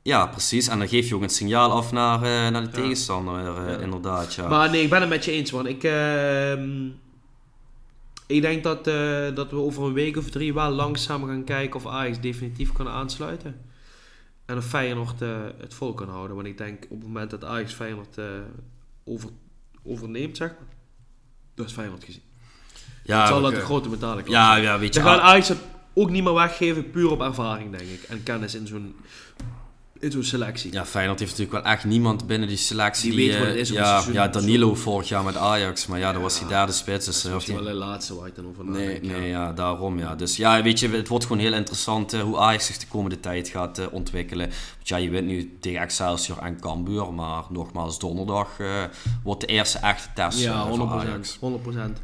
Ja, 0.03 0.26
precies. 0.26 0.68
En 0.68 0.78
dan 0.78 0.88
geef 0.88 1.09
je 1.09 1.14
ook 1.14 1.22
een 1.22 1.28
signaal 1.28 1.70
af 1.72 1.92
naar, 1.92 2.16
eh, 2.16 2.22
naar 2.53 2.62
de 2.62 2.68
Ja. 2.72 2.82
tegenstander, 2.82 3.57
eh, 3.57 3.70
Ja. 3.72 3.78
inderdaad. 3.78 4.34
Ja. 4.34 4.48
Maar 4.48 4.70
nee, 4.70 4.82
ik 4.82 4.90
ben 4.90 5.00
het 5.00 5.09
met 5.09 5.24
je 5.24 5.30
eens, 5.32 5.53
man. 5.53 5.66
Ik, 5.66 5.84
ehm, 5.84 6.86
ik 8.26 8.42
denk 8.42 8.62
dat, 8.62 8.86
eh, 8.86 9.34
dat 9.34 9.50
we 9.50 9.57
over 9.57 9.84
een 9.84 9.92
week 9.92 10.16
of 10.16 10.30
drie 10.30 10.55
wel 10.55 10.70
langzaam 10.70 11.24
gaan 11.26 11.44
kijken 11.44 11.76
of 11.80 11.86
Ajax 11.86 12.20
definitief 12.20 12.72
kan 12.72 12.88
aansluiten. 12.88 13.61
En 14.46 14.57
of 14.57 14.64
Feyenoord 14.64 15.20
het 15.59 15.74
vol 15.74 15.94
kan 15.94 16.09
houden. 16.09 16.36
Want 16.36 16.48
ik 16.48 16.59
denk 16.59 16.84
op 16.84 16.90
het 16.98 17.07
moment 17.07 17.30
dat 17.30 17.44
Ajax 17.44 17.72
Feyenoord 17.72 18.18
eh, 18.18 18.24
over, 19.05 19.28
overneemt, 19.84 20.36
zeg 20.36 20.48
maar, 20.48 20.68
dat 21.55 21.66
is 21.66 21.72
Feyenoord 21.72 22.05
gezien. 22.05 22.22
ja, 23.05 23.18
het 23.18 23.28
zal 23.28 23.40
dat 23.40 23.55
de 23.55 23.61
grote 23.61 23.88
metalen 23.88 24.24
ja, 24.30 24.57
ja, 24.57 24.78
weet 24.78 24.94
je. 24.94 25.00
Dan 25.00 25.11
gaat 25.11 25.20
ah, 25.20 25.26
Ajax 25.26 25.48
het 25.48 25.59
ook 25.94 26.11
niet 26.11 26.24
meer 26.24 26.34
weggeven, 26.34 26.90
puur 26.90 27.11
op 27.11 27.20
ervaring, 27.20 27.70
denk 27.76 27.88
ik. 27.90 28.03
En 28.03 28.22
kennis 28.22 28.55
in 28.55 28.66
zo'n, 28.66 28.96
in 30.03 30.11
zo'n 30.11 30.22
selectie. 30.22 30.72
Ja, 30.72 30.86
Feyenoord 30.86 31.18
heeft 31.18 31.30
natuurlijk 31.30 31.64
wel 31.64 31.72
echt 31.72 31.84
niemand 31.84 32.26
binnen 32.26 32.48
die 32.48 32.57
selectie. 32.57 33.11
Die 33.11 33.28
weet 33.28 33.38
wat 33.38 33.46
eh, 33.46 33.53
het 33.53 33.61
is 33.61 33.70
om 33.70 33.76
een 33.76 33.82
ja, 33.82 33.88
seizoen 33.88 34.12
ja, 34.12 34.28
Danilo 34.28 34.74
vorig 34.74 35.09
jaar 35.09 35.24
met 35.24 35.36
Ajax, 35.36 35.86
maar 35.86 35.98
ja, 35.98 36.12
dan 36.12 36.22
was 36.22 36.34
Ja, 36.34 36.40
hij 36.40 36.48
derde 36.48 36.72
spits. 36.72 37.07
Dus, 37.07 37.22
dat 37.22 37.42
is 37.42 37.48
eh, 37.48 37.55
wel 37.55 37.64
de 37.64 37.72
laatste 37.72 38.16
waar 38.16 38.26
ik 38.26 38.34
dan 38.34 38.46
over 38.46 38.64
Nee, 38.64 39.00
nee, 39.00 39.28
ja. 39.28 39.44
ja, 39.46 39.53
daarom 39.53 39.98
ja. 39.98 40.14
Dus 40.14 40.36
ja, 40.36 40.62
weet 40.62 40.80
je, 40.80 40.88
het 40.88 41.09
wordt 41.09 41.24
gewoon 41.26 41.42
heel 41.42 41.53
interessant 41.53 42.12
eh, 42.12 42.20
hoe 42.20 42.38
Ajax 42.38 42.66
zich 42.66 42.78
de 42.78 42.86
komende 42.86 43.20
tijd 43.20 43.48
gaat 43.48 43.78
eh, 43.78 43.86
ontwikkelen. 43.90 44.46
Want 44.48 44.88
ja, 44.88 44.96
je 44.96 45.11
wint 45.11 45.26
nu 45.26 45.57
tegen 45.61 45.80
Excelsior 45.80 46.38
en 46.38 46.61
Cambuur, 46.61 47.12
maar 47.12 47.44
nogmaals, 47.50 47.98
donderdag 47.98 48.48
eh, 48.59 48.82
wordt 49.22 49.40
de 49.40 49.46
eerste 49.46 49.78
echte 49.78 50.09
test 50.14 50.38
Ja, 50.38 50.53
eh, 50.53 50.68
voor 50.68 50.88
100%. 50.88 50.92
Ajax. 50.92 51.38
100%. 51.40 52.03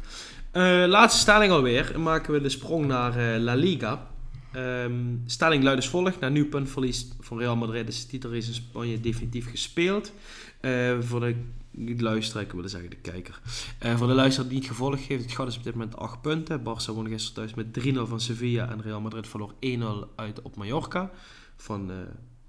Eh, 0.51 0.83
laatste 0.87 1.19
stelling 1.19 1.51
alweer. 1.51 1.89
Dan 1.91 2.03
maken 2.03 2.33
we 2.33 2.41
de 2.41 2.49
sprong 2.49 2.85
naar 2.85 3.17
eh, 3.17 3.41
La 3.41 3.53
Liga. 3.53 4.07
Ehm, 4.51 5.15
stelling 5.25 5.63
luidt 5.63 5.81
als 5.81 5.89
volgt. 5.89 6.19
Na 6.19 6.29
nieuw 6.29 6.47
puntverlies 6.47 7.07
van 7.19 7.37
Real 7.37 7.55
Madrid 7.55 7.87
is 7.87 8.01
de 8.01 8.07
titelrace 8.07 8.47
in 8.47 8.53
Spanje 8.53 8.99
definitief 8.99 9.49
gespeeld. 9.49 10.13
Eh, 10.59 10.97
voor 10.99 11.19
de 11.19 11.35
niet 11.71 12.01
luisteraar, 12.01 12.43
ik 12.43 12.51
wilde 12.51 12.67
zeggen 12.67 12.89
de 12.89 12.95
kijker. 12.95 13.39
Eh, 13.79 13.97
voor 13.97 14.07
de 14.07 14.13
luisteraar 14.13 14.49
die 14.49 14.59
niet 14.59 14.67
gevolgd 14.67 14.99
heeft, 14.99 15.23
het 15.23 15.31
gat 15.31 15.47
is 15.47 15.57
op 15.57 15.63
dit 15.63 15.73
moment 15.73 15.97
8 15.97 16.21
punten. 16.21 16.59
Barça 16.59 16.93
won 16.93 17.07
gisteren 17.07 17.33
thuis 17.33 17.53
met 17.53 17.73
3-0 17.73 18.07
van 18.07 18.19
Sevilla 18.21 18.69
en 18.69 18.81
Real 18.81 19.01
Madrid 19.01 19.27
verloor 19.27 19.53
1-0 19.59 20.07
uit 20.15 20.41
op 20.41 20.55
Mallorca. 20.55 21.11
Van 21.55 21.91
eh, 21.91 21.95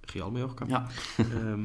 Real 0.00 0.30
Mallorca. 0.30 0.64
Ja. 0.68 0.86
Ehm, 1.16 1.60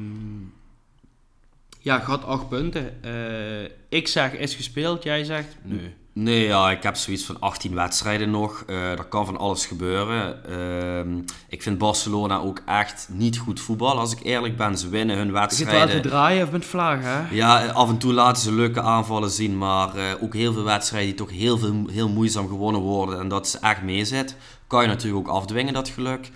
Ja, 1.80 1.98
gaat 1.98 2.24
acht 2.24 2.48
punten. 2.48 3.02
Eh, 3.02 3.70
ik 3.88 4.08
zeg 4.08 4.32
is 4.32 4.54
gespeeld, 4.54 5.02
jij 5.02 5.24
zegt 5.24 5.56
nee. 5.62 5.94
Nee, 6.18 6.46
ja, 6.46 6.70
ik 6.70 6.82
heb 6.82 6.96
zoiets 6.96 7.24
van 7.24 7.40
18 7.40 7.74
wedstrijden 7.74 8.30
nog. 8.30 8.64
Uh, 8.66 8.90
er 8.90 9.04
kan 9.04 9.26
van 9.26 9.36
alles 9.36 9.66
gebeuren. 9.66 10.40
Uh, 10.50 11.22
ik 11.48 11.62
vind 11.62 11.78
Barcelona 11.78 12.38
ook 12.38 12.62
echt 12.66 13.08
niet 13.10 13.38
goed 13.38 13.60
voetbal. 13.60 13.98
Als 13.98 14.12
ik 14.12 14.18
eerlijk 14.22 14.56
ben, 14.56 14.78
ze 14.78 14.88
winnen 14.88 15.16
hun 15.16 15.32
wedstrijden. 15.32 15.86
Je 15.86 15.92
zit 15.92 16.02
wel 16.02 16.10
draaien 16.10 16.44
of 16.44 16.50
met 16.50 16.64
vlagen, 16.64 17.04
hè? 17.04 17.34
Ja, 17.34 17.66
af 17.66 17.88
en 17.88 17.98
toe 17.98 18.12
laten 18.12 18.42
ze 18.42 18.52
leuke 18.52 18.80
aanvallen 18.80 19.30
zien. 19.30 19.58
Maar 19.58 19.96
uh, 19.96 20.02
ook 20.20 20.34
heel 20.34 20.52
veel 20.52 20.64
wedstrijden 20.64 21.08
die 21.08 21.26
toch 21.26 21.30
heel, 21.30 21.58
veel, 21.58 21.86
heel 21.90 22.08
moeizaam 22.08 22.48
gewonnen 22.48 22.80
worden. 22.80 23.20
En 23.20 23.28
dat 23.28 23.48
ze 23.48 23.58
echt 23.58 23.82
meezet. 23.82 24.36
Kan 24.66 24.82
je 24.82 24.88
natuurlijk 24.88 25.28
ook 25.28 25.34
afdwingen, 25.34 25.74
dat 25.74 25.88
geluk. 25.88 26.30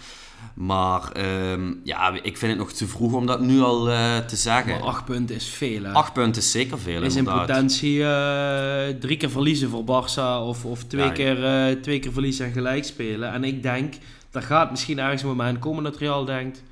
Maar 0.61 1.13
ehm, 1.13 1.73
ja, 1.85 2.13
ik 2.23 2.37
vind 2.37 2.53
het 2.53 2.61
nog 2.61 2.73
te 2.73 2.87
vroeg 2.87 3.13
om 3.13 3.27
dat 3.27 3.41
nu 3.41 3.61
al 3.61 3.91
uh, 3.91 4.19
te 4.19 4.37
zeggen. 4.37 4.73
Maar 4.73 4.89
acht 4.89 5.05
punten 5.05 5.37
is 5.37 5.49
veel, 5.49 5.83
hè? 5.83 5.93
Acht 5.93 6.13
punten 6.13 6.43
is 6.43 6.51
zeker 6.51 6.79
veel, 6.79 7.03
Is 7.03 7.17
in 7.17 7.25
potentie 7.25 7.99
uh, 7.99 8.89
drie 9.01 9.17
keer 9.17 9.31
verliezen 9.31 9.71
voor 9.71 9.83
Barça 9.83 10.47
of, 10.47 10.65
of 10.65 10.85
twee, 10.85 11.05
ja, 11.05 11.11
keer, 11.11 11.69
uh, 11.71 11.81
twee 11.83 11.99
keer 11.99 12.13
verliezen 12.13 12.47
en 12.47 12.53
gelijk 12.53 12.85
spelen. 12.85 13.33
En 13.33 13.45
ik 13.45 13.63
denk, 13.63 13.95
er 14.31 14.43
gaat 14.43 14.71
misschien 14.71 14.99
ergens 14.99 15.23
een 15.23 15.29
moment 15.29 15.59
komen 15.59 15.85
dat 15.85 15.97
Real 15.97 16.25
denkt, 16.25 16.63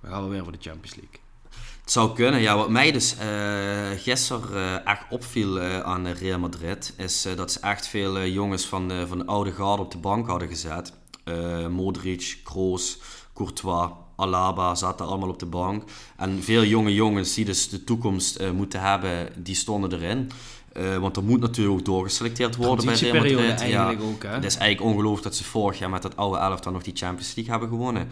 we 0.00 0.08
gaan 0.08 0.28
weer 0.28 0.42
voor 0.42 0.52
de 0.52 0.58
Champions 0.60 0.96
League. 0.96 1.18
Het 1.80 1.92
zou 1.92 2.14
kunnen, 2.14 2.40
ja. 2.40 2.56
Wat 2.56 2.70
mij 2.70 2.92
dus 2.92 3.16
gisteren 3.96 4.84
echt 4.84 5.02
opviel 5.10 5.60
aan 5.60 6.06
Real 6.06 6.38
Madrid, 6.38 6.94
is 6.96 7.28
dat 7.36 7.52
ze 7.52 7.60
echt 7.60 7.86
veel 7.86 8.26
jongens 8.26 8.66
van, 8.66 8.92
van 9.08 9.18
de 9.18 9.26
oude 9.26 9.52
garde 9.52 9.82
op 9.82 9.90
de 9.90 9.98
bank 9.98 10.26
hadden 10.26 10.48
gezet. 10.48 10.92
Uh, 11.30 11.66
Modric, 11.66 12.38
Kroos, 12.44 12.98
Courtois, 13.34 13.90
Alaba 14.16 14.74
zaten 14.74 15.06
allemaal 15.06 15.28
op 15.28 15.38
de 15.38 15.46
bank. 15.46 15.82
En 16.16 16.42
veel 16.42 16.64
jonge 16.64 16.94
jongens 16.94 17.34
die 17.34 17.44
dus 17.44 17.68
de 17.68 17.84
toekomst 17.84 18.40
uh, 18.40 18.50
moeten 18.50 18.80
hebben, 18.80 19.28
die 19.36 19.54
stonden 19.54 19.92
erin. 19.92 20.30
Uh, 20.76 20.96
want 20.96 21.16
er 21.16 21.24
moet 21.24 21.40
natuurlijk 21.40 21.78
ook 21.78 21.84
doorgeselecteerd 21.84 22.56
worden 22.56 22.84
bij 22.84 22.94
Real 22.94 23.48
Madrid. 23.48 23.70
Ja, 23.70 23.94
ook, 24.00 24.22
hè? 24.22 24.28
Het 24.28 24.44
is 24.44 24.56
eigenlijk 24.56 24.92
ongelooflijk 24.92 25.22
dat 25.22 25.34
ze 25.34 25.44
vorig 25.44 25.78
jaar 25.78 25.90
met 25.90 26.02
dat 26.02 26.16
oude 26.16 26.38
elftal 26.38 26.72
nog 26.72 26.82
die 26.82 26.96
Champions 26.96 27.34
League 27.34 27.52
hebben 27.52 27.70
gewonnen. 27.70 28.08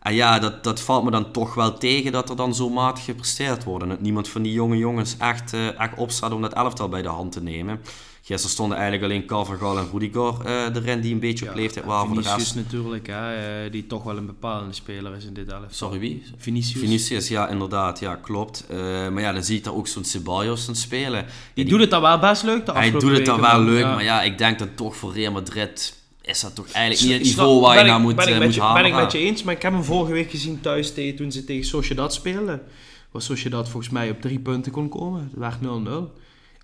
En 0.00 0.14
ja, 0.14 0.38
dat, 0.38 0.64
dat 0.64 0.80
valt 0.80 1.04
me 1.04 1.10
dan 1.10 1.32
toch 1.32 1.54
wel 1.54 1.78
tegen 1.78 2.12
dat 2.12 2.30
er 2.30 2.36
dan 2.36 2.54
zo 2.54 2.68
matig 2.68 3.04
gepresteerd 3.04 3.64
wordt. 3.64 3.82
En 3.82 3.88
dat 3.88 4.00
niemand 4.00 4.28
van 4.28 4.42
die 4.42 4.52
jonge 4.52 4.76
jongens 4.76 5.16
echt, 5.18 5.52
echt 5.78 5.96
opstaat 5.96 6.32
om 6.32 6.42
dat 6.42 6.52
elftal 6.52 6.88
bij 6.88 7.02
de 7.02 7.08
hand 7.08 7.32
te 7.32 7.42
nemen. 7.42 7.80
Gisteren 8.24 8.50
stonden 8.50 8.78
eigenlijk 8.78 9.10
alleen 9.10 9.26
Carvajal 9.26 9.78
en 9.78 9.88
Rudiger 9.92 10.34
uh, 10.46 10.76
erin 10.76 11.00
die 11.00 11.12
een 11.12 11.20
beetje 11.20 11.48
op 11.48 11.54
leeftijd 11.54 11.84
waren. 11.84 12.08
Vinicius 12.08 12.26
voor 12.30 12.38
de 12.38 12.44
rest... 12.44 12.54
natuurlijk, 12.54 13.06
hè, 13.06 13.64
uh, 13.64 13.72
die 13.72 13.86
toch 13.86 14.02
wel 14.02 14.16
een 14.16 14.26
bepalende 14.26 14.74
speler 14.74 15.16
is 15.16 15.24
in 15.24 15.34
dit 15.34 15.48
elftal. 15.48 15.70
Sorry, 15.70 15.98
wie? 15.98 16.22
Vinicius. 16.36 16.80
Vinicius, 16.80 17.28
ja, 17.28 17.48
inderdaad. 17.48 18.00
Ja, 18.00 18.14
klopt. 18.14 18.64
Uh, 18.70 18.78
maar 19.08 19.20
ja, 19.20 19.32
dan 19.32 19.44
zie 19.44 19.56
je 19.56 19.62
daar 19.62 19.74
ook 19.74 19.86
zo'n 19.86 20.04
Ceballos 20.04 20.68
aan 20.68 20.76
spelen. 20.76 21.24
Die, 21.54 21.64
die, 21.64 21.64
doet 21.64 21.80
het 21.80 21.90
dan 21.90 22.02
wel 22.02 22.18
best 22.18 22.42
leuk 22.42 22.66
de 22.66 22.72
Hij 22.72 22.90
doet 22.90 23.16
het 23.16 23.26
dan 23.26 23.40
wel 23.40 23.60
leuk, 23.60 23.82
ja. 23.82 23.94
maar 23.94 24.04
ja, 24.04 24.22
ik 24.22 24.38
denk 24.38 24.58
dan 24.58 24.74
toch 24.74 24.96
voor 24.96 25.12
Real 25.12 25.32
Madrid 25.32 26.00
is 26.22 26.40
dat 26.40 26.54
toch 26.54 26.70
eigenlijk 26.70 27.04
niet 27.04 27.12
het 27.12 27.22
niveau 27.22 27.60
waar 27.60 27.78
je 27.78 27.84
naar 27.84 28.00
moet, 28.00 28.14
ben 28.14 28.42
ik 28.42 28.52
je, 28.52 28.72
Ben 28.74 28.84
ik 28.84 28.94
met 28.94 29.12
je 29.12 29.18
eens, 29.18 29.42
maar 29.42 29.54
ik 29.54 29.62
heb 29.62 29.72
hem 29.72 29.84
vorige 29.84 30.12
week 30.12 30.30
gezien 30.30 30.60
thuis 30.60 30.92
tegen, 30.92 31.16
toen 31.16 31.32
ze 31.32 31.44
tegen 31.44 31.64
Sociedad 31.64 32.14
speelden. 32.14 32.62
Was 33.10 33.24
Sociedad 33.24 33.68
volgens 33.68 33.92
mij 33.92 34.10
op 34.10 34.20
drie 34.20 34.38
punten 34.38 34.72
kon 34.72 34.88
komen. 34.88 35.30
Het 35.30 35.38
werd 35.38 35.56
0-0. 35.56 36.20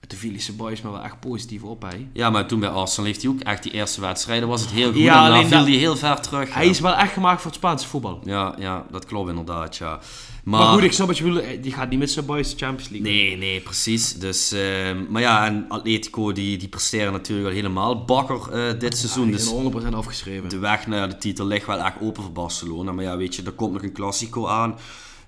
De 0.07 0.17
Vilische 0.17 0.53
boys 0.53 0.83
maar 0.83 0.93
wel 0.93 1.03
echt 1.03 1.21
positief 1.21 1.63
op, 1.63 1.83
hè. 1.83 2.07
Ja, 2.13 2.31
maar 2.31 2.47
toen 2.47 2.61
bij 2.61 2.69
Arsenal 2.69 3.07
heeft 3.07 3.23
hij 3.23 3.31
ook 3.31 3.41
echt 3.41 3.63
die 3.63 3.73
eerste 3.73 4.01
wedstrijden 4.01 4.49
was 4.49 4.61
het 4.61 4.71
heel 4.71 4.93
goed. 4.93 5.01
Ja, 5.01 5.27
en 5.27 5.33
dan 5.33 5.47
viel 5.47 5.63
hij 5.63 5.73
heel 5.73 5.97
ver 5.97 6.21
terug. 6.21 6.55
Hij 6.55 6.69
is 6.69 6.81
wel 6.81 6.95
echt 6.95 7.13
gemaakt 7.13 7.41
voor 7.41 7.51
het 7.51 7.61
Spaanse 7.61 7.89
voetbal. 7.89 8.21
Ja, 8.25 8.55
ja 8.59 8.87
dat 8.91 9.05
klopt 9.07 9.29
inderdaad, 9.29 9.77
ja. 9.77 10.01
Maar, 10.45 10.61
maar 10.61 10.73
goed, 10.73 10.83
ik 10.83 10.93
snap 10.93 11.07
wat 11.07 11.19
je 11.19 11.25
bedoelt. 11.25 11.63
Die 11.63 11.73
gaat 11.73 11.91
niet 11.91 11.99
met 11.99 12.11
zijn 12.11 12.27
boys 12.27 12.51
de 12.51 12.65
Champions 12.65 12.89
League. 12.89 13.13
Nee, 13.13 13.37
nee, 13.37 13.61
precies. 13.61 14.13
Dus, 14.15 14.53
uh, 14.53 14.61
maar 15.09 15.23
ja, 15.23 15.47
en 15.47 15.65
Atletico 15.69 16.33
die, 16.33 16.59
die 16.59 16.69
presteren 16.69 17.13
natuurlijk 17.13 17.49
al 17.49 17.55
helemaal 17.55 18.05
bakker 18.05 18.41
uh, 18.53 18.81
dit 18.81 18.99
seizoen. 18.99 19.31
Dus 19.31 19.53
100% 19.53 19.89
afgeschreven. 19.95 20.49
De 20.49 20.59
weg 20.59 20.87
naar 20.87 21.09
de 21.09 21.19
titel 21.19 21.47
ligt 21.47 21.67
wel 21.67 21.79
echt 21.79 22.01
open 22.01 22.23
voor 22.23 22.33
Barcelona. 22.33 22.93
Maar 22.93 23.05
ja, 23.05 23.17
weet 23.17 23.35
je, 23.35 23.43
er 23.43 23.53
komt 23.53 23.73
nog 23.73 23.83
een 23.83 23.93
Classico 23.93 24.47
aan. 24.47 24.77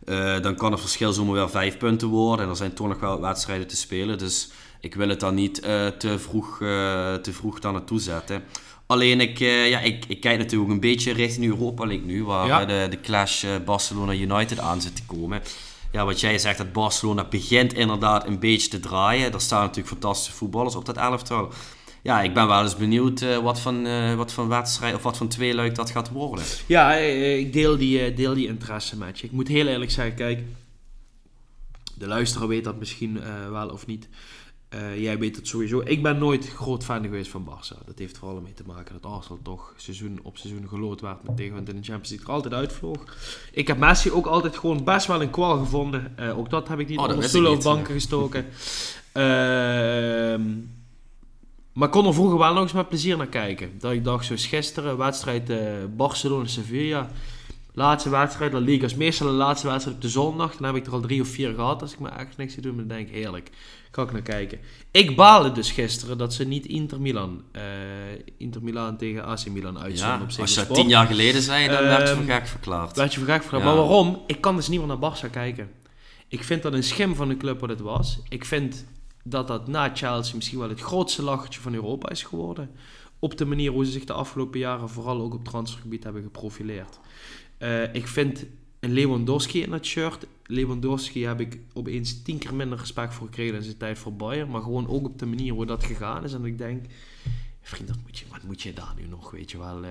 Uh, 0.05 0.40
dan 0.40 0.57
kan 0.57 0.72
het 0.72 0.80
verschil 0.80 1.12
zomaar 1.12 1.34
weer 1.34 1.51
vijf 1.51 1.78
punten 1.78 2.09
worden. 2.09 2.44
En 2.44 2.51
er 2.51 2.57
zijn 2.57 2.74
toch 2.74 2.88
nog 2.88 3.01
wel 3.01 3.20
wedstrijden 3.20 3.66
te 3.66 3.76
spelen. 3.76 4.18
Dus 4.18 4.51
ik 4.80 4.94
wil 4.94 5.09
het 5.09 5.20
dan 5.20 5.34
niet 5.34 5.64
uh, 5.64 5.86
te, 5.86 6.18
vroeg, 6.18 6.61
uh, 6.61 7.14
te 7.14 7.32
vroeg 7.32 7.61
daar 7.61 7.72
naartoe 7.72 8.01
zetten. 8.01 8.42
Alleen 8.86 9.20
ik, 9.20 9.38
ja, 9.38 9.80
ik, 9.80 10.05
ik 10.09 10.20
kijk 10.20 10.38
natuurlijk 10.38 10.68
ook 10.68 10.74
een 10.74 10.80
beetje 10.80 11.12
richting 11.12 11.46
Europa 11.46 11.86
League 11.86 12.07
nu, 12.07 12.24
waar 12.24 12.46
ja. 12.46 12.64
de, 12.64 12.86
de 12.90 13.01
clash 13.01 13.44
Barcelona 13.64 14.12
United 14.12 14.59
aan 14.59 14.80
zit 14.80 14.96
te 14.96 15.05
komen. 15.07 15.42
Ja, 15.92 16.05
wat 16.05 16.20
jij 16.20 16.38
zegt, 16.38 16.59
dat 16.59 16.72
Barcelona 16.72 17.24
begint 17.24 17.72
inderdaad 17.72 18.26
een 18.26 18.38
beetje 18.38 18.68
te 18.68 18.80
draaien. 18.80 19.32
Er 19.32 19.40
staan 19.40 19.61
natuurlijk 19.61 19.88
fantastische 19.88 20.32
voetballers 20.32 20.74
op 20.74 20.84
dat 20.84 20.96
elftal. 20.96 21.53
Ja, 22.03 22.22
ik 22.22 22.34
ben 22.34 22.46
wel 22.46 22.62
eens 22.62 22.76
benieuwd 22.76 23.20
uh, 23.20 23.38
wat, 23.38 23.61
van, 23.61 23.86
uh, 23.86 24.14
wat 24.14 24.32
van 24.32 24.48
wedstrijd 24.48 24.94
of 24.94 25.03
wat 25.03 25.16
van 25.16 25.28
tweeluik 25.28 25.74
dat 25.74 25.90
gaat 25.90 26.11
worden. 26.11 26.44
Ja, 26.66 26.94
ik 26.94 27.53
deel 27.53 27.76
die, 27.76 28.14
deel 28.14 28.34
die 28.34 28.46
interesse 28.46 28.96
met 28.96 29.18
je. 29.18 29.26
Ik 29.26 29.32
moet 29.32 29.48
heel 29.48 29.66
eerlijk 29.66 29.90
zeggen, 29.90 30.14
kijk, 30.14 30.42
de 31.94 32.07
luisteraar 32.07 32.48
weet 32.48 32.64
dat 32.64 32.78
misschien 32.78 33.20
wel 33.51 33.68
of 33.68 33.86
niet. 33.86 34.09
Uh, 34.74 35.03
jij 35.03 35.18
weet 35.18 35.36
het 35.36 35.48
sowieso. 35.48 35.82
Ik 35.84 36.03
ben 36.03 36.18
nooit 36.18 36.48
groot 36.48 36.84
fan 36.84 37.03
geweest 37.03 37.30
van 37.30 37.48
Barça. 37.48 37.84
Dat 37.86 37.98
heeft 37.98 38.18
vooral 38.18 38.40
mee 38.40 38.53
te 38.53 38.62
maken 38.66 38.98
dat 39.01 39.12
Arsenal 39.12 39.38
toch 39.42 39.74
seizoen 39.76 40.20
op 40.22 40.36
seizoen 40.36 40.68
gelood 40.68 41.01
werd 41.01 41.22
met 41.22 41.36
tegenwind 41.36 41.68
in 41.68 41.76
de 41.76 41.82
Champions 41.82 42.09
League 42.09 42.26
er 42.26 42.32
altijd 42.32 42.55
uitvloog. 42.55 43.16
Ik 43.53 43.66
heb 43.66 43.78
Messi 43.78 44.11
ook 44.11 44.26
altijd 44.26 44.59
gewoon 44.59 44.84
best 44.84 45.07
wel 45.07 45.22
een 45.22 45.30
kwal 45.30 45.59
gevonden. 45.59 46.14
Uh, 46.20 46.38
ook 46.38 46.51
dat 46.51 46.68
heb 46.68 46.78
ik 46.78 46.88
niet 46.88 46.98
oh, 46.98 47.09
onder 47.09 47.24
stoelen 47.24 47.51
of 47.51 47.62
banken 47.62 47.94
gestoken. 47.94 48.46
Uh, 49.14 50.34
maar 51.81 51.89
kon 51.89 52.07
er 52.07 52.14
vroeger 52.14 52.39
wel 52.39 52.53
nog 52.53 52.62
eens 52.62 52.72
met 52.72 52.89
plezier 52.89 53.16
naar 53.16 53.26
kijken. 53.26 53.70
Dat 53.78 53.93
ik 53.93 54.05
dacht, 54.05 54.24
zoals 54.24 54.47
gisteren, 54.47 54.97
wedstrijd 54.97 55.51
uh, 55.51 55.59
Barcelona-Sevilla. 55.97 57.11
Laatste 57.72 58.11
wedstrijd, 58.11 58.53
La 58.53 58.59
Liga 58.59 58.85
is 58.85 58.95
meestal 58.95 59.26
de 59.26 59.33
laatste 59.33 59.66
wedstrijd 59.66 59.97
op 59.97 60.03
de 60.03 60.09
zondag. 60.09 60.57
Dan 60.57 60.66
heb 60.66 60.76
ik 60.76 60.87
er 60.87 60.93
al 60.93 61.01
drie 61.01 61.20
of 61.20 61.28
vier 61.28 61.55
gehad 61.55 61.83
als 61.83 61.93
ik 61.93 61.99
me 61.99 62.09
echt 62.09 62.37
niks 62.37 62.55
te 62.55 62.61
doen. 62.61 62.76
Dan 62.76 62.87
denk 62.87 63.09
ik, 63.09 63.14
heerlijk. 63.14 63.51
Ga 63.91 64.03
ik 64.03 64.12
naar 64.12 64.22
kijken. 64.22 64.59
Ik 64.91 65.16
baalde 65.16 65.53
dus 65.53 65.70
gisteren 65.70 66.18
dat 66.18 66.35
ze 66.35 66.45
niet 66.45 66.66
Inter 66.66 67.01
Milan, 67.01 67.43
uh, 67.57 67.62
Inter 68.37 68.62
Milan 68.62 68.97
tegen 68.97 69.24
AC 69.24 69.47
Milan 69.49 69.78
uitzonden 69.78 70.18
ja, 70.18 70.24
op 70.33 70.41
Als 70.41 70.55
je 70.55 70.66
dat 70.66 70.74
tien 70.74 70.89
jaar 70.89 71.07
geleden 71.07 71.43
zei, 71.43 71.68
dan 71.68 71.83
um, 71.83 71.89
werd 71.89 72.09
je 72.09 72.14
voor 72.14 72.24
gek 72.24 72.47
verklaard. 72.47 72.97
Werd 72.97 73.12
je 73.14 73.18
voor 73.18 73.28
gek 73.28 73.41
verklaard. 73.41 73.64
Ja. 73.64 73.70
Maar 73.70 73.81
waarom? 73.81 74.22
Ik 74.26 74.41
kan 74.41 74.57
dus 74.57 74.68
niet 74.68 74.78
meer 74.78 74.99
naar 74.99 75.12
Barça 75.12 75.31
kijken. 75.31 75.70
Ik 76.28 76.45
vind 76.45 76.62
dat 76.62 76.72
een 76.72 76.85
schim 76.85 77.14
van 77.14 77.28
de 77.28 77.37
club 77.37 77.61
wat 77.61 77.68
het 77.68 77.81
was. 77.81 78.18
Ik 78.28 78.45
vind 78.45 78.85
dat 79.25 79.49
dat 79.49 79.68
na 79.68 79.91
Chelsea 79.95 80.35
misschien 80.35 80.59
wel 80.59 80.68
het 80.68 80.81
grootste 80.81 81.23
lachertje 81.23 81.61
van 81.61 81.75
Europa 81.75 82.11
is 82.11 82.23
geworden. 82.23 82.71
Op 83.18 83.39
de 83.39 83.45
manier 83.45 83.71
hoe 83.71 83.85
ze 83.85 83.91
zich 83.91 84.05
de 84.05 84.12
afgelopen 84.12 84.59
jaren 84.59 84.89
vooral 84.89 85.21
ook 85.21 85.35
op 85.35 85.45
transfergebied 85.45 86.05
hebben 86.05 86.23
geprofileerd. 86.23 86.99
Uh, 87.59 87.95
ik 87.95 88.07
vind 88.07 88.45
een 88.81 88.93
Lewandowski 88.93 89.62
in 89.62 89.71
dat 89.71 89.85
shirt. 89.85 90.27
Lewandowski 90.45 91.25
heb 91.25 91.41
ik 91.41 91.59
opeens 91.73 92.23
tien 92.23 92.39
keer 92.39 92.55
minder 92.55 92.79
respect 92.79 93.14
voor 93.14 93.27
gekregen 93.27 93.57
in 93.57 93.62
zijn 93.62 93.77
tijd 93.77 93.99
voor 93.99 94.14
Bayern. 94.14 94.51
Maar 94.51 94.62
gewoon 94.62 94.89
ook 94.89 95.05
op 95.05 95.18
de 95.18 95.27
manier 95.27 95.53
hoe 95.53 95.66
dat 95.66 95.85
gegaan 95.85 96.25
is. 96.25 96.33
En 96.33 96.45
ik 96.45 96.59
denk, 96.59 96.87
vriend, 97.61 97.91
moet 98.03 98.18
je, 98.18 98.25
wat 98.31 98.43
moet 98.43 98.62
je 98.62 98.73
daar 98.73 98.95
nu 98.97 99.07
nog, 99.07 99.31
weet 99.31 99.51
je 99.51 99.59
wel. 99.59 99.85
Uh, 99.85 99.91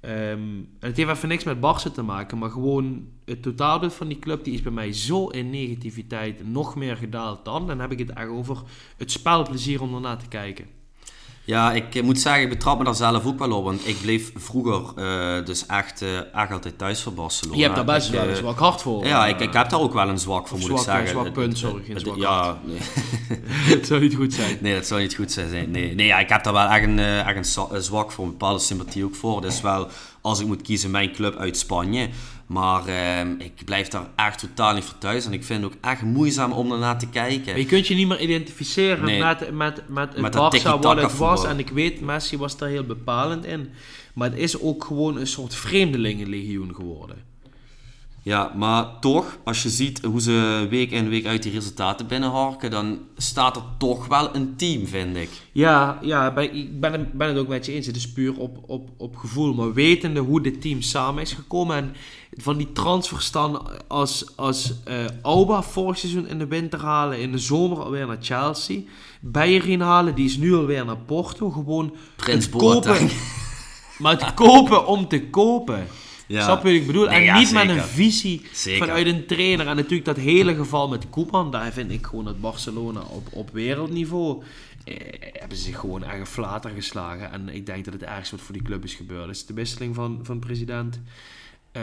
um, 0.00 0.68
het 0.78 0.96
heeft 0.96 1.10
even 1.10 1.28
niks 1.28 1.44
met 1.44 1.56
Barça 1.56 1.92
te 1.92 2.02
maken, 2.02 2.38
maar 2.38 2.50
gewoon 2.50 3.08
het 3.24 3.42
totaalbeeld 3.42 3.94
van 3.94 4.08
die 4.08 4.18
club 4.18 4.44
die 4.44 4.54
is 4.54 4.62
bij 4.62 4.72
mij 4.72 4.92
zo 4.92 5.26
in 5.26 5.50
negativiteit 5.50 6.48
nog 6.48 6.76
meer 6.76 6.96
gedaald 6.96 7.44
dan. 7.44 7.66
Dan 7.66 7.80
heb 7.80 7.92
ik 7.92 7.98
het 7.98 8.10
echt 8.10 8.28
over 8.28 8.62
het 8.96 9.10
spelplezier 9.10 9.82
om 9.82 9.94
ernaar 9.94 10.18
te 10.18 10.28
kijken. 10.28 10.79
Ja, 11.44 11.72
ik 11.72 12.02
moet 12.02 12.20
zeggen, 12.20 12.42
ik 12.42 12.48
betrap 12.48 12.78
me 12.78 12.84
daar 12.84 12.94
zelf 12.94 13.26
ook 13.26 13.38
wel 13.38 13.52
op. 13.52 13.64
Want 13.64 13.88
ik 13.88 14.00
bleef 14.02 14.32
vroeger 14.34 14.82
uh, 14.96 15.44
dus 15.44 15.66
echt, 15.66 16.02
uh, 16.02 16.34
echt 16.34 16.50
altijd 16.50 16.78
thuis 16.78 17.02
voor 17.02 17.12
Barcelona. 17.12 17.56
Je 17.56 17.62
hebt 17.62 17.74
daar 17.76 17.84
best 17.84 18.10
wel 18.10 18.28
een 18.28 18.36
zwak 18.36 18.58
hart 18.58 18.82
voor. 18.82 19.06
Ja, 19.06 19.26
ik, 19.26 19.40
ik 19.40 19.52
heb 19.52 19.70
daar 19.70 19.80
ook 19.80 19.92
wel 19.92 20.08
een 20.08 20.18
zwak 20.18 20.48
voor, 20.48 20.58
moet 20.58 20.66
zwak, 20.66 20.78
ik 20.78 20.84
zeggen. 20.84 21.16
Een 21.16 21.22
zwak 21.22 21.32
punt, 21.32 21.58
sorry. 21.58 21.84
Geen 21.84 22.00
zwak 22.00 22.16
ja, 22.16 22.58
nee. 22.64 22.78
Het 23.76 23.86
zou 23.86 24.00
niet 24.00 24.14
goed 24.14 24.34
zijn. 24.34 24.58
Nee, 24.60 24.74
dat 24.74 24.86
zou 24.86 25.00
niet 25.00 25.14
goed 25.14 25.32
zijn. 25.32 25.70
Nee, 25.70 25.94
nee 25.94 26.06
ja, 26.06 26.18
ik 26.18 26.28
heb 26.28 26.44
daar 26.44 26.52
wel 26.52 26.68
echt 26.68 26.84
een, 26.84 26.98
echt 26.98 27.56
een 27.56 27.82
zwak 27.82 28.12
voor, 28.12 28.24
een 28.24 28.30
bepaalde 28.30 28.60
sympathie 28.60 29.04
ook 29.04 29.14
voor. 29.14 29.40
Dus 29.40 29.60
wel, 29.60 29.88
als 30.20 30.40
ik 30.40 30.46
moet 30.46 30.62
kiezen, 30.62 30.90
mijn 30.90 31.12
club 31.12 31.36
uit 31.36 31.56
Spanje. 31.56 32.08
Maar 32.50 32.88
uh, 32.88 33.20
ik 33.20 33.64
blijf 33.64 33.88
daar 33.88 34.06
echt 34.16 34.38
totaal 34.38 34.74
niet 34.74 34.84
voor 34.84 34.98
thuis. 34.98 35.26
En 35.26 35.32
ik 35.32 35.44
vind 35.44 35.62
het 35.62 35.72
ook 35.72 35.78
echt 35.80 36.02
moeizaam 36.02 36.52
om 36.52 36.72
ernaar 36.72 36.98
te 36.98 37.08
kijken. 37.08 37.46
Maar 37.46 37.58
je 37.58 37.66
kunt 37.66 37.86
je 37.86 37.94
niet 37.94 38.08
meer 38.08 38.20
identificeren 38.20 39.04
nee. 39.04 39.22
met, 39.22 39.50
met, 39.52 39.88
met 39.88 40.12
het 40.12 40.20
met 40.20 40.32
Barca 40.32 40.78
wat 40.78 40.96
het 40.96 41.16
was. 41.16 41.44
En 41.44 41.58
ik 41.58 41.68
weet, 41.68 42.00
Messi 42.00 42.38
was 42.38 42.56
daar 42.56 42.68
heel 42.68 42.84
bepalend 42.84 43.44
in. 43.44 43.68
Maar 44.14 44.30
het 44.30 44.38
is 44.38 44.60
ook 44.60 44.84
gewoon 44.84 45.16
een 45.16 45.26
soort 45.26 45.54
vreemdelingenlegioen 45.54 46.74
geworden. 46.74 47.16
Ja, 48.22 48.52
maar 48.56 48.98
toch, 49.00 49.38
als 49.44 49.62
je 49.62 49.68
ziet 49.68 50.00
hoe 50.04 50.20
ze 50.20 50.66
week 50.70 50.90
in 50.90 51.08
week 51.08 51.26
uit 51.26 51.42
die 51.42 51.52
resultaten 51.52 52.06
binnenharken, 52.06 52.70
dan 52.70 52.98
staat 53.16 53.56
er 53.56 53.62
toch 53.78 54.06
wel 54.06 54.34
een 54.34 54.56
team, 54.56 54.86
vind 54.86 55.16
ik. 55.16 55.30
Ja, 55.52 55.98
ja 56.02 56.32
ben, 56.32 56.54
ik 56.54 56.80
ben, 56.80 56.92
het- 56.92 57.12
ben 57.12 57.28
het 57.28 57.38
ook 57.38 57.48
met 57.48 57.66
je 57.66 57.72
eens. 57.72 57.86
Het 57.86 57.96
is 57.96 58.12
puur 58.12 58.38
op, 58.38 58.58
op, 58.66 58.88
op 58.96 59.16
gevoel. 59.16 59.54
Maar 59.54 59.72
wetende 59.72 60.20
hoe 60.20 60.42
dit 60.42 60.60
team 60.60 60.82
samen 60.82 61.22
is 61.22 61.32
gekomen. 61.32 61.76
En 61.76 61.94
van 62.42 62.56
die 62.56 62.72
transfers 62.72 63.30
dan 63.30 63.68
als, 63.88 64.36
als 64.36 64.74
eh 64.84 65.04
Auba 65.22 65.62
vorig 65.62 65.98
seizoen 65.98 66.26
in 66.26 66.38
de 66.38 66.46
winter 66.46 66.80
halen. 66.80 67.20
In 67.20 67.32
de 67.32 67.38
zomer 67.38 67.78
alweer 67.78 68.06
naar 68.06 68.18
Chelsea. 68.20 68.80
Bellerin 69.20 69.80
halen. 69.80 70.14
Die 70.14 70.24
is 70.24 70.36
nu 70.36 70.54
alweer 70.54 70.84
naar 70.84 70.96
Porto. 70.96 71.50
Gewoon 71.50 71.94
Prins 72.16 72.44
het 72.44 72.54
kopen. 72.56 73.08
Maar 74.00 74.12
het 74.12 74.34
kopen 74.34 74.86
om 74.86 75.08
te 75.08 75.28
kopen. 75.28 75.86
Ja. 76.26 76.42
Snap 76.42 76.62
je 76.62 76.68
wat 76.68 76.80
ik 76.80 76.86
bedoel? 76.86 77.06
Nee, 77.06 77.14
en 77.14 77.22
ja, 77.22 77.38
niet 77.38 77.52
met 77.52 77.68
een 77.68 77.82
visie 77.82 78.42
Zeker. 78.52 78.86
vanuit 78.86 79.06
een 79.06 79.26
trainer. 79.26 79.66
En 79.66 79.76
natuurlijk 79.76 80.04
dat 80.04 80.16
hele 80.16 80.54
geval 80.54 80.88
met 80.88 81.10
Koeman, 81.10 81.50
daar 81.50 81.72
vind 81.72 81.90
ik 81.90 82.06
gewoon 82.06 82.24
dat 82.24 82.40
Barcelona 82.40 83.00
op, 83.00 83.28
op 83.32 83.50
wereldniveau 83.52 84.42
eh, 84.84 84.96
hebben 85.32 85.56
ze 85.56 85.64
zich 85.64 85.78
gewoon 85.78 86.04
echt 86.04 86.20
een 86.20 86.26
flater 86.26 86.70
geslagen. 86.70 87.32
En 87.32 87.48
ik 87.48 87.66
denk 87.66 87.84
dat 87.84 87.94
het 87.94 88.02
ergste 88.02 88.36
wat 88.36 88.44
voor 88.44 88.54
die 88.54 88.62
club 88.62 88.84
is 88.84 88.94
gebeurd. 88.94 89.30
is 89.30 89.46
de 89.46 89.54
wisseling 89.54 89.94
van, 89.94 90.20
van 90.22 90.38
president 90.38 91.00
eh, 91.72 91.82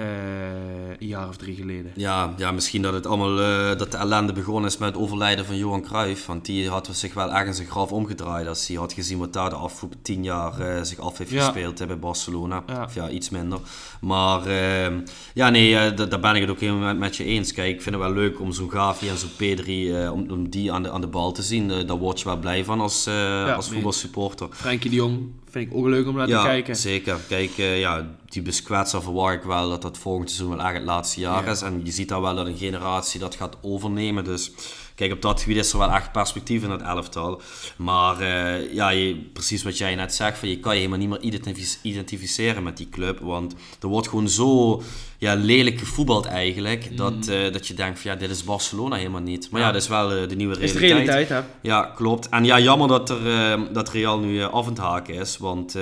een 1.00 1.08
jaar 1.08 1.28
of 1.28 1.36
drie 1.38 1.56
geleden. 1.56 1.92
Ja, 1.96 2.34
ja, 2.38 2.52
misschien 2.52 2.82
dat 2.82 2.94
het 2.94 3.06
allemaal 3.06 3.40
eh, 3.42 3.78
dat 3.78 3.92
de 3.92 3.98
ellende 3.98 4.34
begonnen 4.34 4.70
is 4.70 4.78
met 4.78 4.90
het 4.94 4.98
overlijden 4.98 5.46
van 5.46 5.58
Johan 5.58 5.82
Cruijff. 5.82 6.26
Want 6.26 6.46
die 6.46 6.70
had 6.70 6.90
zich 6.92 7.14
wel 7.14 7.34
erg 7.34 7.48
in 7.48 7.54
zijn 7.54 7.68
graf 7.68 7.92
omgedraaid 7.92 8.48
als 8.48 8.68
hij 8.68 8.76
had 8.78 8.94
gezien 8.94 9.18
wat 9.18 9.34
daar 9.34 9.50
de 9.50 9.56
afgelopen 9.56 10.02
tien 10.02 10.24
jaar 10.24 10.60
eh, 10.60 10.84
zich 10.84 11.00
af 11.00 11.18
heeft 11.18 11.32
Ja. 11.32 11.44
gespeeld 11.44 11.80
hè, 11.80 11.86
bij 11.86 12.00
Barcelona. 12.00 12.64
Ja. 12.68 12.84
Of 12.84 12.94
ja, 12.96 13.10
iets 13.10 13.30
minder. 13.30 13.60
Maar 14.02 14.46
ehm, 14.46 15.00
ja, 15.34 15.50
nee, 15.50 15.94
da- 15.94 16.06
daar 16.06 16.20
ben 16.20 16.36
ik 16.36 16.42
het 16.42 16.50
ook 16.50 16.60
helemaal 16.60 16.88
met, 16.88 16.98
met 16.98 17.16
je 17.16 17.24
eens. 17.24 17.54
Kijk, 17.54 17.76
ik 17.76 17.82
vind 17.82 17.96
het 17.96 18.04
wel 18.04 18.14
leuk 18.14 18.40
om 18.40 18.52
zo'n 18.52 18.72
Gavi 18.72 19.10
en 19.10 19.18
zo'n 19.18 19.36
Pedri, 19.38 19.94
eh, 19.96 20.12
om, 20.12 20.32
om 20.32 20.50
die 20.50 20.72
aan 20.72 20.84
de, 20.84 20.92
aan 20.92 21.02
de 21.02 21.08
bal 21.08 21.32
te 21.32 21.42
zien. 21.42 21.68
Daar 21.68 21.98
word 21.98 22.20
je 22.20 22.26
wel 22.26 22.38
blij 22.38 22.64
van 22.66 22.82
als, 22.82 23.06
eh, 23.06 23.56
als 23.56 23.70
voetbalsupporter. 23.70 24.48
Frenkie 24.52 24.90
de 24.90 24.96
Jong 24.96 25.20
vind 25.58 25.72
ik 25.72 25.78
ook 25.78 25.86
leuk 25.86 26.08
om 26.08 26.16
naar 26.16 26.28
Ja, 26.28 26.42
te 26.42 26.48
kijken. 26.48 26.76
zeker. 26.76 27.18
Kijk, 27.28 27.58
eh, 27.58 27.80
ja, 27.80 28.08
die 28.30 28.42
Busquets, 28.42 28.92
verwacht 28.92 29.34
ik 29.36 29.42
wel 29.44 29.70
dat 29.70 29.82
dat 29.82 29.98
volgend 29.98 30.30
seizoen 30.32 30.58
wel 30.58 30.66
echt 30.66 30.76
het 30.76 30.84
laatste 30.86 31.20
jaar 31.20 31.46
Ja. 31.46 31.52
is. 31.52 31.62
En 31.62 31.82
je 31.84 31.92
ziet 31.92 32.10
daar 32.10 32.22
wel 32.22 32.36
dat 32.36 32.46
een 32.46 32.58
generatie 32.58 33.20
dat 33.20 33.36
gaat 33.36 33.58
overnemen. 33.62 34.24
Dus 34.24 34.52
kijk, 34.98 35.12
op 35.12 35.22
dat 35.22 35.42
gebied 35.42 35.58
is 35.58 35.72
er 35.72 35.78
wel 35.80 35.92
echt 35.92 36.12
perspectief 36.12 36.64
in 36.64 36.70
het 36.72 36.82
elftal. 36.82 37.42
Maar 37.76 38.20
eh, 38.20 38.74
ja, 38.74 38.90
je, 38.90 39.16
precies 39.34 39.64
wat 39.64 39.78
jij 39.78 39.96
net 39.96 40.14
zegt, 40.14 40.38
van, 40.38 40.50
je 40.50 40.60
kan 40.60 40.72
je 40.74 40.78
helemaal 40.80 41.00
niet 41.00 41.10
meer 41.10 41.22
identific- 41.22 41.80
identificeren 41.82 42.64
met 42.64 42.78
die 42.78 42.90
club. 42.90 43.20
Want 43.20 43.56
er 43.82 43.88
wordt 43.88 44.08
gewoon 44.08 44.30
zo 44.30 44.82
ja, 45.18 45.34
lelijk 45.36 45.80
gevoetbald 45.80 46.26
eigenlijk, 46.26 46.98
dat, 46.98 47.28
eh, 47.28 47.52
dat 47.54 47.68
je 47.68 47.74
denkt 47.74 48.00
van 48.00 48.12
ja, 48.12 48.18
dit 48.18 48.30
is 48.30 48.44
Barcelona 48.44 48.96
helemaal 48.96 49.22
niet. 49.22 49.50
Maar 49.52 49.62
ja, 49.62 49.68
Mm. 49.68 49.74
Ja. 49.74 49.80
dat 49.80 49.82
is 49.82 49.88
wel 49.88 50.12
eh, 50.12 50.30
de 50.30 50.36
nieuwe 50.36 50.60
is 50.60 50.72
de 50.72 50.78
realiteit. 50.80 51.08
realiteit, 51.30 51.44
hè? 51.44 51.68
Ja, 51.70 51.82
klopt. 51.96 52.30
En 52.30 52.46
ja, 52.46 52.60
jammer 52.60 52.88
dat, 52.88 53.10
er, 53.10 53.74
dat 53.74 53.90
Real 53.90 54.20
nu 54.20 54.44
af 54.44 54.64
aan 54.66 54.70
het 54.72 54.78
haken 54.82 55.14
is. 55.14 55.38
Want 55.38 55.76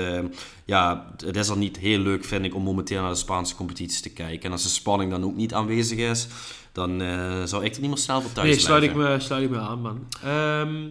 ja, 0.65 1.05
het 1.25 1.35
is 1.35 1.49
al 1.49 1.57
niet 1.57 1.77
heel 1.77 1.99
leuk, 1.99 2.25
vind 2.25 2.45
ik, 2.45 2.55
om 2.55 2.63
momenteel 2.63 3.01
naar 3.01 3.09
de 3.11 3.15
Spaanse 3.17 3.55
competitie 3.55 4.01
te 4.01 4.09
kijken. 4.09 4.43
En 4.45 4.51
als 4.51 4.63
de 4.63 4.69
spanning 4.69 5.11
dan 5.11 5.23
ook 5.23 5.35
niet 5.35 5.53
aanwezig 5.53 5.97
is, 5.97 6.27
dan 6.75 7.01
eh, 7.01 7.43
zou 7.43 7.63
ik 7.65 7.75
er 7.75 7.81
niet 7.81 7.89
meer 7.89 7.99
snel 7.99 8.21
voor 8.21 8.31
thuis 8.31 8.47
Nee, 8.47 8.59
sluit 8.59 8.83
ik, 8.83 8.95
me, 8.95 9.15
sluit 9.19 9.43
ik 9.43 9.49
me 9.49 9.59
aan, 9.59 9.81
man. 9.81 10.07
Ehm, 10.23 10.87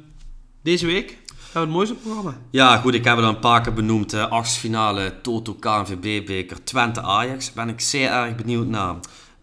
deze 0.62 0.87
week 0.87 1.09
hebben 1.09 1.53
we 1.53 1.59
het 1.59 1.68
mooiste 1.68 1.95
programma. 1.95 2.39
Ja, 2.51 2.76
goed, 2.76 2.95
ik 2.95 3.05
heb 3.05 3.16
het 3.16 3.24
al 3.24 3.30
een 3.30 3.39
paar 3.39 3.61
keer 3.61 3.72
benoemd. 3.72 4.12
eh 4.12 4.30
achtste 4.30 4.61
finale 4.61 5.20
Toto 5.22 5.55
KNVB-beker 5.55 6.64
Twente-Ajax. 6.64 7.53
Ben 7.53 7.68
ik 7.68 7.80
zeer 7.80 8.11
erg 8.11 8.35
benieuwd 8.35 8.66
naar. 8.66 8.95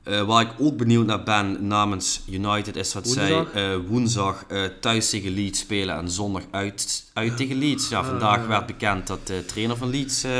Eh, 0.03 0.21
waar 0.21 0.41
ik 0.41 0.49
ook 0.59 0.77
benieuwd 0.77 1.05
naar 1.05 1.23
ben 1.23 1.67
namens 1.67 2.21
United 2.29 2.75
is 2.75 2.93
wat 2.93 3.05
Woensdag? 3.05 3.27
zij 3.53 3.71
eh, 3.71 3.77
woensdag 3.87 4.43
eh, 4.47 4.61
thuis 4.79 5.09
tegen 5.09 5.33
Leeds 5.33 5.59
spelen 5.59 5.95
en 5.97 6.09
zondag 6.09 6.41
uit, 6.51 7.03
uit 7.13 7.37
tegen 7.37 7.57
Leeds. 7.57 7.89
Ja, 7.89 8.03
vandaag 8.03 8.47
werd 8.47 8.65
bekend 8.65 9.07
dat 9.07 9.27
de 9.27 9.45
trainer 9.45 9.77
van 9.77 9.89
Leeds 9.89 10.23
eh, 10.23 10.31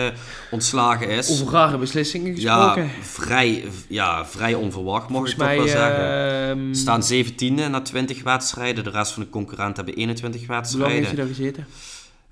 ontslagen 0.51 1.09
is. 1.09 1.29
Over 1.41 1.53
rare 1.53 1.77
beslissingen 1.77 2.41
ja, 2.41 2.55
gesproken. 2.63 2.89
vrij, 3.01 3.63
ja, 3.87 4.25
vrij 4.25 4.53
onverwacht, 4.53 5.09
mag 5.09 5.11
Volgens 5.11 5.31
ik 5.31 5.37
toch 5.37 5.47
mij 5.47 5.57
wel 5.57 5.67
zeggen. 5.67 6.49
ehm, 6.49 6.73
staan 6.73 7.03
17e 7.03 7.69
na 7.69 7.81
20 7.81 8.23
wedstrijden. 8.23 8.83
De 8.83 8.89
rest 8.89 9.11
van 9.11 9.23
de 9.23 9.29
concurrenten 9.29 9.75
hebben 9.75 9.95
21 9.95 10.41
Hoe 10.41 10.49
lang 10.49 10.61
heeft 10.61 10.71
wedstrijden. 10.71 11.05
hij 11.07 11.15
daar 11.15 11.27
gezeten? 11.35 11.65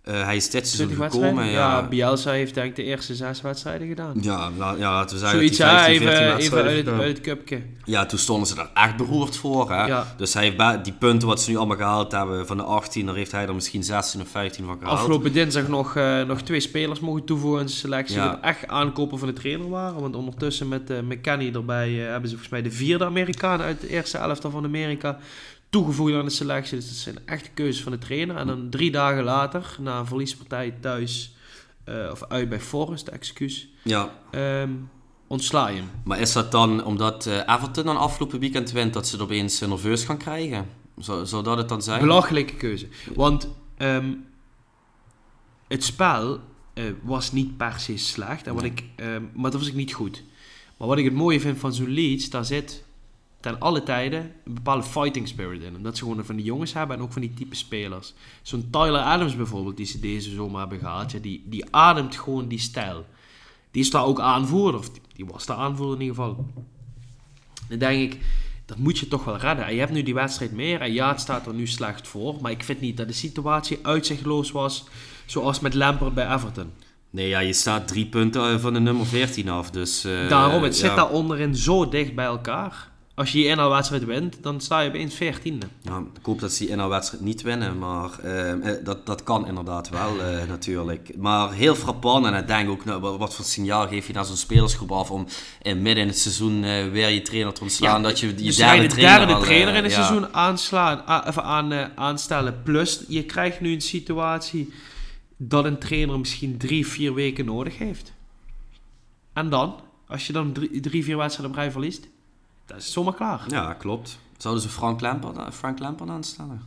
Eh, 0.09 0.23
hij 0.23 0.35
is 0.35 0.49
dit 0.49 0.63
20 0.63 0.97
seizoen 0.97 1.11
gekomen. 1.11 1.45
Ja, 1.45 1.51
Ja, 1.51 1.87
Bielsa 1.87 2.31
heeft 2.31 2.53
denk 2.53 2.69
ik 2.69 2.75
de 2.75 2.83
eerste 2.83 3.15
zes 3.15 3.41
wedstrijden 3.41 3.87
gedaan. 3.87 4.13
Ja, 4.21 4.49
la- 4.57 4.75
ja, 4.77 4.91
laten 4.93 5.15
we 5.15 5.19
zeggen 5.21 5.37
Zoiets, 5.39 5.57
dat 5.57 5.67
hij 5.69 5.93
ja, 5.93 5.99
15, 5.99 6.07
14 6.07 6.37
even, 6.37 6.63
uit, 6.63 6.85
het, 6.85 6.99
uit 6.99 7.07
het 7.17 7.21
cupje. 7.21 7.61
Ja, 7.83 8.05
toen 8.05 8.19
stonden 8.19 8.47
ze 8.47 8.55
er 8.55 8.69
echt 8.73 8.97
beroerd 8.97 9.37
voor. 9.37 9.71
Hè? 9.71 9.85
Ja. 9.85 10.13
Dus 10.17 10.33
hij 10.33 10.43
heeft 10.43 10.83
die 10.83 10.93
punten 10.93 11.27
wat 11.27 11.41
ze 11.41 11.49
nu 11.49 11.57
allemaal 11.57 11.77
gehaald 11.77 12.11
hebben 12.11 12.47
van 12.47 12.57
de 12.57 12.63
18, 12.63 13.05
daar 13.05 13.15
heeft 13.15 13.31
hij 13.31 13.47
er 13.47 13.55
misschien 13.55 13.83
16 13.83 14.21
of 14.21 14.27
15 14.27 14.65
van 14.65 14.77
gehaald. 14.79 14.97
Afgelopen 14.97 15.31
dinsdag 15.33 15.67
nog, 15.67 15.95
eh, 15.95 16.21
nog 16.23 16.41
twee 16.41 16.59
spelers 16.59 16.99
mogen 16.99 17.23
toevoegen 17.25 17.61
in 17.61 17.67
zijn 17.69 17.79
selectie. 17.79 18.15
Ja. 18.15 18.29
Wat 18.29 18.39
echt 18.41 18.67
aankopen 18.67 19.19
van 19.19 19.27
de 19.27 19.33
trainer 19.33 19.69
waren. 19.69 20.01
Want 20.01 20.15
ondertussen 20.15 20.67
met 20.67 20.89
eh 20.89 20.97
McKennie 20.99 21.53
erbij 21.53 21.91
hebben 21.91 22.29
ze 22.29 22.35
volgens 22.35 22.49
mij 22.49 22.61
de 22.61 22.71
vierde 22.71 23.05
Amerikaan 23.05 23.61
uit 23.61 23.81
de 23.81 23.89
eerste 23.89 24.17
elftal 24.17 24.51
van 24.51 24.63
Amerika 24.65 25.17
toegevoegd 25.69 26.13
aan 26.13 26.25
de 26.25 26.31
selectie. 26.31 26.77
Dus 26.77 26.87
dat 26.87 26.95
zijn 26.97 27.17
echte 27.25 27.49
keuzes 27.49 27.83
van 27.83 27.91
de 27.91 27.97
trainer. 27.97 28.35
En 28.35 28.47
dan 28.47 28.69
drie 28.69 28.91
dagen 28.91 29.23
later, 29.23 29.75
na 29.79 29.99
een 29.99 30.05
verliespartij 30.05 30.71
thuis, 30.79 31.33
eh, 31.83 32.07
of 32.11 32.23
uit 32.23 32.49
bij 32.49 32.59
Forest, 32.59 33.07
excuus, 33.07 33.67
Ja, 33.83 34.09
ehm 34.31 34.71
ontsla 35.27 35.67
je 35.67 35.75
hem. 35.75 35.89
maar 36.03 36.19
is 36.19 36.31
dat 36.33 36.51
dan 36.51 36.83
omdat 36.85 37.25
eh, 37.25 37.33
Everton 37.55 37.85
dan 37.85 37.97
afgelopen 37.97 38.39
weekend 38.39 38.71
wint 38.71 38.93
dat 38.93 39.07
ze 39.07 39.13
het 39.13 39.23
opeens 39.23 39.61
eh, 39.61 39.69
nerveus 39.69 40.03
gaan 40.03 40.17
krijgen? 40.17 40.65
Zou, 40.97 41.25
zou 41.25 41.43
dat 41.43 41.57
het 41.57 41.69
dan 41.69 41.81
zijn? 41.81 41.99
Belachelijke 42.01 42.55
keuze. 42.55 42.87
Want 43.15 43.47
ehm, 43.77 44.13
het 45.67 45.83
spel 45.83 46.39
was 47.03 47.31
niet 47.31 47.57
per 47.57 47.73
se 47.79 47.97
slecht. 47.97 48.47
En 48.47 48.53
wat 48.53 48.61
Nee. 48.63 48.71
ik, 48.71 48.83
ehm, 48.95 49.23
maar 49.33 49.51
dat 49.51 49.59
was 49.59 49.69
ik 49.69 49.75
niet 49.75 49.93
goed. 49.93 50.23
Maar 50.77 50.87
wat 50.87 50.97
ik 50.97 51.05
het 51.05 51.13
mooie 51.13 51.39
vind 51.39 51.57
van 51.57 51.73
zo'n 51.73 51.89
Leeds, 51.89 52.29
daar 52.29 52.45
zit 52.45 52.83
ten 53.39 53.59
alle 53.59 53.83
tijden 53.83 54.31
een 54.45 54.53
bepaalde 54.53 54.83
fighting 54.83 55.27
spirit 55.27 55.61
in. 55.61 55.75
Omdat 55.75 55.97
ze 55.97 56.03
gewoon 56.03 56.25
van 56.25 56.35
die 56.35 56.45
jongens 56.45 56.73
hebben 56.73 56.97
en 56.97 57.03
ook 57.03 57.11
van 57.13 57.21
die 57.21 57.33
type 57.33 57.55
spelers. 57.55 58.13
Zo'n 58.41 58.67
Tyler 58.71 59.01
Adams 59.01 59.35
bijvoorbeeld, 59.35 59.77
die 59.77 59.85
ze 59.85 59.99
deze 59.99 60.29
zomer 60.29 60.59
hebben 60.59 60.79
gehad. 60.79 61.11
Ja, 61.11 61.19
die, 61.19 61.43
die 61.45 61.65
ademt 61.75 62.15
gewoon 62.15 62.47
die 62.47 62.59
stijl. 62.59 63.05
Die 63.71 63.81
is 63.81 63.89
daar 63.89 64.05
ook 64.05 64.19
aanvoerder. 64.19 64.79
Of 64.79 64.89
die, 64.89 65.01
die 65.15 65.25
was 65.25 65.45
daar 65.45 65.57
aanvoerder 65.57 65.95
in 65.95 66.01
ieder 66.01 66.15
geval. 66.15 66.45
Dan 67.67 67.79
denk 67.79 68.13
ik, 68.13 68.19
dat 68.65 68.77
moet 68.77 68.97
je 68.97 69.07
toch 69.07 69.23
wel 69.23 69.37
redden. 69.37 69.65
En 69.65 69.73
je 69.73 69.79
hebt 69.79 69.91
nu 69.91 70.03
die 70.03 70.13
wedstrijd 70.13 70.51
meer. 70.51 70.81
En 70.81 70.93
ja, 70.93 71.09
het 71.09 71.19
staat 71.19 71.47
er 71.47 71.53
nu 71.53 71.67
slecht 71.67 72.07
voor. 72.07 72.35
Maar 72.41 72.51
ik 72.51 72.63
vind 72.63 72.81
niet 72.81 72.97
dat 72.97 73.07
de 73.07 73.13
situatie 73.13 73.79
uitzichtloos 73.81 74.51
was. 74.51 74.85
Zoals 75.25 75.59
met 75.59 75.73
Lampert 75.73 76.13
bij 76.13 76.33
Everton. 76.33 76.71
Nee, 77.09 77.27
ja, 77.27 77.39
je 77.39 77.53
staat 77.53 77.87
drie 77.87 78.05
punten 78.05 78.53
eh, 78.53 78.59
van 78.59 78.73
de 78.73 78.79
nummer 78.79 79.05
14 79.05 79.49
af. 79.49 79.71
Dus, 79.71 80.03
eh, 80.03 80.29
Daarom, 80.29 80.63
het 80.63 80.75
zit 80.75 80.89
ja. 80.89 80.95
daar 80.95 81.09
onderin 81.09 81.55
zo 81.55 81.89
dicht 81.89 82.15
bij 82.15 82.25
elkaar. 82.25 82.88
Als 83.19 83.31
je 83.31 83.39
je 83.39 83.47
inhaalwedstrijd 83.47 84.05
wint, 84.05 84.43
dan 84.43 84.61
sta 84.61 84.79
je 84.79 84.89
opeens 84.89 85.15
veertiende. 85.15 85.67
Ja, 85.81 85.97
ik 85.97 86.25
hoop 86.25 86.39
dat 86.39 86.51
ze 86.51 86.63
die 86.63 86.69
inhaalwedstrijd 86.69 87.23
niet 87.23 87.41
winnen, 87.41 87.77
maar 87.77 88.19
eh, 88.19 88.51
eh, 88.51 88.85
dat, 88.85 89.05
dat 89.05 89.23
kan 89.23 89.47
inderdaad 89.47 89.89
wel 89.89 90.21
eh, 90.21 90.47
natuurlijk. 90.47 91.17
Maar 91.17 91.51
heel 91.51 91.75
frappant 91.75 92.25
en 92.25 92.33
ik 92.33 92.47
denk 92.47 92.69
ook, 92.69 92.85
nou, 92.85 93.01
wat, 93.17 93.35
voor 93.35 93.45
signaal 93.45 93.87
geef 93.87 94.07
je 94.07 94.13
naar 94.13 94.25
zo'n 94.25 94.37
spelersgroep 94.37 94.91
af 94.91 95.11
om 95.11 95.25
in 95.61 95.81
midden 95.81 96.03
in 96.03 96.09
het 96.09 96.19
seizoen 96.19 96.63
eh, 96.63 96.91
weer 96.91 97.09
je 97.09 97.21
trainer 97.21 97.53
te 97.53 97.61
ontslaan, 97.61 98.03
dat 98.03 98.19
je 98.19 98.27
je 98.27 98.33
dus 98.33 98.55
derde 98.55 98.81
de 98.81 98.87
trainer 98.87 99.17
derde 99.17 99.33
al, 99.33 99.41
trainer 99.41 99.75
in 99.75 99.83
het 99.83 99.91
ja. 99.91 100.03
seizoen 100.03 100.33
aanslaan, 100.33 101.25
even 101.27 101.43
aan, 101.43 101.97
aanstellen. 101.97 102.61
Plus, 102.63 103.03
je 103.07 103.23
krijgt 103.23 103.61
nu 103.61 103.73
een 103.73 103.81
situatie 103.81 104.73
dat 105.37 105.65
een 105.65 105.79
trainer 105.79 106.19
misschien 106.19 106.57
drie, 106.57 106.87
vier 106.87 107.13
weken 107.13 107.45
nodig 107.45 107.77
heeft. 107.77 108.13
En 109.33 109.49
dan, 109.49 109.75
als 110.07 110.27
je 110.27 110.33
dan 110.33 110.51
drie, 110.51 110.79
drie 110.79 111.03
vier 111.03 111.17
wedstrijden 111.17 111.55
op 111.55 111.61
rij 111.61 111.71
verliest, 111.71 112.07
dan 112.69 112.77
is 112.77 112.83
het 112.83 112.93
zomaar 112.93 113.13
klaar. 113.13 113.45
Ja, 113.47 113.73
klopt. 113.73 114.19
Zouden 114.37 114.63
ze 114.63 114.69
Frank 114.69 115.01
Lampard, 115.01 115.55
Frank 115.55 115.79
Lampard 115.79 116.09
aanstellen? 116.09 116.61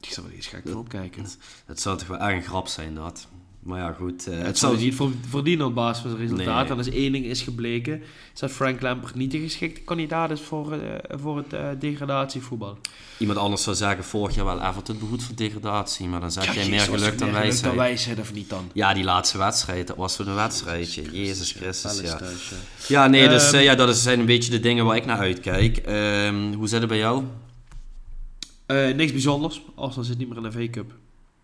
Ik 0.00 0.12
zou 0.12 0.26
er 0.26 0.32
eens 0.32 0.46
gek 0.46 0.62
van 0.68 0.76
opkijken. 0.76 1.26
Dat 1.66 1.80
zou 1.80 1.98
toch 1.98 2.08
wel 2.08 2.18
erg 2.18 2.36
een 2.36 2.42
grap 2.42 2.68
zijn, 2.68 2.94
dat. 2.94 3.28
Maar 3.64 3.78
ja, 3.78 3.92
goed. 3.98 4.26
eh, 4.26 4.38
Het 4.38 4.58
zou 4.58 4.76
niet 4.78 4.94
voor- 4.94 5.10
verdienen 5.28 5.66
op 5.66 5.74
basis 5.74 6.02
van 6.02 6.10
het 6.10 6.20
resultaat. 6.20 6.62
Nee. 6.62 6.70
En 6.72 6.76
als 6.76 6.88
één 6.90 7.12
ding 7.12 7.24
is 7.24 7.42
gebleken, 7.42 8.02
is 8.34 8.40
dat 8.40 8.50
Frank 8.50 8.80
Lampert 8.80 9.14
niet 9.14 9.30
de 9.30 9.38
geschikte 9.38 9.80
kandidaat 9.80 10.30
is 10.30 10.40
voor, 10.40 10.72
eh, 10.72 11.18
voor 11.20 11.36
het 11.36 11.52
eh, 11.52 11.68
degradatievoetbal. 11.78 12.78
Iemand 13.18 13.38
anders 13.38 13.62
zou 13.62 13.76
zeggen, 13.76 14.04
vorig 14.04 14.34
jaar 14.34 14.44
wel 14.44 14.60
Everton 14.62 14.98
behoed 14.98 15.22
voor 15.22 15.34
degradatie, 15.34 16.06
maar 16.06 16.20
dan 16.20 16.30
zeg 16.32 16.54
jij 16.54 16.68
meer 16.68 16.80
geluk 16.80 16.90
dan 17.00 17.00
meer 17.00 17.16
geluk 17.18 17.32
wijsheid. 17.42 17.62
dan 17.64 17.76
wijsheid 17.76 18.18
of 18.18 18.32
niet 18.32 18.48
dan? 18.48 18.70
Ja, 18.72 18.94
die 18.94 19.04
laatste 19.04 19.38
wedstrijd, 19.38 19.86
dat 19.86 19.96
was 19.96 20.14
zo'n 20.14 20.34
wedstrijdje. 20.34 21.02
Jezus 21.12 21.52
Christus, 21.52 22.00
ja. 22.00 22.16
Thuis, 22.16 22.48
ja. 22.50 22.56
Ja, 22.88 23.06
nee, 23.06 23.28
dus 23.28 23.46
Ehm, 23.46 23.54
eh, 23.54 23.62
ja, 23.64 23.74
dat 23.74 23.96
zijn 23.96 24.20
een 24.20 24.26
beetje 24.26 24.50
de 24.50 24.60
dingen 24.60 24.84
waar 24.84 24.96
ik 24.96 25.04
naar 25.06 25.18
uitkijk. 25.18 25.76
Ehm, 25.76 26.52
hoe 26.52 26.68
zit 26.68 26.78
het 26.80 26.88
bij 26.88 26.98
jou? 26.98 27.24
Niks 28.96 29.12
bijzonders. 29.12 29.62
Arsenal 29.74 30.04
zit 30.04 30.18
niet 30.18 30.28
meer 30.28 30.36
in 30.36 30.42
de 30.42 30.52
V-Cup. 30.52 30.92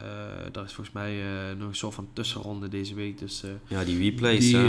Eh 0.01 0.53
daar 0.53 0.65
is 0.65 0.73
volgens 0.73 0.95
mij 0.95 1.21
eh, 1.21 1.57
nog 1.57 1.69
een 1.69 1.75
soort 1.75 1.95
van 1.95 2.09
tussenronde 2.13 2.69
deze 2.69 2.95
week. 2.95 3.19
Dus 3.19 3.43
eh, 3.43 3.51
Ja, 3.67 3.85
die 3.85 3.99
replays, 3.99 4.51
die, 4.51 4.69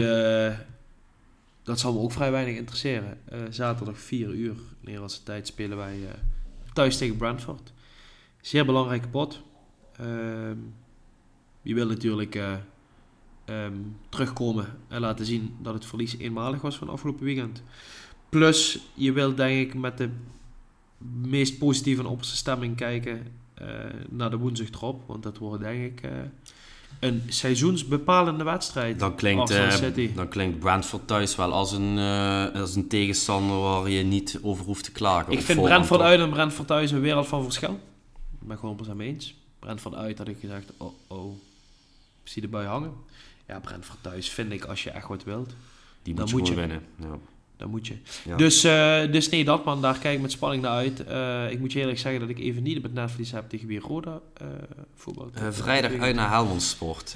dat 1.63 1.79
zal 1.79 1.93
me 1.93 1.99
ook 1.99 2.11
vrij 2.11 2.31
weinig 2.31 2.55
interesseren. 2.55 3.17
Zaterdag 3.49 3.99
4 3.99 4.29
uur 4.29 4.55
Nederlandse 4.79 5.23
tijd 5.23 5.47
spelen 5.47 5.77
wij 5.77 5.97
thuis 6.73 6.97
tegen 6.97 7.17
Brentford. 7.17 7.73
Zeer 8.41 8.65
belangrijke 8.65 9.07
pot. 9.07 9.41
Ehm, 9.97 10.57
je 11.61 11.73
wil 11.73 11.87
natuurlijk 11.87 12.35
eh, 12.35 12.53
ehm, 13.45 13.77
terugkomen 14.09 14.77
en 14.87 14.99
laten 14.99 15.25
zien 15.25 15.55
dat 15.61 15.73
het 15.73 15.85
verlies 15.85 16.17
eenmalig 16.17 16.61
was 16.61 16.77
van 16.77 16.89
afgelopen 16.89 17.25
weekend. 17.25 17.63
Plus, 18.29 18.79
je 18.93 19.11
wil 19.11 19.35
denk 19.35 19.67
ik 19.67 19.73
met 19.73 19.97
de 19.97 20.09
meest 21.21 21.57
positieve 21.57 22.01
en 22.01 22.07
opperste 22.07 22.35
stemming 22.35 22.75
kijken 22.75 23.27
naar 24.09 24.29
de 24.29 24.37
woensdag 24.37 24.69
erop. 24.71 25.03
Want 25.07 25.23
dat 25.23 25.37
wordt 25.37 25.63
denk 25.63 25.91
ik 25.91 26.01
eh, 26.01 26.11
een 26.99 27.21
seizoensbepalende 27.27 28.43
wedstrijd. 28.43 28.99
Dan 28.99 29.15
klinkt, 29.15 29.49
eh, 29.49 29.71
City. 29.71 30.13
dan 30.13 30.27
klinkt 30.27 30.59
Brentford 30.59 31.07
thuis 31.07 31.35
wel 31.35 31.51
als 31.53 31.71
een, 31.71 31.97
eh, 31.97 32.61
als 32.61 32.75
een 32.75 32.87
tegenstander 32.87 33.57
waar 33.59 33.89
je 33.89 34.03
niet 34.03 34.39
over 34.41 34.65
hoeft 34.65 34.83
te 34.83 34.91
klagen. 34.91 35.33
Ik 35.33 35.41
vind 35.41 35.61
Brentford 35.61 36.01
uit 36.01 36.19
en 36.19 36.29
Brentford 36.29 36.67
thuis 36.67 36.91
een 36.91 37.01
wereld 37.01 37.27
van 37.27 37.43
verschil. 37.43 37.79
Ik 38.41 38.47
ben 38.47 38.57
gewoon 38.57 38.77
het 38.77 38.93
mee 38.93 39.07
eens. 39.07 39.35
Brentford 39.59 39.95
uit 39.95 40.17
had 40.17 40.27
ik 40.27 40.37
gezegd, 40.39 40.71
oh 40.77 40.93
oh, 41.07 41.33
ik 42.23 42.29
zie 42.31 42.41
de 42.41 42.47
bui 42.47 42.67
hangen. 42.67 42.93
Ja, 43.47 43.59
Brentford 43.59 43.97
thuis 44.01 44.29
vind 44.29 44.51
ik 44.51 44.63
als 44.65 44.83
je 44.83 44.89
echt 44.89 45.07
wat 45.07 45.23
wilt, 45.23 45.53
Die 46.01 46.13
dan 46.13 46.23
moet 46.23 46.31
je 46.31 46.37
moet 46.37 46.47
je. 46.47 46.55
winnen. 46.55 46.81
Ja. 46.99 47.17
Dan 47.61 47.69
moet 47.69 47.87
je. 47.87 47.95
Ja. 48.25 48.37
Dus, 48.37 48.63
eh, 48.63 49.11
dus 49.11 49.29
nee, 49.29 49.43
dat 49.43 49.65
man, 49.65 49.81
daar 49.81 49.97
kijk 49.97 50.15
ik 50.15 50.21
met 50.21 50.31
spanning 50.31 50.61
naar 50.61 50.71
uit. 50.71 51.05
Eh, 51.05 51.51
ik 51.51 51.59
moet 51.59 51.73
je 51.73 51.79
eerlijk 51.79 51.99
zeggen 51.99 52.19
dat 52.19 52.29
ik 52.29 52.39
even 52.39 52.63
niet 52.63 52.81
met 52.81 52.93
netvlies 52.93 53.31
heb 53.31 53.49
tegen 53.49 53.67
wie 53.67 53.79
Roda 53.79 54.19
eh 54.33 54.47
voetbal. 54.95 55.29
Vrijdag 55.49 55.97
uit 55.97 56.15
naar 56.15 56.29
Helmond 56.29 56.61
Sport, 56.61 57.15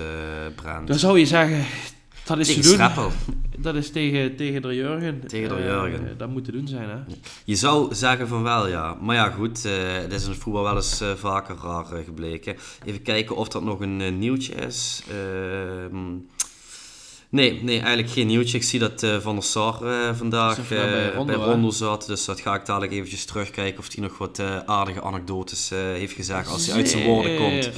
Brent. 0.56 0.88
Dan 0.88 1.00
zou 1.00 1.20
je 1.20 1.26
zeggen, 1.26 1.66
dat 2.26 2.38
is 2.38 2.48
Tegen 2.48 2.64
te 2.64 2.94
doen. 2.96 3.12
Dat 3.58 3.76
is 3.76 3.92
tegen, 3.92 4.36
tegen 4.36 4.62
de 4.62 4.76
Jurgen. 4.76 5.28
Tegen 5.28 5.50
de 5.50 5.64
Jurgen. 5.64 6.18
dat 6.18 6.30
moet 6.30 6.46
te 6.46 6.52
doen 6.52 6.68
zijn, 6.68 6.90
hè? 6.90 6.98
Je 7.46 7.56
zou 7.56 7.96
zeggen 7.96 8.28
van 8.28 8.44
wel, 8.44 8.68
ja. 8.68 8.98
Maar 9.02 9.16
ja, 9.16 9.30
goed, 9.30 9.64
het 9.64 10.14
is 10.14 10.24
in 10.24 10.30
het 10.30 10.40
voetbal 10.40 10.64
wel 10.64 10.76
eens 10.76 11.04
vaker 11.16 11.56
raar 11.64 11.86
gebleken. 12.06 12.56
Even 12.86 13.02
kijken 13.02 13.36
of 13.36 13.48
dat 13.48 13.64
nog 13.64 13.80
een 13.80 14.20
nieuwtje 14.20 14.54
is. 14.54 15.04
Ehm, 15.10 16.06
nee, 17.36 17.64
nee, 17.64 17.80
eigenlijk 17.80 18.10
geen 18.10 18.28
nieuwtje. 18.28 18.58
Ik 18.58 18.64
zie 18.64 18.80
dat 18.80 19.04
eh, 19.04 19.18
Van 19.20 19.36
der 19.36 19.44
Sar 19.44 19.84
eh, 19.84 20.16
vandaag 20.16 20.68
bij 20.68 21.08
eh, 21.08 21.16
Rondo, 21.16 21.38
bij? 21.38 21.46
Rondo 21.46 21.70
zat. 21.70 22.06
Dus 22.08 22.26
dat 22.26 22.40
ga 22.40 22.56
ik 22.56 22.66
dadelijk 22.66 22.92
eventjes 22.92 23.26
terugkijken 23.26 23.80
of 23.80 23.94
hij 23.94 24.04
nog 24.04 24.18
wat 24.18 24.42
aardige 24.66 25.02
anekdotes 25.02 25.70
heeft 25.70 26.14
gezegd 26.14 26.52
als 26.52 26.66
hij 26.66 26.76
uit 26.76 26.90
zijn 26.90 27.04
woorden 27.04 27.38
komt. 27.38 27.72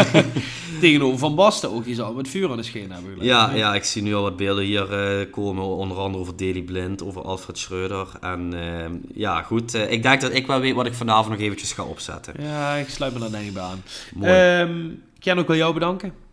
Tegenover 0.80 1.18
Van 1.18 1.34
Basten 1.34 1.70
ook, 1.70 1.84
die 1.84 1.94
zal 1.94 2.12
met 2.12 2.28
vuur 2.28 2.50
aan 2.50 2.56
de 2.56 2.62
scheen 2.62 2.92
hebben. 2.92 3.16
Ja, 3.20 3.54
ja, 3.54 3.74
ik 3.74 3.84
zie 3.84 4.02
nu 4.02 4.14
al 4.14 4.22
wat 4.22 4.36
beelden 4.36 4.64
hier 4.64 4.86
komen, 5.30 5.64
onder 5.64 5.96
andere 5.96 6.22
over 6.22 6.36
Daley 6.36 6.62
Blind, 6.62 7.02
over 7.02 7.22
Alfred 7.22 7.58
Schreuder. 7.58 8.08
En 8.20 8.52
ehm, 8.54 8.94
ja, 9.14 9.42
goed, 9.42 9.74
ik 9.74 10.02
denk 10.02 10.20
dat 10.20 10.34
ik 10.34 10.46
wel 10.46 10.60
weet 10.60 10.74
wat 10.74 10.86
ik 10.86 10.94
vanavond 10.94 11.28
nog 11.28 11.40
eventjes 11.40 11.72
ga 11.72 11.82
opzetten. 11.82 12.34
Ja, 12.42 12.74
ik 12.74 12.88
sluit 12.88 13.12
me 13.12 13.18
daar 13.18 13.30
denk 13.30 13.46
ik 13.46 13.52
bij 13.52 13.62
aan. 13.62 13.82
Mooi. 14.14 14.32
Ehm, 14.32 14.88
Ken, 15.18 15.38
ook 15.38 15.46
wil 15.46 15.56
jou 15.56 15.74
bedanken. 15.74 16.29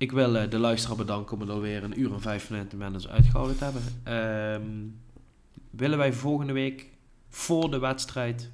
Ik 0.00 0.12
wil 0.12 0.36
eh, 0.36 0.50
de 0.50 0.58
luisteraar 0.58 0.96
bedanken 0.96 1.34
om 1.34 1.40
het 1.40 1.50
alweer 1.50 1.84
een 1.84 2.00
uur 2.00 2.12
en 2.12 2.20
vijf 2.20 2.50
minuten 2.50 2.78
met 2.78 2.92
ons 2.92 3.08
uitgehouden 3.08 3.58
te 3.58 3.64
hebben. 3.64 3.82
Ehm, 4.04 4.62
willen 5.70 5.98
wij 5.98 6.12
volgende 6.12 6.52
week 6.52 6.86
voor 7.28 7.70
de 7.70 7.78
wedstrijd 7.78 8.50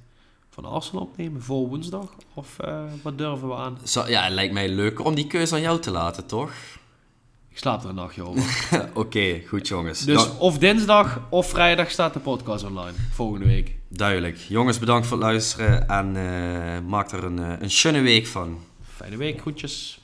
van 0.49 0.65
Arsenal 0.65 1.01
opnemen? 1.01 1.41
Voor 1.41 1.67
woensdag? 1.67 2.09
Of 2.33 2.59
eh, 2.59 2.83
wat 3.01 3.17
durven 3.17 3.47
we 3.47 3.55
aan? 3.55 3.77
Zo, 3.83 4.07
ja, 4.07 4.23
het 4.23 4.33
lijkt 4.33 4.53
mij 4.53 4.69
leuker 4.69 5.05
om 5.05 5.15
die 5.15 5.27
keuze 5.27 5.55
aan 5.55 5.61
jou 5.61 5.79
te 5.79 5.91
laten, 5.91 6.25
toch? 6.25 6.51
Ik 7.49 7.57
slaap 7.57 7.83
er 7.83 7.89
een 7.89 7.95
nachtje 7.95 8.23
over. 8.23 8.69
Oké, 8.93 9.41
goed 9.47 9.67
jongens. 9.67 10.05
Dus 10.05 10.23
Dan- 10.27 10.37
of 10.39 10.57
dinsdag 10.57 11.21
of 11.29 11.49
vrijdag 11.49 11.89
staat 11.91 12.13
de 12.13 12.19
podcast 12.19 12.63
online. 12.63 12.97
Volgende 13.11 13.45
week. 13.45 13.75
duidelijk. 13.87 14.37
Jongens, 14.37 14.79
bedankt 14.79 15.07
voor 15.07 15.17
het 15.17 15.25
luisteren 15.25 15.87
en 15.87 16.15
eh, 16.15 16.79
maak 16.87 17.11
er 17.11 17.23
een, 17.23 17.37
een 17.63 17.71
schöne 17.71 18.01
week 18.01 18.27
van. 18.27 18.59
Fijne 18.95 19.17
week, 19.17 19.39
groetjes. 19.41 19.99